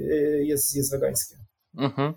jest, 0.41 0.77
jest 0.77 0.91
wegańskie. 0.91 1.37
Mhm. 1.79 2.15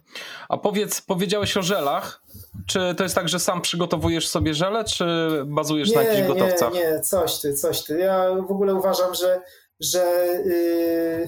A 0.50 0.58
powiedz, 0.58 1.02
powiedziałeś 1.02 1.58
o 1.58 1.62
żelach. 1.62 2.22
Czy 2.68 2.96
to 2.98 3.04
jest 3.04 3.16
tak, 3.16 3.30
że 3.30 3.40
sam 3.40 3.62
przygotowujesz 3.62 4.28
sobie 4.28 4.54
żele, 4.54 4.84
czy 4.84 5.06
bazujesz 5.46 5.90
nie, 5.90 5.96
na 5.96 6.04
jakichś 6.04 6.28
gotowcach? 6.28 6.74
Nie, 6.74 6.80
nie, 6.80 7.00
coś 7.00 7.40
ty, 7.40 7.54
coś 7.54 7.84
ty. 7.84 7.98
Ja 7.98 8.36
w 8.48 8.52
ogóle 8.52 8.76
uważam, 8.76 9.16
że 9.16 9.42
że 9.80 10.28
yy, 10.46 11.28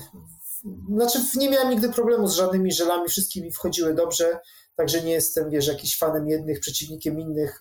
znaczy 0.95 1.19
nie 1.35 1.49
miałem 1.49 1.69
nigdy 1.69 1.89
problemu 1.89 2.27
z 2.27 2.33
żadnymi 2.33 2.71
żelami, 2.71 3.09
wszystkie 3.09 3.41
mi 3.41 3.51
wchodziły 3.51 3.93
dobrze, 3.93 4.39
także 4.75 5.03
nie 5.03 5.11
jestem, 5.11 5.49
wiesz, 5.49 5.67
jakiś 5.67 5.97
fanem 5.97 6.27
jednych, 6.27 6.59
przeciwnikiem 6.59 7.19
innych. 7.19 7.59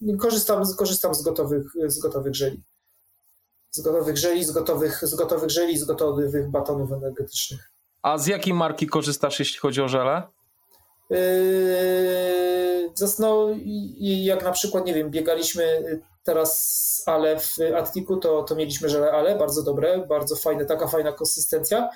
Yy, 0.00 0.16
korzystam, 0.16 0.62
korzystam 0.78 1.14
z 1.14 1.22
gotowych, 1.22 1.66
z 1.86 1.98
gotowych 1.98 2.34
żeli. 2.34 2.64
Z 3.70 3.80
gotowych 3.80 4.16
żeli, 4.16 4.44
z 4.44 4.50
gotowych, 4.50 5.00
z 5.02 5.14
gotowych 5.14 5.50
żeli, 5.50 5.78
z 5.78 5.84
gotowych 5.84 6.50
batonów 6.50 6.92
energetycznych. 6.92 7.72
A 8.02 8.18
z 8.18 8.26
jakiej 8.26 8.54
marki 8.54 8.86
korzystasz, 8.86 9.38
jeśli 9.38 9.58
chodzi 9.58 9.82
o 9.82 9.88
żele? 9.88 10.22
Yy, 11.10 11.18
no, 13.18 13.48
jak 14.00 14.44
na 14.44 14.52
przykład, 14.52 14.86
nie 14.86 14.94
wiem, 14.94 15.10
biegaliśmy 15.10 15.82
teraz 16.24 16.84
ale 17.06 17.38
w 17.38 17.56
Attiku 17.76 18.16
to, 18.16 18.42
to 18.42 18.54
mieliśmy 18.54 18.88
żele 18.88 19.12
ale, 19.12 19.38
bardzo 19.38 19.62
dobre, 19.62 20.06
bardzo 20.08 20.36
fajne, 20.36 20.64
taka 20.64 20.86
fajna 20.86 21.12
konsystencja. 21.12 21.90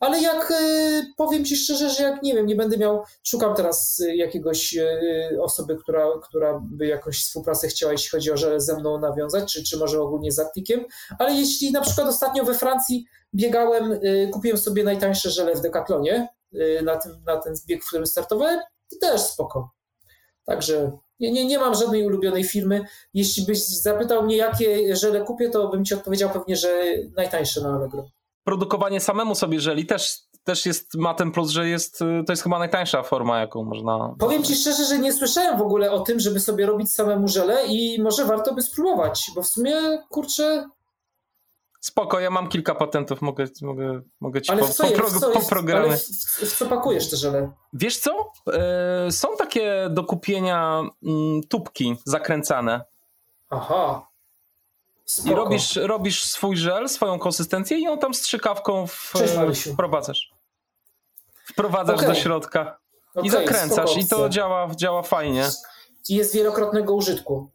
Ale 0.00 0.20
jak 0.20 0.50
y, 0.50 1.06
powiem 1.16 1.44
Ci 1.44 1.56
szczerze, 1.56 1.90
że 1.90 2.02
jak 2.02 2.22
nie 2.22 2.34
wiem, 2.34 2.46
nie 2.46 2.56
będę 2.56 2.76
miał, 2.76 3.02
szukam 3.22 3.54
teraz 3.54 4.02
jakiegoś 4.14 4.76
y, 4.76 5.42
osoby, 5.42 5.76
która, 5.76 6.06
która 6.22 6.60
by 6.70 6.86
jakąś 6.86 7.24
współpracę 7.24 7.68
chciała, 7.68 7.92
jeśli 7.92 8.10
chodzi 8.10 8.32
o 8.32 8.36
żele 8.36 8.60
ze 8.60 8.76
mną 8.76 8.98
nawiązać, 8.98 9.52
czy, 9.52 9.64
czy 9.64 9.78
może 9.78 10.00
ogólnie 10.00 10.32
z 10.32 10.38
Attikiem, 10.38 10.84
ale 11.18 11.34
jeśli 11.34 11.72
na 11.72 11.80
przykład 11.80 12.08
ostatnio 12.08 12.44
we 12.44 12.54
Francji 12.54 13.06
biegałem, 13.34 14.00
kupiłem 14.32 14.58
sobie 14.58 14.84
najtańsze 14.84 15.30
żele 15.30 15.54
w 15.54 15.60
Decathlonie 15.60 16.28
na, 16.82 16.96
tym, 16.96 17.12
na 17.26 17.36
ten 17.36 17.54
bieg, 17.66 17.84
w 17.84 17.86
którym 17.86 18.06
startowałem, 18.06 18.60
to 18.90 18.96
też 19.00 19.20
spoko. 19.20 19.70
Także 20.44 20.92
nie, 21.20 21.32
nie, 21.32 21.46
nie 21.46 21.58
mam 21.58 21.74
żadnej 21.74 22.06
ulubionej 22.06 22.44
firmy. 22.44 22.84
Jeśli 23.14 23.46
byś 23.46 23.66
zapytał 23.66 24.22
mnie, 24.22 24.36
jakie 24.36 24.96
żele 24.96 25.20
kupię, 25.20 25.50
to 25.50 25.68
bym 25.68 25.84
ci 25.84 25.94
odpowiedział 25.94 26.30
pewnie, 26.30 26.56
że 26.56 26.84
najtańsze 27.16 27.60
na 27.60 27.74
Allegro. 27.74 28.04
Produkowanie 28.44 29.00
samemu 29.00 29.34
sobie 29.34 29.60
żeli 29.60 29.86
też, 29.86 30.18
też 30.44 30.66
jest, 30.66 30.94
ma 30.94 31.14
ten 31.14 31.32
plus, 31.32 31.50
że 31.50 31.68
jest, 31.68 31.98
to 31.98 32.32
jest 32.32 32.42
chyba 32.42 32.58
najtańsza 32.58 33.02
forma, 33.02 33.40
jaką 33.40 33.64
można... 33.64 34.14
Powiem 34.18 34.42
ci 34.42 34.56
szczerze, 34.56 34.84
że 34.84 34.98
nie 34.98 35.12
słyszałem 35.12 35.58
w 35.58 35.62
ogóle 35.62 35.90
o 35.90 36.00
tym, 36.00 36.20
żeby 36.20 36.40
sobie 36.40 36.66
robić 36.66 36.92
samemu 36.92 37.28
żele 37.28 37.66
i 37.66 38.02
może 38.02 38.24
warto 38.24 38.54
by 38.54 38.62
spróbować, 38.62 39.30
bo 39.34 39.42
w 39.42 39.46
sumie, 39.46 39.74
kurczę, 40.08 40.68
Spoko, 41.80 42.20
ja 42.20 42.30
mam 42.30 42.48
kilka 42.48 42.74
patentów, 42.74 43.22
mogę, 43.22 43.46
mogę, 43.62 44.00
mogę 44.20 44.42
ci 44.42 44.52
ale 44.52 44.60
po, 44.60 44.68
co, 44.68 44.84
po, 44.84 45.06
w 45.06 45.20
co, 45.20 45.32
po. 45.32 45.76
Ale 45.76 45.96
w, 45.96 46.00
w, 46.00 46.58
co 46.58 46.66
pakujesz 46.66 47.10
te 47.10 47.16
żele? 47.16 47.50
Wiesz 47.72 47.98
co? 47.98 48.32
E, 48.52 49.12
są 49.12 49.36
takie 49.36 49.88
do 49.90 50.04
kupienia 50.04 50.82
mm, 51.02 51.42
tubki 51.48 51.96
zakręcane. 52.04 52.84
Aha. 53.50 54.06
Spoko. 55.04 55.30
I 55.30 55.34
robisz, 55.34 55.76
robisz 55.76 56.24
swój 56.24 56.56
żel, 56.56 56.88
swoją 56.88 57.18
konsystencję 57.18 57.78
i 57.78 57.82
ją 57.82 57.98
tam 57.98 58.14
strzykawką 58.14 58.86
w, 58.86 59.12
Cześć, 59.12 59.68
wprowadzasz. 59.72 60.30
Wprowadzasz 61.44 61.96
okay. 61.96 62.08
do 62.08 62.14
środka 62.14 62.78
okay, 63.14 63.26
i 63.26 63.30
zakręcasz 63.30 63.96
i 63.96 64.08
to 64.08 64.28
działa, 64.28 64.68
działa 64.74 65.02
fajnie. 65.02 65.48
I 66.08 66.14
jest 66.14 66.34
wielokrotnego 66.34 66.94
użytku. 66.94 67.50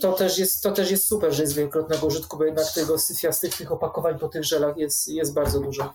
To 0.00 0.12
też, 0.12 0.38
jest, 0.38 0.62
to 0.62 0.72
też 0.72 0.90
jest 0.90 1.08
super, 1.08 1.32
że 1.32 1.42
jest 1.42 1.54
wielokrotnego 1.54 2.06
użytku, 2.06 2.38
bo 2.38 2.44
jednak 2.44 2.72
tego 2.74 2.98
syfiastych 2.98 3.56
tych 3.56 3.72
opakowań 3.72 4.18
po 4.18 4.28
tych 4.28 4.44
żelach 4.44 4.76
jest, 4.76 5.08
jest 5.08 5.34
bardzo 5.34 5.60
dużo. 5.60 5.94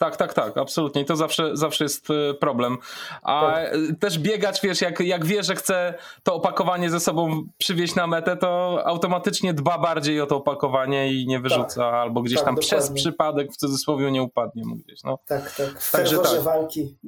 Tak, 0.00 0.16
tak, 0.16 0.34
tak, 0.34 0.56
absolutnie. 0.56 1.02
I 1.02 1.04
to 1.04 1.16
zawsze, 1.16 1.56
zawsze 1.56 1.84
jest 1.84 2.10
y, 2.10 2.34
problem. 2.40 2.78
A 3.22 3.40
tak. 3.40 3.72
też 4.00 4.18
biegacz, 4.18 4.62
wiesz, 4.62 4.80
jak, 4.80 5.00
jak 5.00 5.26
wie, 5.26 5.42
że 5.42 5.54
chce 5.54 5.94
to 6.22 6.34
opakowanie 6.34 6.90
ze 6.90 7.00
sobą 7.00 7.42
przywieźć 7.58 7.94
na 7.94 8.06
metę, 8.06 8.36
to 8.36 8.82
automatycznie 8.86 9.54
dba 9.54 9.78
bardziej 9.78 10.20
o 10.20 10.26
to 10.26 10.36
opakowanie 10.36 11.12
i 11.12 11.26
nie 11.26 11.40
wyrzuca, 11.40 11.80
tak. 11.80 11.94
albo 11.94 12.22
gdzieś 12.22 12.38
tak, 12.38 12.44
tam 12.44 12.54
dokładnie. 12.54 12.78
przez 12.78 12.92
przypadek 12.92 13.52
w 13.52 13.56
cudzysłowie 13.56 14.10
nie 14.10 14.22
upadnie 14.22 14.62
mu 14.66 14.76
gdzieś. 14.76 15.02
No. 15.02 15.18
Tak, 15.26 15.56
tak. 15.56 15.80
W 15.80 15.90
Także 15.90 16.16
ferworze 16.16 16.36
tak. 16.36 16.44
walki. 16.44 16.98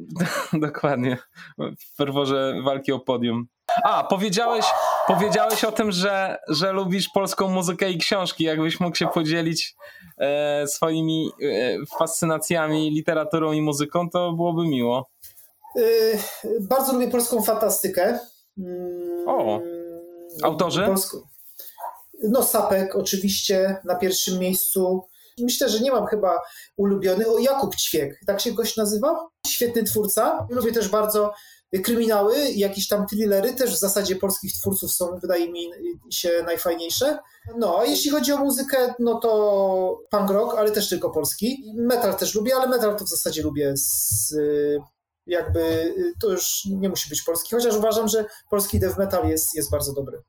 Dokładnie. 0.53 1.18
W 1.59 1.97
ferworze 1.97 2.55
walki 2.64 2.93
o 2.93 3.01
podium. 3.01 3.47
A, 3.84 4.04
powiedziałeś, 4.04 4.66
powiedziałeś 5.06 5.64
o 5.64 5.72
tym, 5.72 5.92
że, 5.92 6.38
że 6.48 6.72
lubisz 6.72 7.08
polską 7.08 7.48
muzykę 7.48 7.90
i 7.90 7.98
książki. 7.98 8.44
Jakbyś 8.44 8.80
mógł 8.80 8.96
się 8.96 9.08
podzielić 9.08 9.74
e, 10.18 10.66
swoimi 10.66 11.30
e, 11.42 11.86
fascynacjami 11.98 12.90
literaturą 12.90 13.52
i 13.52 13.62
muzyką, 13.62 14.10
to 14.10 14.32
byłoby 14.32 14.62
miło. 14.62 15.10
Yy, 15.76 16.18
bardzo 16.60 16.92
lubię 16.92 17.08
polską 17.08 17.42
fantastykę. 17.42 18.18
Yy, 18.56 19.24
o, 19.26 19.60
autorzy? 20.42 20.86
Polską. 20.86 21.18
No, 22.22 22.42
Sapek 22.42 22.96
oczywiście 22.96 23.76
na 23.84 23.94
pierwszym 23.94 24.38
miejscu. 24.38 25.06
Myślę, 25.38 25.68
że 25.68 25.80
nie 25.80 25.92
mam 25.92 26.06
chyba 26.06 26.40
ulubiony. 26.76 27.28
O, 27.28 27.38
Jakub 27.38 27.76
Ćwiek, 27.76 28.20
tak 28.26 28.40
się 28.40 28.52
gość 28.52 28.76
nazywa? 28.76 29.28
Świetny 29.46 29.82
twórca. 29.82 30.46
Lubię 30.50 30.72
też 30.72 30.88
bardzo 30.88 31.32
kryminały, 31.80 32.50
jakieś 32.50 32.88
tam 32.88 33.06
thrillery, 33.06 33.54
też 33.54 33.70
w 33.70 33.78
zasadzie 33.78 34.16
polskich 34.16 34.52
twórców 34.52 34.92
są, 34.92 35.18
wydaje 35.22 35.52
mi 35.52 35.70
się, 36.10 36.42
najfajniejsze. 36.46 37.18
No, 37.58 37.78
a 37.78 37.84
jeśli 37.84 38.10
chodzi 38.10 38.32
o 38.32 38.38
muzykę, 38.38 38.94
no 38.98 39.20
to 39.20 39.98
punk 40.10 40.30
rock, 40.30 40.54
ale 40.58 40.70
też 40.70 40.88
tylko 40.88 41.10
polski. 41.10 41.64
Metal 41.76 42.16
też 42.16 42.34
lubię, 42.34 42.56
ale 42.56 42.68
metal 42.68 42.96
to 42.96 43.04
w 43.04 43.08
zasadzie 43.08 43.42
lubię 43.42 43.72
z, 43.76 44.34
jakby, 45.26 45.94
to 46.20 46.30
już 46.30 46.64
nie 46.64 46.88
musi 46.88 47.08
być 47.08 47.22
polski, 47.22 47.54
chociaż 47.54 47.76
uważam, 47.76 48.08
że 48.08 48.24
polski 48.50 48.80
death 48.80 48.98
metal 48.98 49.28
jest, 49.28 49.54
jest 49.54 49.70
bardzo 49.70 49.92
dobry. 49.92 50.22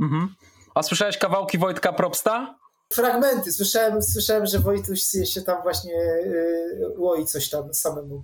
Mhm. 0.00 0.34
A 0.74 0.82
słyszałeś 0.82 1.18
kawałki 1.18 1.58
Wojtka 1.58 1.92
Propsta? 1.92 2.58
Fragmenty. 2.92 3.52
Słyszałem, 3.52 4.02
słyszałem 4.02 4.46
że 4.46 4.58
Wojtuś 4.58 5.02
się 5.24 5.42
tam 5.42 5.62
właśnie 5.62 5.92
yy, 5.92 6.94
łoi 6.96 7.26
coś 7.26 7.48
tam 7.48 7.74
samemu. 7.74 8.22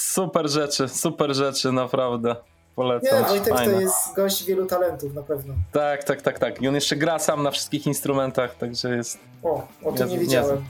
Super 0.00 0.48
rzeczy, 0.48 0.88
super 0.88 1.34
rzeczy, 1.34 1.72
naprawdę. 1.72 2.36
Polecam. 2.76 3.22
Nie, 3.22 3.28
Wojtek 3.28 3.54
Fajne. 3.54 3.72
to 3.72 3.80
jest 3.80 4.14
gość 4.16 4.44
wielu 4.44 4.66
talentów, 4.66 5.14
na 5.14 5.22
pewno. 5.22 5.54
Tak, 5.72 6.04
tak, 6.04 6.22
tak, 6.22 6.38
tak. 6.38 6.62
I 6.62 6.68
on 6.68 6.74
jeszcze 6.74 6.96
gra 6.96 7.18
sam 7.18 7.42
na 7.42 7.50
wszystkich 7.50 7.86
instrumentach, 7.86 8.56
także 8.56 8.96
jest... 8.96 9.18
O, 9.42 9.68
o 9.84 9.92
tym 9.92 10.08
nie 10.08 10.18
wiedziałem. 10.18 10.64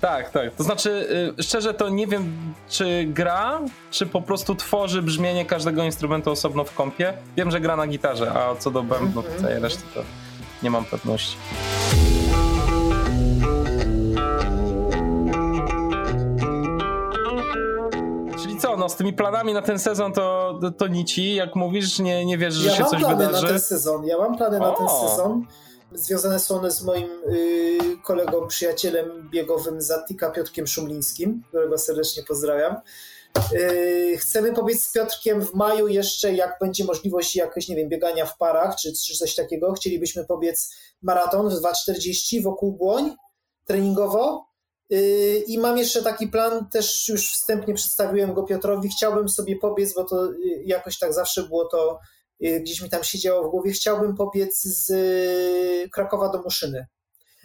Tak, 0.00 0.30
tak. 0.30 0.54
To 0.54 0.62
znaczy, 0.62 1.08
yy, 1.36 1.42
szczerze 1.42 1.74
to 1.74 1.88
nie 1.88 2.06
wiem, 2.06 2.54
czy 2.68 3.04
gra, 3.06 3.60
czy 3.90 4.06
po 4.06 4.22
prostu 4.22 4.54
tworzy 4.54 5.02
brzmienie 5.02 5.46
każdego 5.46 5.82
instrumentu 5.82 6.30
osobno 6.30 6.64
w 6.64 6.74
kompie. 6.74 7.14
Wiem, 7.36 7.50
że 7.50 7.60
gra 7.60 7.76
na 7.76 7.86
gitarze, 7.86 8.32
a 8.32 8.56
co 8.56 8.70
do 8.70 8.82
bębnu, 8.82 9.20
mm 9.20 9.32
-hmm. 9.32 9.40
całej 9.40 9.60
reszty 9.60 9.82
to 9.94 10.02
nie 10.62 10.70
mam 10.70 10.84
pewności. 10.84 11.36
Co, 18.72 18.78
no 18.78 18.88
z 18.88 18.96
tymi 18.96 19.12
planami 19.12 19.52
na 19.52 19.62
ten 19.62 19.78
sezon 19.78 20.12
to, 20.12 20.58
to, 20.78 20.86
nici, 20.86 21.34
jak 21.34 21.56
mówisz, 21.56 21.98
nie, 21.98 22.24
nie 22.24 22.38
wiesz, 22.38 22.54
że 22.54 22.70
ja 22.70 22.76
się 22.76 22.84
coś 22.84 23.04
wydarzy? 23.04 23.12
Ja 23.12 23.18
mam 23.18 23.30
plany 23.30 23.42
na 23.42 23.48
ten 23.48 23.60
sezon, 23.60 24.04
ja 24.06 24.18
mam 24.18 24.36
plany 24.36 24.56
o. 24.56 24.60
na 24.60 24.72
ten 24.76 25.08
sezon. 25.08 25.46
Związane 25.92 26.38
są 26.38 26.54
one 26.58 26.70
z 26.70 26.82
moim 26.82 27.08
y, 27.32 27.78
kolegą, 28.02 28.46
przyjacielem 28.46 29.28
biegowym 29.30 29.80
Zatika 29.80 30.30
Piotrkiem 30.30 30.66
Szumlińskim, 30.66 31.42
którego 31.48 31.78
serdecznie 31.78 32.22
pozdrawiam. 32.22 32.76
Y, 33.52 34.16
chcemy 34.20 34.52
pobiec 34.52 34.84
z 34.84 34.92
Piotrkiem 34.92 35.42
w 35.42 35.54
maju 35.54 35.88
jeszcze, 35.88 36.32
jak 36.32 36.56
będzie 36.60 36.84
możliwość 36.84 37.36
jakoś, 37.36 37.68
nie 37.68 37.76
wiem, 37.76 37.88
biegania 37.88 38.26
w 38.26 38.38
parach, 38.38 38.76
czy, 38.76 38.92
czy 38.92 39.14
coś 39.14 39.34
takiego. 39.34 39.72
Chcielibyśmy 39.72 40.24
pobiec 40.24 40.74
maraton 41.02 41.48
w 41.48 41.52
2.40 41.52 42.42
wokół 42.42 42.72
Błoń 42.72 43.16
treningowo 43.64 44.51
I 45.46 45.58
mam 45.58 45.78
jeszcze 45.78 46.02
taki 46.02 46.28
plan, 46.28 46.68
też 46.68 47.08
już 47.08 47.32
wstępnie 47.32 47.74
przedstawiłem 47.74 48.34
go 48.34 48.42
Piotrowi. 48.42 48.88
Chciałbym 48.88 49.28
sobie 49.28 49.56
pobiec, 49.56 49.94
bo 49.94 50.04
to 50.04 50.32
yy, 50.32 50.62
jakoś 50.64 50.98
tak 50.98 51.12
zawsze 51.12 51.42
było 51.42 51.68
to, 51.68 51.98
yy, 52.40 52.60
gdzieś 52.60 52.82
mi 52.82 52.90
tam 52.90 53.04
siedziało 53.04 53.48
w 53.48 53.50
głowie. 53.50 53.72
Chciałbym 53.72 54.16
pobiec 54.16 54.62
z 54.62 54.92
Krakowa 55.90 56.28
do 56.28 56.42
Muszyny, 56.42 56.86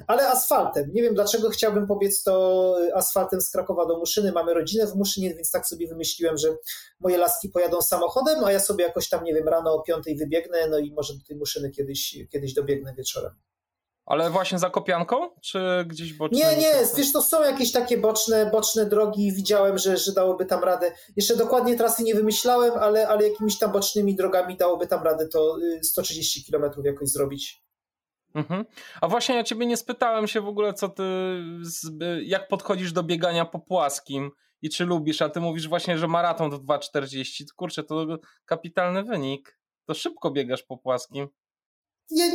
ale 0.07 0.27
asfaltem. 0.27 0.91
Nie 0.93 1.01
wiem 1.01 1.15
dlaczego 1.15 1.49
chciałbym 1.49 1.87
pobiec 1.87 2.23
to 2.23 2.75
asfaltem 2.95 3.41
z 3.41 3.49
Krakowa 3.49 3.85
do 3.85 3.99
Muszyny. 3.99 4.31
Mamy 4.31 4.53
rodzinę 4.53 4.87
w 4.87 4.95
Muszynie, 4.95 5.35
więc 5.35 5.51
tak 5.51 5.67
sobie 5.67 5.87
wymyśliłem, 5.87 6.37
że 6.37 6.47
moje 6.99 7.17
laski 7.17 7.49
pojadą 7.49 7.81
samochodem, 7.81 8.43
a 8.43 8.51
ja 8.51 8.59
sobie 8.59 8.83
jakoś 8.83 9.09
tam, 9.09 9.23
nie 9.23 9.33
wiem, 9.33 9.47
rano 9.47 9.73
o 9.73 9.81
piątej 9.81 10.15
wybiegnę, 10.15 10.67
no 10.69 10.79
i 10.79 10.91
może 10.91 11.13
do 11.13 11.19
tej 11.27 11.37
Muszyny 11.37 11.71
kiedyś, 11.71 12.17
kiedyś 12.31 12.53
dobiegnę 12.53 12.93
wieczorem. 12.97 13.31
Ale 14.07 14.29
właśnie 14.29 14.59
za 14.59 14.69
Kopianką, 14.69 15.29
czy 15.41 15.85
gdzieś 15.87 16.13
bocznie? 16.13 16.39
Nie, 16.39 16.57
nie, 16.57 16.73
wiesz, 16.97 17.11
to 17.11 17.21
są 17.21 17.43
jakieś 17.43 17.71
takie 17.71 17.97
boczne, 17.97 18.49
boczne 18.51 18.85
drogi, 18.85 19.31
widziałem, 19.31 19.77
że, 19.77 19.97
że 19.97 20.13
dałoby 20.13 20.45
tam 20.45 20.63
radę. 20.63 20.91
Jeszcze 21.15 21.35
dokładnie 21.35 21.77
trasy 21.77 22.03
nie 22.03 22.15
wymyślałem, 22.15 22.73
ale, 22.79 23.07
ale 23.07 23.29
jakimiś 23.29 23.57
tam 23.57 23.71
bocznymi 23.71 24.15
drogami 24.15 24.57
dałoby 24.57 24.87
tam 24.87 25.03
radę 25.03 25.27
to 25.27 25.57
130 25.83 26.39
y, 26.39 26.51
km 26.51 26.71
jakoś 26.83 27.09
zrobić. 27.09 27.63
Mhm. 28.35 28.65
A 29.01 29.07
właśnie 29.07 29.35
ja 29.35 29.43
ciebie 29.43 29.65
nie 29.65 29.77
spytałem 29.77 30.27
się 30.27 30.41
w 30.41 30.47
ogóle, 30.47 30.73
co 30.73 30.89
ty, 30.89 31.03
jak 32.23 32.47
podchodzisz 32.47 32.91
do 32.91 33.03
biegania 33.03 33.45
po 33.45 33.59
płaskim 33.59 34.31
i 34.61 34.69
czy 34.69 34.85
lubisz, 34.85 35.21
a 35.21 35.29
ty 35.29 35.39
mówisz 35.39 35.67
właśnie, 35.67 35.97
że 35.97 36.07
maraton 36.07 36.51
to 36.51 36.57
2,40. 36.57 37.43
Kurczę, 37.55 37.83
to 37.83 38.05
kapitalny 38.45 39.03
wynik. 39.03 39.59
To 39.85 39.93
szybko 39.93 40.31
biegasz 40.31 40.63
po 40.63 40.77
płaskim. 40.77 41.27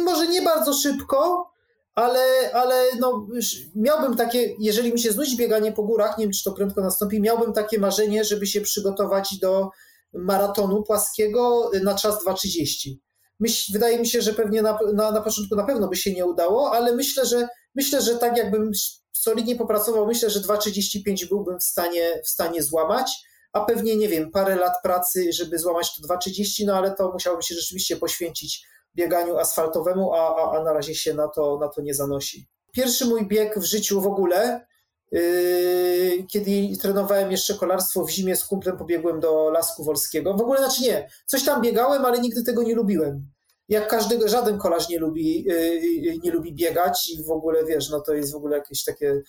Może 0.04 0.28
nie 0.28 0.42
bardzo 0.42 0.72
szybko, 0.72 1.52
ale, 1.94 2.52
ale 2.52 2.84
no, 3.00 3.26
miałbym 3.74 4.16
takie, 4.16 4.54
jeżeli 4.58 4.92
mi 4.92 5.00
się 5.00 5.12
znudzi 5.12 5.36
bieganie 5.36 5.72
po 5.72 5.82
górach, 5.82 6.18
nie 6.18 6.24
wiem 6.24 6.32
czy 6.32 6.44
to 6.44 6.52
prędko 6.52 6.80
nastąpi, 6.80 7.20
miałbym 7.20 7.52
takie 7.52 7.78
marzenie, 7.78 8.24
żeby 8.24 8.46
się 8.46 8.60
przygotować 8.60 9.38
do 9.38 9.70
maratonu 10.12 10.82
płaskiego 10.82 11.70
na 11.82 11.94
czas 11.94 12.24
2.30. 12.24 12.94
Myśl, 13.40 13.72
wydaje 13.72 13.98
mi 13.98 14.06
się, 14.06 14.22
że 14.22 14.32
pewnie 14.32 14.62
na, 14.62 14.78
na, 14.94 15.10
na 15.10 15.20
początku 15.20 15.56
na 15.56 15.64
pewno 15.64 15.88
by 15.88 15.96
się 15.96 16.14
nie 16.14 16.26
udało, 16.26 16.72
ale 16.72 16.96
myślę, 16.96 17.26
że 17.26 17.48
myślę, 17.74 18.02
że 18.02 18.16
tak 18.16 18.36
jakbym 18.36 18.70
solidnie 19.12 19.56
popracował, 19.56 20.06
myślę, 20.06 20.30
że 20.30 20.40
2.35 20.40 21.28
byłbym 21.28 21.58
w 21.58 21.64
stanie, 21.64 22.20
w 22.24 22.28
stanie 22.28 22.62
złamać, 22.62 23.10
a 23.52 23.64
pewnie, 23.64 23.96
nie 23.96 24.08
wiem, 24.08 24.30
parę 24.30 24.56
lat 24.56 24.72
pracy, 24.82 25.32
żeby 25.32 25.58
złamać 25.58 25.96
to 25.96 26.14
2.30, 26.14 26.66
no 26.66 26.74
ale 26.74 26.94
to 26.94 27.12
musiałbym 27.12 27.42
się 27.42 27.54
rzeczywiście 27.54 27.96
poświęcić 27.96 28.66
bieganiu 28.94 29.38
asfaltowemu, 29.38 30.14
a, 30.14 30.36
a, 30.36 30.58
a 30.58 30.64
na 30.64 30.72
razie 30.72 30.94
się 30.94 31.14
na 31.14 31.28
to, 31.28 31.58
na 31.60 31.68
to 31.68 31.82
nie 31.82 31.94
zanosi. 31.94 32.48
Pierwszy 32.72 33.06
mój 33.06 33.26
bieg 33.26 33.58
w 33.58 33.64
życiu 33.64 34.00
w 34.00 34.06
ogóle, 34.06 34.66
yy, 35.12 36.24
kiedy 36.28 36.50
trenowałem 36.82 37.30
jeszcze 37.30 37.54
kolarstwo 37.54 38.04
w 38.04 38.10
zimie 38.10 38.36
z 38.36 38.44
kumplem, 38.44 38.76
pobiegłem 38.76 39.20
do 39.20 39.50
Lasku 39.50 39.84
Wolskiego. 39.84 40.34
W 40.34 40.40
ogóle, 40.40 40.58
znaczy 40.58 40.82
nie, 40.82 41.10
coś 41.26 41.44
tam 41.44 41.62
biegałem, 41.62 42.04
ale 42.04 42.20
nigdy 42.20 42.42
tego 42.42 42.62
nie 42.62 42.74
lubiłem. 42.74 43.26
Jak 43.68 43.88
każdy, 43.88 44.28
żaden 44.28 44.58
kolarz 44.58 44.88
nie 44.88 44.98
lubi, 44.98 45.44
yy, 45.44 46.18
nie 46.18 46.30
lubi 46.30 46.54
biegać 46.54 47.10
i 47.10 47.24
w 47.24 47.30
ogóle, 47.30 47.64
wiesz, 47.64 47.90
no 47.90 48.00
to 48.00 48.14
jest 48.14 48.32
w 48.32 48.36
ogóle 48.36 48.56
jakieś 48.56 48.84
takie 48.84 49.22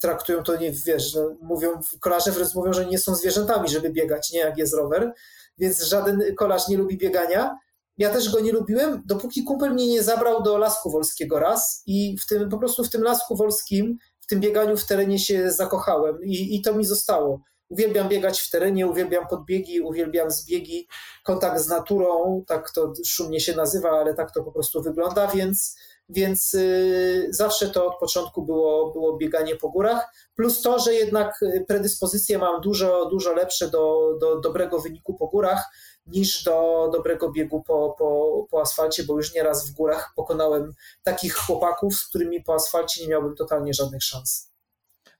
traktują 0.00 0.42
to 0.42 0.56
nie, 0.56 0.72
wiesz, 0.72 1.14
no, 1.14 1.36
mówią, 1.40 1.80
kolarze 2.00 2.32
wręcz 2.32 2.54
mówią, 2.54 2.72
że 2.72 2.86
nie 2.86 2.98
są 2.98 3.14
zwierzętami, 3.14 3.68
żeby 3.68 3.90
biegać, 3.90 4.32
nie 4.32 4.38
jak 4.38 4.58
jest 4.58 4.74
rower, 4.74 5.12
więc 5.58 5.82
żaden 5.82 6.22
kolarz 6.36 6.68
nie 6.68 6.76
lubi 6.76 6.98
biegania. 6.98 7.58
Ja 7.98 8.10
też 8.10 8.32
go 8.32 8.40
nie 8.40 8.52
lubiłem, 8.52 9.02
dopóki 9.06 9.44
kumpel 9.44 9.72
mnie 9.72 9.86
nie 9.86 10.02
zabrał 10.02 10.42
do 10.42 10.58
Lasku 10.58 10.90
Wolskiego 10.90 11.38
raz 11.38 11.82
i 11.86 12.16
w 12.18 12.26
tym, 12.26 12.48
po 12.48 12.58
prostu 12.58 12.84
w 12.84 12.90
tym 12.90 13.02
Lasku 13.02 13.36
Wolskim, 13.36 13.98
w 14.20 14.26
tym 14.26 14.40
bieganiu 14.40 14.76
w 14.76 14.86
terenie 14.86 15.18
się 15.18 15.50
zakochałem 15.50 16.24
i, 16.24 16.56
i 16.56 16.62
to 16.62 16.74
mi 16.74 16.84
zostało. 16.84 17.40
Uwielbiam 17.68 18.08
biegać 18.08 18.40
w 18.40 18.50
terenie, 18.50 18.86
uwielbiam 18.86 19.26
podbiegi, 19.26 19.80
uwielbiam 19.80 20.30
zbiegi, 20.30 20.88
kontakt 21.24 21.60
z 21.60 21.68
naturą, 21.68 22.44
tak 22.46 22.70
to 22.70 22.92
szumnie 23.06 23.40
się 23.40 23.56
nazywa, 23.56 23.90
ale 23.90 24.14
tak 24.14 24.34
to 24.34 24.42
po 24.42 24.52
prostu 24.52 24.82
wygląda, 24.82 25.26
więc 25.26 25.76
więc 26.08 26.54
y, 26.54 27.28
zawsze 27.30 27.68
to 27.68 27.86
od 27.86 27.98
początku 27.98 28.42
było, 28.42 28.92
było 28.92 29.16
bieganie 29.16 29.56
po 29.56 29.68
górach, 29.68 30.12
plus 30.36 30.62
to, 30.62 30.78
że 30.78 30.94
jednak 30.94 31.40
predyspozycje 31.68 32.38
mam 32.38 32.60
dużo, 32.60 33.08
dużo 33.10 33.32
lepsze 33.32 33.70
do, 33.70 34.16
do 34.20 34.40
dobrego 34.40 34.78
wyniku 34.78 35.14
po 35.14 35.26
górach 35.26 35.64
niż 36.08 36.44
do 36.44 36.88
dobrego 36.92 37.32
biegu 37.32 37.62
po, 37.62 37.94
po, 37.98 38.46
po 38.50 38.60
asfalcie, 38.60 39.04
bo 39.04 39.16
już 39.16 39.34
nieraz 39.34 39.70
w 39.70 39.74
górach 39.74 40.12
pokonałem 40.16 40.74
takich 41.02 41.34
chłopaków, 41.34 41.94
z 41.94 42.06
którymi 42.06 42.42
po 42.42 42.54
asfalcie 42.54 43.02
nie 43.02 43.08
miałbym 43.08 43.36
totalnie 43.36 43.74
żadnych 43.74 44.02
szans. 44.02 44.48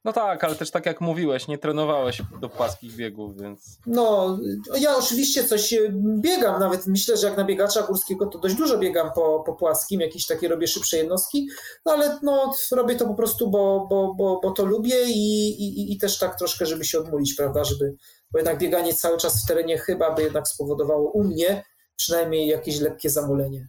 No 0.04 0.12
tak, 0.12 0.44
ale 0.44 0.54
też 0.54 0.70
tak 0.70 0.86
jak 0.86 1.00
mówiłeś, 1.00 1.48
nie 1.48 1.58
trenowałeś 1.58 2.22
do 2.40 2.48
płaskich 2.48 2.96
biegów, 2.96 3.40
więc. 3.40 3.78
No, 3.86 4.38
ja 4.80 4.96
oczywiście 4.96 5.44
coś 5.44 5.74
biegam, 6.18 6.60
nawet 6.60 6.86
myślę, 6.86 7.16
że 7.16 7.26
jak 7.26 7.36
na 7.36 7.44
biegacza 7.44 7.82
górskiego 7.82 8.26
to 8.26 8.38
dość 8.38 8.54
dużo 8.54 8.78
biegam 8.78 9.10
po, 9.14 9.42
po 9.46 9.52
płaskim, 9.54 10.00
jakieś 10.00 10.26
takie 10.26 10.48
robię 10.48 10.66
szybsze 10.66 10.96
jednostki, 10.96 11.48
no 11.86 11.92
ale 11.92 12.18
no, 12.22 12.52
robię 12.72 12.96
to 12.96 13.06
po 13.06 13.14
prostu, 13.14 13.50
bo, 13.50 13.86
bo, 13.90 14.14
bo, 14.14 14.40
bo 14.42 14.50
to 14.50 14.64
lubię 14.64 15.04
i, 15.04 15.48
i, 15.48 15.92
i 15.92 15.98
też 15.98 16.18
tak 16.18 16.38
troszkę, 16.38 16.66
żeby 16.66 16.84
się 16.84 16.98
odmulić, 16.98 17.34
prawda, 17.34 17.64
żeby, 17.64 17.94
bo 18.32 18.38
jednak 18.38 18.58
bieganie 18.58 18.94
cały 18.94 19.18
czas 19.18 19.44
w 19.44 19.48
terenie 19.48 19.78
chyba 19.78 20.14
by 20.14 20.22
jednak 20.22 20.48
spowodowało 20.48 21.10
u 21.10 21.24
mnie 21.24 21.64
przynajmniej 21.96 22.48
jakieś 22.48 22.80
lekkie 22.80 23.10
zamulenie. 23.10 23.68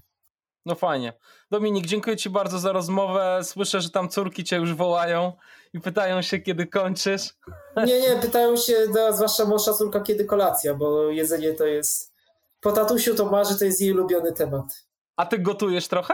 No 0.70 0.76
fajnie. 0.76 1.14
Dominik, 1.52 1.86
dziękuję 1.86 2.18
Ci 2.18 2.30
bardzo 2.30 2.60
za 2.60 2.72
rozmowę. 2.72 3.40
Słyszę, 3.44 3.82
że 3.82 3.90
tam 3.90 4.10
córki 4.10 4.44
Cię 4.44 4.56
już 4.56 4.74
wołają 4.74 5.34
i 5.74 5.80
pytają 5.80 6.22
się, 6.22 6.40
kiedy 6.40 6.68
kończysz. 6.68 7.34
Nie, 7.78 8.02
nie, 8.02 8.16
pytają 8.22 8.58
się, 8.58 8.74
no, 8.96 9.14
zwłaszcza 9.14 9.46
młodsza 9.46 9.74
córka, 9.74 10.00
kiedy 10.00 10.26
kolacja, 10.26 10.74
bo 10.74 11.10
jedzenie 11.10 11.54
to 11.54 11.66
jest. 11.66 12.14
Po 12.62 12.72
tatusiu 12.72 13.16
to 13.16 13.26
marzy, 13.26 13.60
to 13.60 13.66
jest 13.66 13.82
jej 13.82 13.92
ulubiony 13.92 14.34
temat. 14.34 14.66
A 15.18 15.26
ty 15.26 15.40
gotujesz 15.40 15.88
trochę? 15.88 16.14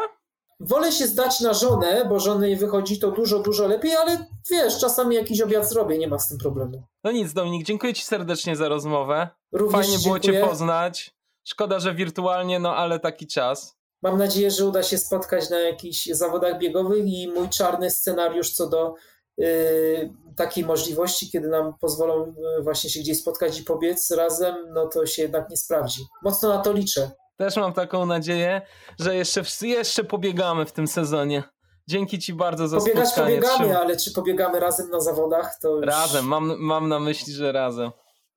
Wolę 0.60 0.92
się 0.92 1.08
zdać 1.08 1.40
na 1.40 1.54
żonę, 1.54 2.06
bo 2.10 2.20
żony 2.20 2.56
wychodzi 2.56 3.00
to 3.00 3.12
dużo, 3.12 3.40
dużo 3.40 3.68
lepiej, 3.68 3.96
ale 3.96 4.26
wiesz, 4.52 4.80
czasami 4.80 5.16
jakiś 5.16 5.42
obiad 5.42 5.70
zrobię, 5.70 5.98
nie 5.98 6.08
ma 6.08 6.20
z 6.20 6.28
tym 6.28 6.38
problemu. 6.38 6.84
No 7.04 7.12
nic, 7.12 7.34
Dominik, 7.34 7.66
dziękuję 7.66 7.94
Ci 7.94 8.04
serdecznie 8.04 8.56
za 8.56 8.70
rozmowę. 8.70 9.30
Również 9.52 9.86
Fajnie 9.86 10.00
było 10.04 10.20
Cię 10.20 10.34
poznać. 10.48 11.16
Szkoda, 11.48 11.80
że 11.80 11.94
wirtualnie, 11.94 12.60
no 12.60 12.76
ale 12.76 13.00
taki 13.00 13.28
czas. 13.28 13.78
Mam 14.06 14.18
nadzieję, 14.18 14.52
że 14.52 14.66
uda 14.66 14.84
się 14.84 14.98
spotkać 14.98 15.50
na 15.50 15.60
jakichś 15.60 16.06
zawodach 16.06 16.60
biegowych 16.60 17.06
i 17.06 17.28
mój 17.28 17.50
czarny 17.50 17.90
scenariusz 17.92 18.50
co 18.52 18.70
do 18.70 18.94
yy, 19.38 20.14
takiej 20.36 20.66
możliwości, 20.66 21.32
kiedy 21.32 21.48
nam 21.48 21.74
pozwolą 21.82 22.26
yy, 22.58 22.64
właśnie 22.64 22.90
się 22.90 23.00
gdzieś 23.00 23.20
spotkać 23.20 23.60
i 23.60 23.64
pobiec 23.64 24.12
razem, 24.12 24.56
no 24.74 24.88
to 24.88 25.06
się 25.06 25.22
jednak 25.22 25.50
nie 25.50 25.58
sprawdzi. 25.58 26.02
Mocno 26.24 26.50
na 26.50 26.58
to 26.58 26.74
liczę. 26.74 27.12
Też 27.38 27.56
mam 27.56 27.74
taką 27.74 28.06
nadzieję, 28.06 28.62
że 29.00 29.16
jeszcze, 29.16 29.42
jeszcze 29.62 30.04
pobiegamy 30.04 30.66
w 30.66 30.72
tym 30.72 30.88
sezonie. 30.88 31.44
Dzięki 31.88 32.20
Ci 32.20 32.34
bardzo 32.34 32.68
za 32.68 32.78
Pobiegać 32.78 33.08
spotkanie. 33.08 33.42
pobiegamy, 33.42 33.78
ale 33.78 33.98
czy 33.98 34.12
pobiegamy 34.12 34.60
razem 34.60 34.90
na 34.90 35.00
zawodach, 35.00 35.60
to 35.62 35.70
już... 35.70 35.86
Razem, 35.86 36.26
mam, 36.26 36.56
mam 36.60 36.90
na 36.90 37.00
myśli, 37.00 37.34
że 37.34 37.52
razem. 37.52 37.92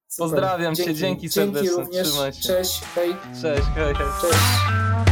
Super. 0.08 0.30
Pozdrawiam 0.30 0.74
dzięki, 0.74 0.92
Cię, 0.92 1.00
dzięki 1.00 1.28
serdecznie. 1.28 1.68
Dzięki 1.68 1.82
również. 1.82 2.08
Trzymaj 2.08 2.32
się. 2.32 2.42
Cześć, 2.42 2.80
hej. 2.94 3.16
Cześć, 3.42 3.66
hej, 3.74 3.94
hej. 3.94 4.06
Cześć. 4.20 5.07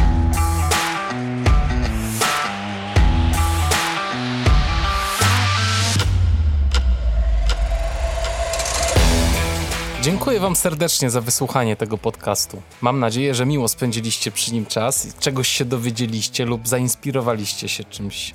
Dziękuję 10.01 10.39
Wam 10.39 10.55
serdecznie 10.55 11.09
za 11.09 11.21
wysłuchanie 11.21 11.75
tego 11.75 11.97
podcastu. 11.97 12.61
Mam 12.81 12.99
nadzieję, 12.99 13.35
że 13.35 13.45
miło 13.45 13.67
spędziliście 13.67 14.31
przy 14.31 14.53
nim 14.53 14.65
czas, 14.65 15.15
czegoś 15.19 15.47
się 15.47 15.65
dowiedzieliście 15.65 16.45
lub 16.45 16.67
zainspirowaliście 16.67 17.69
się 17.69 17.83
czymś. 17.83 18.33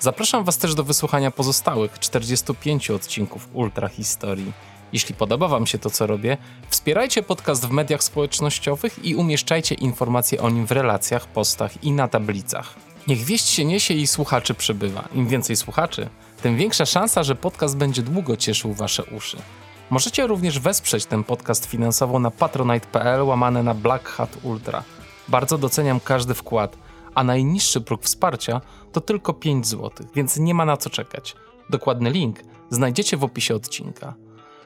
Zapraszam 0.00 0.44
Was 0.44 0.58
też 0.58 0.74
do 0.74 0.84
wysłuchania 0.84 1.30
pozostałych 1.30 1.98
45 1.98 2.90
odcinków 2.90 3.48
Ultra 3.52 3.88
Historii. 3.88 4.52
Jeśli 4.92 5.14
podoba 5.14 5.48
Wam 5.48 5.66
się 5.66 5.78
to, 5.78 5.90
co 5.90 6.06
robię, 6.06 6.36
wspierajcie 6.68 7.22
podcast 7.22 7.66
w 7.66 7.70
mediach 7.70 8.02
społecznościowych 8.02 9.04
i 9.04 9.14
umieszczajcie 9.14 9.74
informacje 9.74 10.40
o 10.40 10.50
nim 10.50 10.66
w 10.66 10.72
relacjach, 10.72 11.26
postach 11.26 11.84
i 11.84 11.92
na 11.92 12.08
tablicach. 12.08 12.74
Niech 13.06 13.24
wieść 13.24 13.48
się 13.48 13.64
niesie 13.64 13.94
i 13.94 14.06
słuchaczy 14.06 14.54
przybywa. 14.54 15.08
Im 15.14 15.28
więcej 15.28 15.56
słuchaczy, 15.56 16.08
tym 16.42 16.56
większa 16.56 16.86
szansa, 16.86 17.22
że 17.22 17.34
podcast 17.34 17.76
będzie 17.76 18.02
długo 18.02 18.36
cieszył 18.36 18.72
Wasze 18.74 19.04
uszy. 19.04 19.36
Możecie 19.90 20.26
również 20.26 20.58
wesprzeć 20.58 21.06
ten 21.06 21.24
podcast 21.24 21.66
finansowo 21.66 22.18
na 22.18 22.30
patronite.pl 22.30 23.22
łamane 23.22 23.62
na 23.62 23.74
Black 23.74 24.08
Hat 24.08 24.36
Ultra. 24.42 24.82
Bardzo 25.28 25.58
doceniam 25.58 26.00
każdy 26.00 26.34
wkład, 26.34 26.76
a 27.14 27.24
najniższy 27.24 27.80
próg 27.80 28.02
wsparcia 28.02 28.60
to 28.92 29.00
tylko 29.00 29.34
5 29.34 29.66
zł, 29.66 30.06
więc 30.14 30.36
nie 30.36 30.54
ma 30.54 30.64
na 30.64 30.76
co 30.76 30.90
czekać. 30.90 31.36
Dokładny 31.70 32.10
link 32.10 32.40
znajdziecie 32.70 33.16
w 33.16 33.24
opisie 33.24 33.54
odcinka. 33.54 34.14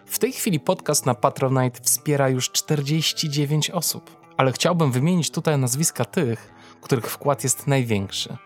W 0.07 0.19
tej 0.19 0.33
chwili 0.33 0.61
podcast 0.61 1.07
na 1.07 1.15
Patronite 1.15 1.81
wspiera 1.83 2.29
już 2.29 2.51
49 2.51 3.71
osób, 3.71 4.17
ale 4.37 4.53
chciałbym 4.53 4.93
wymienić 4.93 5.31
tutaj 5.31 5.59
nazwiska 5.59 6.05
tych, 6.05 6.55
których 6.81 7.07
wkład 7.07 7.45
jest 7.45 7.67
największy. 7.67 8.37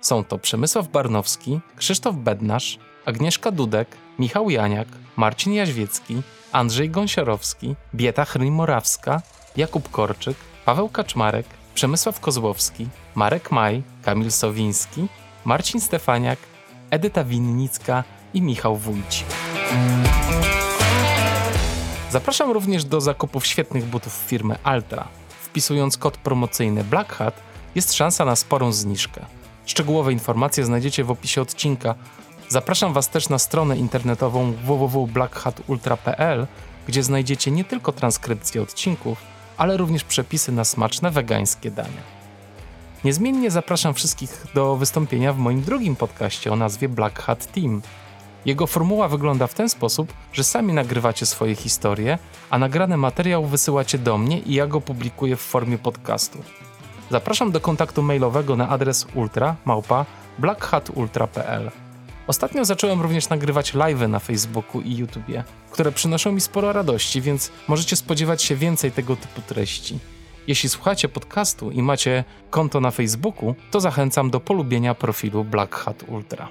Są 0.00 0.24
to 0.24 0.38
Przemysław 0.38 0.88
Barnowski, 0.88 1.60
Krzysztof 1.76 2.16
Bednarz, 2.16 2.78
Agnieszka 3.06 3.50
Dudek, 3.50 3.96
Michał 4.18 4.50
Janiak, 4.50 4.88
Marcin 5.16 5.52
Jaźwiecki, 5.52 6.22
Andrzej 6.52 6.90
Gąsiorowski, 6.90 7.74
Bieta 7.94 8.24
Chryń-Morawska, 8.24 9.22
Jakub 9.56 9.90
Korczyk, 9.90 10.36
Paweł 10.64 10.88
Kaczmarek, 10.88 11.46
Przemysław 11.74 12.20
Kozłowski, 12.20 12.88
Marek 13.14 13.50
Maj, 13.52 13.82
Kamil 14.02 14.30
Sowiński, 14.30 15.06
Marcin 15.44 15.80
Stefaniak, 15.80 16.38
Edyta 16.90 17.24
Winnicka 17.24 18.04
i 18.34 18.42
Michał 18.42 18.76
Wójci. 18.76 19.24
Zapraszam 22.10 22.50
również 22.50 22.84
do 22.84 23.00
zakupów 23.00 23.46
świetnych 23.46 23.84
butów 23.84 24.12
firmy 24.12 24.56
Altra. 24.62 25.08
Wpisując 25.28 25.96
kod 25.96 26.16
promocyjny 26.16 26.84
Black 26.84 27.12
Hat 27.12 27.40
jest 27.74 27.94
szansa 27.94 28.24
na 28.24 28.36
sporą 28.36 28.72
zniżkę. 28.72 29.26
Szczegółowe 29.66 30.12
informacje 30.12 30.64
znajdziecie 30.64 31.04
w 31.04 31.10
opisie 31.10 31.42
odcinka, 31.42 31.94
Zapraszam 32.48 32.92
Was 32.92 33.08
też 33.08 33.28
na 33.28 33.38
stronę 33.38 33.76
internetową 33.76 34.52
www.blackhatultra.pl, 34.52 36.46
gdzie 36.88 37.02
znajdziecie 37.02 37.50
nie 37.50 37.64
tylko 37.64 37.92
transkrypcje 37.92 38.62
odcinków, 38.62 39.18
ale 39.56 39.76
również 39.76 40.04
przepisy 40.04 40.52
na 40.52 40.64
smaczne 40.64 41.10
wegańskie 41.10 41.70
dania. 41.70 42.16
Niezmiennie 43.04 43.50
zapraszam 43.50 43.94
wszystkich 43.94 44.46
do 44.54 44.76
wystąpienia 44.76 45.32
w 45.32 45.38
moim 45.38 45.62
drugim 45.62 45.96
podcaście 45.96 46.52
o 46.52 46.56
nazwie 46.56 46.88
Black 46.88 47.22
Hat 47.22 47.52
Team. 47.52 47.82
Jego 48.44 48.66
formuła 48.66 49.08
wygląda 49.08 49.46
w 49.46 49.54
ten 49.54 49.68
sposób, 49.68 50.12
że 50.32 50.44
sami 50.44 50.72
nagrywacie 50.72 51.26
swoje 51.26 51.54
historie, 51.54 52.18
a 52.50 52.58
nagrany 52.58 52.96
materiał 52.96 53.46
wysyłacie 53.46 53.98
do 53.98 54.18
mnie 54.18 54.38
i 54.38 54.54
ja 54.54 54.66
go 54.66 54.80
publikuję 54.80 55.36
w 55.36 55.40
formie 55.40 55.78
podcastu. 55.78 56.38
Zapraszam 57.10 57.52
do 57.52 57.60
kontaktu 57.60 58.02
mailowego 58.02 58.56
na 58.56 58.68
adres 58.68 59.06
ultra 59.14 59.56
małpa 59.64 60.06
blackhatultra.pl. 60.38 61.85
Ostatnio 62.26 62.64
zacząłem 62.64 63.00
również 63.00 63.28
nagrywać 63.28 63.74
live'y 63.74 64.08
na 64.08 64.18
Facebooku 64.18 64.80
i 64.80 64.96
YouTubie, 64.96 65.44
które 65.70 65.92
przynoszą 65.92 66.32
mi 66.32 66.40
sporo 66.40 66.72
radości, 66.72 67.20
więc 67.20 67.50
możecie 67.68 67.96
spodziewać 67.96 68.42
się 68.42 68.56
więcej 68.56 68.92
tego 68.92 69.16
typu 69.16 69.40
treści. 69.42 69.98
Jeśli 70.46 70.68
słuchacie 70.68 71.08
podcastu 71.08 71.70
i 71.70 71.82
macie 71.82 72.24
konto 72.50 72.80
na 72.80 72.90
Facebooku, 72.90 73.54
to 73.70 73.80
zachęcam 73.80 74.30
do 74.30 74.40
polubienia 74.40 74.94
profilu 74.94 75.44
Black 75.44 75.74
Hat 75.74 76.04
Ultra. 76.08 76.48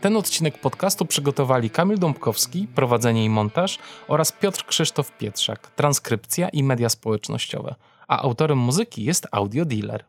Ten 0.00 0.16
odcinek 0.16 0.60
podcastu 0.60 1.04
przygotowali 1.04 1.70
Kamil 1.70 1.98
Dąbkowski, 1.98 2.68
prowadzenie 2.74 3.24
i 3.24 3.28
montaż 3.28 3.78
oraz 4.08 4.32
Piotr 4.32 4.66
Krzysztof 4.66 5.16
Pietrzak, 5.18 5.70
transkrypcja 5.70 6.48
i 6.48 6.62
media 6.62 6.88
społecznościowe, 6.88 7.74
a 8.08 8.22
autorem 8.22 8.58
muzyki 8.58 9.04
jest 9.04 9.26
Audio 9.30 9.64
Dealer. 9.64 10.04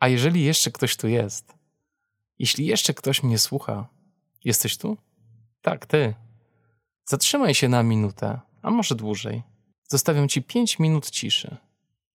A 0.00 0.08
jeżeli 0.08 0.44
jeszcze 0.44 0.70
ktoś 0.70 0.96
tu 0.96 1.08
jest, 1.08 1.61
jeśli 2.42 2.66
jeszcze 2.66 2.94
ktoś 2.94 3.22
mnie 3.22 3.38
słucha, 3.38 3.88
jesteś 4.44 4.76
tu? 4.76 4.96
Tak, 5.60 5.86
ty. 5.86 6.14
Zatrzymaj 7.04 7.54
się 7.54 7.68
na 7.68 7.82
minutę, 7.82 8.40
a 8.62 8.70
może 8.70 8.94
dłużej. 8.94 9.42
Zostawiam 9.88 10.28
ci 10.28 10.42
pięć 10.42 10.78
minut 10.78 11.10
ciszy. 11.10 11.56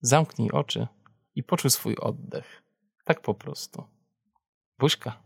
Zamknij 0.01 0.51
oczy 0.51 0.87
i 1.35 1.43
poczuj 1.43 1.71
swój 1.71 1.95
oddech. 1.95 2.63
Tak 3.05 3.21
po 3.21 3.33
prostu. 3.33 3.83
Buźka. 4.79 5.23